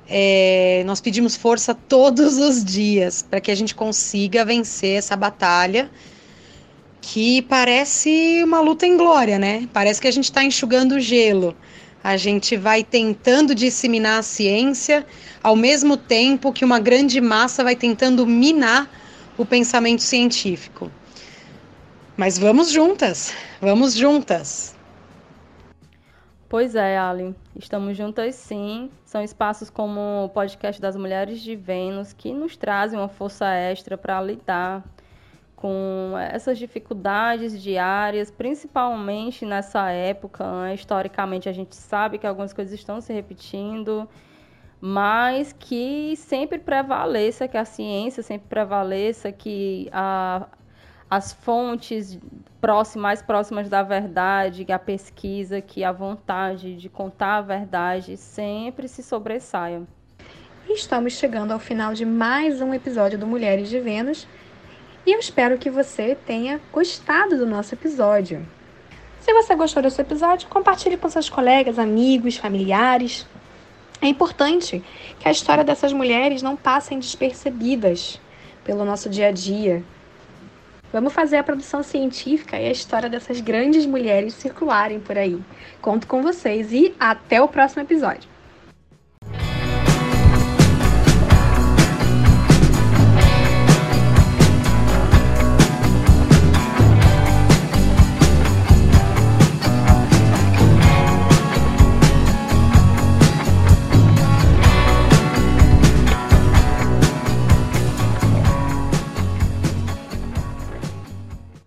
É, 0.07 0.83
nós 0.85 1.01
pedimos 1.01 1.35
força 1.35 1.73
todos 1.73 2.37
os 2.37 2.63
dias 2.63 3.23
para 3.23 3.41
que 3.41 3.51
a 3.51 3.55
gente 3.55 3.75
consiga 3.75 4.45
vencer 4.45 4.99
essa 4.99 5.17
batalha 5.17 5.91
que 7.01 7.41
parece 7.43 8.43
uma 8.45 8.61
luta 8.61 8.87
em 8.87 8.99
glória, 8.99 9.39
né? 9.39 9.67
Parece 9.73 9.99
que 9.99 10.09
a 10.09 10.13
gente 10.13 10.25
está 10.25 10.45
enxugando 10.45 11.01
gelo. 11.01 11.57
A 12.03 12.17
gente 12.17 12.57
vai 12.57 12.83
tentando 12.83 13.55
disseminar 13.55 14.19
a 14.19 14.23
ciência, 14.23 15.07
ao 15.43 15.55
mesmo 15.55 15.97
tempo 15.97 16.53
que 16.53 16.65
uma 16.65 16.81
grande 16.81 17.21
massa 17.21 17.63
vai 17.63 17.77
tentando 17.77 18.27
minar 18.27 18.91
o 19.39 19.47
pensamento 19.47 20.03
científico. 20.03 20.91
Mas 22.17 22.39
vamos 22.39 22.71
juntas, 22.71 23.35
vamos 23.61 23.95
juntas. 23.95 24.75
Pois 26.49 26.75
é, 26.75 26.99
Ali, 26.99 27.35
estamos 27.57 27.97
juntas 27.97 28.35
sim. 28.35 28.91
São 29.07 29.23
espaços 29.23 29.71
como 29.71 30.25
o 30.25 30.29
podcast 30.29 30.83
das 30.83 30.95
Mulheres 30.97 31.41
de 31.41 31.57
Vênus 31.57 32.13
que 32.13 32.33
nos 32.33 32.57
trazem 32.57 32.99
uma 32.99 33.09
força 33.09 33.47
extra 33.55 33.97
para 33.97 34.21
lidar 34.21 34.85
com 35.63 36.15
essas 36.19 36.59
dificuldades 36.59 37.63
diárias, 37.63 38.33
principalmente 38.33 39.47
nessa 39.47 39.91
época. 39.91 40.45
Né? 40.45 40.75
Historicamente, 40.75 41.49
a 41.49 41.53
gente 41.53 41.77
sabe 41.77 42.19
que 42.19 42.27
algumas 42.27 42.53
coisas 42.53 42.75
estão 42.75 43.01
se 43.01 43.13
repetindo, 43.13 44.09
mas 44.81 45.53
que 45.53 46.17
sempre 46.17 46.59
prevaleça, 46.59 47.47
que 47.47 47.57
a 47.57 47.65
ciência 47.65 48.25
sempre 48.25 48.49
prevaleça, 48.49 49.31
que 49.31 49.89
a, 49.93 50.49
as 51.09 51.33
fontes 51.33 52.19
próximas, 52.61 53.03
mais 53.03 53.23
próximas 53.23 53.69
da 53.69 53.85
verdade, 53.85 54.67
a 54.69 54.81
pesquisa, 54.81 55.61
que 55.61 55.85
a 55.85 55.93
vontade 55.93 56.75
de 56.75 56.89
contar 56.89 57.37
a 57.37 57.41
verdade 57.41 58.17
sempre 58.17 58.89
se 58.89 59.01
sobressaiam. 59.01 59.87
Estamos 60.69 61.13
chegando 61.13 61.53
ao 61.53 61.61
final 61.61 61.95
de 61.95 62.05
mais 62.05 62.61
um 62.61 62.75
episódio 62.75 63.17
do 63.17 63.29
Mulheres 63.29 63.69
de 63.69 63.79
Vênus 63.79 64.27
e 65.07 65.13
eu 65.13 65.19
espero 65.19 65.59
que 65.59 65.71
você 65.71 66.17
tenha 66.27 66.61
gostado 66.73 67.37
do 67.37 67.47
nosso 67.47 67.75
episódio. 67.75 68.47
Se 69.21 69.33
você 69.33 69.55
gostou 69.55 69.83
desse 69.83 70.01
episódio, 70.01 70.49
compartilhe 70.49 70.97
com 70.97 71.09
seus 71.09 71.29
colegas, 71.29 71.79
amigos, 71.79 72.37
familiares. 72.37 73.27
É 74.01 74.07
importante 74.07 74.83
que 75.21 75.29
a 75.29 75.33
história 75.33 75.63
dessas 75.63 75.93
mulheres 75.93 76.43
não 76.43 76.57
passem 76.57 76.99
despercebidas 76.99 78.21
pelo 78.65 78.85
nosso 78.85 79.09
dia 79.09 79.29
a 79.29 79.33
dia, 79.33 79.85
Vamos 80.93 81.15
fazer 81.15 81.39
a 81.39 81.43
produção 81.43 81.83
científica 81.83 82.61
e 82.61 82.69
a 82.69 82.71
história 82.71 83.09
dessas 83.09 83.41
grandes 83.41 83.87
mulheres 83.87 84.35
circularem 84.35 85.01
por 85.01 85.17
aí. 85.17 85.41
Conto 85.81 86.07
com 86.07 86.21
vocês 86.21 86.71
e 86.71 86.95
até 87.01 87.41
o 87.41 87.49
próximo 87.49 87.83
episódio. 87.83 88.32